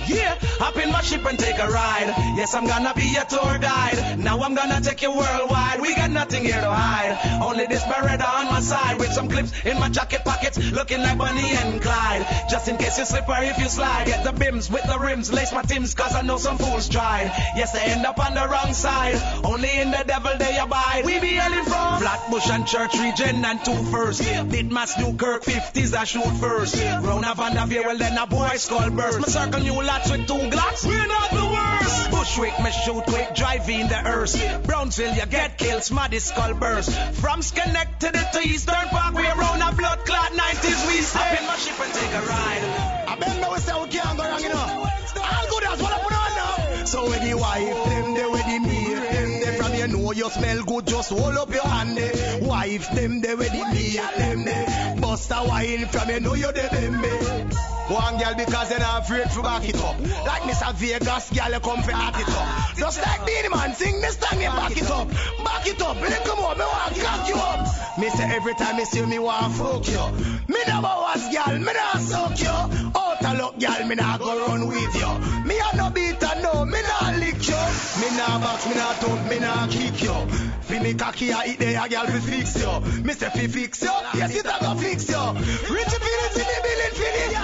Yeah, 0.07 0.37
hop 0.61 0.77
in 0.77 0.91
my 0.91 1.01
and 1.25 1.39
take 1.39 1.57
a 1.59 1.67
ride. 1.67 2.13
Yes, 2.37 2.53
I'm 2.53 2.67
gonna 2.67 2.93
be 2.93 3.15
a 3.15 3.25
tour 3.25 3.57
guide. 3.59 4.19
Now 4.19 4.39
I'm 4.41 4.55
gonna 4.55 4.81
take 4.81 5.01
you 5.01 5.11
worldwide. 5.15 5.81
We 5.81 5.95
got 5.95 6.11
nothing 6.11 6.43
here 6.43 6.59
to 6.59 6.71
hide. 6.71 7.41
Only 7.41 7.65
this 7.67 7.83
Beretta 7.83 8.27
on 8.39 8.45
my 8.45 8.59
side 8.59 8.99
with 8.99 9.11
some 9.11 9.29
clips 9.29 9.51
in 9.65 9.79
my 9.79 9.89
jacket 9.89 10.21
pockets, 10.23 10.57
looking 10.71 10.99
like 10.99 11.17
Bonnie 11.17 11.51
and 11.51 11.81
Clyde. 11.81 12.25
Just 12.49 12.67
in 12.67 12.77
case 12.77 12.97
you 12.97 13.05
slip 13.05 13.27
or 13.27 13.41
if 13.41 13.57
you 13.57 13.69
slide, 13.69 14.05
get 14.07 14.23
the 14.23 14.31
bims 14.31 14.71
with 14.71 14.83
the 14.83 14.99
rims, 14.99 15.31
lace 15.31 15.53
my 15.53 15.61
tims, 15.61 15.93
cause 15.93 16.15
I 16.15 16.21
know 16.21 16.37
some 16.37 16.57
fools 16.57 16.89
tried. 16.89 17.31
Yes, 17.55 17.71
they 17.71 17.81
end 17.81 18.05
up 18.05 18.19
on 18.19 18.33
the 18.33 18.47
wrong 18.47 18.73
side. 18.73 19.15
Only 19.43 19.71
in 19.71 19.91
the 19.91 20.03
devil 20.05 20.31
they 20.37 20.57
abide. 20.57 21.05
We 21.05 21.19
be 21.19 21.27
hailing 21.27 21.65
from 21.65 22.01
Flatbush 22.01 22.49
and 22.49 22.67
Church 22.67 22.93
Region 22.99 23.43
and 23.45 23.63
two 23.63 23.75
first. 23.91 24.23
Yeah. 24.23 24.43
Did 24.43 24.71
Mass 24.71 24.97
Newkirk 24.97 25.43
50s 25.43 25.95
I 25.95 26.03
shoot 26.03 26.33
first. 26.39 26.75
Round 26.75 27.25
of 27.25 27.37
Vanderveer, 27.37 27.83
well 27.83 27.97
then 27.97 28.17
a 28.17 28.27
boy 28.27 28.55
skull 28.57 28.89
burst. 28.91 29.19
Me 29.19 29.25
circle 29.25 29.61
new 29.61 29.81
lots 29.81 30.09
with 30.11 30.27
two 30.27 30.33
glocks. 30.33 30.85
We're 30.85 31.07
not 31.13 31.29
the 31.31 31.45
worst. 31.55 32.11
Bushwick, 32.11 32.55
me 32.63 32.71
shoot 32.71 33.03
quick, 33.05 33.35
driving 33.35 33.87
the 33.87 34.01
earth. 34.07 34.35
Brownsville, 34.65 35.13
you 35.15 35.25
get 35.25 35.57
killed, 35.57 35.83
smarty 35.83 36.19
skull 36.19 36.53
burst. 36.55 36.91
From 37.21 37.41
Schenectady 37.41 38.19
to 38.33 38.39
Eastern 38.47 38.87
Park, 38.89 39.15
we 39.15 39.25
around 39.27 39.61
a 39.61 39.71
blood 39.75 39.99
clot 40.05 40.31
90s, 40.31 40.87
we 40.87 41.01
stay. 41.01 41.19
Hop 41.19 41.39
in 41.39 41.47
my 41.47 41.55
ship 41.57 41.79
and 41.79 41.93
take 41.93 42.13
a 42.13 42.21
ride. 42.25 42.63
I 43.09 43.15
been 43.19 43.41
know 43.41 43.55
say 43.57 43.73
we 43.81 43.87
can't 43.89 44.17
go 44.17 44.23
wrong, 44.23 44.41
you 44.41 44.49
know. 44.49 44.89
All 45.25 45.45
good 45.49 45.63
as 45.63 45.81
what 45.81 45.93
I 45.93 45.99
put 46.03 46.13
on 46.13 46.31
now. 46.35 46.85
So 46.85 47.03
with 47.09 47.21
the 47.21 47.33
wife, 47.35 47.85
them 47.85 48.13
they 48.15 48.25
with 48.25 48.45
the 48.45 48.59
mate, 48.59 49.11
them 49.13 49.29
they 49.41 49.57
from 49.57 49.73
you 49.73 49.87
know 49.87 50.11
you 50.11 50.29
smell 50.29 50.63
good, 50.63 50.87
just 50.87 51.09
hold 51.11 51.37
up 51.37 51.49
your 51.53 51.63
hand. 51.67 51.97
eh. 51.97 52.39
Wife, 52.45 52.91
them 52.91 53.21
they 53.21 53.35
with 53.35 53.51
the 53.51 53.63
mate, 53.71 54.17
them 54.17 54.43
they 54.45 54.95
bust 54.99 55.31
a 55.31 55.43
wine 55.47 55.85
from 55.87 56.09
you 56.09 56.19
know 56.19 56.33
you 56.33 56.51
the 56.51 56.61
them. 56.71 57.49
One 57.93 58.17
girl 58.17 58.33
because 58.33 58.69
they're 58.69 58.79
not 58.79 59.03
afraid 59.03 59.29
to 59.29 59.43
back 59.43 59.69
it 59.69 59.75
up. 59.75 59.99
Like 60.25 60.41
Mr. 60.49 60.73
Vegas, 60.73 61.29
girl, 61.29 61.51
you 61.51 61.59
come 61.59 61.83
for 61.83 61.91
heart 61.91 62.17
it 62.17 62.27
up. 62.27 62.75
Just 62.75 62.97
like 63.05 63.23
Beenie 63.23 63.49
Man, 63.49 63.75
sing 63.75 64.01
time, 64.01 64.41
you 64.41 64.49
back 64.49 64.75
it 64.75 64.89
up. 64.89 65.07
Back 65.45 65.67
it 65.67 65.79
up, 65.79 65.95
me 66.01 66.09
come 66.25 66.39
on, 66.39 66.57
me 66.57 66.65
want 66.65 66.95
cock 66.97 67.29
you 67.29 67.35
up. 67.35 67.99
Me 67.99 68.09
say 68.09 68.23
every 68.33 68.55
time 68.55 68.77
me 68.77 68.85
see 68.85 69.05
me 69.05 69.19
want 69.19 69.53
fuck 69.53 69.87
you. 69.87 70.05
Me 70.47 70.59
never 70.65 70.89
was 70.89 71.21
girl, 71.29 71.59
me 71.59 71.71
not 71.71 72.01
suck 72.01 72.39
you. 72.41 72.49
Out 72.49 73.23
of 73.23 73.37
luck, 73.37 73.59
girl, 73.59 73.87
me 73.87 73.93
not 73.93 74.19
go 74.19 74.47
run 74.47 74.67
with 74.67 74.95
you. 74.95 75.13
Me 75.45 75.61
a 75.61 75.77
no 75.77 75.91
beater, 75.91 76.33
no, 76.41 76.65
me 76.65 76.81
not 76.81 77.15
lick 77.19 77.47
you. 77.47 77.61
Me 78.01 78.17
not 78.17 78.41
box, 78.41 78.65
me 78.65 78.73
not 78.73 78.95
thump, 78.95 79.29
me 79.29 79.37
not 79.37 79.69
kick 79.69 80.01
you. 80.01 80.17
Fi 80.61 80.79
me 80.79 80.93
cocky, 80.95 81.31
I 81.31 81.45
eat 81.45 81.59
there, 81.59 81.87
girl, 81.87 82.07
fi 82.07 82.19
fix 82.19 82.57
you. 82.57 83.03
Me 83.03 83.13
say 83.13 83.29
fi 83.29 83.47
fix 83.47 83.83
you, 83.83 83.93
yes 84.15 84.35
it 84.35 84.45
a 84.45 84.57
go 84.61 84.73
fix 84.75 85.09
you. 85.09 85.75
Richie 85.75 85.99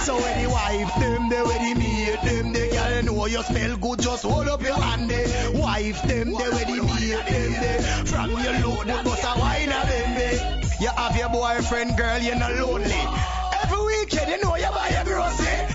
So 0.10 0.15
when 0.18 0.41
the 0.44 0.49
wife, 0.49 0.95
them 0.99 1.30
they 1.30 1.41
with 1.44 1.60
the 1.60 1.73
maid, 1.77 2.19
them 2.23 2.52
they 2.52 2.69
girl 2.72 3.03
know 3.03 3.26
you 3.27 3.44
smell 3.44 3.77
good, 3.77 3.99
just 4.02 4.23
hold 4.26 4.48
up 4.48 4.60
your 4.64 4.73
hand. 4.73 5.11
eh. 5.11 5.49
Wife, 5.49 6.02
them 6.02 6.30
they 6.34 6.49
with 6.49 6.65
the 6.65 6.81
maid, 6.81 7.26
them 7.30 7.52
they 7.61 7.80
from 8.10 8.30
your 8.31 8.53
look, 8.65 8.86
the 8.88 9.02
bust 9.03 9.23
a 9.23 9.40
wine 9.40 9.69
a 9.69 9.86
them. 9.86 10.61
You 10.81 10.88
have 10.90 11.15
your 11.15 11.30
boyfriend, 11.30 11.95
girl, 11.95 12.18
you're 12.23 12.36
not 12.38 12.56
lonely. 12.56 13.03
Every 13.61 13.86
weekend, 13.86 14.31
you 14.31 14.41
know 14.41 14.56
you 14.56 14.72
buy 14.72 14.90
your 14.95 15.03
grocery. 15.03 15.68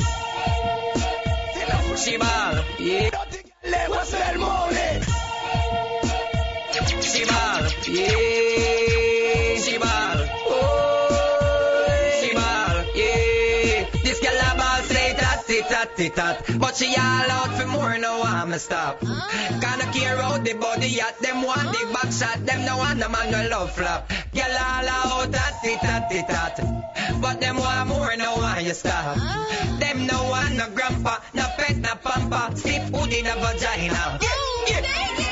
She 1.96 2.16
ball, 2.18 2.64
yeah. 2.80 3.10
Let 3.70 3.90
us 3.92 4.08
smell 4.10 4.38
money. 4.38 5.00
She 7.02 7.24
ball, 7.24 7.68
yeah. 7.86 8.93
It 15.98 16.18
hot. 16.18 16.44
But 16.58 16.76
she 16.76 16.94
all 16.96 17.30
out 17.30 17.52
for 17.58 17.66
more, 17.66 17.98
no 17.98 18.14
me 18.46 18.58
stop. 18.58 18.98
Ah. 19.02 19.58
Kinda 19.62 19.86
care 19.92 20.18
out 20.18 20.44
the 20.44 20.54
body 20.54 21.00
at 21.00 21.18
them 21.20 21.42
want 21.42 21.72
the 21.72 21.82
ah. 21.86 21.92
back 21.92 22.12
shot, 22.12 22.46
them 22.46 22.64
no 22.64 22.76
want 22.78 22.98
the 23.00 23.08
man 23.08 23.30
no 23.30 23.48
love 23.48 23.72
flop. 23.72 24.08
Girl 24.34 24.56
all 24.68 24.88
out 24.88 25.34
at 25.34 25.64
it 25.64 25.78
hot, 25.80 26.58
it. 26.58 27.20
But 27.20 27.40
them 27.40 27.56
want 27.56 27.88
more, 27.88 28.16
no 28.16 28.36
want 28.36 28.64
you 28.64 28.74
stop. 28.74 29.16
Ah. 29.18 29.76
Them 29.80 30.06
no 30.06 30.18
want 30.30 30.54
no 30.56 30.68
grandpa, 30.70 31.18
no 31.34 31.46
pet, 31.56 31.76
no 31.76 31.94
pampa. 32.02 32.56
Stiff 32.56 32.88
hood 32.90 33.12
in 33.12 33.26
a 33.26 33.34
vagina. 33.34 34.18
Oh, 34.22 34.64
yeah, 34.68 34.80
yeah. 34.80 35.23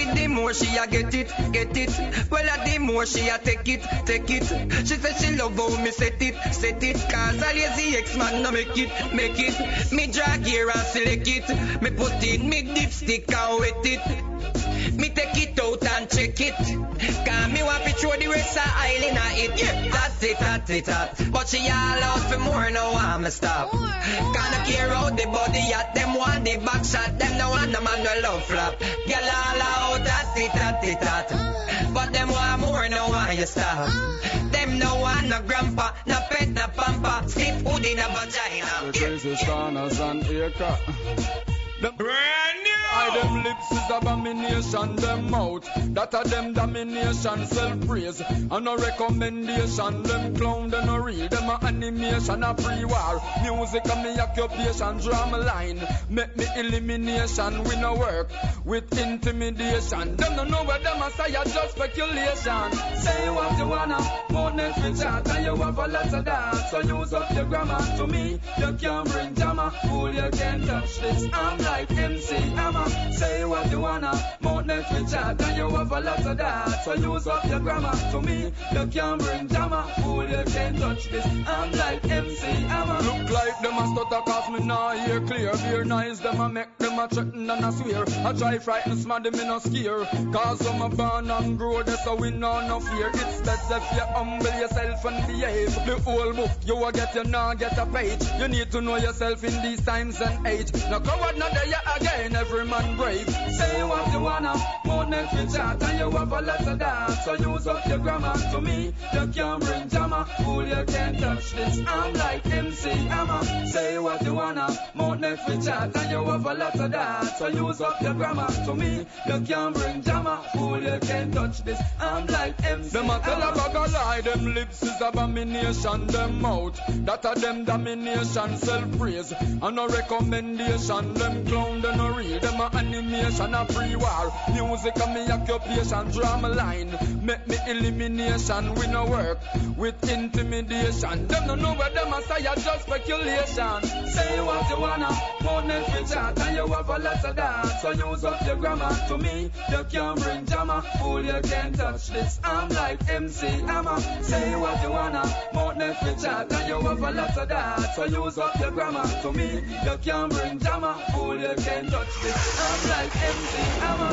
See, 0.00 0.10
the 0.14 0.28
more 0.28 0.54
she 0.54 0.76
a 0.78 0.86
get 0.86 1.12
it, 1.12 1.28
get 1.52 1.76
it. 1.76 1.90
Well, 2.30 2.48
uh, 2.48 2.64
the 2.64 2.78
more 2.78 3.04
she 3.04 3.28
a 3.28 3.36
take 3.36 3.68
it, 3.68 3.82
take 4.06 4.30
it. 4.30 4.44
She 4.86 4.96
said 4.96 5.16
she 5.20 5.36
love 5.36 5.56
how 5.56 5.82
me 5.82 5.90
set 5.90 6.22
it, 6.22 6.34
set 6.54 6.82
it. 6.82 6.96
Cause 7.10 7.42
a 7.42 7.52
lazy 7.52 7.98
ex-man 7.98 8.42
no 8.42 8.50
make 8.50 8.78
it, 8.78 8.90
make 9.14 9.38
it. 9.38 9.92
Me 9.92 10.06
drag 10.06 10.46
here 10.46 10.70
and 10.70 10.80
select 10.80 11.28
it. 11.28 11.82
Me 11.82 11.90
put 11.90 12.22
in 12.24 12.48
me 12.48 12.62
dipstick 12.62 13.30
and 13.30 13.60
wet 13.60 13.84
it. 13.84 14.59
Me 14.94 15.08
take 15.10 15.36
it 15.36 15.58
out 15.60 15.84
and 15.84 16.10
check 16.10 16.40
it. 16.40 16.54
Cause 16.54 17.52
me 17.52 17.62
want 17.62 17.84
to 17.84 17.92
throw 17.92 18.16
the 18.16 18.28
rest 18.28 18.56
of 18.56 18.64
aisle 18.66 19.04
in 19.08 19.16
a 19.16 19.26
it. 19.44 19.62
Yeah, 19.62 19.88
that's 19.90 20.22
it, 20.22 20.38
that's 20.38 20.70
it, 20.70 20.84
that. 20.86 21.20
But 21.32 21.48
she 21.48 21.58
all 21.68 22.02
out 22.02 22.20
for 22.30 22.38
more, 22.38 22.70
no 22.70 22.92
want 22.92 23.22
me 23.22 23.30
stop. 23.30 23.70
Kinda 23.70 24.60
care 24.66 24.90
out 24.90 25.16
the 25.16 25.26
body 25.26 25.72
at 25.72 25.94
them 25.94 26.14
want 26.14 26.44
the 26.44 26.56
back 26.58 26.84
shot. 26.84 27.18
Them 27.18 27.38
no 27.38 27.50
want 27.50 27.72
the 27.72 27.80
man 27.80 28.04
no 28.04 28.12
love 28.22 28.44
flop. 28.44 28.78
Girl 28.78 29.30
all 29.38 29.62
out, 29.62 30.04
that's 30.04 30.38
it, 30.38 30.52
that's 30.52 30.86
it, 30.86 31.00
that. 31.00 31.32
Uh. 31.32 31.92
But 31.92 32.12
them 32.12 32.28
want 32.28 32.60
more, 32.60 32.88
no 32.88 33.08
want 33.08 33.38
you 33.38 33.46
stop. 33.46 33.88
Uh. 33.88 34.50
Them 34.50 34.78
no 34.78 35.00
want 35.00 35.28
no 35.28 35.42
grandpa, 35.42 35.92
no 36.06 36.18
pet, 36.30 36.48
no 36.48 36.66
pampa. 36.76 37.28
Stiff 37.28 37.62
hood 37.66 37.84
in 37.84 37.98
a 37.98 38.08
vagina. 38.08 38.92
The 38.92 38.98
crazy 38.98 39.36
stars 39.36 40.00
and 40.00 40.24
acre. 40.24 41.49
Them 41.80 41.94
brand 41.96 42.62
new. 42.62 42.70
I 42.92 43.20
them 43.20 43.42
lips 43.44 43.72
is 43.72 43.90
abomination, 43.90 44.96
them 44.96 45.30
mouth. 45.30 45.68
That 45.94 46.12
a 46.12 46.28
them 46.28 46.52
domination, 46.52 47.46
self 47.46 47.86
praise. 47.86 48.20
And 48.20 48.64
no 48.64 48.76
recommendation, 48.76 50.02
them 50.02 50.34
clown, 50.34 50.70
them 50.70 50.86
no 50.86 50.96
real. 50.98 51.28
Them 51.28 51.48
a 51.48 51.58
animation, 51.64 52.42
a 52.42 52.54
free 52.54 52.84
war. 52.84 53.22
Music 53.42 53.84
a 53.90 53.96
me 54.02 54.18
occupation, 54.18 54.98
drama 54.98 55.38
line. 55.38 55.80
Make 56.08 56.36
me 56.36 56.46
elimination, 56.56 57.64
we 57.64 57.76
no 57.76 57.94
work 57.94 58.30
with 58.64 58.98
intimidation. 58.98 60.16
Them 60.16 60.36
no 60.36 60.44
know 60.44 60.64
where 60.64 60.80
them 60.80 61.00
a 61.00 61.10
say, 61.12 61.34
a 61.34 61.44
just 61.44 61.76
speculation. 61.76 62.72
Say 62.96 63.30
what 63.30 63.56
you 63.56 63.68
wanna, 63.68 63.98
more 64.30 64.50
next 64.50 64.82
with 64.82 65.00
chat, 65.00 65.28
and 65.30 65.44
you 65.46 65.56
have 65.56 65.78
a 65.78 65.86
lot 65.86 66.12
of 66.12 66.24
that. 66.24 66.70
So 66.70 66.80
use 66.80 67.12
up 67.14 67.32
your 67.34 67.44
grammar 67.44 67.96
to 67.96 68.06
me. 68.06 68.40
You 68.58 68.72
can't 68.74 69.08
bring 69.10 69.34
drama, 69.34 69.72
fool, 69.88 70.12
you 70.12 70.28
can't 70.32 70.66
touch 70.66 70.98
this. 71.00 71.26
I'm 71.32 71.69
like 71.70 71.90
MC 71.92 72.34
Hammer. 72.58 72.88
Say 73.12 73.44
what 73.44 73.70
you 73.70 73.80
wanna, 73.80 74.12
more 74.40 74.62
next 74.62 74.92
with 74.92 75.10
chat, 75.12 75.40
and 75.40 75.56
you 75.56 75.68
have 75.76 75.92
a 75.92 76.00
lot 76.00 76.26
of 76.26 76.36
that. 76.36 76.84
So 76.84 76.94
use 76.94 77.26
up 77.26 77.44
your 77.50 77.60
grammar 77.60 77.96
to 78.12 78.20
me. 78.20 78.38
You 78.74 78.86
can't 78.94 79.20
bring 79.24 79.46
drama, 79.46 79.80
fool, 80.02 80.28
you 80.28 80.42
can't 80.54 80.76
touch 80.78 81.04
this. 81.12 81.26
I'm 81.46 81.70
like 81.72 82.04
MC 82.04 82.46
Hammer. 82.72 83.00
Look 83.08 83.30
like 83.38 83.56
them 83.62 83.78
a 83.82 83.84
stutter 83.92 84.22
cause 84.30 84.48
me 84.52 84.60
nah 84.66 84.92
hear 85.04 85.20
clear. 85.20 85.52
Beer 85.64 85.84
nice, 85.84 86.18
them 86.20 86.40
a 86.40 86.48
make 86.48 86.76
them 86.78 86.98
a 86.98 87.08
threaten 87.08 87.50
and 87.50 87.64
a 87.64 87.72
swear. 87.72 88.04
I 88.26 88.32
try 88.32 88.58
frighten 88.58 88.96
smart 88.96 89.22
them 89.24 89.36
me 89.38 89.44
no 89.46 89.58
scare. 89.58 90.04
Cause 90.32 90.66
I'm 90.66 90.82
a 90.82 90.88
born 90.88 91.30
and 91.30 91.58
grow, 91.58 91.82
that's 91.82 92.08
we 92.20 92.30
know 92.30 92.66
no 92.66 92.80
fear. 92.80 93.10
It's 93.14 93.40
best 93.42 93.70
if 93.70 93.92
you 93.96 94.06
humble 94.16 94.54
yourself 94.62 95.04
and 95.04 95.26
behave. 95.26 95.74
The 95.86 95.96
whole 96.04 96.32
book 96.32 96.50
you 96.66 96.84
a 96.84 96.92
get, 96.92 97.14
you 97.14 97.24
nah 97.24 97.54
get 97.54 97.78
a 97.78 97.86
page. 97.86 98.24
You 98.40 98.48
need 98.48 98.70
to 98.72 98.80
know 98.80 98.96
yourself 98.96 99.44
in 99.44 99.54
these 99.62 99.82
times 99.84 100.20
and 100.20 100.46
age. 100.46 100.70
No 100.90 100.98
coward, 101.00 101.38
not 101.38 101.59
there 101.66 101.96
again, 101.96 102.36
every 102.36 102.64
man 102.64 102.96
brave. 102.96 103.28
Say 103.28 103.82
what 103.82 104.12
you 104.12 104.20
wanna, 104.20 104.54
more 104.84 105.06
next 105.06 105.32
with 105.34 105.54
chat, 105.54 105.82
and 105.82 105.98
you 105.98 106.10
have 106.10 106.32
a 106.32 106.40
lot 106.40 106.66
of 106.66 106.78
that. 106.78 107.24
So 107.24 107.34
use 107.34 107.66
up 107.66 107.86
your 107.86 107.98
grammar 107.98 108.34
to 108.52 108.60
me. 108.60 108.92
You 109.12 109.26
can't 109.28 109.62
bring 109.62 109.88
drama, 109.88 110.26
fool, 110.42 110.66
you 110.66 110.84
can't 110.86 111.18
touch 111.18 111.52
this. 111.52 111.80
I'm 111.86 112.14
like 112.14 112.46
MC 112.46 112.90
Hammer. 112.90 113.66
Say 113.66 113.98
what 113.98 114.22
you 114.24 114.34
wanna, 114.34 114.68
more 114.94 115.16
next 115.16 115.46
with 115.48 115.64
chat, 115.66 115.96
and 115.96 116.10
you 116.10 116.24
have 116.24 116.46
a 116.46 116.54
lot 116.54 116.78
of 116.78 116.90
that. 116.92 117.38
So 117.38 117.46
use 117.48 117.80
up 117.80 118.00
your 118.00 118.14
grammar 118.14 118.48
to 118.66 118.74
me. 118.74 119.06
You 119.26 119.40
can't 119.40 119.74
bring 119.74 120.00
drama, 120.00 120.44
fool, 120.54 120.82
you 120.82 120.98
can't 121.00 121.32
touch 121.32 121.64
this. 121.64 121.80
I'm 122.00 122.26
like 122.26 122.62
MC 122.64 122.90
Them 122.90 123.10
a 123.10 123.20
tell 123.20 123.42
a 123.42 123.54
bag 123.54 123.76
of 123.76 123.92
lie, 123.92 124.20
them 124.20 124.54
lips 124.54 124.82
is 124.82 125.00
abomination, 125.00 126.06
them 126.06 126.40
mouth. 126.40 126.80
That 127.04 127.24
a 127.24 127.40
them 127.40 127.64
domination, 127.64 128.56
self 128.56 128.98
praise, 128.98 129.32
and 129.32 129.76
no 129.76 129.88
recommendation. 129.88 131.14
Them 131.14 131.44
clown, 131.50 131.80
them 131.80 131.98
no 131.98 132.08
real, 132.14 132.38
them 132.38 132.60
a 132.60 132.70
animation, 132.76 133.54
a 133.54 133.66
free 133.66 133.96
war. 133.96 134.32
Music 134.52 134.96
a 135.02 135.06
me 135.12 135.30
occupation, 135.30 136.10
drama 136.12 136.48
line. 136.48 136.96
Make 137.22 137.46
me 137.48 137.56
elimination, 137.66 138.74
we 138.74 138.86
no 138.86 139.06
work 139.06 139.38
with 139.76 139.98
intimidation. 140.08 141.26
Them 141.26 141.46
no 141.48 141.54
know 141.56 141.74
where 141.74 141.90
them 141.90 142.12
a 142.12 142.22
say, 142.22 142.46
a 142.46 142.54
just 142.54 142.82
speculation. 142.82 143.82
Say 144.14 144.40
what 144.40 144.70
you 144.70 144.80
wanna, 144.80 145.10
more 145.42 145.62
next 145.62 145.92
with 145.92 146.12
chat, 146.12 146.38
and 146.38 146.56
you 146.56 146.66
have 146.68 146.88
a 146.88 146.98
lot 146.98 147.24
of 147.24 147.36
that. 147.36 147.80
So 147.82 147.90
use 147.90 148.24
up 148.24 148.46
your 148.46 148.56
grammar 148.56 148.96
to 149.08 149.18
me. 149.18 149.50
You 149.70 149.84
can't 149.90 150.22
bring 150.22 150.44
drama, 150.44 150.84
fool, 151.00 151.24
you 151.24 151.40
can't 151.42 151.74
touch 151.74 152.08
this. 152.08 152.40
I'm 152.44 152.68
like 152.68 153.08
MC 153.10 153.46
Hammer. 153.46 154.00
Say 154.22 154.54
what 154.54 154.82
you 154.82 154.90
wanna, 154.90 155.24
more 155.52 155.74
next 155.74 156.02
with 156.04 156.22
chat, 156.22 156.52
and 156.52 156.68
you 156.68 156.80
have 156.80 157.02
a 157.02 157.10
lot 157.10 157.36
of 157.36 157.48
that. 157.48 157.94
So 157.96 158.04
use 158.04 158.38
up 158.38 158.58
your 158.60 158.70
grammar 158.70 159.06
to 159.22 159.32
me. 159.32 159.62
You 159.84 159.98
can't 160.02 160.30
bring 160.32 160.58
drama, 160.58 161.02
fool, 161.12 161.39
you 161.40 161.54
can't 161.56 161.90
touch 161.90 162.22
this. 162.22 162.36
I'm 162.60 162.88
like 162.90 163.16
MC 163.16 163.56
Hammer. 163.80 164.12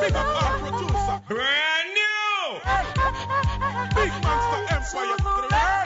Big 0.00 0.14
up 0.14 0.42
our 0.42 0.58
producer. 0.58 1.20
Brand 1.28 1.88
new. 1.94 2.58
Big 3.94 4.12
Monster 4.22 4.62
Empire 4.74 5.16
to 5.16 5.22
the 5.22 5.48
world. 5.50 5.77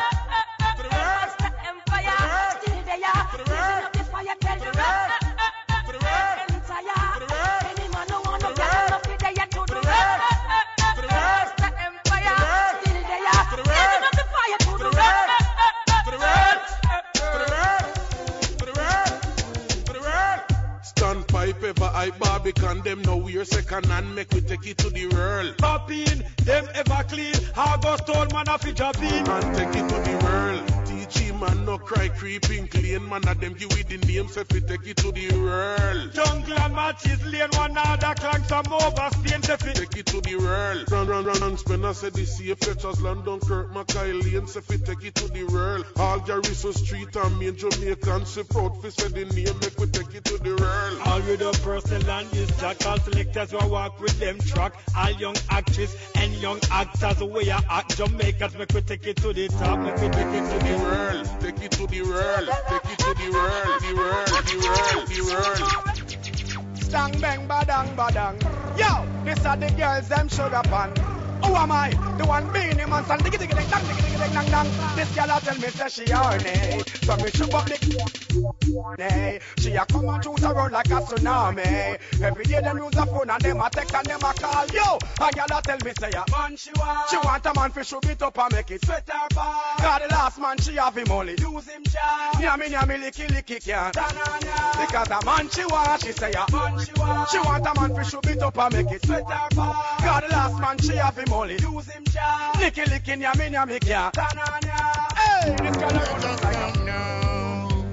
Barbican 22.43 22.82
them 22.82 23.02
now 23.02 23.16
we're 23.19 23.44
second 23.44 23.86
and 23.89 24.16
make 24.16 24.32
we 24.32 24.40
take 24.40 24.66
it 24.66 24.77
to 24.78 24.90
the 24.90 25.06
world. 25.14 25.56
Popping, 25.59 26.24
them 26.44 26.66
ever 26.74 27.05
clean. 27.05 27.35
August 27.56 28.10
old 28.10 28.32
man 28.32 28.48
of 28.48 28.66
it 28.66 28.74
job 28.74 28.97
in. 28.97 29.28
And 29.28 29.55
take 29.56 29.77
it 29.77 29.89
to 29.89 30.10
the 30.10 30.19
world. 30.24 30.86
Teach 30.86 31.19
him 31.19 31.39
man 31.39 31.64
no 31.64 31.78
cry 31.78 32.09
creeping 32.09 32.66
clean 32.66 33.09
man 33.09 33.28
of 33.28 33.40
them 33.40 33.55
give 33.55 33.73
we 33.74 33.82
the 33.82 33.98
name 34.06 34.27
so 34.27 34.43
we 34.52 34.60
take 34.60 34.86
it 34.86 34.97
to 34.97 35.12
the 35.12 35.31
world. 35.39 36.12
Jungle 36.12 36.59
and 36.59 36.74
matches 36.74 37.24
lane 37.27 37.48
one 37.52 37.77
other 37.77 38.14
clank 38.16 38.44
some 38.47 38.73
over 38.73 39.09
Spain 39.12 39.40
to 39.43 39.56
fit. 39.59 39.77
Take 39.77 39.97
it 39.98 40.06
to 40.06 40.20
the 40.20 40.36
world. 40.36 40.90
Run 40.90 41.06
run 41.06 41.24
run 41.24 41.43
and 41.44 41.59
spin 41.59 41.85
I 41.85 41.93
said 41.93 42.12
the 42.14 42.24
safe 42.24 42.59
Fletcher's 42.59 43.01
London 43.01 43.39
Kirk 43.39 43.73
Mackay 43.73 44.12
Lane 44.12 44.48
so 44.48 44.60
we 44.69 44.78
take 44.78 45.05
it 45.05 45.14
to 45.14 45.28
the 45.28 45.44
world. 45.44 45.86
All 45.97 46.19
Garrison 46.19 46.73
Street 46.73 47.14
and 47.14 47.39
main 47.39 47.56
Jamaican 47.56 48.27
so 48.27 48.43
proud 48.43 48.81
for 48.81 48.90
say 48.90 49.09
the 49.09 49.27
name 49.27 49.59
make 49.60 49.78
we 49.78 49.86
take 49.86 50.14
it 50.14 50.24
to 50.24 50.39
the 50.39 50.56
world. 50.56 50.98
All 51.06 51.20
with 51.20 51.39
the 51.39 51.52
personal 51.62 52.10
and 52.10 52.32
is 52.35 52.51
jack 52.61 52.85
all 52.87 52.99
selectors 52.99 53.51
who 53.51 53.69
walk 53.69 54.01
with 54.01 54.19
them 54.19 54.39
track. 54.41 54.75
All 54.97 55.11
young 55.13 55.37
actresses 55.51 55.97
and 56.15 56.33
young 56.35 56.61
actors 56.71 57.19
who 57.19 57.27
we 57.27 57.51
are 57.51 57.63
act 57.69 57.97
Jamaicans 57.97 58.57
make 58.59 58.73
we 58.73 58.81
take 58.83 59.07
it 59.07 59.17
to 59.19 59.33
the 59.33 59.49
top. 59.49 59.79
Make 59.79 59.97
we 59.97 60.09
take 60.09 60.35
it 60.35 60.51
to 60.51 60.59
the 60.67 60.79
world. 60.83 61.31
Take 61.41 61.63
it 61.63 61.71
to 61.73 61.87
the 61.87 62.03
world. 62.03 62.49
Take 62.69 62.93
it 62.93 62.99
to 62.99 63.15
the 63.15 63.31
world. 63.33 63.83
The 63.83 63.95
world. 63.97 64.29
The 64.29 64.57
world. 64.67 65.09
The 65.09 65.23
world. 65.33 66.79
Stang 66.79 67.21
bang 67.21 67.49
badang 67.49 67.97
badang. 67.97 68.37
Yo, 68.79 69.25
this 69.25 69.45
are 69.47 69.57
the 69.57 69.71
girls 69.71 70.09
them 70.09 70.29
sugar 70.29 70.63
pan. 70.65 71.22
Who 71.44 71.56
am 71.56 71.73
I? 71.73 71.90
The 72.16 72.24
one 72.27 72.48
being 72.52 72.78
him 72.78 72.93
and 72.93 73.06
son 73.06 73.19
diggy 73.19 73.39
diggy 73.39 73.56
ding 73.56 73.69
dang 73.69 73.85
diggy 73.85 74.02
diggy 74.02 74.19
ding 74.23 74.32
dang 74.32 74.47
dang. 74.47 74.97
This 74.97 75.14
girl 75.14 75.36
a 75.36 75.40
tell 75.40 75.55
me 75.56 75.69
say 75.69 75.89
she 75.89 76.10
horny, 76.10 76.82
so 77.02 77.16
me 77.16 77.31
shoot 77.31 77.55
up 77.55 77.66
the. 77.66 79.40
She 79.59 79.74
a 79.74 79.85
come 79.86 80.09
and 80.09 80.24
shoot 80.24 80.43
around 80.43 80.73
like 80.73 80.86
a 80.86 81.01
tsunami. 81.01 81.98
Every 82.23 82.44
day 82.44 82.60
them 82.60 82.78
use 82.78 82.97
a 82.97 83.06
phone 83.06 83.31
and 83.31 83.40
them 83.43 83.60
a 83.60 83.70
text 83.70 83.94
and 83.94 84.06
them 84.06 84.20
a 84.23 84.32
call. 84.35 84.66
Yo, 84.69 84.98
a 85.20 85.32
girl 85.32 85.59
a 85.59 85.62
tell 85.62 85.78
me 85.85 85.93
say 85.98 86.10
a 86.10 86.24
man 86.31 86.56
she 86.56 86.70
want. 86.77 87.10
She 87.10 87.16
want 87.19 87.47
a 87.47 87.52
man 87.55 87.70
fi 87.70 87.82
shoot 87.82 88.05
it 88.06 88.23
up 88.23 88.39
and 88.39 88.52
make 88.52 88.70
it 88.70 88.85
sweat 88.85 89.09
her 89.09 89.28
back. 89.35 89.78
Cause 89.78 90.01
the 90.02 90.14
last 90.14 90.39
man 90.40 90.59
she 90.59 90.74
have 90.77 90.97
him 90.97 91.10
only 91.10 91.32
use 91.39 91.69
him 91.69 91.82
job. 91.85 92.40
Yummy 92.40 92.70
yummy 92.70 92.94
licky 92.97 93.27
licky 93.28 93.64
can't. 93.64 93.94
Because 93.94 95.09
a 95.10 95.24
man 95.24 95.48
she 95.48 95.64
want, 95.66 96.02
she 96.02 96.12
say 96.12 96.32
a 96.32 96.52
man 96.52 96.78
she 96.78 96.93
want. 97.01 97.31
She 97.31 97.39
want 97.39 97.66
a 97.66 97.81
man 97.81 97.94
fi 97.94 98.02
shoot 98.02 98.27
it 98.27 98.43
up 98.43 98.59
and 98.59 98.74
make 98.74 98.93
it 98.93 99.05
sweat 99.05 99.24
her 99.24 99.48
back. 99.56 99.98
Cause 99.98 100.23
the 100.23 100.28
last 100.28 100.60
man 100.60 100.78
she 100.78 100.97
have 100.97 101.19
him 101.19 101.32
only 101.33 101.55
use 101.55 101.87
him 101.91 102.05
job. 102.05 102.55
Licky 102.57 102.85
licky 102.85 103.21
yummy 103.21 103.49
yummy 103.49 103.79
can't. 103.79 104.17
Hey, 104.17 105.57
this 105.57 105.77
girl 105.77 105.91
They 105.91 106.15
just 106.21 106.43
don't 106.53 106.87
know. 106.87 107.85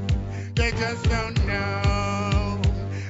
They 0.56 0.72
just 0.72 1.04
don't 1.10 1.46
know 1.48 2.62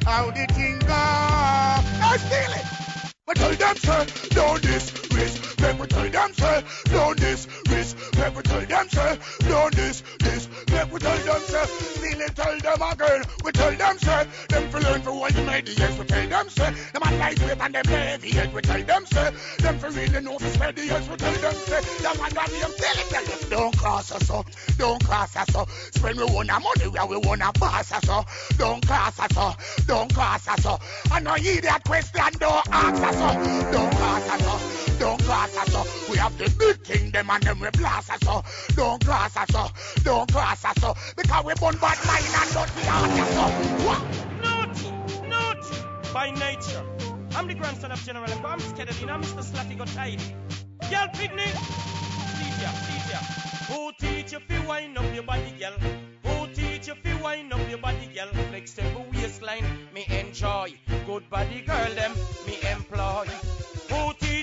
how 0.06 0.32
the 0.32 0.46
thing 0.54 0.80
go. 0.80 0.94
I 0.94 2.18
steal 2.18 2.54
it. 2.60 3.14
We 3.28 3.34
tell 3.34 3.54
them 3.54 3.78
say, 3.78 4.30
don't 4.30 4.62
this 4.62 5.59
We 5.60 5.88
tell 5.88 6.10
them 6.10 6.34
say, 6.34 6.64
don't 6.86 7.20
this 7.20 7.48
risk. 7.70 7.98
We 8.16 8.42
tell 8.42 8.66
them 8.66 8.90
say, 8.90 9.18
don't 9.48 9.76
this 9.76 10.04
this. 10.20 10.48
We 10.92 11.00
tell 11.00 11.18
them 11.18 11.42
say, 11.42 12.00
it. 12.30 12.36
Tell 12.36 12.60
them 12.60 12.82
again. 12.92 13.24
We 13.44 13.52
tell 13.52 13.76
them 13.76 13.98
say, 14.00 14.28
them 14.50 14.70
for 14.70 14.80
learn 14.80 15.02
for 15.02 15.14
what 15.14 15.36
you 15.36 15.44
made 15.44 15.66
the 15.66 15.74
yes. 15.74 15.98
We 15.98 16.06
tell 16.06 16.28
them 16.28 16.50
say, 16.50 16.74
them 16.94 17.02
a 17.06 17.18
lightweight 17.18 17.60
and 17.60 17.76
them 17.76 17.86
heavy 17.86 18.32
head. 18.32 18.54
We 18.54 18.62
tell 18.62 18.84
them 18.84 19.06
say, 19.06 19.32
them 19.60 19.80
for 19.80 19.90
really 19.90 20.22
know 20.22 20.38
for 20.38 20.50
spread 20.50 20.76
the 20.76 20.86
yes. 20.86 21.10
We 21.10 21.18
tell 21.18 21.34
them 21.34 21.54
say, 21.54 21.82
them 22.04 22.18
one 22.18 22.34
that 22.34 22.50
them 22.50 22.72
tell 22.78 23.00
it. 23.00 23.10
Tell 23.10 23.26
them 23.26 23.50
don't 23.50 23.78
cross 23.78 24.12
us 24.12 24.30
up, 24.30 24.48
don't 24.78 25.04
cross 25.04 25.36
us 25.36 25.56
up. 25.56 25.70
Spend 25.70 26.18
we 26.18 26.26
want 26.26 26.52
our 26.52 26.60
money 26.60 26.88
where 26.88 27.06
we 27.06 27.18
want 27.18 27.42
to 27.42 27.52
pass 27.60 27.92
us 27.92 28.10
up. 28.10 28.28
Don't 28.58 28.86
cross 28.86 29.20
us 29.20 29.38
up, 29.38 29.60
don't 29.88 30.14
cross 30.14 30.48
us 30.48 30.66
up. 30.66 30.82
I 31.12 31.20
know 31.20 31.36
you 31.36 31.62
that 31.62 31.84
question, 31.84 32.24
don't 32.40 32.68
ask 32.72 33.04
us 33.04 33.16
up. 33.18 33.72
Don't 33.72 33.96
cross 33.96 34.30
us 34.30 34.48
up, 34.48 35.00
don't 35.00 35.24
cross 35.24 35.49
us 35.58 35.76
up. 35.76 35.88
We 36.10 36.18
have 36.18 36.38
the 36.38 36.50
big 36.58 36.82
thing, 36.86 37.12
them 37.12 37.30
and 37.30 37.44
them 37.44 37.60
we 37.60 37.70
blast 37.72 38.12
us 38.12 38.28
up. 38.28 38.46
Don't 38.76 39.04
cross 39.06 39.36
us 39.36 39.56
up, 39.56 39.76
don't 40.04 40.32
cross 40.32 40.66
us 40.66 40.84
up. 40.84 40.98
Because 41.16 41.46
we 41.46 41.54
burn 41.56 41.78
bad 41.78 41.98
mind 42.06 42.26
and 42.26 42.76
be 42.76 42.82
heart 42.84 43.20
us 43.20 43.36
up. 43.38 43.52
What? 43.86 44.02
Naughty, 44.42 45.28
naughty 45.28 46.14
by 46.14 46.32
nature. 46.32 46.84
I'm 47.36 47.48
the 47.48 47.54
grandson 47.54 47.92
of 47.92 48.04
General 48.04 48.30
and 48.30 48.46
I'm 48.46 48.60
scared 48.60 48.90
of 48.90 49.04
I'm 49.04 49.22
Mr. 49.22 49.44
Slutty 49.44 49.78
got 49.78 49.88
tidy. 49.88 50.36
Girl, 50.90 51.08
picnic. 51.14 51.54
See 52.36 52.62
ya, 52.62 52.72
see 52.86 53.12
ya. 53.12 53.20
Who 53.70 53.92
teach 54.00 54.34
you 54.34 54.40
fi 54.40 54.60
wind 54.66 54.98
up 54.98 55.14
your 55.14 55.24
body, 55.24 55.54
girl? 55.60 55.74
Who 56.24 56.48
teach 56.54 56.88
you 56.88 56.96
fi 56.96 57.14
wind 57.22 57.54
up 57.54 57.70
your 57.70 57.78
body, 57.78 58.10
girl? 58.14 58.28
Flexible 58.50 59.06
waistline, 59.14 59.66
me 59.94 60.06
enjoy. 60.10 60.74
Good 61.06 61.30
body, 61.30 61.62
girl, 61.62 61.94
them 61.94 62.14
me 62.48 62.58
employ. 62.72 63.28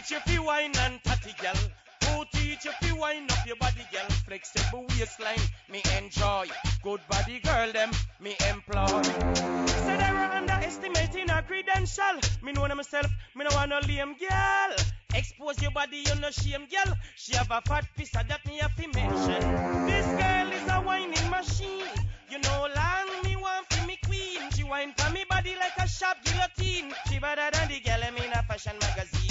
Teach 0.07 0.19
you 0.19 0.21
fi 0.21 0.39
wine 0.39 0.73
and 0.83 1.03
tatty, 1.03 1.35
girl? 1.43 1.57
Who 2.05 2.25
teach 2.33 2.65
you 2.65 2.71
fi 2.81 2.93
wind 2.93 3.33
up 3.33 3.45
your 3.45 3.57
body, 3.57 3.85
girl? 3.91 4.09
Flexible 4.25 4.87
waistline, 4.91 5.41
me 5.69 5.83
enjoy. 5.99 6.47
Good 6.81 7.01
body, 7.11 7.41
girl, 7.41 7.73
them 7.73 7.91
me 8.21 8.37
employ. 8.49 9.03
Say 9.03 9.97
they 9.97 10.13
were 10.13 10.31
underestimating 10.39 11.29
her 11.29 11.43
credential. 11.43 12.21
Me 12.41 12.53
know 12.53 12.69
them 12.69 12.77
myself, 12.77 13.11
me 13.35 13.47
no 13.47 13.57
want 13.57 13.71
no 13.71 13.81
lame 13.81 14.15
girl. 14.15 14.77
Expose 15.13 15.61
your 15.61 15.73
body, 15.73 16.05
you 16.07 16.15
no 16.21 16.31
shame, 16.31 16.69
girl. 16.71 16.95
She 17.17 17.35
have 17.35 17.51
a 17.51 17.61
fat 17.63 17.87
piece 17.97 18.15
of 18.15 18.29
that 18.29 18.47
me 18.47 18.59
have 18.59 18.77
to 18.77 18.87
mention. 18.87 19.87
This 19.89 20.07
girl 20.07 20.53
is 20.53 20.69
a 20.69 20.83
whining 20.87 21.31
machine. 21.31 21.91
You 22.31 22.39
know, 22.39 22.69
long 22.77 23.23
me 23.25 23.35
want 23.35 23.67
for 23.73 23.85
me 23.85 23.99
queen. 24.07 24.53
She 24.53 24.63
whine 24.63 24.95
for 24.97 25.13
me 25.13 25.25
body 25.29 25.57
like 25.57 25.77
a 25.85 25.89
sharp 25.89 26.19
guillotine. 26.23 26.95
She 27.11 27.19
better 27.19 27.51
than 27.53 27.69
the 27.69 27.81
girl 27.81 28.03
in 28.25 28.33
a 28.33 28.43
fashion 28.45 28.77
magazine. 28.81 29.26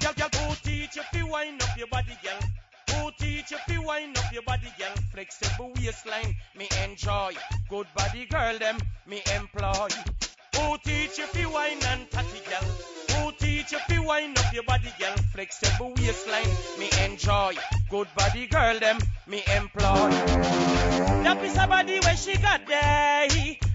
Girl, 0.00 0.12
girl, 0.14 0.28
who 0.48 0.54
teach 0.62 0.96
you 0.96 1.02
fi 1.12 1.22
wind 1.22 1.62
up 1.62 1.76
your 1.76 1.86
body, 1.88 2.16
girl? 2.22 2.40
Who 2.90 3.10
teach 3.18 3.50
you 3.50 3.58
fi 3.68 3.78
wind 3.78 4.18
up 4.18 4.32
your 4.32 4.42
body, 4.42 4.72
girl? 4.78 4.94
Flexible 5.12 5.72
waistline, 5.76 6.34
me 6.56 6.68
enjoy. 6.84 7.34
Good 7.68 7.86
body, 7.94 8.26
girl, 8.26 8.58
them 8.58 8.78
me 9.06 9.22
employ. 9.36 9.88
Who 10.56 10.78
teach 10.84 11.18
you 11.18 11.26
fi 11.26 11.46
wine 11.46 11.82
and 11.84 12.10
tatty, 12.10 12.40
girl? 12.48 13.09
Teach 13.70 13.78
you 13.88 13.96
fi 13.96 14.04
wind 14.04 14.36
up 14.36 14.52
your 14.52 14.64
body, 14.64 14.92
girl? 14.98 15.14
Flexible 15.32 15.92
waistline, 15.96 16.48
me 16.80 16.90
enjoy. 17.04 17.54
Good 17.88 18.08
body, 18.16 18.48
girl, 18.48 18.80
them 18.80 18.98
me 19.28 19.44
employ. 19.56 20.10
That 21.22 21.40
piece 21.40 21.56
of 21.56 21.68
body 21.68 22.00
where 22.00 22.16
she 22.16 22.36
got 22.38 22.66
there. 22.66 23.28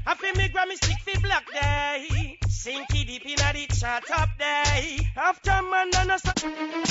I 0.05 0.15
feel 0.15 0.35
me 0.35 0.49
Grammy 0.49 0.73
stick 0.73 0.99
fi 0.99 1.17
black 1.21 1.49
day. 1.49 2.37
Sinky 2.45 3.07
deep 3.07 3.25
in 3.25 3.37
the 3.37 3.67
chat 3.73 4.03
up 4.11 4.37
day. 4.37 4.99
After 5.15 5.61
man 5.61 5.89
and 5.95 6.11
a 6.11 6.19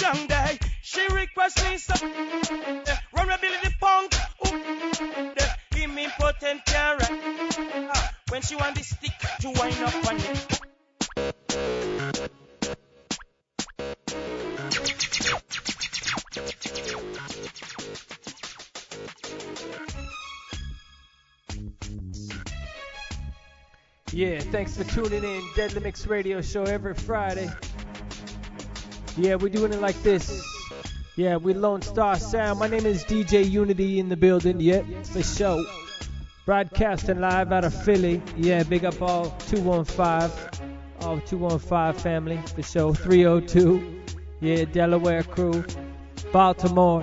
young 0.01 0.27
day. 0.27 0.59
She 0.81 1.07
request 1.09 1.63
me 1.63 1.77
some 1.77 2.09
eh, 2.09 2.97
vulnerability 3.15 3.69
punk. 3.81 4.15
Ooh, 4.47 5.35
eh, 5.37 5.49
the 5.73 5.79
him 5.79 5.99
impotent 5.99 6.65
can 6.65 6.97
rap. 6.97 7.13
Ah, 7.93 8.15
when 8.31 8.41
she 8.41 8.57
want 8.57 8.77
the 8.77 8.83
stick 8.83 9.13
to 9.41 9.51
wind 9.51 9.83
up 9.83 9.95
on 10.09 10.17
it. 10.17 10.61
Yeah, 24.15 24.39
thanks 24.39 24.77
for 24.77 24.85
tuning 24.85 25.25
in. 25.25 25.43
Deadly 25.57 25.81
Mix 25.81 26.07
Radio 26.07 26.41
Show 26.41 26.63
every 26.63 26.95
Friday. 26.95 27.51
Yeah, 29.17 29.35
we're 29.37 29.49
doing 29.49 29.73
it 29.73 29.81
like 29.81 30.01
this. 30.03 30.45
Yeah, 31.17 31.37
we 31.37 31.55
Lonestar 31.55 32.19
Sound. 32.21 32.59
My 32.59 32.69
name 32.69 32.87
is 32.87 33.03
DJ 33.05 33.51
Uni-T 33.51 33.99
in 33.99 34.09
the 34.09 34.17
building. 34.17 34.61
Yeah, 34.61 34.83
for 35.05 35.23
show. 35.23 35.65
Broadcasting 36.45 37.21
live 37.21 37.51
out 37.51 37.65
of 37.65 37.75
Philly. 37.85 38.23
Yeah, 38.37 38.63
big 38.63 38.85
up 38.85 39.01
all 39.01 39.31
215. 39.49 40.61
All 41.01 41.21
215 41.21 41.95
family 41.95 42.39
for 42.55 42.63
show. 42.63 42.93
302. 42.93 44.04
Yeah, 44.45 44.67
Delaware 44.67 45.23
crew. 45.23 45.65
Baltimore. 46.31 47.03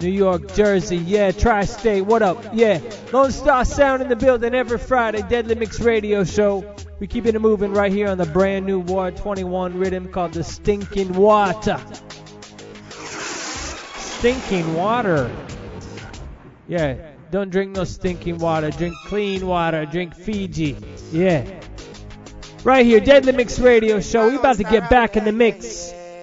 New 0.00 0.10
York, 0.10 0.52
Jersey, 0.52 0.96
yeah, 0.96 1.30
Tri-State, 1.30 2.00
what 2.00 2.22
up? 2.22 2.44
Yeah, 2.52 2.80
Lonestar 3.12 3.64
Sound 3.64 4.02
in 4.02 4.08
the 4.08 4.16
building 4.16 4.52
every 4.52 4.78
Friday, 4.78 5.22
Deadly 5.22 5.54
Mix 5.54 5.78
Radio 5.78 6.24
Show. 6.24 6.74
We 6.98 7.06
keeping 7.06 7.36
it 7.36 7.40
moving 7.40 7.72
right 7.72 7.92
here 7.92 8.08
on 8.08 8.18
the 8.18 8.26
brand 8.26 8.66
new 8.66 8.80
Ward 8.80 9.16
21 9.16 9.78
rhythm 9.78 10.08
called 10.08 10.32
the 10.32 10.42
Stinking 10.42 11.12
Water. 11.12 11.80
Stinking 12.88 14.74
water. 14.74 15.30
Yeah, 16.66 16.96
don't 17.30 17.50
drink 17.50 17.76
no 17.76 17.84
stinking 17.84 18.38
water. 18.38 18.72
Drink 18.72 18.96
clean 19.06 19.46
water. 19.46 19.86
Drink 19.86 20.16
Fiji. 20.16 20.76
Yeah. 21.12 21.48
Right 22.64 22.84
here, 22.84 22.98
Deadly 22.98 23.30
Mix 23.30 23.60
Radio 23.60 24.00
Show. 24.00 24.30
We 24.30 24.34
about 24.34 24.56
to 24.56 24.64
get 24.64 24.90
back 24.90 25.16
in 25.16 25.24
the 25.24 25.32
mix 25.32 25.94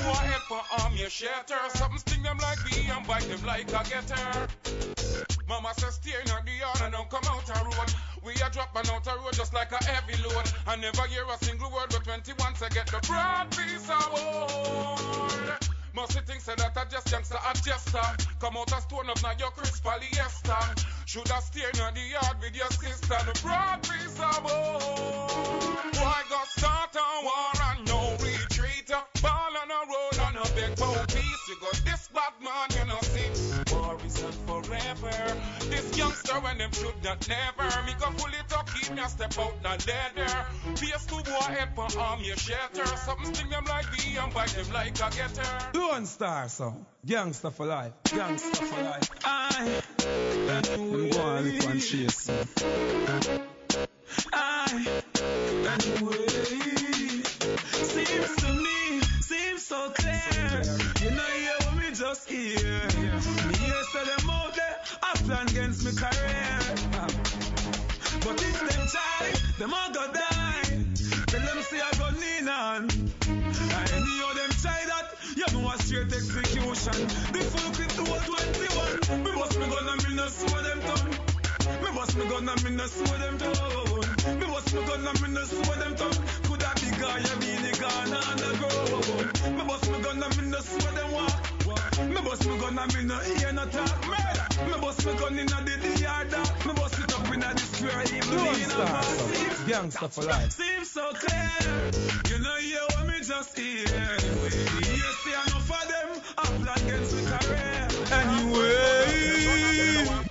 Ahead 0.00 0.42
for 0.48 0.60
arm 0.80 0.94
your 0.96 1.10
shelter. 1.10 1.58
Something 1.74 1.98
sting 1.98 2.22
them 2.22 2.38
like 2.38 2.58
bee 2.64 2.88
and 2.90 3.06
bite 3.06 3.22
them 3.22 3.44
like 3.44 3.68
a 3.68 3.82
getter. 3.88 4.48
Mama 5.48 5.72
says 5.76 5.94
stay 5.94 6.12
in 6.20 6.26
the 6.26 6.52
yard 6.52 6.80
and 6.82 6.92
don't 6.92 7.10
come 7.10 7.24
out 7.26 7.48
a 7.48 7.64
road. 7.64 7.94
We 8.24 8.32
are 8.42 8.50
dropping 8.50 8.90
out 8.90 9.06
a 9.06 9.16
road 9.18 9.32
just 9.32 9.54
like 9.54 9.72
a 9.72 9.82
heavy 9.84 10.22
load. 10.22 10.50
I 10.66 10.76
never 10.76 11.02
hear 11.02 11.24
a 11.24 11.44
single 11.44 11.70
word 11.70 11.88
but 11.90 12.04
21 12.04 12.54
to 12.54 12.68
get 12.70 12.86
the 12.86 13.00
broad 13.06 13.50
piece 13.50 13.88
of 13.90 14.12
wood. 14.12 15.68
Must 15.94 16.20
think 16.26 16.40
say 16.40 16.54
that 16.56 16.76
I 16.76 16.84
just 16.84 17.10
youngster 17.10 17.38
a 17.42 17.54
jester. 17.54 17.98
Come 18.38 18.56
out 18.56 18.70
a 18.70 18.80
stone 18.82 19.10
up 19.10 19.20
now 19.22 19.32
your 19.38 19.50
Chris 19.50 19.80
polyester. 19.80 20.86
Should 21.06 21.30
I 21.32 21.40
stay 21.40 21.64
in 21.64 21.94
the 21.94 22.00
yard 22.00 22.36
with 22.40 22.54
your 22.54 22.70
sister? 22.70 23.18
The 23.26 23.40
broad 23.42 23.82
piece 23.82 24.20
of 24.20 24.44
wood. 24.44 25.96
Why 25.98 26.22
go 26.30 26.38
start 26.46 26.94
a 26.94 27.24
war 27.24 27.52
and 27.72 27.88
no 27.88 28.16
retreat? 28.22 28.90
Ball 29.22 29.37
on 29.70 29.88
a 29.88 30.22
on 30.22 30.36
a 30.36 30.54
big 30.54 30.76
bow 30.76 30.94
piece. 31.08 31.48
You 31.48 31.56
got 31.60 31.80
this 31.84 32.08
bad 32.14 32.32
man, 32.42 32.68
you 32.72 32.86
know 32.88 33.00
see. 33.00 33.74
War 33.74 33.96
is 34.04 34.22
on 34.22 34.32
forever. 34.62 35.36
This 35.68 35.96
youngster 35.96 36.40
and 36.44 36.60
them 36.60 36.72
should 36.72 37.02
not 37.04 37.28
never. 37.28 37.82
Me 37.86 37.92
go 37.98 38.10
pull 38.16 38.30
it 38.30 38.52
up, 38.56 38.68
keep 38.72 38.94
me 38.94 39.00
a 39.00 39.08
step 39.08 39.38
out 39.38 39.62
the 39.62 39.68
leather. 39.68 40.28
Face 40.76 41.06
to 41.06 41.22
go 41.22 41.38
ahead 41.38 41.68
for 41.74 41.88
arm 42.00 42.20
your 42.22 42.36
shelter. 42.36 42.86
Something 42.86 43.34
sting 43.34 43.50
them 43.50 43.64
like 43.64 43.86
bee 43.92 44.16
and 44.16 44.32
bite 44.32 44.48
them 44.48 44.72
like 44.72 44.96
a 44.96 45.10
getter. 45.16 45.78
Lonestar 45.78 46.48
Sound. 46.48 46.84
Gangster 47.04 47.50
for 47.50 47.66
life. 47.66 47.92
Gangster 48.04 48.64
for 48.64 48.82
life. 48.82 49.10
I. 49.24 49.82
Them 49.98 51.10
go 51.10 51.20
on 51.20 51.44
live 51.44 51.70
and 51.70 51.80
chase. 51.80 52.30
I 54.32 55.02
anyway 55.68 56.28
seems 57.88 58.36
to 58.36 58.52
me 58.52 58.77
so 59.68 59.90
clear. 59.90 60.62
You 61.02 61.10
know 61.14 61.28
hear 61.36 61.56
what 61.60 61.76
me 61.76 61.88
just 61.92 62.26
hear. 62.26 62.80
Me 63.44 63.54
hear 63.60 63.82
say 63.92 64.04
them 64.08 64.30
out 64.30 64.54
there 64.54 64.76
I 65.02 65.12
plan 65.26 65.46
against 65.46 65.84
me 65.84 65.92
career. 65.92 66.58
But 68.24 68.40
if 68.48 68.60
them 68.64 68.86
try 68.88 69.28
them 69.58 69.74
all 69.74 69.92
go 69.92 70.10
die. 70.10 70.72
Tell 71.28 71.44
them 71.44 71.60
say 71.68 71.80
I 71.84 71.90
go 72.00 72.08
lean 72.16 72.48
on. 72.48 72.88
And 73.28 73.88
anyhow 73.92 74.32
them 74.40 74.52
try 74.64 74.80
that, 74.88 75.06
you 75.36 75.48
know 75.52 75.68
a 75.68 75.76
straight 75.82 76.12
execution. 76.16 76.98
The 77.34 77.40
full 77.52 77.70
to 77.76 77.84
21. 78.24 79.22
Me 79.22 79.30
bust 79.36 79.58
me 79.58 79.66
gun 79.68 79.88
and 79.92 80.08
me 80.08 80.14
no 80.16 80.28
slow 80.28 80.62
them 80.62 80.80
down. 80.80 81.10
Me 81.84 81.90
bust 81.94 82.16
me 82.16 82.24
gun 82.24 82.48
and 82.48 82.64
me 82.64 82.70
no 82.70 82.86
slow 82.86 83.18
them 83.18 83.36
down. 83.36 84.40
Me 84.40 84.46
bust 84.46 84.72
me 84.72 84.80
gun 84.86 85.06
and 85.06 85.20
me 85.20 85.28
no 85.28 85.44
slow 85.44 85.74
them 85.74 85.94
down. 85.94 86.47
Guy, 86.90 87.18
you 87.18 87.36
be 87.40 87.78
gun 87.78 88.12
on 88.12 88.36
the 88.36 88.56
ground. 88.58 89.56
Me 89.58 89.64
bust 89.64 89.90
me 89.90 89.98
gun 90.00 90.22
and 90.22 90.36
me 90.38 90.46
no 90.48 90.60
slow 90.60 90.90
them 90.92 91.12
walk. 91.12 91.42
Me 92.08 92.20
bust 92.22 92.46
me 92.46 92.58
gun 92.58 92.78
and 92.78 92.94
me 92.94 93.02
no 93.04 93.18
hear 93.18 93.52
no 93.52 93.64
talk. 93.66 94.06
Murder. 94.06 94.70
Me 94.70 94.78
bust 94.80 95.04
me 95.06 95.12
gun 95.18 95.38
inna 95.38 95.62
the 95.64 96.00
yard. 96.00 96.30
Me 96.66 96.72
bust 96.74 96.98
it 96.98 97.12
up 97.14 97.32
inna 97.34 97.52
the 97.54 97.60
square. 97.60 98.02
Even 98.04 98.20
Don't 98.36 98.56
in 98.56 98.62
a 98.64 98.70
stop, 98.70 98.92
mass. 98.92 99.64
gangster 99.68 100.08
for 100.08 100.22
life. 100.24 100.52
Seems 100.52 100.90
so 100.90 101.12
clear. 101.12 101.50
You 102.30 102.38
know, 102.42 102.56
hear 102.56 102.80
what 102.94 103.06
me 103.06 103.20
just 103.22 103.56
hear. 103.58 103.78
You 103.78 105.12
see 105.22 105.32
enough 105.32 105.70
of 105.70 105.88
them 105.88 106.22
up 106.38 106.76
against 106.76 107.14
me 107.16 107.22
career. 107.26 107.88
Anyway. 108.12 110.27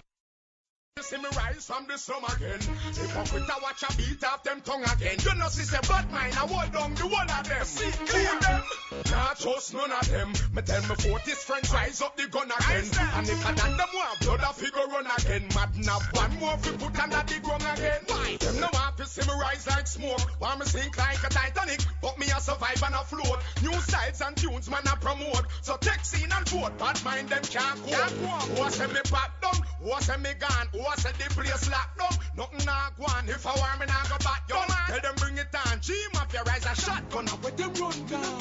See 1.02 1.18
me 1.18 1.30
rise 1.38 1.66
from 1.66 1.86
the 1.88 1.98
slum 1.98 2.24
again. 2.26 2.60
Hypocrite, 2.92 3.50
I 3.50 3.60
watch 3.62 3.84
a 3.84 3.96
beat 3.96 4.24
off 4.24 4.44
them 4.44 4.62
tongue 4.62 4.84
again. 4.84 5.18
You 5.24 5.36
know, 5.40 5.48
see, 5.48 5.64
say, 5.64 5.78
but 5.88 6.10
mine, 6.12 6.34
I 6.34 6.48
hold 6.50 6.74
down 6.74 6.96
the 6.96 7.08
one 7.08 7.30
of 7.30 7.48
them. 7.48 7.66
See, 7.66 7.92
clear 8.06 8.40
them. 8.42 8.64
Nah, 9.12 9.34
trust 9.36 9.74
none 9.74 9.92
of 9.92 10.10
them. 10.10 10.34
Me 10.54 10.62
tell 10.64 10.82
me 10.82 10.96
40s 10.96 11.44
friends 11.46 11.72
rise 11.72 12.02
up 12.02 12.18
the 12.18 12.28
gun 12.28 12.50
again. 12.50 12.90
And 13.14 13.30
if 13.30 13.46
I 13.46 13.54
done 13.54 13.78
them 13.78 13.88
want 13.94 14.20
blood, 14.22 14.42
I 14.42 14.52
figure 14.54 14.88
run 14.90 15.06
again. 15.06 15.48
Mad 15.54 15.78
now, 15.86 16.00
one 16.12 16.40
more 16.40 16.58
fi 16.58 16.72
put 16.76 17.00
under 17.00 17.24
the 17.24 17.40
ground 17.46 17.64
again. 17.78 18.02
Why? 18.08 18.38
Them 18.42 18.60
no 18.60 18.70
want 18.74 18.98
to 18.98 19.06
see 19.06 19.22
me 19.22 19.34
rise 19.40 19.68
like 19.68 19.88
smoke. 19.88 20.42
Want 20.42 20.60
me 20.60 20.66
sink 20.66 20.98
like 20.98 21.24
a 21.24 21.30
Titanic. 21.30 21.82
But 22.02 22.18
me 22.18 22.26
a 22.28 22.42
survive 22.42 22.82
and 22.84 22.96
a 22.96 23.04
float. 23.06 23.40
New 23.62 23.74
styles 23.86 24.22
and 24.22 24.36
tunes, 24.36 24.70
man, 24.70 24.82
I 24.88 24.96
promote. 24.96 25.46
So 25.62 25.78
take 25.78 26.04
scene 26.04 26.32
and 26.32 26.48
vote. 26.50 26.78
Bad 26.80 27.04
mind, 27.06 27.30
them 27.30 27.44
can't 27.44 27.80
go. 27.86 27.92
Who 27.94 28.64
a 28.64 28.88
me 28.88 29.02
back 29.12 29.42
down? 29.42 29.62
Who 29.84 29.92
a 29.92 30.18
me 30.18 30.34
gone? 30.40 30.68
Who 30.74 30.87
a 30.94 31.00
say 31.00 31.12
the 31.18 31.34
place 31.34 31.70
locked 31.70 31.98
down? 31.98 32.18
Nothing 32.36 32.66
nah 32.66 32.90
go 32.98 33.06
on. 33.06 33.28
If 33.30 33.46
I 33.46 33.56
want 33.56 33.80
me, 33.80 33.86
nah 33.88 34.04
go 34.10 34.18
back. 34.24 34.44
Yo, 34.50 34.56
man. 34.56 34.88
Tell 34.88 35.02
them 35.02 35.16
bring 35.18 35.38
it 35.38 35.56
on. 35.68 35.80
G 35.82 35.94
Mafia 36.14 36.44
rise 36.44 36.66
a 36.66 36.76
shotgun. 36.76 37.28
Where 37.28 37.52
them 37.52 37.74
run 37.74 38.06
down? 38.06 38.37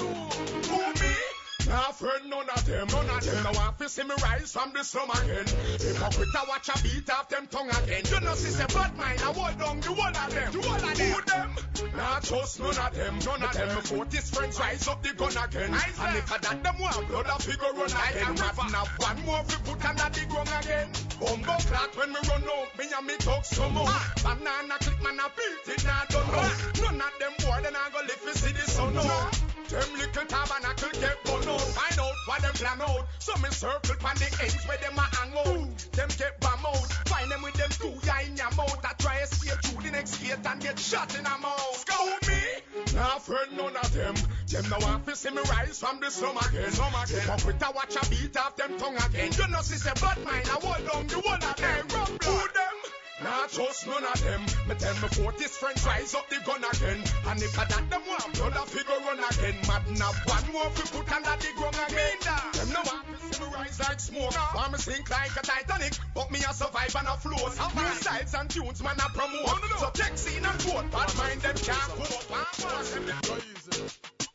Nah, 1.77 1.93
friend, 1.93 2.31
none 2.31 2.49
of 2.49 2.65
them, 2.65 2.89
none 2.89 3.11
of 3.11 3.23
them. 3.23 3.53
Now 3.53 3.71
to 3.77 3.89
see 3.91 4.03
me 4.03 4.15
rise 4.23 4.51
from 4.51 4.73
the 4.73 4.83
slum 4.83 5.11
again. 5.11 5.45
Hypocrite, 5.77 6.33
I 6.33 6.45
watch 6.49 6.71
a 6.73 6.83
beat 6.83 7.11
off 7.11 7.29
them 7.29 7.47
tongue 7.49 7.69
again. 7.69 8.01
You 8.09 8.21
know, 8.21 8.33
see, 8.33 8.49
say, 8.49 8.65
mine, 8.97 9.21
I 9.21 9.29
hold 9.37 9.59
down 9.61 9.81
the 9.81 9.93
one 9.93 10.17
of 10.17 10.33
them. 10.33 10.53
The 10.53 10.61
one 10.65 10.81
of 10.81 10.97
them. 10.97 11.13
Who 11.13 11.21
them? 11.29 11.51
Nah, 11.95 12.21
trust 12.21 12.61
none 12.61 12.79
of 12.81 12.95
them, 12.97 13.19
none 13.21 13.43
of 13.43 13.53
them. 13.53 13.69
Me 13.69 13.83
40s 13.85 14.35
friends 14.35 14.59
rise 14.59 14.89
up 14.89 15.03
the 15.03 15.13
gun 15.13 15.37
again. 15.37 15.69
And 15.69 16.17
if 16.17 16.33
I 16.33 16.39
that 16.39 16.65
them 16.65 16.77
want 16.81 17.09
blood, 17.09 17.27
I 17.27 17.37
figure 17.45 17.73
run 17.77 17.93
again. 17.93 18.35
Not 18.41 18.57
now 18.73 18.89
one 18.97 19.21
more 19.27 19.45
fi 19.45 19.61
put 19.69 19.85
under 19.85 20.09
the 20.17 20.25
ground 20.33 20.49
again. 20.65 20.89
Bumbo 21.21 21.61
clock 21.61 21.93
when 21.93 22.09
me 22.09 22.21
run 22.25 22.45
out, 22.57 22.73
me 22.79 22.87
and 22.89 23.07
me 23.07 23.17
talk 23.21 23.45
some 23.45 23.75
more. 23.75 23.85
Ah. 23.85 24.13
Banana 24.25 24.81
click, 24.81 25.03
man, 25.05 25.21
I 25.21 25.29
beat 25.37 25.75
it, 25.77 25.85
nah, 25.85 26.09
don't 26.09 26.25
know. 26.33 26.41
Ah. 26.41 26.73
None 26.89 27.05
of 27.05 27.13
them 27.21 27.33
boy, 27.45 27.61
then 27.61 27.77
I 27.77 27.91
go 27.93 28.01
live 28.01 28.23
to 28.25 28.39
see 28.39 28.53
the 28.53 28.65
sun 28.65 28.97
out. 28.97 29.36
Them 29.69 29.99
little 29.99 30.25
tabernacle 30.27 30.91
get 31.01 31.25
burn 31.25 31.49
out. 31.49 31.61
Find 31.61 31.99
out 31.99 32.15
what 32.27 32.43
them 32.43 32.53
plan 32.55 32.81
out. 32.83 33.07
So 33.19 33.35
me 33.43 33.51
circle 33.51 33.97
pan 33.99 34.17
the 34.17 34.29
ends 34.43 34.63
where 34.67 34.79
them 34.79 34.97
a 34.97 35.07
hang 35.17 35.35
out. 35.35 35.79
Them 35.93 36.09
get 36.17 36.41
bam 36.41 36.67
out. 36.67 36.87
Find 37.11 37.31
them 37.31 37.43
with 37.43 37.55
them 37.55 37.71
two 37.71 37.95
ya 38.07 38.15
in 38.25 38.37
your 38.37 38.51
mouth. 38.55 38.81
I 38.85 38.93
try 38.99 39.19
escape 39.19 39.61
through 39.63 39.83
the 39.83 39.91
next 39.91 40.19
gate 40.23 40.39
and 40.45 40.61
get 40.63 40.79
shot 40.79 41.19
in 41.19 41.27
a 41.27 41.39
mouth. 41.39 41.77
Scout 41.77 42.29
me. 42.29 42.95
Nah, 42.95 43.19
friend, 43.19 43.57
none 43.57 43.77
of 43.77 43.93
them. 43.93 44.15
Them 44.47 44.71
no 44.71 44.79
want 44.87 45.07
to 45.07 45.17
see 45.17 45.31
me 45.31 45.43
rise 45.51 45.81
from 45.81 45.99
the 46.01 46.11
slum 46.11 46.37
again. 46.37 46.71
Slum 46.71 46.95
again. 47.03 47.21
Hypocrite, 47.21 47.63
I 47.63 47.71
watch 47.73 47.97
a 47.97 48.11
beat 48.11 48.37
off 48.37 48.57
them 48.57 48.79
tongue 48.79 48.97
again. 48.97 49.33
You 49.37 49.49
know, 49.49 49.61
see, 49.63 49.77
say, 49.77 49.91
but 50.01 50.23
mine, 50.25 50.47
I 50.47 50.59
hold 50.63 50.87
down 50.87 51.07
the 51.09 51.19
one 51.21 51.43
of 51.43 51.57
them. 51.57 51.87
Who 52.23 52.39
them? 52.55 52.86
Nah, 53.23 53.47
trust 53.47 53.87
none 53.87 54.05
of 54.05 54.23
them. 54.25 54.43
Me 54.69 54.75
tell 54.75 54.95
me 54.95 55.09
40s 55.09 55.57
friends 55.57 55.87
rise 55.87 56.15
up 56.15 56.29
the 56.29 56.37
gun 56.45 56.63
again. 56.63 57.03
And 57.29 57.43
if 57.43 57.59
I 57.59 57.65
that 57.65 57.89
them 57.89 58.03
want 58.07 58.35
blood, 58.35 58.53
I 58.53 58.65
figure 58.67 58.93
run 58.93 59.19
again. 59.19 59.57
Mad 59.67 59.89
now, 59.97 60.13
one 60.29 60.53
more 60.53 60.71
fi 60.77 60.85
put 60.93 61.11
under 61.13 61.37
the 61.41 61.49
ground 61.57 61.79
again. 61.89 62.19
Them 62.53 62.69
no 62.77 62.81
want 62.85 63.07
to 63.09 63.17
see 63.35 63.43
me 63.43 63.49
rise 63.55 63.81
like 63.81 64.01
smoke. 64.01 64.55
Want 64.55 64.73
me 64.73 64.79
sink 64.79 65.09
like 65.09 65.33
a 65.33 65.41
Titanic, 65.41 65.95
but 66.15 66.31
me 66.31 66.41
a 66.41 66.53
survive 66.53 66.95
and 66.95 67.09
a 67.09 67.17
float. 67.17 67.57
New 67.57 67.95
styles 67.97 68.35
and 68.35 68.51
tunes, 68.51 68.83
man, 68.83 68.97
I 69.01 69.09
promote. 69.09 69.65
So 69.81 69.91
take 69.95 70.19
scene 70.19 70.45
and 70.45 70.63
vote, 70.63 70.91
bad 70.93 71.17
mind 71.17 71.41
them 71.41 71.57
can't 71.57 71.91
cope. 71.97 72.27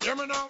Hear 0.01 0.15
me 0.15 0.25
now. 0.25 0.47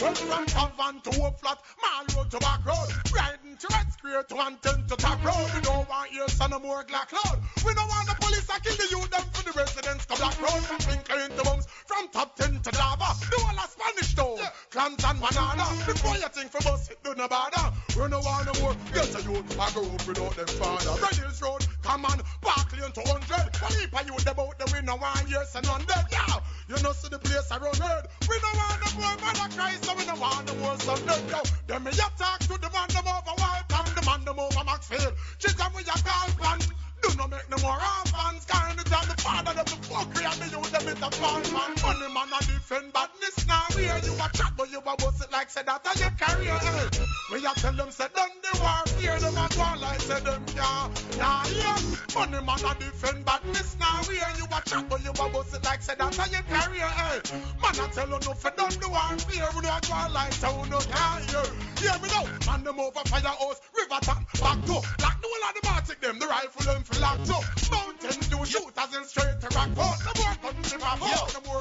Well, 0.00 0.14
from 0.14 0.46
Cavan 0.46 1.00
to 1.02 1.10
Hope 1.20 1.40
Flat, 1.40 1.58
Mall 1.82 2.06
Road 2.16 2.30
to 2.30 2.38
Back 2.38 2.64
Road, 2.64 2.88
riding 3.12 3.56
to 3.56 3.66
Red 3.70 3.92
Square 3.92 4.22
to 4.30 4.34
110 4.34 4.86
to 4.86 4.96
Top 4.96 5.24
Road. 5.24 5.50
We 5.54 5.60
don't 5.60 5.88
want 5.88 6.12
your 6.12 6.28
son 6.28 6.50
no 6.50 6.60
more 6.60 6.84
Glock 6.84 7.08
Cloud. 7.10 7.42
We 7.66 7.74
don't 7.74 7.88
want 7.88 8.06
the 8.06 8.14
police 8.22 8.46
to 8.46 8.60
kill 8.62 8.76
the 8.78 8.86
youth 8.94 9.10
them 9.10 9.26
for 9.34 9.42
the 9.42 9.58
residents. 9.58 10.06
Come 10.06 10.18
Black 10.18 10.38
Road 10.38 10.62
from 10.62 10.78
Pinker 10.78 11.18
into 11.18 11.42
Bums, 11.42 11.66
from 11.86 12.08
Top 12.08 12.36
10 12.36 12.62
to 12.62 12.70
Java. 12.70 13.10
The 13.26 13.38
whole 13.42 13.58
of 13.58 13.70
Spanish 13.70 14.14
Town, 14.14 14.38
Clans 14.70 15.02
and 15.02 15.18
Banana. 15.18 15.66
Before 15.82 16.14
you 16.14 16.28
think 16.30 16.50
for 16.54 16.62
us, 16.70 16.90
it 16.90 17.02
do 17.02 17.14
no 17.18 17.26
bother. 17.26 17.74
We 17.98 18.06
don't 18.06 18.22
want 18.22 18.46
no 18.46 18.54
more. 18.62 18.76
A 18.94 19.22
youth, 19.22 19.58
I 19.58 19.70
grow 19.74 19.82
up 19.82 20.06
without 20.06 20.34
them 20.38 20.46
father. 20.46 20.94
Red 21.02 21.14
Hills 21.18 21.42
Road, 21.42 21.66
come 21.82 22.06
on, 22.06 22.22
Park 22.40 22.70
Lane 22.78 22.92
to 22.92 23.02
100. 23.02 23.50
Well, 23.58 23.82
if 23.82 23.94
I 23.94 24.02
youth 24.06 24.30
about 24.30 24.58
the 24.58 24.82
no 24.82 24.94
want 24.94 25.28
years 25.28 25.54
and 25.54 25.66
100. 25.66 25.90
Yeah, 26.10 26.38
you 26.68 26.82
know 26.82 26.92
see 26.92 27.08
the 27.08 27.18
place 27.18 27.50
around 27.50 27.78
heard. 27.78 28.06
We 28.28 28.38
don't 28.38 28.56
want 28.56 28.78
no 28.82 28.91
more 28.96 29.16
mother 29.20 29.48
cry, 29.54 29.74
so 29.82 29.94
we 29.94 30.04
don't 30.04 30.20
want 30.20 30.46
no 30.46 30.54
more 30.56 30.78
Sunday. 30.78 31.20
Yo, 31.30 31.40
then 31.66 31.84
me 31.84 31.90
a 31.90 31.94
talk 32.18 32.38
to 32.40 32.48
the 32.48 32.70
man 32.72 32.88
them 32.88 33.06
over 33.06 33.34
Wild 33.38 33.68
Town, 33.68 33.86
the 33.94 34.02
man 34.06 34.24
them 34.24 34.38
over 34.38 34.64
Maxfield. 34.64 35.14
Chisholm 35.38 35.72
we 35.76 35.82
a 35.82 35.96
call 36.04 36.28
pan. 36.40 36.58
Do 37.02 37.16
not 37.16 37.30
make 37.30 37.48
no 37.50 37.56
more 37.62 37.78
orphans. 37.78 38.46
The 38.46 38.84
time 38.88 39.08
the 39.08 39.20
father 39.22 39.50
of 39.60 39.66
the 39.66 39.76
fuckery 39.86 40.24
and 40.24 40.40
the 40.40 40.48
youth 40.56 40.72
them 40.72 40.88
is 40.88 41.02
a 41.02 41.10
fall 41.10 41.42
man. 41.52 41.72
Money 41.82 42.14
man 42.14 42.28
a 42.32 42.38
defend 42.44 42.92
badness 42.92 43.46
now. 43.46 43.64
Where 43.74 43.98
you 43.98 44.14
a 44.14 44.28
chat 44.32 44.52
but 44.56 44.70
you 44.70 44.78
a 44.78 44.96
bust 44.96 45.22
it 45.22 45.32
like 45.32 45.50
say 45.50 45.62
that 45.62 45.84
a 45.84 45.98
your 45.98 46.10
career. 46.16 46.58
Hey. 46.58 47.06
We 47.30 47.44
a 47.44 47.52
tell 47.54 47.72
them 47.72 47.90
say 47.90 48.06
done 48.14 48.30
the 48.42 48.52
war. 48.60 48.82
Fear 48.96 49.18
them 49.20 49.36
a 49.36 49.48
go 49.54 49.66
like 49.80 50.00
say 50.00 50.20
them 50.20 50.42
yeah. 50.56 50.88
Nah 51.18 51.44
yeah. 51.52 51.78
Money 52.14 52.40
man 52.46 52.64
a 52.64 52.72
defend 52.80 53.24
badness 53.24 53.76
now. 53.78 54.00
Where 54.08 54.32
you 54.38 54.46
a 54.46 54.58
chat 54.64 54.88
but 54.88 55.02
you 55.04 55.10
a 55.10 55.28
bust 55.30 55.54
it 55.54 55.64
like 55.64 55.82
say 55.82 55.94
that 55.98 56.16
a 56.16 56.24
your 56.30 56.42
career. 56.48 56.88
Hey. 56.88 57.20
Man 57.60 57.76
a 57.76 57.84
tell 57.92 58.08
you 58.08 58.18
no 58.24 58.32
for 58.32 58.52
done 58.56 58.76
the 58.80 58.88
war. 58.88 59.12
Fear 59.28 59.48
we 59.58 59.68
a 59.68 59.78
go 59.84 60.12
like 60.12 60.32
say 60.32 60.48
oh, 60.48 60.64
no 60.70 60.80
yeah 60.88 61.20
yeah. 61.28 61.46
Hear 61.82 61.96
me 62.00 62.08
now. 62.08 62.24
Man 62.46 62.64
them 62.64 62.80
over 62.80 63.04
firehouse. 63.06 63.60
River 63.76 64.00
top. 64.00 64.22
Back 64.40 64.64
to. 64.66 64.74
Like 65.02 65.18
the 65.20 65.28
whole 65.28 65.48
of 65.48 65.54
the 65.54 65.60
Baltic 65.62 66.00
them. 66.00 66.18
The 66.18 66.26
rifle 66.26 66.72
them 66.72 66.82
locked 67.00 67.30
up. 67.30 67.44
Mountain 67.70 68.10
shooters 68.44 68.96
in 68.96 69.04
straight 69.04 69.40
to 69.40 69.48
rock. 69.56 69.68
No 69.76 70.22
more 70.22 70.52
country 70.52 70.78
from 70.78 71.02
out. 71.02 71.34
No 71.34 71.40
more 71.50 71.60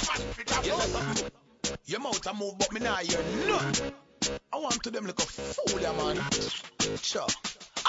man. 0.93 1.15
Your 1.85 1.99
mouth 1.99 2.25
a 2.25 2.33
move, 2.33 2.57
but 2.57 2.71
me 2.71 2.79
nah 2.79 2.97
hear 2.97 3.19
nothing. 3.47 3.93
I 4.53 4.57
want 4.57 4.83
to 4.83 4.91
them 4.91 5.05
like 5.05 5.19
a 5.19 5.23
fool, 5.23 5.81
yeah, 5.81 5.91
man. 5.93 6.17
Sure. 7.01 7.27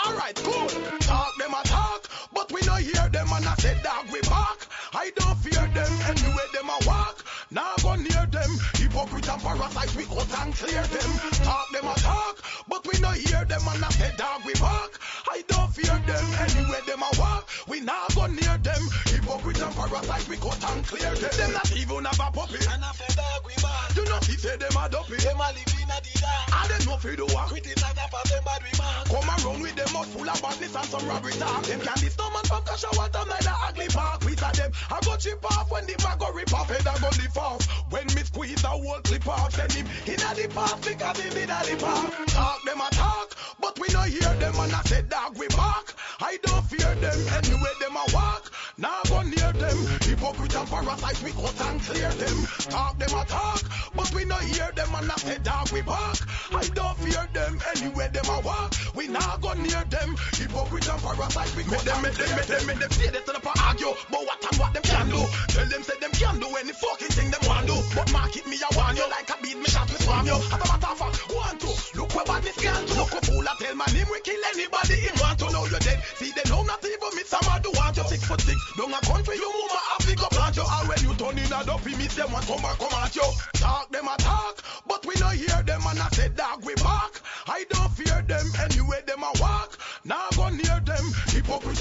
Alright, 0.05 0.37
cool. 0.37 0.69
Talk 1.01 1.37
them 1.39 1.55
a 1.55 1.63
talk, 1.67 2.09
but 2.35 2.51
we 2.53 2.61
no 2.67 2.75
hear 2.75 3.09
them 3.09 3.29
and 3.33 3.47
I 3.47 3.55
say 3.57 3.77
dog 3.83 4.07
we 4.13 4.21
bark. 4.23 4.67
I 4.95 5.11
don't 5.15 5.37
fear 5.39 5.67
them 5.75 5.93
anyway 6.11 6.47
them 6.53 6.69
a 6.69 6.79
walk. 6.87 7.25
Now 7.51 7.73
go 7.83 7.95
near 7.95 8.27
them. 8.27 8.51
Hypocrite 8.75 9.29
and 9.29 9.43
parasite 9.43 9.95
we 9.97 10.05
cut 10.05 10.33
and 10.41 10.55
clear 10.55 10.83
them. 10.83 11.11
Talk 11.45 11.71
them 11.73 11.87
a 11.87 11.95
talk, 12.01 12.43
but 12.69 12.87
we 12.87 12.99
no 13.01 13.11
hear 13.11 13.45
them 13.45 13.63
and 13.69 13.85
I 13.85 13.89
say 13.91 14.13
dog 14.17 14.43
we 14.45 14.55
bark. 14.55 14.99
I 15.31 15.43
don't 15.47 15.71
fear 15.73 15.99
them 16.07 16.25
anyway 16.41 16.81
them 16.87 17.03
a 17.03 17.11
walk. 17.21 17.49
We 17.69 17.81
now 17.81 18.07
go 18.15 18.27
near 18.27 18.59
them. 18.59 18.83
Hypocrite 19.07 19.63
and 19.63 19.75
parasite 19.75 20.29
we 20.29 20.37
cut 20.37 20.65
and 20.71 20.85
clear 20.87 21.15
them. 21.15 21.31
Them 21.37 21.53
not 21.53 21.73
even 21.77 22.05
have 22.05 22.21
a 22.21 22.31
puppy. 22.33 22.59
And 22.59 22.83
I 22.85 22.93
say 22.93 23.15
dog 23.15 23.47
we 23.47 23.55
bark. 23.63 23.97
You 23.97 24.05
know 24.05 24.19
see 24.21 24.37
say 24.37 24.57
them 24.57 24.77
a 24.77 24.89
dopey. 24.89 25.17
Them 25.23 25.37
a 25.39 25.49
live 25.55 25.75
in 25.79 25.91
a 25.93 25.99
the 26.03 26.13
dark. 26.19 26.47
And 26.59 26.71
them 26.75 26.83
no 26.91 26.97
fear 26.99 27.17
the 27.17 27.27
walk. 27.33 27.49
Criticize 27.49 27.97
and 27.97 28.11
pass 28.11 28.31
them 28.31 28.45
bad 28.45 28.63
we 28.65 28.73
man. 28.79 29.05
Come 29.13 29.29
around 29.29 29.63
with 29.63 29.77
them 29.77 29.92
mouth 29.93 30.09
full 30.09 30.29
of 30.29 30.41
badness 30.43 30.75
and 30.75 30.87
some 30.87 31.07
robbery 31.09 31.33
talk. 31.33 31.63
Them 31.65 31.81
can 31.81 31.99
this 32.01 32.17
man 32.19 32.45
from 32.45 32.63
cash 32.65 32.83
them 32.83 33.29
like 33.29 33.45
the 33.45 33.55
ugly 33.69 33.89
park. 33.89 34.25
We 34.25 34.37
saw 34.37 34.51
them. 34.53 34.73
I 34.91 34.99
go 35.05 35.17
chip 35.17 35.45
off 35.45 35.71
when 35.71 35.87
the 35.87 35.95
bag 35.99 36.19
go 36.19 36.33
rip 36.33 36.53
off. 36.55 36.69
Head 36.69 36.87
I 36.87 36.99
go 36.99 37.09
lift 37.21 37.37
off. 37.37 37.63
When 37.93 38.07
me 38.07 38.23
squeeze 38.25 38.63
the 38.63 38.69
whole 38.69 39.01
clip 39.05 39.27
off. 39.29 39.53
Send 39.53 39.73
him 39.73 39.87
in 40.07 40.17
the 40.17 40.49
park 40.55 40.81
because 40.83 41.21
him 41.21 41.37
in 41.37 41.49
the 41.49 41.77
park. 41.79 42.27
Talk 42.29 42.65
them 42.65 42.81
a 42.81 42.89
talk, 42.91 43.37
but 43.61 43.79
we 43.79 43.89
no 43.93 44.03
hear 44.03 44.33
them 44.41 44.55
and 44.57 44.73
I 44.73 44.83
say 44.83 45.03
dog 45.03 45.37
we 45.39 45.49
bark. 45.49 45.95
I 46.21 46.39
don't 46.43 46.65
fear 46.65 46.95
them 46.97 47.19
anyway 47.37 47.75
them 47.81 47.97
a 47.97 48.05
walk. 48.15 48.51
Now 48.79 49.01
go 49.09 49.23
near 49.23 49.53
them. 49.53 49.79
Hypocrite 50.01 50.57
and 50.57 50.69
parasite, 50.69 51.23
we 51.23 51.31
cut 51.33 51.61
and 51.69 51.81
clear 51.83 52.11
them. 52.11 52.37
Talk 52.71 52.99
them 52.99 53.19
a 53.19 53.25
talk, 53.27 53.63
but 53.95 54.13
we 54.15 54.25
no 54.25 54.37
hear 54.37 54.71
them 54.75 54.95
and 54.95 55.11
I 55.11 55.17
say 55.17 55.39
dog 55.43 55.71
we 55.73 55.83
bark. 55.83 56.19
I 56.53 56.65
don't 56.69 56.97
fear 56.99 57.29
them 57.33 57.61
anywhere 57.77 58.09
them 58.09 58.27
a 58.27 58.41
walk. 58.41 58.75
We 58.95 59.09
now 59.09 59.37
go 59.41 59.53
near 59.55 59.82
them. 59.91 60.17
Hypocrite 60.35 60.89
and 60.89 61.03
parasite, 61.03 61.57
we 61.57 61.63
cut 61.65 61.87
and 61.87 62.03
clear 62.03 62.27
them. 62.27 62.37
Make 62.37 62.47
them, 62.47 62.67
make 62.67 62.79
them, 62.79 62.91
say 62.91 63.11
they 63.11 63.23
stand 63.23 63.39
up 63.39 63.47
and 63.47 63.61
argue, 63.63 63.95
but 64.11 64.23
what 64.27 64.41
and 64.45 64.57
what 64.61 64.73
them 64.75 64.83
can 64.83 65.07
do. 65.09 65.23
Tell 65.49 65.67
them 65.67 65.83
say 65.83 65.99
them 65.99 66.13
can 66.13 66.37
do 66.41 66.49
any 66.57 66.73
fucking 66.73 67.13
thing 67.13 67.31
them 67.31 67.43
want 67.49 67.67
do. 67.67 67.77
But 67.95 68.13
market 68.13 68.47
me, 68.47 68.57
I 68.61 68.71
want 68.77 68.99
you 68.99 69.07
like 69.09 69.29
a 69.31 69.37
beat 69.43 69.59
me 69.59 69.67
shot 69.67 69.89
with 69.89 70.03
swam 70.03 70.27
you. 70.27 70.37
As 70.37 70.53
a 70.53 70.67
matter 70.67 70.91
of 70.91 70.99
fact, 70.99 71.17
want 71.33 71.59
to 71.61 71.71
look 71.99 72.15
where 72.15 72.27
badness 72.27 72.59
can 72.59 72.81
do. 72.87 72.95
Look 72.95 73.13
a 73.13 73.21
fool, 73.25 73.47
I 73.47 73.55
tell 73.59 73.75
man 73.75 73.91
him 73.91 74.09
we 74.11 74.21
kill 74.21 74.43
anybody 74.53 74.97
him 75.03 75.17
want 75.21 75.39
to 75.41 75.47
know 75.51 75.65
you're 75.67 75.83
dead. 75.83 75.99
See 76.19 76.33
they 76.33 76.47
know 76.51 76.63
not 76.63 76.85
even 76.85 77.13
me 77.17 77.23
some 77.25 77.47
do 77.63 77.71
want 77.73 77.97
you 77.97 78.05
six 78.09 78.25
foot 78.25 78.41
six. 78.41 78.59
Don't 78.77 78.93
a 78.93 79.01
country 79.03 79.37
you 79.37 79.51
move 79.51 79.71
my 79.73 79.83
Africa 79.99 80.27
plant 80.31 80.57
you. 80.57 80.67
And 80.67 80.89
when 80.89 81.01
you 81.03 81.13
turn 81.15 81.39
in 81.39 81.53
a 81.53 81.61
dopey 81.65 81.95
miss 81.97 82.15
them 82.15 82.33
want 82.33 82.47
come 82.47 82.65
and 82.65 82.79
come 82.79 82.95
at 83.03 83.15
you. 83.17 83.29
Talk 83.55 83.91
them 83.93 84.07
a 84.09 84.17
talk, 84.19 84.63
but 84.87 85.05
we 85.07 85.15
no 85.21 85.29
hear 85.29 85.63
them 85.63 85.83
and 85.87 85.99
I 85.99 86.09
say 86.13 86.29
dog 86.31 86.65
we 86.65 86.72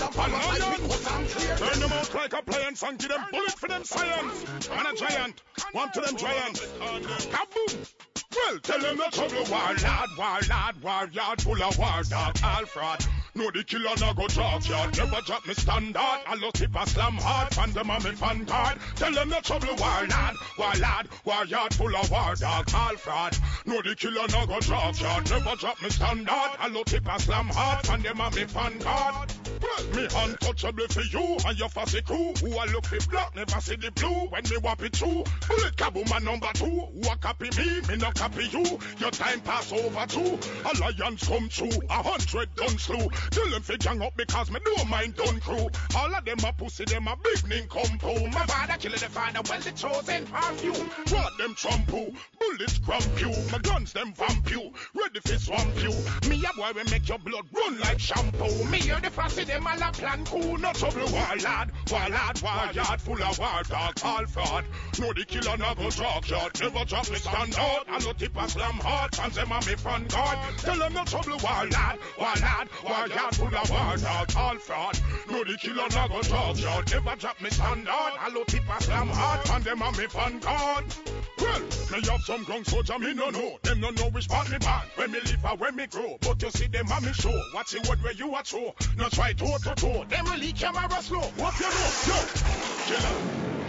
Turn 0.01 1.79
them 1.79 1.91
out 1.93 2.13
like 2.15 2.33
appliance 2.33 2.81
and 2.81 2.97
give 2.97 3.09
them 3.09 3.23
bullet 3.31 3.51
for 3.51 3.67
them 3.67 3.83
science. 3.83 4.69
Man 4.69 4.85
a 4.87 4.95
giant, 4.95 5.43
one 5.73 5.91
to 5.91 6.01
them 6.01 6.17
giants. 6.17 6.59
Kaboom! 6.59 8.10
Well, 8.35 8.59
tell 8.59 8.79
them 8.79 8.97
the 8.97 9.09
trouble, 9.11 9.51
war 9.51 9.73
lad, 9.83 10.09
war 10.17 10.39
lad, 10.47 10.81
war 10.81 11.09
yard 11.11 11.41
full 11.41 11.61
of 11.61 11.77
war 11.77 12.01
dog, 12.03 12.37
all 12.43 12.65
fraud. 12.65 13.05
No, 13.33 13.49
the 13.49 13.63
killer 13.63 13.95
no 13.99 14.13
go 14.13 14.27
talk 14.27 14.67
yard, 14.67 14.97
never 14.97 15.21
drop 15.21 15.47
me 15.47 15.53
standard. 15.53 15.95
I 15.97 16.35
love 16.35 16.53
tip 16.53 16.75
a 16.75 16.85
slam 16.87 17.13
hard, 17.13 17.53
fan 17.53 17.71
them 17.71 17.89
on 17.89 18.03
me 18.03 18.11
fan 18.11 18.45
card. 18.45 18.77
Tell 18.95 19.11
them 19.13 19.29
the 19.29 19.35
trouble, 19.41 19.75
war 19.75 20.05
lad, 20.07 20.35
war 20.57 20.73
lad, 20.79 21.07
war 21.23 21.45
yard 21.45 21.73
full 21.73 21.95
of 21.95 22.11
war 22.11 22.35
dog, 22.35 22.69
all 22.73 22.97
fraud. 22.97 23.37
No, 23.65 23.81
the 23.81 23.95
killer 23.95 24.27
no 24.31 24.45
go 24.47 24.59
talk 24.59 24.99
yard, 24.99 25.29
never 25.29 25.55
drop 25.55 25.81
me 25.81 25.89
standard. 25.89 26.51
I 26.59 26.67
love 26.67 26.85
tip 26.85 27.07
a 27.09 27.19
slam 27.19 27.47
hard, 27.47 27.85
fan 27.85 28.01
them 28.01 28.19
on 28.19 28.35
me 28.35 28.45
fan 28.45 28.79
card. 28.79 29.33
Well, 29.61 29.85
me 29.95 30.07
untouchable 30.13 30.87
for 30.89 31.01
you 31.01 31.37
and 31.45 31.57
your 31.57 31.69
fussy 31.69 32.01
crew. 32.01 32.33
Who 32.41 32.57
I 32.57 32.65
look 32.65 32.85
for 32.85 32.97
black, 33.09 33.35
never 33.35 33.61
see 33.61 33.75
the 33.75 33.91
blue. 33.91 34.27
When 34.29 34.43
me 34.49 34.57
wap 34.57 34.81
it 34.81 34.95
through, 34.95 35.23
bullet 35.47 35.75
kaboom 35.77 36.09
my 36.09 36.19
number 36.19 36.49
two. 36.53 36.65
Who 36.65 37.09
a 37.09 37.15
copy 37.17 37.49
me, 37.57 37.81
me 37.87 37.95
no 37.97 38.11
copy 38.21 38.45
you. 38.45 38.63
Your 38.99 39.09
time 39.09 39.39
pass 39.41 39.71
over 39.71 40.05
too. 40.05 40.37
Alliance 40.69 41.27
come 41.27 41.49
true, 41.49 41.71
a 41.89 42.03
hundred 42.03 42.53
done 42.55 42.77
slew. 42.77 43.09
Tell 43.31 43.49
them 43.49 43.63
fi 43.63 43.77
gang 43.77 44.01
up 44.03 44.15
because 44.15 44.51
me 44.51 44.59
don't 44.63 44.89
mind 44.89 45.15
done 45.15 45.39
crew. 45.39 45.67
All 45.95 46.13
of 46.13 46.23
them 46.23 46.37
a 46.45 46.53
pussy, 46.53 46.85
them 46.85 47.07
a 47.07 47.15
big 47.23 47.47
ning 47.47 47.67
compo. 47.67 48.13
My 48.27 48.45
father 48.45 48.75
killing 48.79 48.99
the 48.99 49.09
father, 49.09 49.41
well 49.49 49.59
the 49.59 49.71
chosen 49.71 50.23
of 50.33 50.63
you. 50.63 50.73
What 50.73 51.37
them 51.39 51.55
trumpo, 51.55 52.13
bullets 52.39 52.77
cramp 52.77 53.19
you. 53.19 53.33
My 53.51 53.57
guns 53.57 53.93
them 53.93 54.13
vamp 54.13 54.51
you, 54.51 54.71
ready 54.93 55.19
fi 55.25 55.37
swamp 55.37 55.81
you. 55.81 55.93
Me 56.29 56.43
a 56.47 56.55
boy 56.55 56.71
we 56.75 56.83
make 56.91 57.09
your 57.09 57.17
blood 57.17 57.45
run 57.51 57.79
like 57.79 57.99
shampoo. 57.99 58.65
Me 58.65 58.77
hear 58.77 58.99
the 58.99 59.09
fussy, 59.09 59.45
them 59.45 59.65
all 59.65 59.81
a 59.81 59.91
plan 59.91 60.23
cool. 60.25 60.57
No 60.59 60.71
trouble, 60.73 61.11
war 61.11 61.35
lad, 61.43 61.71
war 61.89 62.09
lad, 62.09 62.41
war 62.43 62.69
yard 62.73 63.01
full 63.01 63.23
of 63.23 63.39
war 63.39 63.63
dog, 63.67 63.95
all 64.03 64.25
fraud. 64.27 64.65
No 64.99 65.11
the 65.13 65.25
killer 65.25 65.57
never 65.57 65.89
talk 65.89 66.29
yard, 66.29 66.61
never 66.61 66.85
drop 66.85 67.09
me 67.09 67.17
stand 67.17 67.55
out. 67.57 67.85
I 67.89 67.97
no 68.11 68.17
tip 68.17 68.35
a 68.35 68.49
slam 68.49 68.73
hard, 68.73 69.15
fans 69.15 69.35
them 69.35 69.51
a 69.51 69.55
me 69.55 69.75
fun 69.75 70.05
guard. 70.07 70.37
Tell 70.57 70.77
them 70.77 70.93
no 70.93 71.03
trouble, 71.05 71.37
war 71.43 71.65
lad, 71.67 71.97
war 72.19 72.33
lad, 72.41 72.67
war 72.83 73.07
yard 73.07 73.35
full 73.35 73.47
of 73.47 73.69
war 73.69 73.97
dog, 73.97 74.33
all 74.35 74.55
fraud. 74.57 74.99
No 75.29 75.43
the 75.43 75.57
killer 75.57 75.87
never 75.89 76.21
talk 76.21 76.59
yard, 76.59 76.91
never 76.91 77.15
drop 77.15 77.41
me 77.41 77.49
stand 77.49 77.87
out. 77.87 78.13
I 78.19 78.29
no 78.33 78.43
tip 78.43 78.63
a 78.69 78.83
slam 78.83 79.07
hard, 79.07 79.47
fans 79.47 79.65
them 79.65 79.81
a 79.81 79.91
me 79.91 80.07
fun 80.07 80.39
guard. 80.39 80.85
Well, 81.39 81.59
me 81.59 82.07
have 82.09 82.21
some 82.21 82.43
ground 82.43 82.67
soldier, 82.67 82.99
me 82.99 83.13
no 83.13 83.29
know. 83.29 83.57
Them 83.63 83.79
no 83.79 83.89
know 83.91 84.09
which 84.09 84.27
part 84.27 84.49
me 84.51 84.57
bad. 84.57 84.87
When 84.95 85.11
me 85.11 85.19
live 85.19 85.45
or 85.45 85.55
when 85.57 85.75
me 85.75 85.87
grow. 85.87 86.17
But 86.21 86.41
you 86.41 86.51
see 86.51 86.67
them 86.67 86.87
a 86.91 87.01
me 87.01 87.13
show. 87.13 87.41
Watch 87.53 87.71
the 87.71 87.87
word 87.89 88.03
where 88.03 88.13
you 88.13 88.33
are 88.35 88.45
show. 88.45 88.75
No 88.97 89.09
try 89.09 89.33
toe 89.33 89.57
to 89.63 89.75
toe. 89.75 90.05
Them 90.09 90.25
really 90.25 90.51
camera 90.51 91.01
slow. 91.01 91.21
What 91.21 91.59
you 91.59 91.65
know? 91.65 91.89
Yo, 92.07 92.95
killer. 92.95 93.60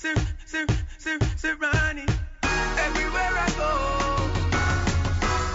Sir, 0.00 0.14
sir, 0.46 0.64
sir, 0.96 1.18
sir, 1.34 1.56
Ronnie. 1.56 2.06
Everywhere 2.44 3.34
I 3.34 3.48
go, 3.58 3.72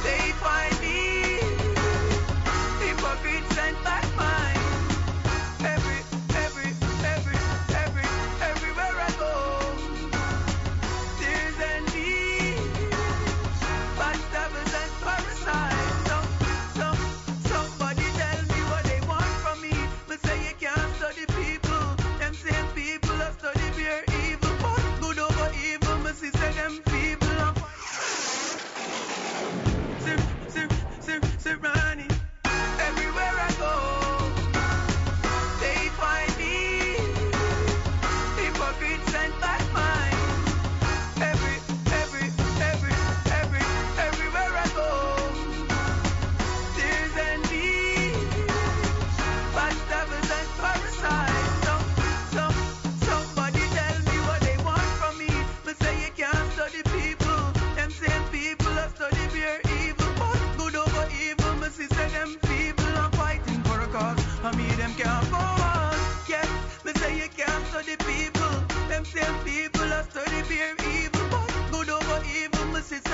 they 0.03 0.34
find 0.34 0.73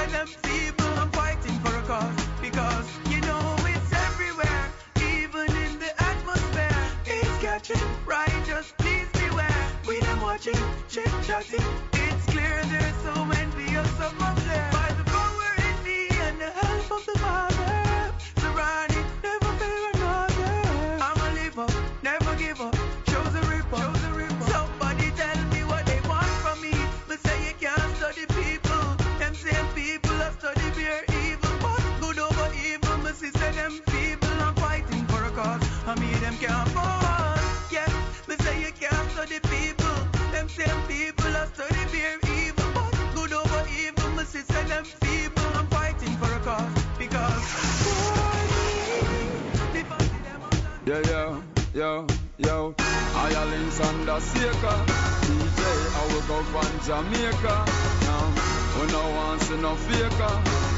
I'm 0.02 1.12
fighting 1.12 1.60
for 1.60 1.76
a 1.78 1.82
cause. 1.84 2.28
Because, 2.42 2.88
you 3.10 3.20
know, 3.22 3.56
it's 3.60 3.92
everywhere. 3.94 4.72
Even 4.98 5.48
in 5.58 5.80
the 5.80 5.92
atmosphere. 6.02 6.78
It's 7.06 7.38
catching. 7.40 7.82
Righteous, 8.06 8.74
please 8.78 9.08
beware. 9.14 9.68
We 9.88 10.00
them 10.00 10.22
watching, 10.22 10.56
chit 10.90 11.12
chatting. 11.24 11.66
It's 11.94 12.26
clear 12.28 12.62
there's 12.72 12.96
so 13.04 13.14
envious 13.42 14.00
among 14.00 14.36
them. 14.36 14.49
Ireland's. 54.20 54.84
DJ, 55.28 55.62
I 55.96 56.04
will 56.12 56.26
go 56.28 56.44
from 56.52 56.68
Jamaica. 56.84 57.56
Now, 58.04 58.26
we 58.76 58.92
no 58.92 59.04
want 59.16 59.42
see 59.42 59.58
no 59.58 59.76
faker. 59.76 60.36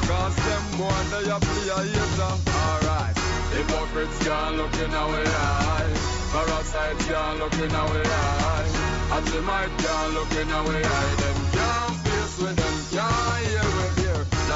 Cause 0.08 0.36
them 0.36 0.64
boy, 0.78 1.02
they 1.10 1.30
a 1.30 1.40
play 1.40 1.70
a 1.70 1.80
hater. 1.82 2.34
Alright. 2.54 3.18
Hypocrites 3.54 4.18
can't 4.26 4.58
look 4.58 4.74
in 4.76 4.94
our 4.94 5.24
eye. 5.26 5.94
Parasites 6.32 7.06
can't 7.08 7.40
look 7.40 7.54
in 7.54 7.72
our 7.72 8.02
eye. 8.06 8.70
Ajimite 9.18 9.78
can't 9.84 10.14
look 10.14 10.32
in 10.38 10.50
our 10.52 10.76
eye. 10.78 11.16
Them 11.22 11.40
can't 11.56 11.96
face 12.06 12.38
with 12.42 12.56
them, 12.56 12.76
can't 12.94 13.46
hear 13.48 13.70
with 13.76 13.81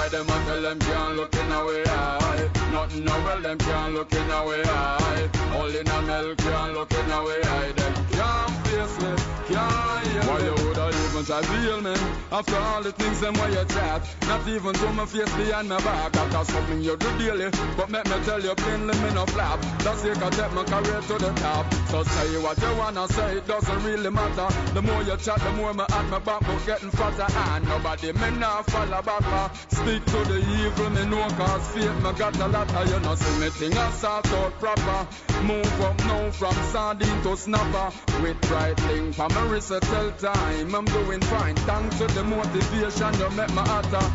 here. 0.10 0.24
Them 0.24 0.30
a 0.30 0.46
tell 0.46 0.62
them 0.62 0.80
can't 0.80 1.16
look 1.16 1.36
in 1.36 1.52
our 1.52 1.88
eye. 1.88 2.50
Nothing 2.72 3.06
no 3.06 3.14
well 3.24 3.42
them 3.42 3.58
can't 3.58 3.94
look 3.94 4.14
in 4.14 4.32
our 4.32 4.56
eye. 4.56 5.30
All 5.56 5.76
in 5.76 5.88
a 5.88 6.02
milk 6.02 6.38
can't 6.38 6.74
look 6.74 6.92
in 6.94 7.12
our 7.12 7.32
eye. 7.32 7.72
Them 7.72 7.94
can't 8.12 8.68
face 8.68 9.02
me, 9.02 9.16
can't 9.48 10.08
hear 10.08 10.22
Why 10.24 10.40
you 10.40 10.54
woulda 10.54 10.90
even 10.90 11.26
try 11.26 11.42
feel 11.42 11.82
me? 11.82 11.96
After 12.32 12.56
all 12.56 12.84
the 12.84 12.92
things 12.92 13.20
them 13.22 13.34
where 13.36 13.50
you 13.50 13.66
chat, 13.66 14.02
not 14.28 14.48
even 14.48 14.74
to 14.74 14.94
my 14.94 15.06
face 15.06 15.36
behind 15.36 15.70
my 15.70 15.78
back. 15.80 16.12
That's 16.14 16.52
something 16.54 16.82
you 16.82 16.98
do 16.98 17.18
daily, 17.18 17.50
but 17.78 17.90
make 17.90 18.06
me 18.06 18.18
tell 18.26 18.42
you 18.42 18.56
plainly 18.56 18.94
me 19.00 19.14
no 19.14 19.26
flap. 19.26 19.62
That's 19.80 20.04
it, 20.04 20.22
I 20.22 20.30
take 20.30 20.54
my 20.54 20.64
career 20.64 21.02
to 21.02 21.14
the 21.18 21.32
top. 21.40 21.74
So 21.90 22.04
say 22.04 22.38
what 22.42 22.62
you 22.62 22.76
wanna 22.78 23.08
say, 23.08 23.38
it 23.38 23.48
doesn't 23.48 23.84
really 23.84 24.10
matter. 24.10 24.48
The 24.74 24.82
more 24.82 25.04
you 25.04 25.18
chat, 25.18 25.40
the 25.40 25.52
more 25.54 25.74
me 25.74 25.84
at 25.90 26.10
my 26.10 26.20
back, 26.20 26.42
but 26.42 26.66
getting 26.66 26.92
fatter. 26.92 27.28
And 27.32 27.66
nobody 27.66 28.12
me 28.12 28.32
not 28.40 28.70
follow 28.70 29.02
back. 29.02 29.24
uh. 29.26 29.50
Stick 29.96 30.06
to 30.08 30.26
the 30.26 30.40
evil, 30.40 30.90
me 30.90 31.06
know 31.06 31.26
cause 31.38 31.68
faith 31.70 32.04
me 32.04 32.12
got 32.20 32.38
a 32.38 32.48
lot 32.48 32.70
of 32.70 32.90
you 32.92 33.00
know 33.00 33.16
see 33.16 33.40
me 33.40 33.50
thing 33.50 33.78
I 33.78 33.92
sort 33.92 34.28
out 34.28 34.52
proper. 34.60 35.08
Move 35.44 35.82
up 35.82 35.98
now 36.00 36.32
from 36.32 36.54
sardine 36.74 37.22
to 37.22 37.38
snapper. 37.38 37.94
With 38.22 38.52
right 38.52 38.78
link 38.88 39.16
for 39.16 39.30
wrist, 39.48 39.72
I 39.72 39.80
tell 39.80 40.12
time 40.12 40.76
I'm 40.76 40.84
doing 40.84 41.22
fine. 41.22 41.56
Thanks 41.56 41.98
to 42.00 42.08
the 42.08 42.26
motivation 42.26 43.14
you 43.20 43.30
make 43.38 43.54
my 43.54 43.66
hotter. 43.66 44.06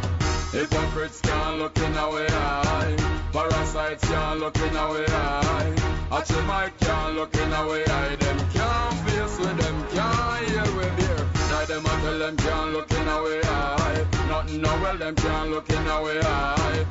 Hypocrites 0.53 1.23
can't 1.23 1.59
look 1.59 1.79
in 1.79 1.97
our 1.97 2.27
eye. 2.29 2.97
Parasites 3.33 4.07
can't 4.07 4.39
look 4.39 4.59
in 4.59 4.77
our 4.77 5.01
eye. 5.09 5.75
Achimite 6.11 6.79
can't 6.81 7.15
look 7.15 7.35
in 7.35 7.53
our 7.55 7.81
eye. 7.89 8.17
Them 8.17 8.39
can't 8.53 8.95
face 9.09 9.39
with 9.39 9.57
them, 9.57 9.87
can't 9.95 10.45
hear 10.45 10.77
with 10.77 10.97
beer. 10.99 11.27
Now 11.49 11.65
them 11.65 11.87
a 11.87 11.89
tell 11.89 12.19
them 12.19 12.37
can't 12.37 12.73
look 12.75 12.91
in 12.91 13.09
our 13.09 13.41
eye. 13.47 14.20
Nothing 14.31 14.63
no 14.63 14.71
well, 14.81 14.97
them 14.97 15.15
can't 15.17 15.51
look 15.51 15.69
in 15.71 15.89
our 15.89 16.09
eye. 16.23 16.87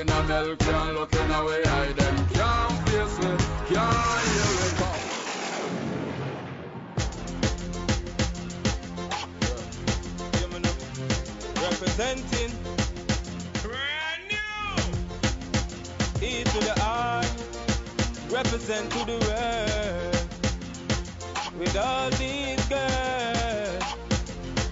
In 0.00 0.08
a 0.08 0.22
milk 0.28 0.58
can't 0.60 0.94
look 0.94 1.12
in 1.12 1.30
our 1.32 1.50
eye. 1.50 1.92
Them 1.92 2.16
can't 2.28 2.88
face 2.88 3.18
with, 3.18 3.40
can't 3.66 4.20
hear 4.30 4.50
with. 4.60 4.78
Representing 11.64 12.52
brand 13.60 14.22
new 14.30 14.84
E 16.24 16.44
to 16.44 16.58
the 16.60 16.74
I 16.78 17.26
represent 18.30 18.88
to 18.92 19.04
the 19.04 19.18
world 19.26 20.16
with 21.58 21.76
all 21.76 22.10
these 22.10 22.64
girls. 22.68 23.84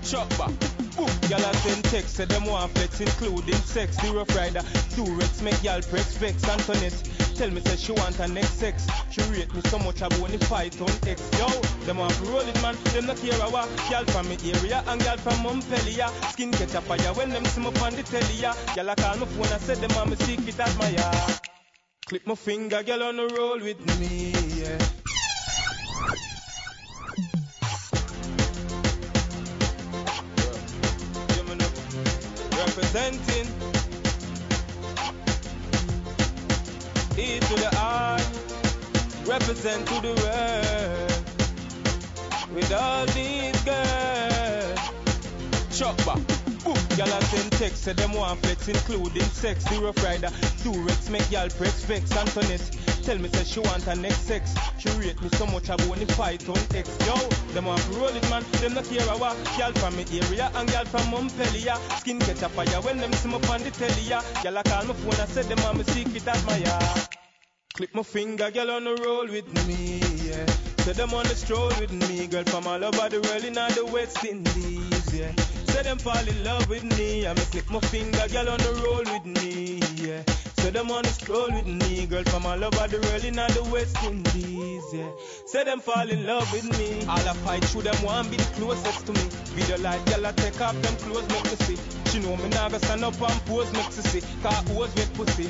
Chop 0.08 0.28
back. 0.38 0.52
Boom. 0.60 0.71
Y'all 1.32 1.40
a 1.40 1.56
send 1.64 1.82
text, 1.84 2.16
say 2.16 2.26
them 2.26 2.44
want 2.44 2.70
flex, 2.72 3.00
including 3.00 3.54
sex. 3.54 3.96
The 3.96 4.12
rough 4.12 4.36
rider, 4.36 4.60
two 4.94 5.06
Rex, 5.16 5.40
make 5.40 5.62
y'all 5.62 5.80
press 5.80 6.14
vex. 6.18 6.46
Antoinette, 6.46 6.92
tell 7.36 7.50
me 7.50 7.62
say 7.62 7.76
she 7.76 7.92
want 7.92 8.16
her 8.16 8.28
next 8.28 8.60
sex. 8.60 8.86
She 9.10 9.22
rate 9.32 9.50
me 9.54 9.62
so 9.62 9.78
much 9.78 10.02
I 10.02 10.08
want 10.20 10.34
to 10.34 10.46
fight 10.46 10.78
on 10.78 10.90
X. 11.08 11.22
Yo, 11.38 11.48
them 11.86 11.96
want 11.96 12.12
to 12.12 12.24
roll 12.24 12.40
it, 12.40 12.60
man. 12.60 12.76
Them 12.92 13.06
not 13.06 13.16
care 13.16 13.32
what. 13.48 13.66
Y'all 13.90 14.04
from 14.12 14.28
me 14.28 14.36
area 14.44 14.84
and 14.86 15.02
y'all 15.04 15.16
from 15.16 15.42
Montpellier. 15.42 16.08
Skin 16.32 16.52
catch 16.52 16.74
a 16.74 16.82
fire 16.82 17.14
when 17.14 17.30
them 17.30 17.46
see 17.46 17.62
me 17.62 17.68
on 17.68 17.94
the 17.94 18.02
telly. 18.02 18.34
ya. 18.34 18.52
Y'all 18.76 18.90
a 18.90 18.94
call 18.94 19.16
my 19.16 19.24
phone 19.24 19.52
and 19.54 19.62
say 19.62 19.74
them 19.76 19.90
want 19.96 20.10
me 20.10 20.16
secret 20.16 20.60
admire. 20.60 21.38
Clip 22.04 22.26
my 22.26 22.34
finger, 22.34 22.82
girl 22.82 23.04
on 23.04 23.16
the 23.16 23.26
roll 23.28 23.58
with 23.58 23.80
me. 23.98 24.34
Yeah. 24.60 24.78
Representing 32.76 33.46
E 37.18 37.38
to 37.38 37.54
the 37.54 37.68
I 37.74 38.16
represent 39.26 39.86
to 39.88 40.00
the 40.00 40.14
world 40.22 41.12
with 42.54 42.72
all 42.72 43.04
these 43.06 43.60
girls. 43.62 44.80
Chop 45.76 45.96
back. 46.06 46.20
Boom. 46.64 46.76
Y'all 46.96 47.12
a 47.12 47.22
send 47.26 47.52
text, 47.52 47.82
say 47.82 47.92
them 47.92 48.12
want 48.14 48.40
flex, 48.40 48.68
including 48.68 49.22
sex. 49.22 49.70
Rough 49.78 50.02
rider, 50.02 50.30
two 50.62 50.72
Rex, 50.72 51.10
make 51.10 51.30
y'all 51.30 51.48
press 51.50 51.84
vex. 51.84 52.10
Antoinette, 52.16 52.70
tell 53.02 53.18
me 53.18 53.28
say 53.28 53.44
she 53.44 53.60
want 53.60 53.82
her 53.84 53.96
next 53.96 54.22
sex. 54.22 54.54
She 54.78 54.88
rate 54.90 55.20
me 55.20 55.28
so 55.30 55.46
much 55.46 55.68
I 55.70 55.76
want 55.86 56.00
to 56.00 56.14
fight 56.14 56.48
on 56.48 56.56
X. 56.74 56.88
Yo, 57.06 57.16
them 57.54 57.66
want 57.66 57.86
roll 57.94 58.06
it, 58.08 58.30
man. 58.30 58.44
Them 58.60 58.74
not 58.74 58.84
care 58.84 59.06
what. 59.18 59.36
Y'all 59.58 59.72
from 59.72 59.96
me 59.96 60.04
area 60.12 60.50
and 60.54 60.70
y'all 60.70 60.84
from 60.84 61.10
Montpellier. 61.10 61.76
Skin 61.98 62.18
catch 62.20 62.42
a 62.42 62.48
fire 62.48 62.80
when 62.82 62.98
them 62.98 63.12
see 63.14 63.28
me 63.28 63.34
on 63.34 63.62
the 63.62 63.70
telly. 63.70 64.02
ya. 64.02 64.22
Y'all 64.44 64.62
call 64.62 64.84
my 64.84 64.94
phone 64.94 65.20
and 65.20 65.28
say 65.28 65.42
them 65.42 65.62
want 65.64 65.78
me 65.78 65.84
secret 65.84 66.26
admire. 66.28 67.08
Clip 67.74 67.94
my 67.94 68.02
finger, 68.02 68.50
girl 68.50 68.70
on 68.70 68.84
the 68.84 68.94
roll 68.96 69.26
with 69.26 69.66
me, 69.66 69.98
yeah. 70.28 70.46
Say 70.84 70.92
them 70.92 71.14
on 71.14 71.24
the 71.24 71.34
stroll 71.34 71.68
with 71.80 71.92
me, 71.92 72.26
girl 72.26 72.44
from 72.44 72.66
all 72.66 72.84
over 72.84 73.08
the 73.08 73.20
world 73.20 73.44
in 73.44 73.56
all 73.56 73.70
the 73.70 73.86
West 73.86 74.22
Indies, 74.24 75.14
yeah. 75.14 75.32
Say 75.72 75.82
them 75.84 75.98
fall 75.98 76.28
in 76.28 76.44
love 76.44 76.68
with 76.68 76.84
me, 76.98 77.26
I 77.26 77.32
me 77.32 77.40
click 77.50 77.70
my 77.70 77.80
finger, 77.80 78.28
girl 78.30 78.50
on 78.50 78.58
the 78.58 78.72
roll 78.84 79.04
with 79.08 79.24
me, 79.24 79.80
yeah. 79.96 80.22
Say 80.60 80.70
them 80.70 80.90
on 80.90 81.02
the 81.02 81.08
stroll 81.08 81.50
with 81.50 81.66
me, 81.66 82.06
girl 82.06 82.24
from 82.24 82.44
all 82.44 82.62
over 82.62 82.86
the 82.88 83.00
world 83.00 83.24
in 83.24 83.34
the 83.34 83.68
West 83.72 83.96
Indies, 84.04 84.84
yeah. 84.92 85.10
Say 85.46 85.64
them 85.64 85.80
fall 85.80 86.08
in 86.08 86.26
love 86.26 86.52
with 86.52 86.68
me, 86.78 87.06
all 87.06 87.16
I 87.16 87.32
fight 87.44 87.64
through 87.64 87.82
them 87.82 87.96
want 88.04 88.30
be 88.30 88.36
the 88.36 88.44
closest 88.60 89.06
to 89.06 89.12
me. 89.12 89.24
Video 89.56 89.78
like 89.78 90.04
girl 90.04 90.26
I 90.26 90.32
take 90.32 90.60
off 90.60 90.76
them 90.82 90.96
clothes, 90.96 91.26
make 91.28 91.44
me 91.44 91.56
see. 91.64 91.78
She 92.10 92.20
know 92.20 92.36
me 92.36 92.48
now 92.50 92.68
stand 92.68 93.02
up 93.02 93.20
and 93.20 93.40
pose, 93.46 93.72
make 93.72 93.86
me 93.96 94.02
see. 94.12 94.20
Cause 94.42 94.68
who's 94.68 94.94
with 94.94 95.12
pussy. 95.14 95.48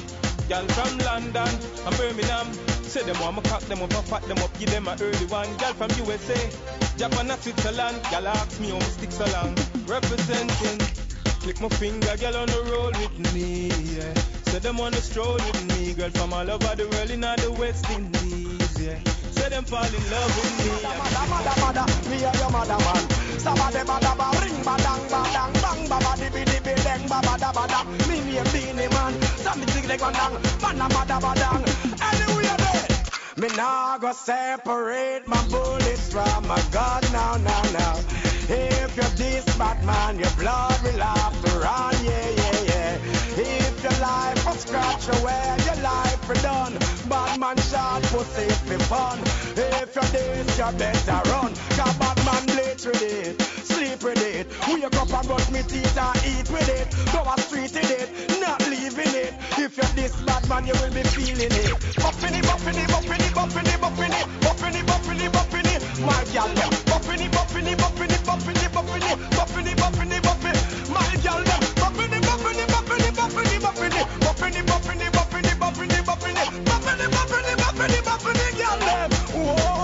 Girl 0.49 0.67
from 0.69 0.99
London 0.99 1.51
and 1.83 1.97
Birmingham. 1.99 2.47
Say 2.87 3.03
them 3.03 3.19
want 3.21 3.37
me 3.37 3.43
cock 3.51 3.63
them 3.63 3.83
up 3.83 3.93
and 3.93 4.07
fat 4.07 4.23
them 4.29 4.39
up, 4.39 4.57
give 4.59 4.71
them 4.71 4.87
a 4.87 4.97
early 5.01 5.27
one. 5.27 5.51
Girl 5.57 5.75
from 5.75 5.91
USA, 6.07 6.82
Japan 6.97 7.31
and 7.31 7.41
Switzerland. 7.41 8.01
Girl 8.11 8.29
ask 8.29 8.61
me 8.61 8.71
how 8.71 8.79
me 8.79 8.85
stick 8.85 9.13
so 9.13 9.25
long. 9.33 9.55
Representing, 9.87 10.79
click 11.41 11.61
my 11.61 11.69
finger, 11.69 12.17
girl 12.17 12.37
on 12.37 12.47
the 12.47 12.63
roll 12.71 12.93
with 12.93 13.35
me. 13.35 13.69
Yeah. 13.97 14.15
Say 14.53 14.59
them 14.59 14.77
want 14.77 14.95
to 14.95 15.01
stroll 15.01 15.35
with 15.35 15.65
me, 15.79 15.95
girl 15.95 16.11
from 16.11 16.33
all 16.33 16.51
over 16.51 16.77
the 16.77 16.89
world 16.89 17.11
in 17.11 17.25
all 17.25 17.37
the 17.37 17.51
West 17.53 17.89
Indies. 17.91 18.81
Yeah. 18.81 18.99
Say 19.33 19.49
them 19.49 19.65
fall 19.65 19.85
in 19.85 20.05
love 20.11 20.33
with 20.37 20.55
me. 20.61 20.71
Mother, 20.83 21.25
mother, 21.33 21.57
mother, 21.61 21.87
me 22.11 22.25
and 22.25 22.39
your 22.39 22.51
mother 22.51 22.79
man. 22.79 23.03
Sabba 23.43 23.85
ba 23.85 23.99
da 23.99 24.15
ba, 24.15 24.31
ring 24.45 24.63
ba 24.63 24.77
dang 24.79 25.03
ba 25.11 25.21
dang 25.35 25.53
bang 25.63 25.89
ba 25.89 25.99
ba 25.99 26.13
di 26.21 26.29
bi 26.31 26.45
di 26.45 26.59
bi 26.63 26.75
dang 26.85 27.09
ba 27.09 27.19
ba 27.25 27.35
da 27.39 27.51
ba 27.53 27.67
da. 27.67 27.83
Me 28.07 28.21
name 28.21 28.45
Beenie 28.53 28.89
Man, 28.95 29.15
some 29.43 29.59
me 29.59 29.67
zig 29.73 29.85
zag 29.87 30.01
one 30.01 30.13
dang, 30.13 30.35
man 30.63 30.81
a 30.81 30.87
ba 30.89 31.03
da 31.09 31.19
ba 31.19 31.33
dang. 31.35 31.65
Anyway 31.99 32.45
there, 32.45 32.62
me 33.43 33.49
nah 33.57 33.99
go 33.99 34.13
separate 34.13 35.27
my 35.27 35.43
bullets 35.49 36.13
from 36.13 36.47
my 36.47 36.63
gun 36.71 37.03
now 37.13 37.37
now 37.39 37.63
now. 37.73 37.97
If 38.49 38.97
you're 38.97 39.17
this 39.17 39.45
bad 39.59 39.85
man, 39.85 40.21
your 40.21 40.31
blood 40.39 40.79
will 40.85 41.01
have 41.01 41.35
to 41.45 41.51
run, 41.59 41.95
yeah 42.05 42.29
yeah 42.41 42.61
yeah. 42.71 42.99
If 43.35 43.83
your 43.83 43.99
life 44.01 44.47
was 44.47 44.61
scratch 44.61 45.09
away, 45.19 45.57
your 45.67 45.83
life 45.83 46.29
will 46.29 46.43
done. 46.43 46.75
Bad 47.09 47.41
man 47.41 47.57
shot 47.57 48.03
pussy 48.15 48.49
for 48.67 48.79
fun. 48.85 49.19
If 49.57 49.95
you're 49.97 50.13
this, 50.15 50.59
you 50.59 50.79
better 50.79 51.21
run. 51.31 51.53
Cause 51.77 51.97
bad 51.99 52.19
man 52.25 52.47
bleach 52.47 52.87
with 52.87 53.03
it, 53.03 53.43
sleep 53.83 54.03
with 54.03 54.23
it. 54.23 54.47
Wake 54.69 54.85
up 54.85 55.11
and 55.11 55.27
brush 55.27 55.51
me 55.51 55.63
teeth 55.63 55.99
and 55.99 56.19
eat 56.25 56.49
with 56.51 56.69
it. 56.69 56.87
Go 57.13 57.23
a 57.27 57.35
street 57.41 57.75
in 57.75 57.89
it, 57.91 58.09
not 58.41 58.61
leaving 58.71 59.15
it. 59.15 59.35
If 59.59 59.77
you're 59.77 59.93
this 59.99 60.15
bad 60.23 60.49
man, 60.49 60.67
you 60.67 60.75
will 60.81 60.95
be 60.95 61.03
feeling 61.03 61.51
it. 61.51 61.73
Buffing 61.99 62.35
it, 62.39 62.45
buffing 62.45 62.79
it, 62.79 62.89
buffing 62.95 63.23
it, 63.27 63.33
buffing 63.35 63.67
it, 63.67 63.79
buffing 63.83 64.15
it, 64.21 64.27
buffing 64.45 64.75
it, 64.79 64.87
buffing 64.87 65.21
it, 65.25 65.33
buffing 65.33 65.69
it. 65.75 65.81
My 66.07 66.23
gal. 66.33 66.49
Buffing 66.91 67.25
it, 67.27 67.33
buffing 67.33 67.67
it, 67.67 67.79
buffing 67.79 68.13
it, 68.15 68.23
buffing 68.29 68.63
it, 68.63 68.71
buffing 68.77 69.07
it, 69.11 69.19
buffing 69.37 69.67
it, 69.67 69.77
buffing 69.83 70.13
it, 70.13 70.23
buffing 70.23 70.57
it. 70.59 70.65
My 70.95 71.09
gal. 71.25 71.43
Buffing 71.83 72.13
it, 72.17 72.23
buffing 72.29 72.59
it, 72.63 72.69
buffing 72.75 73.03
it, 73.07 73.15
buffing 73.19 73.51
it, 73.51 73.63
buffing 73.63 73.95
it, 73.95 74.13
buffing 74.23 74.57
it, 74.59 74.67
buffing 74.67 75.01
it, 75.01 75.13
buffing 75.13 75.45
it, 75.45 75.59
buffing 75.59 75.91
it, 75.91 76.05
buffing 76.07 76.37
it, 76.39 76.63
buffing 76.71 77.01
it, 77.03 77.11
buffing 77.19 77.47
it, 77.51 77.59
buffing 77.63 77.95
it, 77.99 78.05
buffing 78.07 78.41
it, 78.47 78.53
gal. 78.59 78.81
Whoa, 79.35 79.82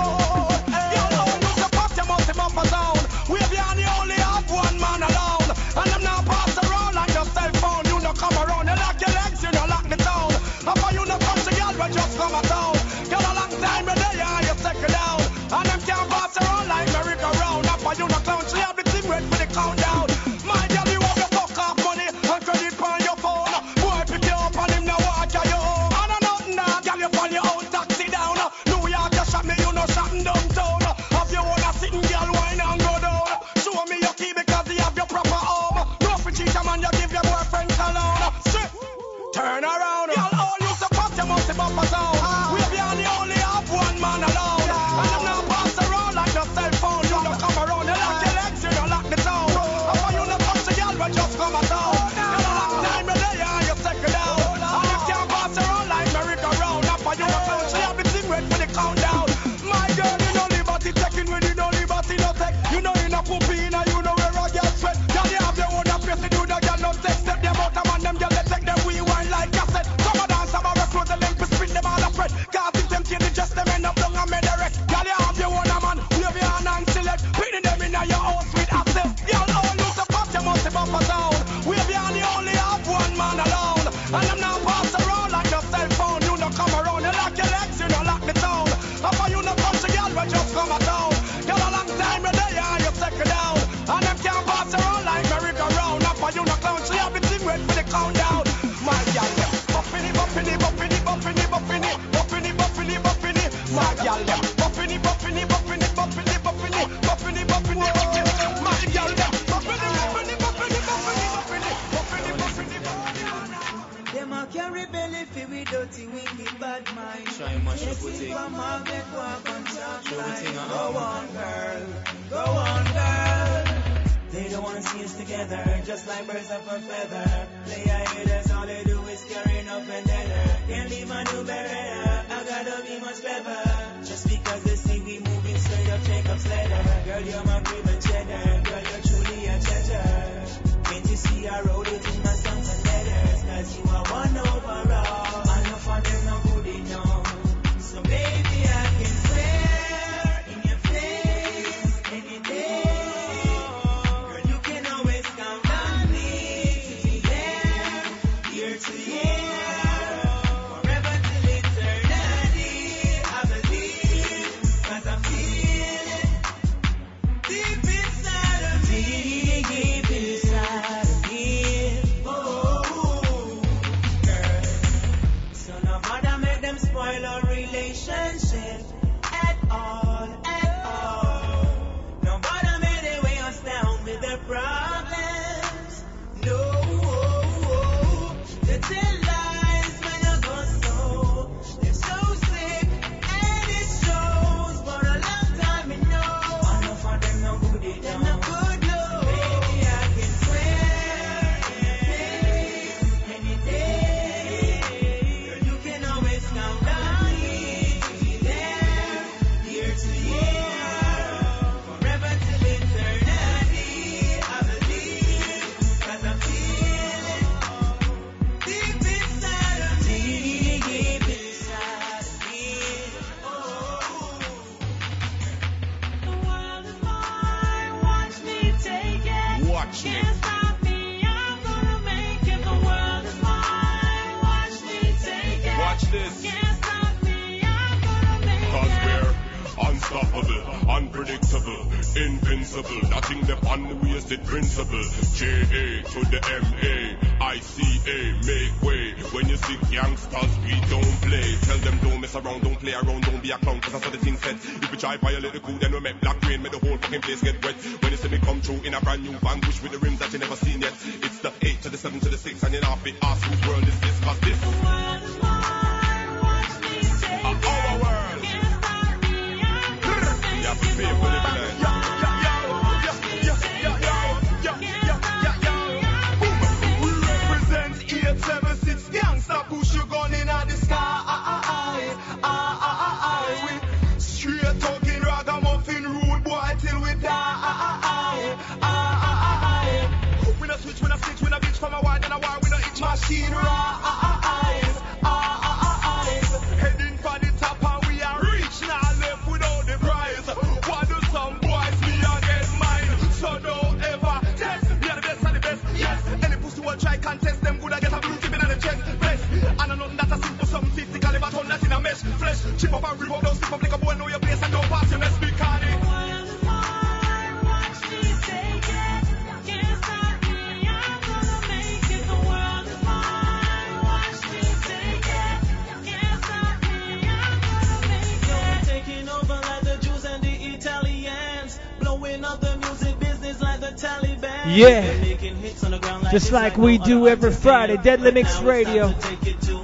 just 336.49 336.63
like 336.63 336.79
we 336.79 336.97
do 336.97 337.29
every 337.29 337.53
Friday. 337.53 337.99
Deadly 337.99 338.31
Mix 338.31 338.61
Radio. 338.61 339.15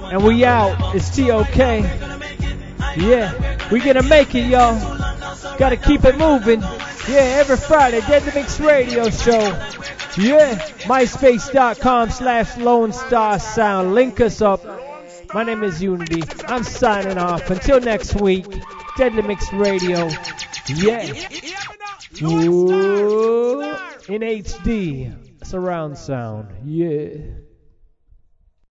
And 0.09 0.23
we 0.23 0.43
out. 0.45 0.95
It's 0.95 1.15
TOK. 1.15 1.57
Yeah, 2.97 3.69
we 3.71 3.79
gonna 3.79 4.01
make 4.01 4.33
it, 4.33 4.47
y'all. 4.47 4.73
Gotta 5.59 5.77
keep 5.77 6.03
it 6.05 6.17
moving. 6.17 6.61
Yeah, 6.61 7.37
every 7.39 7.57
Friday, 7.57 8.01
Deadly 8.01 8.31
Mix 8.33 8.59
Radio 8.59 9.11
Show. 9.11 9.41
Yeah, 10.17 10.55
myspace.com 10.89 12.09
slash 12.09 12.55
Lonestar 12.55 13.39
Sound. 13.39 13.93
Link 13.93 14.19
us 14.21 14.41
up. 14.41 14.65
My 15.35 15.43
name 15.43 15.63
is 15.63 15.83
Uni-T. 15.83 16.23
I'm 16.47 16.63
signing 16.63 17.19
off. 17.19 17.47
Until 17.51 17.79
next 17.79 18.15
week, 18.15 18.47
Deadly 18.97 19.21
Mix 19.21 19.53
Radio. 19.53 20.09
Yeah. 20.67 21.13
Ooh, 22.23 23.61
in 24.07 24.21
HD 24.21 25.24
surround 25.45 25.97
sound. 25.97 26.47
Yeah. 26.63 27.09